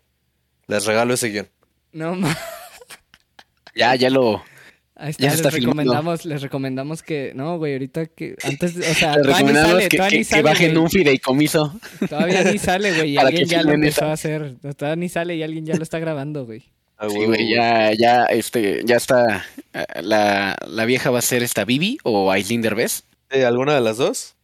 Les 0.68 0.86
regalo 0.86 1.14
ese 1.14 1.30
guion. 1.30 1.48
No 1.94 2.16
mames. 2.16 2.38
Ya, 3.76 3.96
ya 3.96 4.10
lo. 4.10 4.44
Ahí 5.02 5.12
está, 5.12 5.24
Ya 5.24 5.30
les 5.32 5.38
filmando. 5.40 5.60
recomendamos, 5.60 6.26
les 6.26 6.42
recomendamos 6.42 7.04
que, 7.04 7.32
no, 7.34 7.58
güey, 7.58 7.74
ahorita 7.74 8.08
que, 8.08 8.36
antes, 8.44 8.76
o 8.76 8.82
sea, 8.94 9.16
Les 9.16 9.22
todavía 9.24 9.24
ni 9.24 9.32
recomendamos 9.34 9.70
sale, 9.72 9.88
que, 9.90 9.98
todavía 9.98 10.10
que- 10.12 10.18
ni 10.18 10.24
que 10.26 10.30
sale, 10.30 10.42
bajen 10.44 10.72
güey. 10.74 10.84
un 10.84 10.90
fideicomiso. 10.90 11.80
Todavía 12.10 12.44
ni 12.44 12.58
sale, 12.60 12.94
güey, 12.94 13.12
y 13.14 13.16
Para 13.16 13.28
alguien 13.30 13.48
ya 13.48 13.64
lo 13.64 13.72
empezó 13.72 14.02
esa. 14.02 14.10
a 14.10 14.14
hacer. 14.14 14.56
Todavía 14.76 14.96
ni 14.98 15.08
sale 15.10 15.36
y 15.38 15.44
alguien 15.44 15.66
ya 15.66 15.76
lo 15.78 15.84
está 15.84 16.00
grabando, 16.00 16.46
güey. 16.46 16.64
Ah, 16.98 17.08
Sí, 17.10 17.16
güey, 17.26 17.50
ya, 17.50 17.94
ya, 17.98 18.26
este, 18.26 18.82
ya 18.84 18.98
está. 18.98 19.46
eh, 19.74 19.86
La, 20.02 20.58
la 20.68 20.84
vieja 20.86 21.12
va 21.12 21.20
a 21.20 21.22
ser 21.22 21.44
esta 21.44 21.64
Bibi 21.64 21.98
o 22.04 22.30
Aislinn 22.30 22.62
Derbez. 22.62 23.04
Sí, 23.32 23.40
¿Alguna 23.42 23.76
de 23.76 23.82
las 23.82 23.96
dos? 23.96 24.36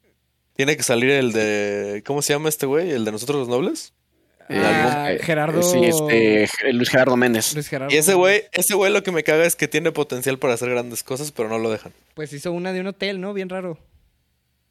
Tiene 0.56 0.78
que 0.78 0.84
salir 0.84 1.10
el 1.10 1.34
de. 1.34 2.02
¿Cómo 2.06 2.22
se 2.22 2.32
llama 2.32 2.48
este 2.48 2.66
güey? 2.66 2.92
¿El 2.92 3.04
de 3.04 3.12
nosotros 3.12 3.40
los 3.40 3.50
nobles? 3.50 3.92
Eh, 4.50 4.62
Ah, 4.64 5.12
eh, 5.14 5.20
Gerardo- 5.20 5.62
Sí, 5.64 5.80
este, 5.84 6.48
Luis 6.74 6.90
Gerardo 6.90 7.18
Méndez. 7.18 7.54
Luis 7.56 7.68
Gerardo. 7.68 7.94
Y 7.94 7.98
ese 7.98 8.14
güey, 8.14 8.44
ese 8.54 8.76
güey 8.76 8.92
lo 8.92 9.02
que 9.04 9.12
me 9.12 9.24
caga 9.24 9.46
es 9.46 9.56
que 9.56 9.68
tiene 9.68 9.92
potencial 9.92 10.38
para 10.38 10.54
hacer 10.54 10.70
grandes 10.70 11.04
cosas, 11.04 11.32
pero 11.32 11.50
no 11.50 11.58
lo 11.58 11.72
dejan. 11.72 11.94
Pues 12.14 12.32
hizo 12.34 12.52
una 12.52 12.72
de 12.74 12.82
un 12.82 12.88
hotel, 12.88 13.20
¿no? 13.22 13.34
Bien 13.34 13.50
raro. 13.50 13.78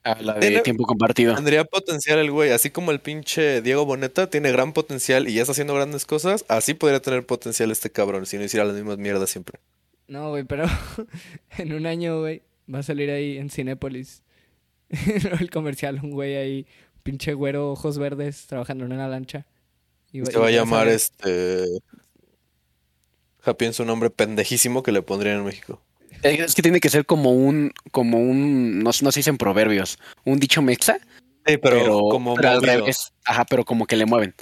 Ah, 0.05 0.17
la 0.21 0.35
de 0.35 0.41
Tiene- 0.41 0.61
tiempo 0.61 0.85
compartido. 0.85 1.35
Tendría 1.35 1.65
potencial 1.65 2.19
el 2.19 2.31
güey, 2.31 2.51
así 2.53 2.71
como 2.71 2.91
el 2.93 3.01
pinche 3.01 3.63
Diego 3.63 3.87
Boneta 3.87 4.29
tiene 4.29 4.53
gran 4.53 4.73
potencial 4.75 5.27
y 5.29 5.35
ya 5.35 5.41
está 5.43 5.53
haciendo 5.53 5.75
grandes 5.75 6.05
cosas, 6.05 6.45
así 6.49 6.75
podría 6.75 7.01
tener 7.01 7.25
potencial 7.25 7.71
este 7.71 7.91
cabrón 7.91 8.27
si 8.27 8.37
no 8.37 8.45
hiciera 8.45 8.67
las 8.67 8.75
mismas 8.77 8.99
mierdas 8.99 9.31
siempre. 9.31 9.59
No, 10.07 10.29
güey, 10.29 10.45
pero 10.45 10.67
en 11.59 11.73
un 11.73 11.87
año, 11.87 12.21
güey, 12.21 12.43
va 12.73 12.81
a 12.81 12.83
salir 12.83 13.11
ahí 13.11 13.39
en 13.39 13.49
Cinépolis 13.49 14.23
el 15.41 15.51
comercial, 15.51 15.99
un 16.03 16.11
güey 16.11 16.37
ahí, 16.37 16.67
pinche 17.03 17.33
güero, 17.33 17.73
ojos 17.73 17.97
verdes, 17.99 18.47
trabajando 18.47 18.85
en 18.85 18.93
una 18.93 19.09
lancha. 19.09 19.47
Y, 20.15 20.25
Se 20.25 20.39
va 20.39 20.47
a 20.47 20.51
llamar 20.53 20.87
este. 20.87 21.67
Ja, 23.41 23.55
pienso 23.57 23.83
un 23.83 23.89
nombre 23.89 24.11
pendejísimo 24.11 24.85
que 24.85 24.93
le 24.93 25.03
pondrían 25.03 25.39
en 25.39 25.45
México. 25.45 25.83
Eh, 26.23 26.37
Es 26.39 26.55
que 26.55 26.63
tiene 26.63 26.79
que 26.79 26.89
ser 26.89 27.05
como 27.05 27.33
un, 27.33 27.73
como 27.91 28.19
un, 28.21 28.79
no, 28.79 28.91
no 29.03 29.13
se 29.13 29.19
dicen 29.19 29.37
proverbios, 29.37 29.99
un 30.25 30.39
dicho 30.39 30.63
mexa, 30.63 30.99
Sí, 31.47 31.59
pero, 31.59 31.77
pero, 31.79 31.99
como 32.11 32.35
pero 32.37 32.49
al 32.51 32.55
movido. 32.61 32.73
revés. 32.79 33.13
Ajá, 33.27 33.45
pero 33.45 33.65
como 33.65 33.87
que 33.87 33.97
le 33.97 34.07
mueven. 34.07 34.35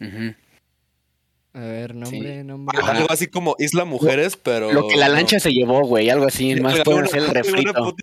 Ujú. 0.00 0.34
A 1.54 1.60
ver, 1.60 1.94
nombre, 1.94 2.38
Sí. 2.38 2.44
nombre. 2.44 2.78
Algo 2.82 3.10
así 3.10 3.26
como 3.26 3.56
Isla 3.58 3.84
Mujeres, 3.84 4.38
pero. 4.38 4.72
Lo 4.72 4.88
que 4.88 4.96
la 4.96 5.08
no. 5.08 5.14
lancha 5.14 5.38
se 5.38 5.52
llevó, 5.52 5.82
güey, 5.86 6.08
algo 6.08 6.24
así, 6.26 6.54
más 6.56 6.80
pueden 6.80 7.04
hacer 7.04 7.18
el 7.24 7.28
refrito. 7.28 7.94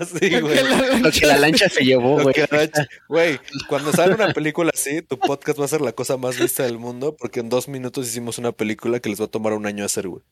así, 0.00 0.40
güey. 0.40 1.00
Lo 1.00 1.10
que 1.12 1.26
la 1.26 1.38
lancha 1.38 1.68
se 1.68 1.84
llevó, 1.84 2.16
Lo 2.18 2.22
güey. 2.24 2.34
que 2.34 2.46
lancha- 2.50 2.86
Güey, 3.08 3.38
cuando 3.68 3.92
sale 3.92 4.14
una 4.14 4.32
película 4.32 4.72
así, 4.74 5.02
tu 5.02 5.18
podcast 5.18 5.60
va 5.60 5.66
a 5.66 5.68
ser 5.68 5.82
la 5.82 5.92
cosa 5.92 6.16
más 6.16 6.36
vista 6.38 6.64
del 6.64 6.78
mundo 6.78 7.16
porque 7.16 7.40
en 7.40 7.48
dos 7.48 7.68
minutos 7.68 8.08
hicimos 8.08 8.38
una 8.38 8.50
película 8.50 8.98
que 8.98 9.08
les 9.08 9.20
va 9.20 9.26
a 9.26 9.28
tomar 9.28 9.52
un 9.52 9.66
año 9.66 9.84
hacer, 9.84 10.08
güey. 10.08 10.22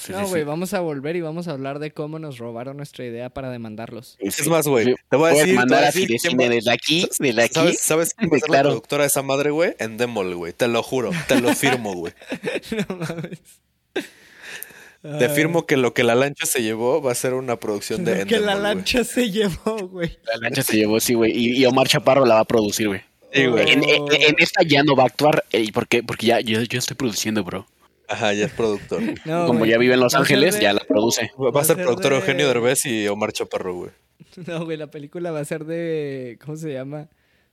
Sí, 0.00 0.12
No, 0.12 0.26
güey, 0.26 0.42
sí. 0.42 0.46
vamos 0.46 0.72
a 0.72 0.80
volver 0.80 1.14
y 1.16 1.20
vamos 1.20 1.46
a 1.46 1.50
hablar 1.50 1.78
de 1.78 1.90
cómo 1.90 2.18
nos 2.18 2.38
robaron 2.38 2.76
nuestra 2.78 3.04
idea 3.04 3.28
para 3.28 3.50
demandarlos. 3.50 4.16
Es 4.18 4.46
más, 4.48 4.66
güey, 4.66 4.94
te 5.10 5.16
voy 5.16 5.30
a 5.30 5.34
decir, 5.34 5.54
mandar 5.54 5.80
a 5.84 5.86
va- 5.88 5.92
desde 6.48 6.70
aquí, 6.72 7.06
desde 7.18 7.42
aquí. 7.42 7.54
¿Sabes, 7.54 7.80
¿Sabes 7.80 8.14
quién 8.14 8.30
va 8.32 8.36
a 8.36 8.40
ser 8.40 8.48
Claro. 8.48 8.68
la 8.68 8.72
productora 8.72 9.02
de 9.04 9.08
esa 9.08 9.22
madre, 9.22 9.50
güey? 9.50 9.74
En 9.78 9.98
Demol, 9.98 10.34
güey. 10.36 10.52
Te 10.54 10.68
lo 10.68 10.82
juro, 10.82 11.10
te 11.28 11.40
lo 11.40 11.54
firmo, 11.54 11.92
güey. 11.94 12.14
no 12.88 12.96
mames. 12.96 13.40
Te 15.02 15.28
firmo 15.30 15.64
que 15.66 15.78
lo 15.78 15.94
que 15.94 16.04
la 16.04 16.14
lancha 16.14 16.44
se 16.44 16.62
llevó 16.62 17.00
va 17.00 17.12
a 17.12 17.14
ser 17.14 17.32
una 17.32 17.56
producción 17.56 18.04
de 18.04 18.18
Lo 18.20 18.26
que 18.26 18.32
la 18.38 18.52
Endemol, 18.52 18.62
lancha 18.62 19.04
se 19.04 19.30
llevó, 19.30 19.76
güey. 19.88 20.18
La 20.24 20.36
lancha 20.36 20.62
se 20.62 20.76
llevó, 20.76 21.00
sí, 21.00 21.14
güey. 21.14 21.32
Y, 21.34 21.56
y 21.62 21.64
Omar 21.66 21.88
Chaparro 21.88 22.26
la 22.26 22.34
va 22.34 22.40
a 22.40 22.44
producir, 22.44 22.88
güey. 22.88 23.00
Sí, 23.32 23.46
güey. 23.46 23.70
En, 23.70 23.82
en- 23.84 24.02
en 24.12 24.34
esta 24.38 24.62
ya 24.62 24.82
no 24.82 24.94
va 24.94 25.04
a 25.04 25.06
actuar. 25.06 25.44
eh, 25.52 25.72
¿Por 25.72 25.88
qué? 25.88 26.02
Porque 26.02 26.26
ya 26.26 26.40
yo, 26.40 26.60
yo 26.62 26.78
estoy 26.78 26.96
produciendo, 26.96 27.42
bro. 27.44 27.66
Ajá, 28.10 28.32
ya 28.34 28.46
es 28.46 28.52
productor. 28.52 29.00
No, 29.24 29.46
Como 29.46 29.60
güey. 29.60 29.70
ya 29.70 29.78
vive 29.78 29.94
en 29.94 30.00
Los 30.00 30.14
Ángeles, 30.14 30.56
de- 30.56 30.62
ya 30.62 30.72
la 30.72 30.80
produce. 30.80 31.30
Va 31.38 31.60
a 31.60 31.64
ser 31.64 31.76
ser 31.76 31.84
productor 31.84 32.12
de- 32.12 32.18
Eugenio 32.18 32.48
Derbez 32.48 32.84
y 32.86 33.06
Omar 33.08 33.32
Chaparro, 33.32 33.74
güey. 33.74 33.90
No, 34.46 34.64
güey, 34.64 34.76
la 34.76 34.90
película 34.90 35.30
va 35.30 35.40
a 35.40 35.44
ser 35.44 35.64
de. 35.64 36.38
¿Cómo 36.44 36.56
se 36.56 36.72
llama? 36.72 37.08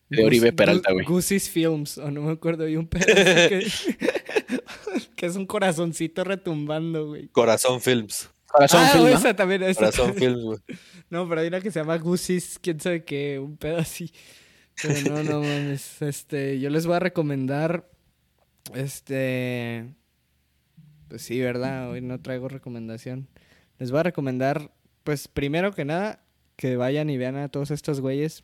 De 0.09 0.23
Oribe 0.23 0.53
Peralta, 0.53 0.91
güey. 0.93 1.05
Goose's 1.05 1.49
Films, 1.49 1.97
o 1.97 2.09
no 2.09 2.21
me 2.21 2.31
acuerdo, 2.31 2.63
hay 2.63 2.75
un 2.77 2.87
pedazo 2.87 3.13
que, 3.49 3.67
que 5.15 5.25
es 5.25 5.35
un 5.35 5.45
corazoncito 5.45 6.23
retumbando, 6.23 7.07
güey. 7.07 7.27
Corazón 7.27 7.81
Films. 7.81 8.29
Corazón 8.47 8.83
ah, 8.83 8.89
Film, 8.89 9.01
güey, 9.01 9.13
¿no? 9.13 9.19
esa 9.19 9.35
también, 9.35 9.63
esa 9.63 9.79
Corazón 9.81 10.07
también. 10.11 10.31
Films, 10.33 10.43
güey. 10.45 10.59
No, 11.09 11.27
pero 11.27 11.41
hay 11.41 11.47
una 11.47 11.59
que 11.61 11.71
se 11.71 11.79
llama 11.79 11.97
Goose's, 11.97 12.57
quién 12.61 12.79
sabe 12.79 13.03
qué, 13.03 13.37
un 13.39 13.57
pedo 13.57 13.77
así. 13.77 14.11
Pero 14.81 15.01
no, 15.11 15.23
no 15.23 15.39
mames. 15.41 16.01
Este, 16.01 16.59
yo 16.59 16.69
les 16.69 16.85
voy 16.85 16.95
a 16.95 16.99
recomendar. 16.99 17.89
Este. 18.73 19.85
Pues 21.07 21.21
sí, 21.21 21.39
¿verdad? 21.39 21.89
Hoy 21.89 22.01
no 22.01 22.19
traigo 22.19 22.49
recomendación. 22.49 23.27
Les 23.79 23.91
voy 23.91 24.01
a 24.01 24.03
recomendar, 24.03 24.71
pues 25.03 25.27
primero 25.27 25.73
que 25.73 25.85
nada, 25.85 26.23
que 26.55 26.75
vayan 26.75 27.09
y 27.09 27.17
vean 27.17 27.35
a 27.37 27.49
todos 27.49 27.71
estos 27.71 28.01
güeyes. 28.01 28.43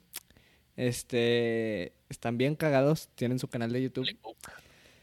Este. 0.76 1.93
Están 2.09 2.38
bien 2.38 2.55
cagados, 2.55 3.09
tienen 3.16 3.39
su 3.39 3.47
canal 3.47 3.72
de 3.72 3.82
YouTube. 3.82 4.07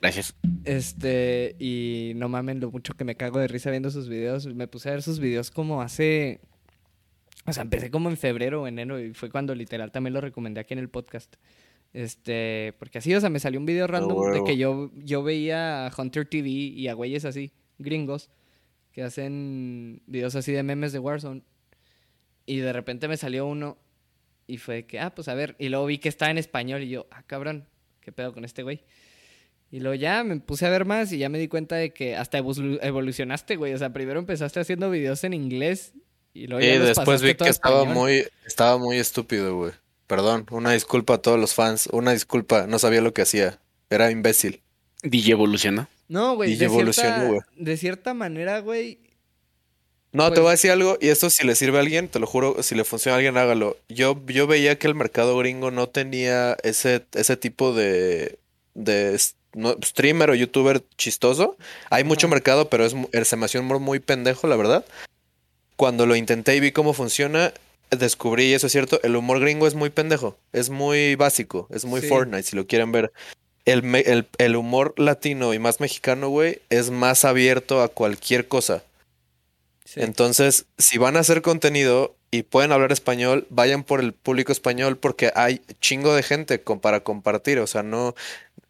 Gracias. 0.00 0.34
Este, 0.64 1.56
y 1.58 2.12
no 2.16 2.28
mamen 2.28 2.61
lo 2.61 2.70
mucho 2.70 2.94
que 2.94 3.04
me 3.04 3.16
cago 3.16 3.38
de 3.38 3.48
risa 3.48 3.70
viendo 3.70 3.90
sus 3.90 4.08
videos. 4.08 4.46
Me 4.46 4.66
puse 4.66 4.88
a 4.88 4.92
ver 4.92 5.02
sus 5.02 5.20
videos 5.20 5.50
como 5.50 5.82
hace. 5.82 6.40
O 7.46 7.52
sea, 7.52 7.62
empecé 7.62 7.90
como 7.90 8.08
en 8.08 8.16
febrero 8.16 8.62
o 8.62 8.66
enero 8.66 9.00
y 9.00 9.12
fue 9.12 9.30
cuando 9.30 9.54
literal 9.54 9.90
también 9.92 10.14
lo 10.14 10.20
recomendé 10.20 10.61
aquí 10.61 10.72
en 10.72 10.78
el 10.78 10.88
podcast. 10.88 11.36
Este, 11.93 12.74
porque 12.78 12.99
así, 12.99 13.14
o 13.14 13.20
sea, 13.20 13.30
me 13.30 13.41
salió 13.41 13.59
un 13.59 13.66
video 13.66 13.86
random 13.86 14.32
de 14.32 14.45
que 14.45 14.57
yo, 14.57 14.91
yo 14.97 15.22
veía 15.22 15.86
a 15.86 15.93
Hunter 15.97 16.24
TV 16.26 16.49
y 16.49 16.88
a 16.88 16.95
güeyes 16.95 17.24
así, 17.24 17.53
gringos, 17.78 18.30
que 18.93 19.03
hacen 19.03 20.03
videos 20.07 20.34
así 20.36 20.53
de 20.53 20.62
memes 20.62 20.93
de 20.93 20.99
Warzone. 21.01 21.43
Y 22.47 22.59
de 22.59 22.72
repente 22.72 23.09
me 23.09 23.16
salió 23.16 23.47
uno 23.47 23.78
y 24.47 24.59
fue 24.59 24.84
que, 24.86 24.99
ah, 25.01 25.14
pues 25.14 25.28
a 25.28 25.34
ver. 25.34 25.57
Y 25.59 25.68
luego 25.68 25.86
vi 25.86 25.99
que 25.99 26.09
estaba 26.09 26.30
en 26.30 26.38
español 26.38 26.82
y 26.82 26.88
yo, 26.91 27.07
ah, 27.11 27.22
cabrón, 27.26 27.66
¿qué 28.01 28.12
pedo 28.12 28.32
con 28.32 28.45
este 28.45 28.62
güey? 28.62 28.82
Y 29.72 29.78
luego 29.80 29.95
ya 29.95 30.24
me 30.24 30.38
puse 30.41 30.66
a 30.66 30.70
ver 30.70 30.84
más 30.84 31.12
y 31.12 31.18
ya 31.18 31.28
me 31.28 31.38
di 31.38 31.47
cuenta 31.47 31.76
de 31.76 31.93
que 31.93 32.16
hasta 32.16 32.41
evolu- 32.41 32.80
evolucionaste, 32.82 33.55
güey. 33.57 33.72
O 33.72 33.78
sea, 33.78 33.93
primero 33.93 34.18
empezaste 34.18 34.59
haciendo 34.59 34.91
videos 34.91 35.22
en 35.22 35.32
inglés 35.32 35.93
y 36.34 36.49
luego 36.49 36.61
ya 36.64 36.74
Y 36.74 36.78
los 36.78 36.88
después 36.88 37.22
vi 37.22 37.34
que 37.34 37.51
estaba 37.51 37.84
muy, 37.84 38.24
estaba 38.45 38.78
muy 38.78 38.97
estúpido, 38.97 39.57
güey. 39.57 39.72
Perdón, 40.11 40.44
una 40.50 40.72
disculpa 40.72 41.14
a 41.14 41.18
todos 41.18 41.38
los 41.38 41.54
fans. 41.54 41.86
Una 41.92 42.11
disculpa, 42.12 42.66
no 42.66 42.80
sabía 42.80 43.00
lo 43.00 43.14
que 43.14 43.22
hacía. 43.22 43.61
Era 43.90 44.11
imbécil. 44.11 44.61
DJ 45.04 45.30
evolucionó. 45.34 45.86
No, 46.08 46.34
güey, 46.34 46.56
de 46.56 46.64
evolucionó, 46.64 47.08
cierta, 47.14 47.28
güey. 47.28 47.40
de 47.54 47.76
cierta 47.76 48.12
manera, 48.12 48.58
güey. 48.58 48.98
No, 50.11 50.24
te 50.24 50.30
Pues- 50.30 50.40
voy 50.40 50.48
a 50.48 50.50
decir 50.50 50.72
algo, 50.72 50.98
y 51.00 51.11
esto 51.11 51.30
si 51.30 51.46
le 51.46 51.54
sirve 51.54 51.78
a 51.78 51.82
alguien, 51.82 52.08
te 52.08 52.18
lo 52.18 52.26
juro, 52.26 52.61
si 52.64 52.74
le 52.74 52.82
funciona 52.82 53.14
a 53.14 53.16
alguien, 53.18 53.36
hágalo. 53.36 53.76
Yo, 53.88 54.20
yo 54.26 54.48
veía 54.48 54.76
que 54.80 54.88
el 54.88 54.96
mercado 54.96 55.38
gringo 55.38 55.70
no 55.70 55.88
tenía 55.88 56.56
ese, 56.64 57.04
ese 57.12 57.36
tipo 57.36 57.72
de, 57.72 58.40
de 58.74 59.16
no, 59.54 59.76
streamer 59.80 60.30
o 60.30 60.34
youtuber 60.34 60.82
chistoso. 60.98 61.56
Hay 61.88 62.02
mucho 62.02 62.26
mercado, 62.26 62.68
pero 62.68 62.84
es, 62.84 62.96
se 63.28 63.36
me 63.36 63.44
hacía 63.44 63.61
un 63.61 63.66
humor 63.66 63.78
muy 63.78 64.00
pendejo, 64.00 64.48
la 64.48 64.56
verdad. 64.56 64.84
Cuando 65.76 66.04
lo 66.04 66.16
intenté 66.16 66.56
y 66.56 66.61
vi 66.61 66.72
cómo 66.72 66.94
funciona, 66.94 67.54
descubrí, 67.91 68.47
y 68.51 68.55
eso 68.55 68.66
es 68.66 68.72
cierto, 68.72 69.01
el 69.03 69.16
humor 69.16 69.41
gringo 69.41 69.66
es 69.66 69.74
muy 69.74 69.91
pendejo, 69.91 70.36
es 70.53 70.70
muy 70.70 71.14
básico, 71.16 71.66
es 71.70 71.84
muy 71.84 72.01
Sí. 72.01 72.09
Fortnite, 72.09 72.43
si 72.45 72.57
lo 72.57 72.66
quieren 72.66 72.93
ver. 72.93 73.12
El, 73.66 73.84
el, 73.95 74.26
el 74.38 74.57
humor 74.57 74.95
latino 74.97 75.53
y 75.55 75.59
más 75.59 75.80
mexicano, 75.80 76.28
güey, 76.28 76.61
es 76.70 76.91
más 76.91 77.24
abierto 77.24 77.82
a 77.82 77.88
cualquier 77.88 78.49
cosa. 78.49 78.82
Sí. 79.84 80.01
Entonces, 80.03 80.66
si 80.78 80.99
van 80.99 81.16
a 81.16 81.20
hacer 81.20 81.43
contenido 81.43 82.14
y 82.30 82.43
pueden 82.45 82.72
hablar 82.72 82.93
español, 82.93 83.47
vayan 83.51 83.82
por 83.84 84.01
el 84.01 84.12
público 84.14 84.53
español 84.53 84.97
porque 84.97 85.32
hay 85.34 85.61
chingo 85.80 86.14
de 86.14 86.22
gente 86.22 86.62
con- 86.62 86.80
para 86.80 87.01
compartir. 87.01 87.59
O 87.59 87.66
sea, 87.66 87.82
no 87.82 88.14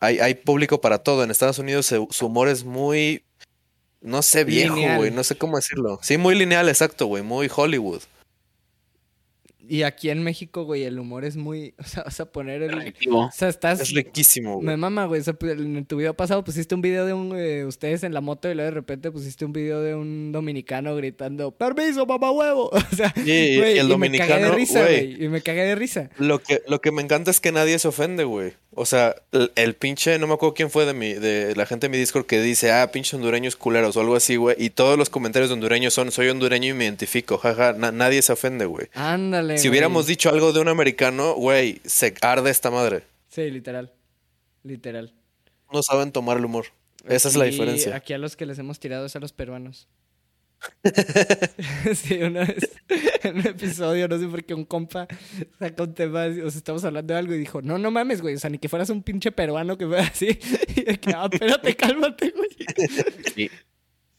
hay, 0.00 0.18
hay 0.18 0.34
público 0.34 0.80
para 0.80 0.98
todo. 0.98 1.22
En 1.22 1.30
Estados 1.30 1.58
Unidos 1.58 1.86
se- 1.86 2.06
su 2.10 2.26
humor 2.26 2.48
es 2.48 2.64
muy, 2.64 3.22
no 4.00 4.22
sé, 4.22 4.44
viejo, 4.44 4.76
güey. 4.96 5.10
No 5.10 5.22
sé 5.24 5.36
cómo 5.36 5.56
decirlo. 5.56 5.98
Sí, 6.02 6.16
muy 6.16 6.34
lineal, 6.34 6.68
exacto, 6.70 7.06
güey. 7.06 7.22
Muy 7.22 7.50
Hollywood. 7.54 8.00
Y 9.70 9.84
aquí 9.84 10.10
en 10.10 10.22
México, 10.24 10.64
güey, 10.64 10.82
el 10.82 10.98
humor 10.98 11.24
es 11.24 11.36
muy. 11.36 11.74
O 11.78 11.84
sea, 11.84 12.02
vas 12.02 12.18
a 12.20 12.26
poner 12.26 12.62
el. 12.62 12.76
Efectivo. 12.78 13.26
O 13.26 13.30
sea, 13.32 13.48
estás. 13.48 13.80
Es 13.80 13.92
riquísimo, 13.94 14.54
güey. 14.56 14.66
Me 14.66 14.76
mama, 14.76 15.06
güey. 15.06 15.20
o 15.20 15.24
sea, 15.24 15.34
pues, 15.34 15.52
en 15.52 15.84
tu 15.86 15.96
video 15.96 16.14
pasado 16.14 16.42
pusiste 16.44 16.74
un 16.74 16.82
video 16.82 17.06
de 17.06 17.12
un. 17.14 17.34
eh, 17.38 17.64
ustedes 17.64 18.02
en 18.02 18.12
la 18.12 18.20
moto 18.20 18.50
y 18.50 18.54
luego 18.54 18.66
de 18.70 18.74
repente 18.74 19.10
pusiste 19.12 19.44
un 19.44 19.52
video 19.52 19.80
de 19.80 19.94
un 19.94 20.32
dominicano 20.32 20.94
gritando: 20.96 21.52
¡Permiso, 21.52 22.06
papá 22.06 22.30
huevo! 22.30 22.70
O 22.92 22.96
sea, 22.96 23.12
Sí, 23.14 23.22
y 23.30 23.58
güey, 23.58 23.78
el 23.78 23.90
y 23.90 23.96
me 23.96 24.18
cagué 24.18 24.34
de 24.34 24.40
dominicano, 24.48 24.54
risa, 24.54 24.82
güey. 24.82 25.14
güey. 25.14 25.24
Y 25.24 25.28
me 25.28 25.40
cagué 25.40 25.62
de 25.64 25.74
risa. 25.76 26.10
Lo 26.18 26.42
que, 26.42 26.62
lo 26.66 26.80
que 26.80 26.90
me 26.90 27.02
encanta 27.02 27.30
es 27.30 27.40
que 27.40 27.52
nadie 27.52 27.78
se 27.78 27.86
ofende, 27.88 28.24
güey. 28.24 28.54
O 28.72 28.86
sea, 28.86 29.16
el, 29.32 29.50
el 29.56 29.74
pinche, 29.74 30.18
no 30.18 30.26
me 30.28 30.34
acuerdo 30.34 30.54
quién 30.54 30.70
fue 30.70 30.86
de 30.86 30.94
mi, 30.94 31.12
de 31.14 31.54
la 31.56 31.66
gente 31.66 31.86
de 31.86 31.90
mi 31.90 31.98
Discord 31.98 32.24
que 32.26 32.40
dice, 32.40 32.70
ah, 32.72 32.90
pinche 32.92 33.16
hondureños 33.16 33.56
culeros 33.56 33.96
o 33.96 34.00
algo 34.00 34.14
así, 34.16 34.36
güey. 34.36 34.54
Y 34.58 34.70
todos 34.70 34.96
los 34.96 35.10
comentarios 35.10 35.48
de 35.50 35.54
hondureños 35.54 35.92
son, 35.92 36.10
soy 36.12 36.28
hondureño 36.28 36.68
y 36.70 36.74
me 36.74 36.84
identifico, 36.84 37.36
jaja. 37.38 37.72
Na- 37.72 37.90
nadie 37.92 38.22
se 38.22 38.32
ofende, 38.32 38.64
güey. 38.66 38.86
Ándale. 38.94 39.58
Si 39.60 39.68
hubiéramos 39.68 40.06
dicho 40.06 40.28
algo 40.30 40.52
de 40.52 40.60
un 40.60 40.68
americano, 40.68 41.34
güey, 41.34 41.80
se 41.84 42.14
arde 42.22 42.50
esta 42.50 42.70
madre. 42.70 43.02
Sí, 43.28 43.50
literal. 43.50 43.92
Literal. 44.62 45.12
No 45.72 45.82
saben 45.82 46.12
tomar 46.12 46.38
el 46.38 46.44
humor. 46.44 46.66
Esa 47.08 47.28
es 47.28 47.36
la 47.36 47.44
diferencia. 47.44 47.94
Aquí 47.96 48.12
a 48.12 48.18
los 48.18 48.36
que 48.36 48.44
les 48.46 48.58
hemos 48.58 48.78
tirado 48.80 49.06
es 49.06 49.16
a 49.16 49.20
los 49.20 49.32
peruanos. 49.32 49.88
sí, 51.94 52.22
una 52.22 52.44
vez 52.44 52.70
en 53.22 53.36
un 53.38 53.46
episodio, 53.46 54.06
no 54.08 54.18
sé 54.18 54.26
por 54.26 54.44
qué 54.44 54.52
un 54.52 54.64
compa 54.66 55.08
sacó 55.58 55.84
un 55.84 55.94
tema, 55.94 56.26
o 56.26 56.50
sea, 56.50 56.58
estamos 56.58 56.84
hablando 56.84 57.14
de 57.14 57.18
algo 57.20 57.34
y 57.34 57.38
dijo, 57.38 57.62
no, 57.62 57.78
no 57.78 57.90
mames, 57.90 58.20
güey, 58.20 58.34
o 58.34 58.38
sea, 58.38 58.50
ni 58.50 58.58
que 58.58 58.68
fueras 58.68 58.90
un 58.90 59.02
pinche 59.02 59.32
peruano 59.32 59.78
que 59.78 59.86
fuera 59.86 60.02
así. 60.02 60.38
Y 60.76 60.82
de 60.82 61.00
que, 61.00 61.12
ah, 61.14 61.28
espérate, 61.32 61.74
cálmate, 61.76 62.30
güey. 62.36 62.48
Sí. 63.34 63.50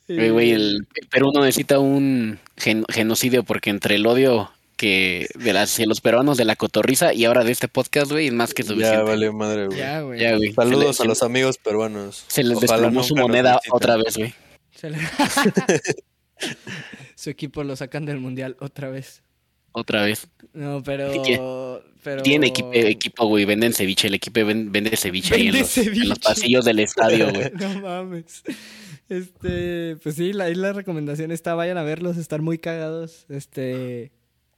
Y- 0.07 0.15
Güey, 0.15 0.29
güey, 0.31 0.51
el, 0.51 0.87
el 0.95 1.07
Perú 1.07 1.31
no 1.33 1.39
necesita 1.41 1.79
un 1.79 2.37
gen- 2.57 2.83
genocidio 2.91 3.43
porque 3.43 3.69
entre 3.69 3.95
el 3.95 4.05
odio 4.05 4.51
que 4.81 5.27
de 5.35 5.53
las, 5.53 5.77
de 5.77 5.85
los 5.85 6.01
peruanos 6.01 6.37
de 6.37 6.45
la 6.45 6.55
cotorriza 6.55 7.13
y 7.13 7.25
ahora 7.25 7.43
de 7.43 7.51
este 7.51 7.67
podcast, 7.67 8.11
güey, 8.11 8.27
es 8.27 8.33
más 8.33 8.55
que 8.55 8.63
suficiente. 8.63 8.97
Ya 8.97 9.03
vale 9.03 9.31
madre, 9.31 9.67
güey. 9.67 9.77
Ya, 9.77 10.01
güey. 10.01 10.19
Ya, 10.19 10.35
güey. 10.35 10.51
Saludos 10.53 10.99
a 11.01 11.05
los 11.05 11.21
amigos 11.21 11.59
peruanos. 11.59 12.25
Se 12.27 12.43
les 12.43 12.59
desplomó 12.59 13.03
su 13.03 13.15
moneda 13.15 13.59
otra 13.69 13.97
vez, 13.97 14.17
güey. 14.17 14.33
Se 14.75 14.89
le- 14.89 14.97
Su 17.15 17.29
equipo 17.29 17.63
lo 17.63 17.75
sacan 17.75 18.05
del 18.05 18.17
mundial 18.17 18.57
otra 18.59 18.89
vez. 18.89 19.21
Otra 19.73 20.01
vez. 20.01 20.27
No, 20.53 20.81
pero... 20.83 21.83
Pero... 22.03 22.23
Tienen 22.23 22.49
equipo, 22.49 22.71
equipo, 22.73 23.27
güey. 23.27 23.45
Venden 23.45 23.73
ceviche. 23.73 24.07
El 24.07 24.15
equipo 24.15 24.43
ven- 24.43 24.71
vende 24.71 24.97
ceviche 24.97 25.35
ahí 25.35 25.47
en 25.49 25.53
Vende 25.53 25.59
los, 25.61 25.77
en 25.77 25.85
los 25.85 25.95
ceviche. 25.99 26.21
pasillos 26.23 26.65
del 26.65 26.79
estadio, 26.79 27.29
güey. 27.31 27.51
no 27.53 27.79
mames. 27.81 28.41
Este, 29.07 29.97
pues 30.01 30.15
sí, 30.15 30.33
la, 30.33 30.45
ahí 30.45 30.55
la 30.55 30.73
recomendación 30.73 31.31
está, 31.31 31.53
vayan 31.53 31.77
a 31.77 31.83
verlos, 31.83 32.17
están 32.17 32.43
muy 32.43 32.57
cagados. 32.57 33.27
Este, 33.29 34.11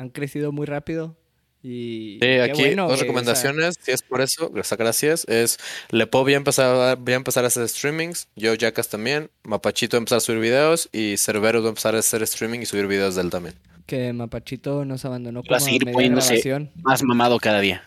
han 0.04 0.10
crecido 0.10 0.51
muy 0.51 0.66
rápido. 0.68 1.18
Y 1.66 2.20
Sí, 2.22 2.28
aquí 2.39 2.62
bueno, 2.62 2.84
dos 2.84 2.88
güey, 2.88 2.93
o 2.93 2.97
sea, 2.97 3.04
recomendaciones, 3.04 3.76
si 3.82 3.91
es 3.91 4.01
por 4.01 4.20
eso, 4.20 4.49
gracias, 4.49 4.78
gracias, 4.78 5.26
es 5.30 5.58
Lepo 5.91 6.22
voy 6.24 6.34
a 6.34 6.38
empezar 6.38 6.66
a, 6.76 6.95
voy 6.95 7.14
a 7.14 7.16
empezar 7.16 7.45
a 7.45 7.47
hacer 7.47 7.66
streamings, 7.70 8.28
yo 8.36 8.54
Jackas 8.60 8.89
también, 8.89 9.30
Mapachito 9.43 9.95
va 9.95 9.99
a 9.99 10.01
empezar 10.01 10.18
a 10.18 10.20
subir 10.20 10.41
videos 10.41 10.89
y 10.91 11.16
Cerberus 11.18 11.62
va 11.64 11.68
a 11.68 11.70
empezar 11.70 11.95
a 11.95 11.99
hacer 11.99 12.22
streaming 12.24 12.60
y 12.60 12.65
subir 12.65 12.86
videos 12.88 13.15
de 13.15 13.22
él 13.22 13.30
también. 13.30 13.56
que 13.86 14.11
Mapachito 14.11 14.84
nos 14.84 15.06
abandonó 15.06 15.40
Va 15.40 15.45
como 15.45 15.56
a 15.56 15.60
seguir 15.61 15.86
poniéndose-. 15.86 16.69
Más 16.84 17.02
mamado 17.02 17.40
cada 17.40 17.61
día. 17.61 17.82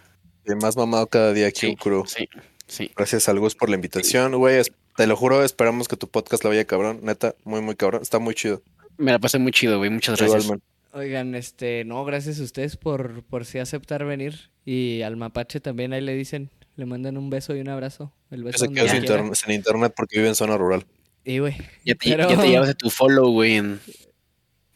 Y 0.47 0.55
más 0.55 0.75
mamado 0.75 1.07
cada 1.09 1.35
día 1.35 1.49
aquí, 1.49 1.67
Sí, 1.67 1.73
Ukuru. 1.75 2.07
sí, 2.07 2.29
sí. 2.67 2.91
Gracias 2.97 3.29
al 3.29 3.39
Gus 3.41 3.55
por 3.55 3.69
la 3.69 3.75
invitación, 3.77 4.35
güey, 4.37 4.63
te 4.97 5.07
lo 5.07 5.17
juro, 5.17 5.45
esperamos 5.45 5.87
que 5.87 5.97
tu 5.99 6.09
podcast 6.09 6.43
la 6.45 6.49
vaya 6.49 6.65
cabrón, 6.65 7.01
neta, 7.03 7.35
muy 7.45 7.61
muy 7.61 7.77
cabrón, 7.77 8.01
está 8.01 8.19
muy 8.21 8.35
chido. 8.35 8.63
Me 8.97 9.13
la 9.13 9.19
pasé 9.19 9.39
muy 9.39 9.53
chido, 9.53 9.77
güey. 9.77 9.91
Muchas 9.91 10.17
gracias. 10.19 10.45
Igualmente. 10.45 10.76
Oigan, 10.97 11.35
este, 11.35 11.85
no, 11.85 12.05
gracias 12.05 12.41
a 12.41 12.43
ustedes 12.43 12.77
por, 12.77 13.23
por 13.25 13.45
sí 13.45 13.59
aceptar 13.59 14.05
venir. 14.05 14.51
Y 14.65 15.03
al 15.03 15.17
Mapache 15.17 15.61
también 15.61 15.93
ahí 15.93 16.01
le 16.01 16.15
dicen, 16.15 16.51
le 16.77 16.87
mandan 16.87 17.17
un 17.19 17.29
beso 17.29 17.55
y 17.55 17.61
un 17.61 17.69
abrazo. 17.69 18.13
El 18.31 18.45
beso 18.45 18.59
se 18.67 18.73
quedó 18.73 18.89
sin, 18.89 18.97
internet- 18.99 19.35
sin 19.35 19.55
internet 19.55 19.93
porque 19.95 20.17
vive 20.17 20.29
en 20.29 20.35
zona 20.35 20.57
rural. 20.57 20.87
Y 21.25 21.39
güey, 21.41 21.55
Ya 21.85 21.95
te, 21.95 22.11
Pero- 22.11 22.31
ya 22.31 22.41
te 22.41 22.49
llevas 22.49 22.69
de 22.69 22.75
tu 22.75 22.89
follow, 22.89 23.31
güey, 23.31 23.57
en, 23.57 23.79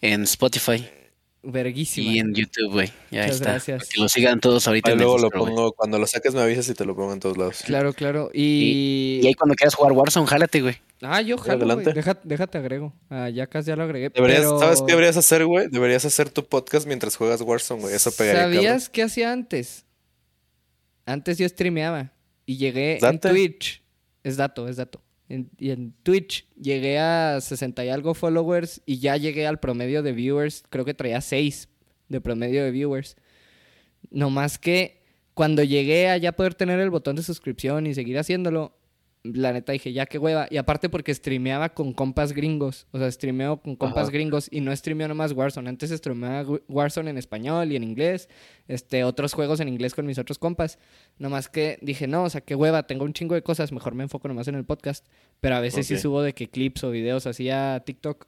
en 0.03 0.23
Spotify 0.25 0.87
verguísima. 1.43 2.13
y 2.13 2.19
en 2.19 2.35
YouTube, 2.35 2.71
güey. 2.73 2.89
Ya 3.11 3.23
Muchas 3.23 3.37
está. 3.37 3.51
gracias. 3.53 3.79
Para 3.79 3.89
que 3.91 4.01
lo 4.01 4.09
sigan 4.11 4.41
todos 4.41 4.67
ahorita 4.69 4.91
Ahí 4.91 4.97
luego 4.99 5.17
lo 5.17 5.31
pongo, 5.31 5.73
cuando 5.73 5.99
lo 5.99 6.07
saques 6.07 6.35
me 6.35 6.43
avisas 6.43 6.69
y 6.69 6.75
te 6.75 6.85
lo 6.85 6.95
pongo 6.95 7.15
en 7.15 7.21
todos 7.21 7.39
lados. 7.39 7.63
Claro, 7.65 7.95
claro. 7.95 8.31
Y... 8.35 9.21
Y 9.23 9.27
ahí 9.27 9.35
cuando 9.35 9.55
quieras 9.55 9.75
jugar 9.75 9.93
Warzone, 9.93 10.27
jálate, 10.27 10.61
güey. 10.61 10.77
Ah, 11.03 11.23
yo 11.23 11.39
jalo, 11.39 11.65
adelante. 11.65 11.95
déjate 12.25 12.59
agrego. 12.59 12.93
A 13.09 13.31
Yacas 13.31 13.65
ya 13.65 13.75
lo 13.77 13.85
agregué. 13.85 14.11
Deberías, 14.11 14.41
pero... 14.41 14.59
¿Sabes 14.59 14.81
qué 14.83 14.93
deberías 14.93 15.17
hacer, 15.17 15.47
güey? 15.47 15.69
Deberías 15.71 16.05
hacer 16.05 16.29
tu 16.31 16.45
podcast 16.45 16.87
mientras 16.87 17.17
juegas 17.17 17.41
Warzone, 17.41 17.81
güey. 17.83 17.95
Eso 17.95 18.13
pegaría, 18.13 18.43
cabrón. 18.43 18.57
¿Sabías 18.57 18.89
qué 18.91 19.03
hacía 19.05 19.33
antes? 19.33 19.87
Antes 21.07 21.39
yo 21.39 21.49
streameaba 21.49 22.13
y 22.47 22.57
llegué 22.59 22.99
¿Date? 23.01 23.29
en 23.29 23.35
Twitch. 23.35 23.83
Es 24.23 24.37
dato, 24.37 24.69
es 24.69 24.77
dato. 24.77 25.03
En- 25.29 25.51
y 25.59 25.71
en 25.71 25.93
Twitch 26.03 26.47
llegué 26.61 26.99
a 26.99 27.41
60 27.41 27.85
y 27.85 27.89
algo 27.89 28.15
followers 28.15 28.83
y 28.85 28.99
ya 28.99 29.17
llegué 29.17 29.47
al 29.47 29.59
promedio 29.61 30.03
de 30.03 30.13
viewers. 30.13 30.65
Creo 30.69 30.85
que 30.85 30.93
traía 30.95 31.21
6 31.21 31.69
de 32.09 32.21
promedio 32.21 32.63
de 32.65 32.71
viewers. 32.73 33.17
No 34.11 34.29
más 34.31 34.59
que 34.59 35.03
cuando 35.35 35.63
llegué 35.63 36.09
a 36.09 36.17
ya 36.19 36.33
poder 36.33 36.55
tener 36.55 36.81
el 36.81 36.91
botón 36.91 37.17
de 37.17 37.23
suscripción 37.23 37.87
y 37.87 37.95
seguir 37.95 38.19
haciéndolo, 38.19 38.77
la 39.23 39.53
neta 39.53 39.73
dije, 39.73 39.93
ya 39.93 40.07
qué 40.07 40.19
hueva. 40.19 40.47
Y 40.51 40.57
aparte 40.57 40.89
porque 40.89 41.13
streameaba 41.15 41.71
con 41.71 41.93
compas 41.93 42.33
gringos. 42.33 42.87
O 42.91 42.99
sea, 42.99 43.11
streameo 43.11 43.61
con 43.61 43.77
compas 43.77 44.05
Ajá. 44.05 44.13
gringos 44.13 44.49
y 44.51 44.61
no 44.61 44.75
streameo 44.75 45.09
nomás 45.09 45.33
Warzone. 45.33 45.69
Antes 45.69 45.91
streameaba 45.91 46.59
Warzone 46.69 47.11
en 47.11 47.19
español 47.19 47.71
y 47.73 47.77
en 47.77 47.85
inglés. 47.85 48.29
Este, 48.67 49.05
otros 49.05 49.35
juegos 49.35 49.61
en 49.61 49.69
inglés 49.69 49.95
con 49.95 50.07
mis 50.07 50.19
otros 50.19 50.39
compas. 50.39 50.79
Nomás 51.19 51.49
que 51.49 51.79
dije, 51.83 52.07
no, 52.07 52.25
o 52.25 52.31
sea, 52.31 52.41
qué 52.41 52.55
hueva, 52.55 52.87
tengo 52.87 53.05
un 53.05 53.13
chingo 53.13 53.35
de 53.35 53.43
cosas. 53.43 53.73
Mejor 53.73 53.95
me 53.95 54.05
enfoco 54.05 54.27
nomás 54.29 54.49
en 54.49 54.55
el 54.55 54.65
podcast. 54.65 55.07
Pero 55.41 55.57
a 55.57 55.61
veces 55.61 55.87
sí 55.87 55.99
subo 55.99 56.23
de 56.23 56.33
que 56.33 56.49
clips 56.49 56.85
o 56.85 56.91
videos 56.91 57.27
así 57.27 57.51
a 57.51 57.83
TikTok. 57.85 58.27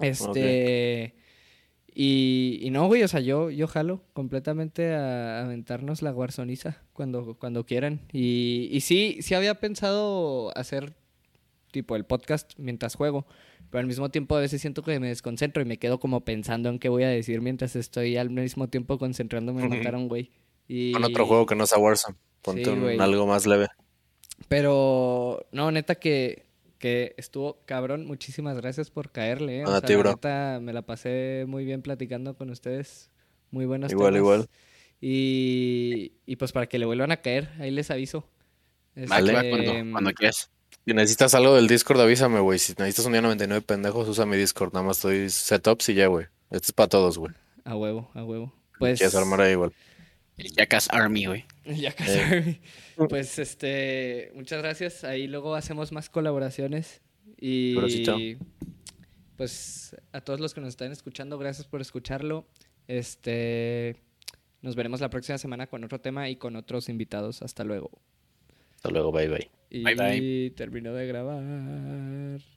Este. 0.00 1.14
Y, 1.98 2.58
y 2.60 2.68
no, 2.68 2.86
güey, 2.88 3.02
o 3.04 3.08
sea, 3.08 3.20
yo, 3.20 3.48
yo 3.48 3.66
jalo 3.66 4.02
completamente 4.12 4.92
a, 4.92 5.40
aventarnos 5.42 6.02
la 6.02 6.10
guarzoniza 6.10 6.82
cuando, 6.92 7.38
cuando 7.38 7.64
quieran. 7.64 8.02
Y, 8.12 8.68
y 8.70 8.82
sí, 8.82 9.16
sí 9.22 9.34
había 9.34 9.60
pensado 9.60 10.54
hacer 10.58 10.92
tipo 11.70 11.96
el 11.96 12.04
podcast 12.04 12.52
mientras 12.58 12.96
juego, 12.96 13.26
pero 13.70 13.80
al 13.80 13.86
mismo 13.86 14.10
tiempo 14.10 14.36
a 14.36 14.40
veces 14.40 14.60
siento 14.60 14.82
que 14.82 15.00
me 15.00 15.08
desconcentro 15.08 15.62
y 15.62 15.64
me 15.64 15.78
quedo 15.78 15.98
como 15.98 16.22
pensando 16.22 16.68
en 16.68 16.78
qué 16.78 16.90
voy 16.90 17.04
a 17.04 17.08
decir 17.08 17.40
mientras 17.40 17.76
estoy 17.76 18.18
al 18.18 18.28
mismo 18.28 18.68
tiempo 18.68 18.98
concentrándome 18.98 19.62
en 19.62 19.70
matar 19.70 19.94
a 19.94 19.98
un 19.98 20.08
güey. 20.08 20.32
Y... 20.68 20.92
Con 20.92 21.02
otro 21.04 21.24
juego 21.24 21.46
que 21.46 21.54
no 21.54 21.66
sea 21.66 21.78
Warzone. 21.78 22.18
Ponte 22.42 22.64
Sí, 22.64 22.70
un- 22.70 23.00
algo 23.00 23.26
más 23.26 23.46
leve. 23.46 23.68
Pero, 24.48 25.46
no, 25.50 25.70
neta 25.70 25.94
que, 25.94 26.45
que 26.78 27.14
estuvo 27.16 27.58
cabrón. 27.66 28.06
Muchísimas 28.06 28.56
gracias 28.56 28.90
por 28.90 29.10
caerle. 29.10 29.60
¿eh? 29.60 29.64
O 29.64 29.68
A 29.68 29.80
sea, 29.80 29.80
ti, 29.82 29.92
la 29.94 29.98
bro. 30.00 30.10
neta 30.12 30.58
me 30.62 30.72
la 30.72 30.82
pasé 30.82 31.44
muy 31.46 31.64
bien 31.64 31.82
platicando 31.82 32.36
con 32.36 32.50
ustedes. 32.50 33.10
Muy 33.50 33.64
buenos 33.66 33.90
Igual, 33.92 34.14
temas. 34.14 34.18
igual. 34.18 34.48
Y, 35.00 36.12
y 36.26 36.36
pues 36.36 36.52
para 36.52 36.66
que 36.66 36.78
le 36.78 36.86
vuelvan 36.86 37.12
a 37.12 37.18
caer, 37.18 37.50
ahí 37.60 37.70
les 37.70 37.90
aviso. 37.90 38.28
Va, 38.98 39.22
que 39.22 39.32
va, 39.32 39.40
Este, 39.42 39.50
cuando, 39.50 39.92
cuando 39.92 40.12
quieras. 40.12 40.50
Si 40.84 40.94
necesitas 40.94 41.34
algo 41.34 41.54
del 41.54 41.68
Discord, 41.68 42.00
avísame, 42.00 42.40
güey. 42.40 42.58
Si 42.58 42.72
necesitas 42.78 43.06
un 43.06 43.12
día 43.12 43.20
99 43.22 43.62
pendejos, 43.62 44.08
usa 44.08 44.24
mi 44.26 44.36
Discord. 44.36 44.72
Nada 44.72 44.86
más 44.86 44.98
estoy 44.98 45.28
setups 45.30 45.88
y 45.90 45.94
ya, 45.94 46.06
güey. 46.06 46.26
Este 46.50 46.66
es 46.66 46.72
para 46.72 46.88
todos, 46.88 47.18
güey. 47.18 47.32
A 47.64 47.76
huevo, 47.76 48.10
a 48.14 48.22
huevo. 48.24 48.52
Pues. 48.78 48.98
Quieres 48.98 49.14
armar 49.14 49.40
ahí 49.40 49.52
igual. 49.52 49.72
El 50.36 50.52
Jackass 50.52 50.88
Army, 50.90 51.26
güey. 51.26 51.44
Ya 51.64 51.92
casi. 51.92 52.60
Pues 52.96 53.38
este, 53.38 54.32
muchas 54.34 54.62
gracias. 54.62 55.04
Ahí 55.04 55.26
luego 55.26 55.54
hacemos 55.54 55.92
más 55.92 56.08
colaboraciones. 56.08 57.02
Y 57.38 57.74
pues 59.36 59.94
a 60.12 60.20
todos 60.22 60.40
los 60.40 60.54
que 60.54 60.60
nos 60.62 60.70
están 60.70 60.92
escuchando, 60.92 61.38
gracias 61.38 61.66
por 61.66 61.80
escucharlo. 61.80 62.46
Este, 62.88 63.96
nos 64.62 64.76
veremos 64.76 65.00
la 65.00 65.10
próxima 65.10 65.36
semana 65.38 65.66
con 65.66 65.84
otro 65.84 66.00
tema 66.00 66.28
y 66.30 66.36
con 66.36 66.56
otros 66.56 66.88
invitados. 66.88 67.42
Hasta 67.42 67.64
luego. 67.64 67.90
Hasta 68.76 68.90
luego, 68.90 69.12
bye, 69.12 69.28
bye. 69.28 69.50
Y 69.68 69.82
Bye, 69.82 69.94
bye. 69.94 70.50
terminó 70.56 70.94
de 70.94 71.06
grabar. 71.06 72.55